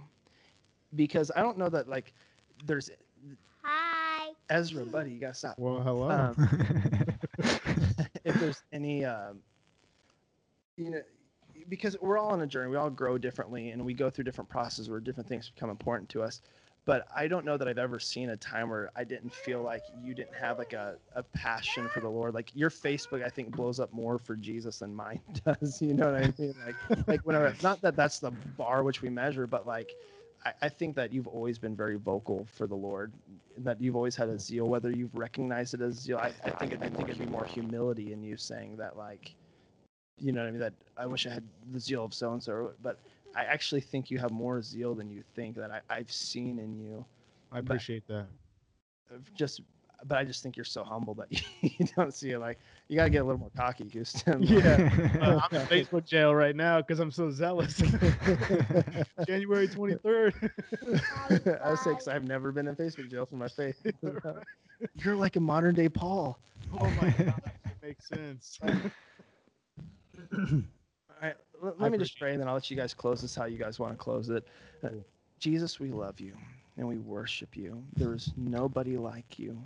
because 0.96 1.32
I 1.36 1.42
don't 1.42 1.58
know 1.58 1.70
that 1.70 1.88
like 1.88 2.14
there's 2.66 2.90
Hi. 3.64 4.32
Ezra, 4.50 4.86
buddy, 4.86 5.12
you 5.12 5.20
gotta 5.20 5.34
stop. 5.34 5.58
Well, 5.58 5.82
hello. 5.82 6.10
Um, 6.10 6.50
if 8.24 8.36
there's 8.40 8.62
any 8.72 9.04
um, 9.06 9.40
you 10.78 10.92
know 10.92 11.02
because 11.70 11.98
we're 12.02 12.18
all 12.18 12.30
on 12.30 12.42
a 12.42 12.48
journey 12.48 12.70
we 12.70 12.76
all 12.76 12.90
grow 12.90 13.18
differently 13.18 13.70
and 13.70 13.84
we 13.84 13.94
go 13.94 14.10
through 14.10 14.24
different 14.24 14.50
processes 14.50 14.90
where 14.90 15.00
different 15.00 15.28
things 15.28 15.50
become 15.50 15.70
important 15.70 16.10
to 16.10 16.22
us 16.22 16.42
but 16.86 17.08
i 17.16 17.28
don't 17.28 17.46
know 17.46 17.58
that 17.58 17.68
i've 17.68 17.78
ever 17.78 18.00
seen 18.00 18.30
a 18.30 18.38
time 18.38 18.70
where 18.70 18.92
i 18.96 19.04
didn't 19.04 19.32
feel 19.34 19.62
like 19.62 19.84
you 19.94 20.14
didn't 20.14 20.36
have 20.36 20.58
like 20.58 20.74
a, 20.74 20.98
a 21.16 21.24
passion 21.24 21.88
for 21.90 22.00
the 22.00 22.10
lord 22.10 22.34
like 22.34 22.52
your 22.56 22.70
facebook 22.70 23.24
i 23.24 23.30
think 23.30 23.56
blows 23.56 23.80
up 23.80 23.92
more 23.94 24.18
for 24.18 24.36
jesus 24.36 24.80
than 24.80 24.94
mine 24.94 25.22
does 25.46 25.82
you 25.82 25.94
know 25.94 26.12
what 26.12 26.24
i 26.24 26.34
mean 26.38 26.56
like 26.66 27.08
like 27.08 27.22
whenever 27.22 27.54
not 27.64 27.82
that 27.82 27.96
that's 27.96 28.20
the 28.20 28.32
bar 28.58 28.84
which 28.84 29.02
we 29.02 29.10
measure 29.10 29.48
but 29.48 29.66
like 29.68 29.96
I, 30.46 30.54
I 30.64 30.70
think 30.70 30.96
that 30.96 31.12
you've 31.12 31.28
always 31.28 31.58
been 31.58 31.76
very 31.76 31.98
vocal 31.98 32.46
for 32.54 32.68
the 32.68 32.76
lord 32.76 33.14
that 33.58 33.82
you've 33.82 33.96
always 33.96 34.16
had 34.16 34.30
a 34.30 34.40
zeal, 34.40 34.68
whether 34.68 34.92
you've 34.92 35.16
recognized 35.16 35.74
it 35.74 35.82
as 35.82 35.96
zeal. 35.96 36.18
I, 36.18 36.32
I 36.44 36.52
think 36.52 36.74
it, 36.74 36.80
I 36.82 36.90
think 36.90 37.10
it'd 37.10 37.20
be 37.20 37.26
more 37.26 37.46
humility 37.46 38.14
in 38.14 38.22
you 38.24 38.38
saying 38.38 38.78
that 38.78 38.98
like, 38.98 39.34
you 40.20 40.32
know 40.32 40.42
what 40.42 40.48
I 40.48 40.52
mean? 40.52 40.60
That 40.62 40.74
I 40.98 41.06
wish 41.06 41.26
I 41.28 41.30
had 41.32 41.44
the 41.72 41.80
zeal 41.80 42.06
of 42.06 42.14
so 42.14 42.32
and 42.34 42.42
so, 42.42 42.72
but 42.82 43.00
I 43.36 43.44
actually 43.44 43.82
think 43.82 44.10
you 44.10 44.18
have 44.20 44.32
more 44.32 44.62
zeal 44.62 44.96
than 44.96 45.10
you 45.10 45.24
think 45.36 45.56
that 45.58 45.72
I, 45.72 45.82
I've 45.90 46.12
seen 46.12 46.58
in 46.60 46.80
you. 46.80 47.06
I 47.52 47.60
appreciate 47.60 48.08
that. 48.08 48.28
of 49.12 49.34
Just, 49.36 49.62
but 50.08 50.18
I 50.18 50.24
just 50.24 50.42
think 50.42 50.56
you're 50.56 50.64
so 50.64 50.84
humble 50.84 51.14
that 51.16 51.28
you 51.62 51.86
don't 51.98 52.14
see 52.14 52.32
it. 52.32 52.40
Like 52.40 52.60
you 52.88 52.96
gotta 52.96 53.10
get 53.10 53.20
a 53.20 53.24
little 53.26 53.40
more 53.40 53.52
cocky, 53.58 53.88
Houston. 53.90 54.42
Yeah. 54.44 54.90
Uh, 55.22 55.40
I'm 55.50 55.60
in 55.62 55.68
Facebook 55.68 56.06
jail 56.06 56.36
right 56.36 56.56
now 56.56 56.80
because 56.82 57.00
I'm 57.00 57.10
so 57.12 57.32
zealous. 57.32 57.78
January 59.26 59.68
23rd. 59.68 60.52
I 61.64 61.72
was 61.72 61.82
saying, 61.82 61.98
'cause 61.98 62.08
I've 62.08 62.28
never 62.28 62.52
been 62.52 62.68
in 62.68 62.76
Facebook 62.76 63.10
jail 63.10 63.26
for 63.26 63.36
my 63.38 63.48
faith. 63.48 63.86
You're 64.96 65.16
like 65.16 65.36
a 65.36 65.40
modern 65.40 65.74
day 65.76 65.90
Paul. 65.90 66.38
oh 66.80 66.90
my 67.02 67.10
god, 67.12 67.42
that 67.64 67.82
makes 67.82 68.08
sense. 68.08 68.60
All 70.34 71.16
right, 71.22 71.36
let, 71.62 71.80
let 71.80 71.92
me 71.92 71.98
just 71.98 72.18
pray, 72.18 72.32
and 72.32 72.42
then 72.42 72.48
I'll 72.48 72.56
let 72.56 72.70
you 72.70 72.78
guys 72.78 72.94
close 72.94 73.22
this 73.22 73.36
how 73.36 73.46
you 73.46 73.58
guys 73.58 73.80
want 73.80 73.94
to 73.94 73.98
close 73.98 74.30
it. 74.30 74.46
Uh, 74.84 74.90
Jesus, 75.40 75.80
we 75.80 75.92
love 75.92 76.20
you 76.20 76.34
and 76.78 76.88
we 76.88 76.98
worship 76.98 77.56
you. 77.56 77.84
There 77.96 78.14
is 78.14 78.32
nobody 78.36 78.98
like 78.98 79.40
you. 79.40 79.58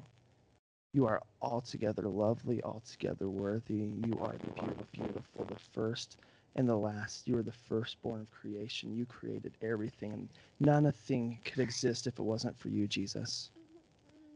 You 0.94 1.06
are 1.06 1.22
altogether 1.42 2.04
lovely, 2.04 2.64
altogether 2.64 3.30
worthy. 3.30 3.90
You 4.06 4.18
are 4.22 4.34
the 4.34 4.52
beautiful, 4.54 4.88
beautiful, 4.92 5.46
the 5.46 5.56
first 5.74 6.18
and 6.56 6.68
the 6.68 6.76
last. 6.76 7.28
You 7.28 7.38
are 7.38 7.44
the 7.44 7.52
firstborn 7.52 8.22
of 8.22 8.32
creation. 8.32 8.96
You 8.96 9.06
created 9.06 9.54
everything, 9.62 10.14
and 10.14 10.30
none 10.60 10.86
of 10.88 10.96
thing 10.96 11.40
could 11.46 11.60
exist 11.60 12.08
if 12.08 12.18
it 12.20 12.24
wasn't 12.24 12.58
for 12.58 12.70
you, 12.70 12.88
Jesus. 12.88 13.52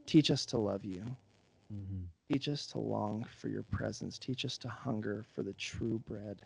Teach 0.06 0.30
us 0.30 0.46
to 0.48 0.58
love 0.58 0.86
you. 0.86 1.04
Mhm. 1.74 2.06
Teach 2.34 2.50
us 2.50 2.66
to 2.66 2.80
long 2.80 3.28
for 3.38 3.48
your 3.48 3.62
presence. 3.62 4.18
Teach 4.18 4.44
us 4.44 4.58
to 4.58 4.68
hunger 4.68 5.24
for 5.36 5.44
the 5.44 5.54
true 5.54 6.02
bread. 6.08 6.42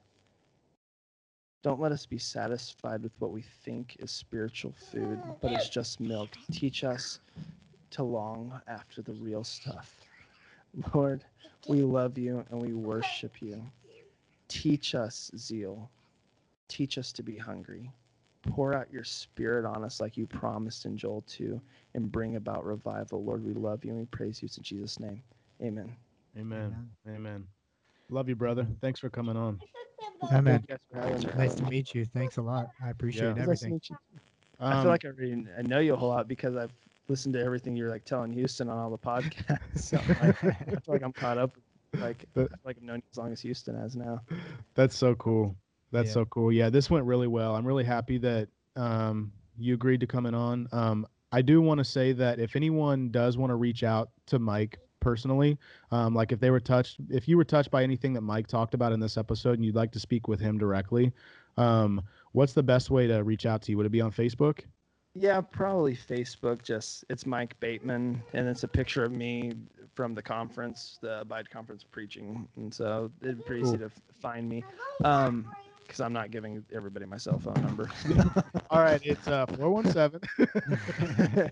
Don't 1.64 1.80
let 1.80 1.94
us 1.94 2.06
be 2.06 2.18
satisfied 2.18 3.02
with 3.04 3.14
what 3.20 3.32
we 3.32 3.42
think 3.42 3.96
is 4.00 4.12
spiritual 4.12 4.74
food, 4.74 5.18
but 5.42 5.54
it's 5.54 5.70
just 5.70 6.02
milk. 6.02 6.28
Teach 6.52 6.84
us 6.84 7.22
to 7.92 8.04
long 8.04 8.60
after 8.68 9.02
the 9.02 9.14
real 9.14 9.46
stuff. 9.46 9.96
Lord, 10.94 11.24
we 11.70 11.84
love 11.84 12.18
you 12.18 12.44
and 12.52 12.62
we 12.62 12.74
worship 12.74 13.42
you. 13.42 13.64
Teach 14.50 14.94
us 14.94 15.32
zeal. 15.38 15.90
Teach 16.68 16.98
us 16.98 17.14
to 17.14 17.24
be 17.24 17.38
hungry. 17.38 17.90
Pour 18.42 18.74
out 18.74 18.92
your 18.92 19.06
spirit 19.06 19.64
on 19.64 19.86
us 19.86 20.02
like 20.02 20.18
you 20.18 20.28
promised 20.28 20.86
in 20.86 20.98
Joel 20.98 21.24
2 21.30 21.62
and 21.94 22.12
bring 22.12 22.36
about 22.36 22.66
revival. 22.66 23.24
Lord, 23.24 23.46
we 23.46 23.54
love 23.54 23.86
you 23.86 23.92
and 23.92 24.00
we 24.02 24.06
praise 24.08 24.42
you 24.42 24.50
in 24.58 24.64
Jesus' 24.64 25.00
name. 25.00 25.24
Amen. 25.62 25.95
Amen. 26.38 26.89
Amen. 27.08 27.45
Love 28.10 28.30
you, 28.30 28.36
brother. 28.36 28.66
Thanks 28.82 28.99
for 28.99 29.10
coming 29.10 29.36
on. 29.36 29.60
Yeah, 30.32 30.41
man. 30.41 30.64
Thank 30.68 30.70
you 30.70 30.76
guys 30.76 30.80
for 30.91 30.99
having 30.99 31.28
me. 31.28 31.34
Nice 31.43 31.55
to 31.55 31.64
meet 31.66 31.95
you. 31.95 32.05
Thanks 32.05 32.38
a 32.38 32.41
lot. 32.41 32.68
I 32.84 32.89
appreciate 32.89 33.24
Yeah. 33.24 33.30
It's 33.32 33.47
nice 33.47 33.60
to 33.62 33.66
everything. 33.66 33.72
meet. 33.74 34.20
I 34.60 34.74
Um, 34.74 34.82
feel 34.84 34.91
like 34.91 35.05
I 35.05 35.08
already 35.10 35.45
I 35.58 35.62
know 35.64 35.80
you 35.80 35.93
a 35.93 35.97
whole 35.97 36.10
lot 36.10 36.28
because 36.28 36.55
I've 36.55 36.72
listened 37.08 37.34
to 37.34 37.41
everything 37.43 37.76
you're 37.76 37.89
like 37.89 38.05
telling 38.05 38.32
Houston 38.34 38.70
on 38.70 38.78
all 38.78 38.89
the 38.89 38.97
podcasts. 38.97 39.60
So 39.76 39.97
like, 40.22 40.22
I 40.22 40.55
feel 40.55 40.80
like 40.88 41.03
I'm 41.03 41.14
caught 41.14 41.38
up. 41.38 41.58
Like 41.93 42.24
I 42.24 42.26
But- 42.34 42.49
feel 42.49 42.58
like 42.66 42.78
I've 42.78 42.84
known 42.84 42.97
you 42.97 43.03
as 43.12 43.18
long 43.18 43.32
as 43.32 43.41
Houston 43.41 43.76
has 43.80 43.95
now. 43.95 44.22
That's 44.76 44.95
so 44.95 45.16
cool. 45.16 45.55
That's 45.91 46.08
Yeah. 46.10 46.14
so 46.14 46.26
cool. 46.26 46.51
Yeah, 46.51 46.70
this 46.70 46.89
went 46.89 47.05
really 47.05 47.28
well. 47.28 47.55
I'm 47.55 47.66
really 47.66 47.84
happy 47.86 48.18
that 48.20 48.49
um, 48.76 49.32
you 49.58 49.74
agreed 49.74 49.99
to 50.01 50.08
coming 50.08 50.34
on. 50.36 50.68
Um, 50.72 51.08
I 51.32 51.41
do 51.41 51.62
want 51.62 51.80
to 51.80 51.84
say 51.86 52.14
that 52.14 52.39
if 52.39 52.55
anyone 52.55 53.10
does 53.10 53.38
want 53.38 53.49
to 53.51 53.55
reach 53.55 53.84
out 53.84 54.10
to 54.28 54.38
Mike 54.39 54.78
personally, 55.08 55.58
um, 55.91 56.14
like 56.14 56.34
if 56.34 56.39
they 56.41 56.51
were 56.51 56.60
touched, 56.60 56.97
if 57.10 57.30
you 57.30 57.38
were 57.38 57.45
touched 57.45 57.72
by 57.72 57.82
anything 57.82 58.12
that 58.12 58.20
Mike 58.20 58.45
talked 58.45 58.74
about 58.74 58.91
in 58.91 58.99
this 58.99 59.18
episode 59.18 59.53
and 59.53 59.64
you'd 59.64 59.74
like 59.74 59.89
to 59.93 60.01
speak 60.01 60.28
with 60.28 60.38
him 60.38 60.58
directly, 60.58 61.14
um, 61.55 62.01
what's 62.34 62.51
the 62.51 62.62
best 62.62 62.89
way 62.89 63.08
to 63.08 63.24
reach 63.24 63.45
out 63.45 63.62
to 63.62 63.72
you? 63.72 63.78
Would 63.78 63.86
it 63.86 63.91
be 63.93 64.01
on 64.01 64.12
Facebook? 64.12 64.66
Yeah, 65.16 65.39
probably 65.39 65.95
Facebook. 65.95 66.62
Just 66.62 67.05
it's 67.10 67.26
Mike 67.26 67.58
Bateman, 67.62 68.22
and 68.34 68.49
it's 68.49 68.64
a 68.64 68.68
picture 68.68 69.05
of 69.05 69.14
me 69.14 69.53
from 69.95 70.14
the 70.14 70.22
conference, 70.22 70.99
the 71.01 71.22
Abide 71.22 71.49
conference 71.49 71.86
preaching, 71.89 72.45
and 72.58 72.74
so 72.74 73.10
it'd 73.22 73.38
be 73.38 73.43
pretty 73.43 73.62
easy 73.62 73.78
to 73.78 73.89
find 74.22 74.49
me. 74.49 74.62
Um, 75.05 75.49
because 75.88 76.02
I'm 76.02 76.14
not 76.14 76.32
giving 76.32 76.64
everybody 76.74 77.06
my 77.06 77.18
cell 77.18 77.40
phone 77.40 77.62
number. 77.64 77.90
All 78.70 78.82
right, 78.82 79.02
it's 79.04 79.28
uh 79.28 79.46
417. 79.46 80.20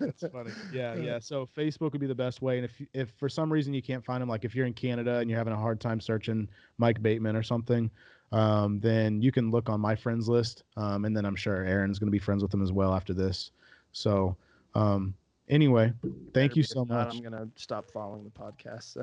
That's 0.00 0.24
funny. 0.32 0.50
Yeah, 0.72 0.94
yeah. 0.96 1.18
So 1.18 1.48
Facebook 1.56 1.92
would 1.92 2.00
be 2.00 2.06
the 2.06 2.14
best 2.14 2.42
way. 2.42 2.58
And 2.58 2.64
if 2.64 2.82
if 2.92 3.10
for 3.18 3.28
some 3.28 3.52
reason 3.52 3.72
you 3.72 3.82
can't 3.82 4.04
find 4.04 4.22
him, 4.22 4.28
like 4.28 4.44
if 4.44 4.54
you're 4.54 4.66
in 4.66 4.74
Canada 4.74 5.16
and 5.16 5.30
you're 5.30 5.38
having 5.38 5.52
a 5.52 5.58
hard 5.58 5.80
time 5.80 6.00
searching 6.00 6.48
Mike 6.78 7.02
Bateman 7.02 7.36
or 7.36 7.42
something, 7.42 7.90
um, 8.32 8.80
then 8.80 9.22
you 9.22 9.32
can 9.32 9.50
look 9.50 9.68
on 9.68 9.80
my 9.80 9.94
friends 9.94 10.28
list. 10.28 10.64
Um, 10.76 11.04
and 11.04 11.16
then 11.16 11.24
I'm 11.24 11.36
sure 11.36 11.64
Aaron's 11.64 11.98
going 11.98 12.08
to 12.08 12.12
be 12.12 12.18
friends 12.18 12.42
with 12.42 12.52
him 12.52 12.62
as 12.62 12.72
well 12.72 12.94
after 12.94 13.14
this. 13.14 13.52
So, 13.92 14.36
um, 14.74 15.14
anyway, 15.48 15.92
thank 16.34 16.56
you 16.56 16.62
so 16.62 16.84
not, 16.84 17.08
much. 17.08 17.16
I'm 17.16 17.22
gonna 17.22 17.48
stop 17.56 17.90
following 17.90 18.24
the 18.24 18.30
podcast. 18.30 18.92
So. 18.92 19.02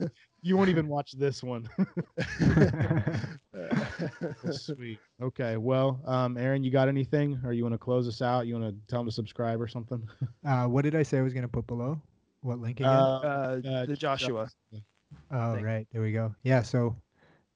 You're 0.46 0.58
not 0.58 0.74
gonna 0.74 0.88
watch 0.88 1.14
another 1.14 1.26
episode. 1.26 1.48
You 1.56 1.56
won't 1.56 1.68
even 1.88 1.88
watch 2.08 2.22
this 2.32 4.22
one. 4.44 4.48
Sweet. 4.52 4.98
Okay. 5.22 5.56
Well, 5.56 6.00
um, 6.06 6.36
Aaron, 6.36 6.62
you 6.62 6.70
got 6.70 6.88
anything, 6.88 7.40
or 7.44 7.52
you 7.52 7.62
want 7.62 7.72
to 7.74 7.78
close 7.78 8.06
us 8.08 8.20
out? 8.22 8.46
You 8.46 8.58
want 8.58 8.74
to 8.74 8.80
tell 8.88 9.00
them 9.00 9.06
to 9.08 9.12
subscribe 9.12 9.60
or 9.60 9.68
something? 9.68 10.06
uh, 10.46 10.66
what 10.66 10.82
did 10.82 10.94
I 10.94 11.02
say 11.02 11.18
I 11.18 11.22
was 11.22 11.32
gonna 11.32 11.48
put 11.48 11.66
below? 11.66 12.00
What 12.42 12.58
link 12.58 12.80
again? 12.80 12.90
uh, 12.90 13.60
Uh, 13.64 13.86
the 13.86 13.96
Joshua. 13.96 14.48
oh, 15.32 15.54
thank- 15.54 15.64
right. 15.66 15.86
There 15.92 16.02
we 16.02 16.12
go. 16.12 16.34
Yeah. 16.42 16.62
So 16.62 16.94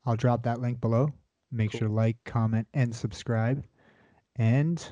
I'll 0.06 0.16
drop 0.16 0.42
that 0.44 0.60
link 0.60 0.80
below. 0.80 1.12
Make 1.52 1.72
Cool. 1.72 1.78
sure 1.80 1.88
to 1.88 1.94
like, 1.94 2.16
comment, 2.24 2.66
and 2.74 2.94
subscribe. 2.94 3.62
And 4.36 4.82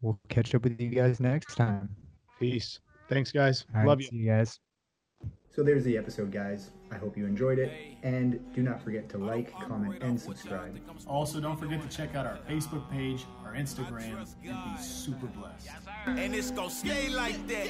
we'll 0.00 0.18
catch 0.28 0.54
up 0.54 0.62
with 0.64 0.80
you 0.80 0.88
guys 0.90 1.20
next 1.20 1.54
time. 1.54 1.94
Peace. 2.38 2.80
Thanks, 3.08 3.30
guys. 3.32 3.64
All 3.74 3.80
right, 3.80 3.88
Love 3.88 4.00
you. 4.00 4.06
See 4.08 4.16
you 4.16 4.30
guys. 4.30 4.58
So 5.54 5.62
there's 5.62 5.84
the 5.84 5.98
episode, 5.98 6.32
guys. 6.32 6.70
I 6.90 6.96
hope 6.96 7.14
you 7.14 7.26
enjoyed 7.26 7.58
it. 7.58 7.70
And 8.02 8.40
do 8.54 8.62
not 8.62 8.82
forget 8.82 9.10
to 9.10 9.18
like, 9.18 9.52
comment, 9.52 10.02
and 10.02 10.18
subscribe. 10.18 10.78
Also, 11.06 11.40
don't 11.40 11.58
forget 11.58 11.82
to 11.82 11.94
check 11.94 12.14
out 12.14 12.24
our 12.24 12.38
Facebook 12.48 12.90
page, 12.90 13.26
our 13.44 13.52
Instagram, 13.52 14.26
and 14.44 14.76
be 14.76 14.82
super 14.82 15.26
blessed. 15.26 15.68
And 16.06 16.34
it's 16.34 16.50
gonna 16.50 16.70
stay 16.70 17.10
like 17.10 17.46
that. 17.48 17.68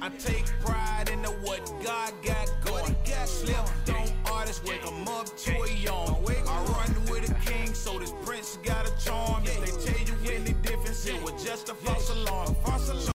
I 0.00 0.10
take 0.10 0.46
pride 0.60 1.10
in 1.12 1.22
the 1.22 1.30
what 1.42 1.66
God 1.84 2.12
got 2.24 2.52
going. 2.64 2.94
Slip 3.24 3.56
don't 3.84 4.12
artists 4.30 4.64
wake 4.64 4.86
'em 4.86 5.08
up 5.08 5.26
to 5.26 5.60
a 5.60 5.70
yawn. 5.74 6.16
I 6.28 6.64
run 6.66 7.10
with 7.10 7.30
a 7.30 7.34
king, 7.50 7.74
so 7.74 7.98
this 7.98 8.12
prince 8.24 8.58
got 8.62 8.86
a 8.86 9.04
charm. 9.04 9.42
If 9.44 9.60
they 9.60 9.92
tell 9.92 10.00
you 10.06 10.32
any 10.32 10.52
difference, 10.62 11.04
it 11.06 11.20
was 11.20 11.42
just 11.42 11.68
a 11.68 11.74
false 11.74 12.10
alarm. 12.10 12.54
False 12.64 12.90
alarm. 12.90 13.04